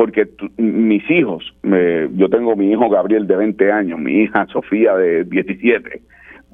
porque 0.00 0.30
mis 0.56 1.02
hijos, 1.10 1.44
yo 1.62 2.28
tengo 2.30 2.56
mi 2.56 2.72
hijo 2.72 2.88
Gabriel 2.88 3.26
de 3.26 3.36
20 3.36 3.70
años, 3.70 3.98
mi 3.98 4.22
hija 4.22 4.46
Sofía 4.46 4.94
de 4.94 5.24
17, 5.24 6.00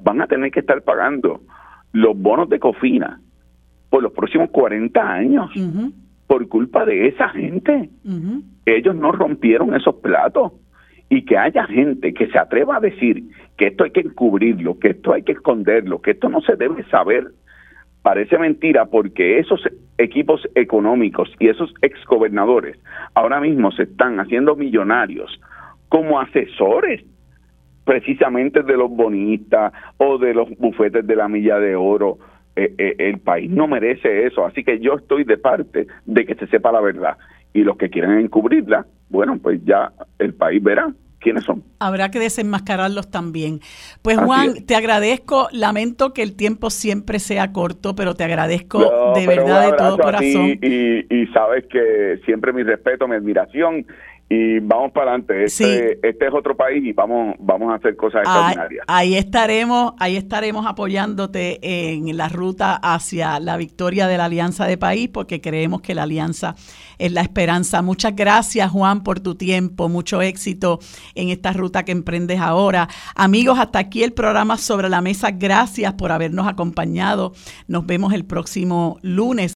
van 0.03 0.21
a 0.21 0.27
tener 0.27 0.51
que 0.51 0.59
estar 0.59 0.81
pagando 0.81 1.39
los 1.93 2.19
bonos 2.19 2.49
de 2.49 2.59
cofina 2.59 3.21
por 3.89 4.03
los 4.03 4.11
próximos 4.11 4.49
40 4.49 5.01
años 5.01 5.49
por 6.27 6.45
culpa 6.49 6.83
de 6.83 7.07
esa 7.07 7.29
gente. 7.29 7.89
Ellos 8.65 8.95
no 8.95 9.13
rompieron 9.13 9.73
esos 9.75 9.95
platos. 9.95 10.51
Y 11.09 11.23
que 11.23 11.37
haya 11.37 11.65
gente 11.67 12.13
que 12.13 12.27
se 12.27 12.37
atreva 12.37 12.75
a 12.75 12.79
decir 12.81 13.23
que 13.55 13.67
esto 13.67 13.85
hay 13.85 13.91
que 13.91 14.01
encubrirlo, 14.01 14.77
que 14.77 14.89
esto 14.89 15.13
hay 15.13 15.23
que 15.23 15.31
esconderlo, 15.31 16.01
que 16.01 16.11
esto 16.11 16.27
no 16.27 16.41
se 16.41 16.57
debe 16.57 16.83
saber 16.89 17.31
parece 18.07 18.37
mentira 18.37 18.85
porque 18.85 19.37
esos 19.37 19.61
equipos 19.97 20.41
económicos 20.55 21.29
y 21.39 21.49
esos 21.49 21.73
exgobernadores 21.81 22.79
ahora 23.15 23.41
mismo 23.41 23.69
se 23.73 23.83
están 23.83 24.17
haciendo 24.21 24.55
millonarios 24.55 25.41
como 25.89 26.17
asesores 26.17 27.03
precisamente 27.83 28.63
de 28.63 28.77
los 28.77 28.89
bonistas 28.89 29.73
o 29.97 30.17
de 30.19 30.33
los 30.33 30.49
bufetes 30.57 31.05
de 31.05 31.15
la 31.17 31.27
milla 31.27 31.59
de 31.59 31.75
oro. 31.75 32.17
Eh, 32.55 32.73
eh, 32.77 32.95
el 32.97 33.19
país 33.19 33.51
no 33.51 33.67
merece 33.67 34.25
eso, 34.25 34.45
así 34.45 34.63
que 34.63 34.79
yo 34.79 34.93
estoy 34.93 35.25
de 35.25 35.37
parte 35.37 35.87
de 36.05 36.25
que 36.25 36.35
se 36.35 36.47
sepa 36.47 36.71
la 36.71 36.79
verdad 36.79 37.17
y 37.51 37.65
los 37.65 37.75
que 37.75 37.89
quieren 37.89 38.19
encubrirla, 38.19 38.85
bueno, 39.09 39.37
pues 39.37 39.59
ya 39.65 39.91
el 40.17 40.33
país 40.33 40.63
verá 40.63 40.93
quiénes 41.27 41.43
son. 41.43 41.61
Habrá 41.79 42.09
que 42.09 42.19
desenmascararlos 42.19 43.11
también. 43.11 43.59
Pues 44.01 44.17
Juan, 44.17 44.65
te 44.65 44.75
agradezco, 44.75 45.49
lamento 45.51 46.13
que 46.13 46.23
el 46.23 46.37
tiempo 46.37 46.69
siempre 46.69 47.19
sea 47.19 47.51
corto, 47.51 47.95
pero 47.95 48.15
te 48.15 48.23
agradezco 48.23 48.79
de 49.13 49.27
verdad 49.27 49.71
de 49.71 49.77
todo 49.77 49.97
corazón. 49.97 50.57
Y, 50.61 51.13
y, 51.13 51.27
sabes 51.33 51.65
que 51.69 52.21
siempre 52.23 52.53
mi 52.53 52.63
respeto, 52.63 53.09
mi 53.09 53.15
admiración 53.15 53.85
y 54.29 54.59
vamos 54.59 54.91
para 54.91 55.11
adelante. 55.11 55.45
Este, 55.45 55.93
este, 56.07 56.27
es 56.27 56.33
otro 56.33 56.55
país 56.55 56.83
y 56.83 56.91
vamos, 56.91 57.35
vamos 57.39 57.71
a 57.71 57.75
hacer 57.75 57.95
cosas 57.95 58.23
extraordinarias. 58.23 58.83
Ahí 58.87 59.15
estaremos, 59.15 59.93
ahí 59.99 60.17
estaremos 60.17 60.65
apoyándote 60.65 61.59
en 61.61 62.15
la 62.17 62.27
ruta 62.27 62.75
hacia 62.75 63.39
la 63.39 63.55
victoria 63.55 64.07
de 64.07 64.17
la 64.17 64.25
Alianza 64.25 64.65
de 64.65 64.77
País, 64.77 65.09
porque 65.09 65.39
creemos 65.39 65.81
que 65.81 65.95
la 65.95 66.03
Alianza 66.03 66.55
es 66.97 67.11
la 67.13 67.21
esperanza. 67.21 67.81
Muchas 67.81 68.15
gracias, 68.15 68.69
Juan, 68.69 69.03
por 69.03 69.21
tu 69.21 69.35
tiempo. 69.35 69.87
Mucho 69.87 70.21
éxito 70.21 70.79
en 71.15 71.29
esta 71.29 71.53
ruta 71.53 71.85
que 71.85 71.93
emprendes 71.93 72.41
ahora. 72.41 72.89
Amigos, 73.15 73.59
hasta 73.59 73.79
aquí 73.79 74.03
el 74.03 74.11
programa 74.11 74.57
sobre 74.57 74.89
la 74.89 74.99
mesa. 74.99 75.31
Gracias 75.31 75.93
por 75.93 76.11
habernos 76.11 76.47
acompañado. 76.47 77.33
Nos 77.67 77.85
vemos 77.85 78.11
el 78.13 78.25
próximo 78.25 78.99
lunes. 79.03 79.45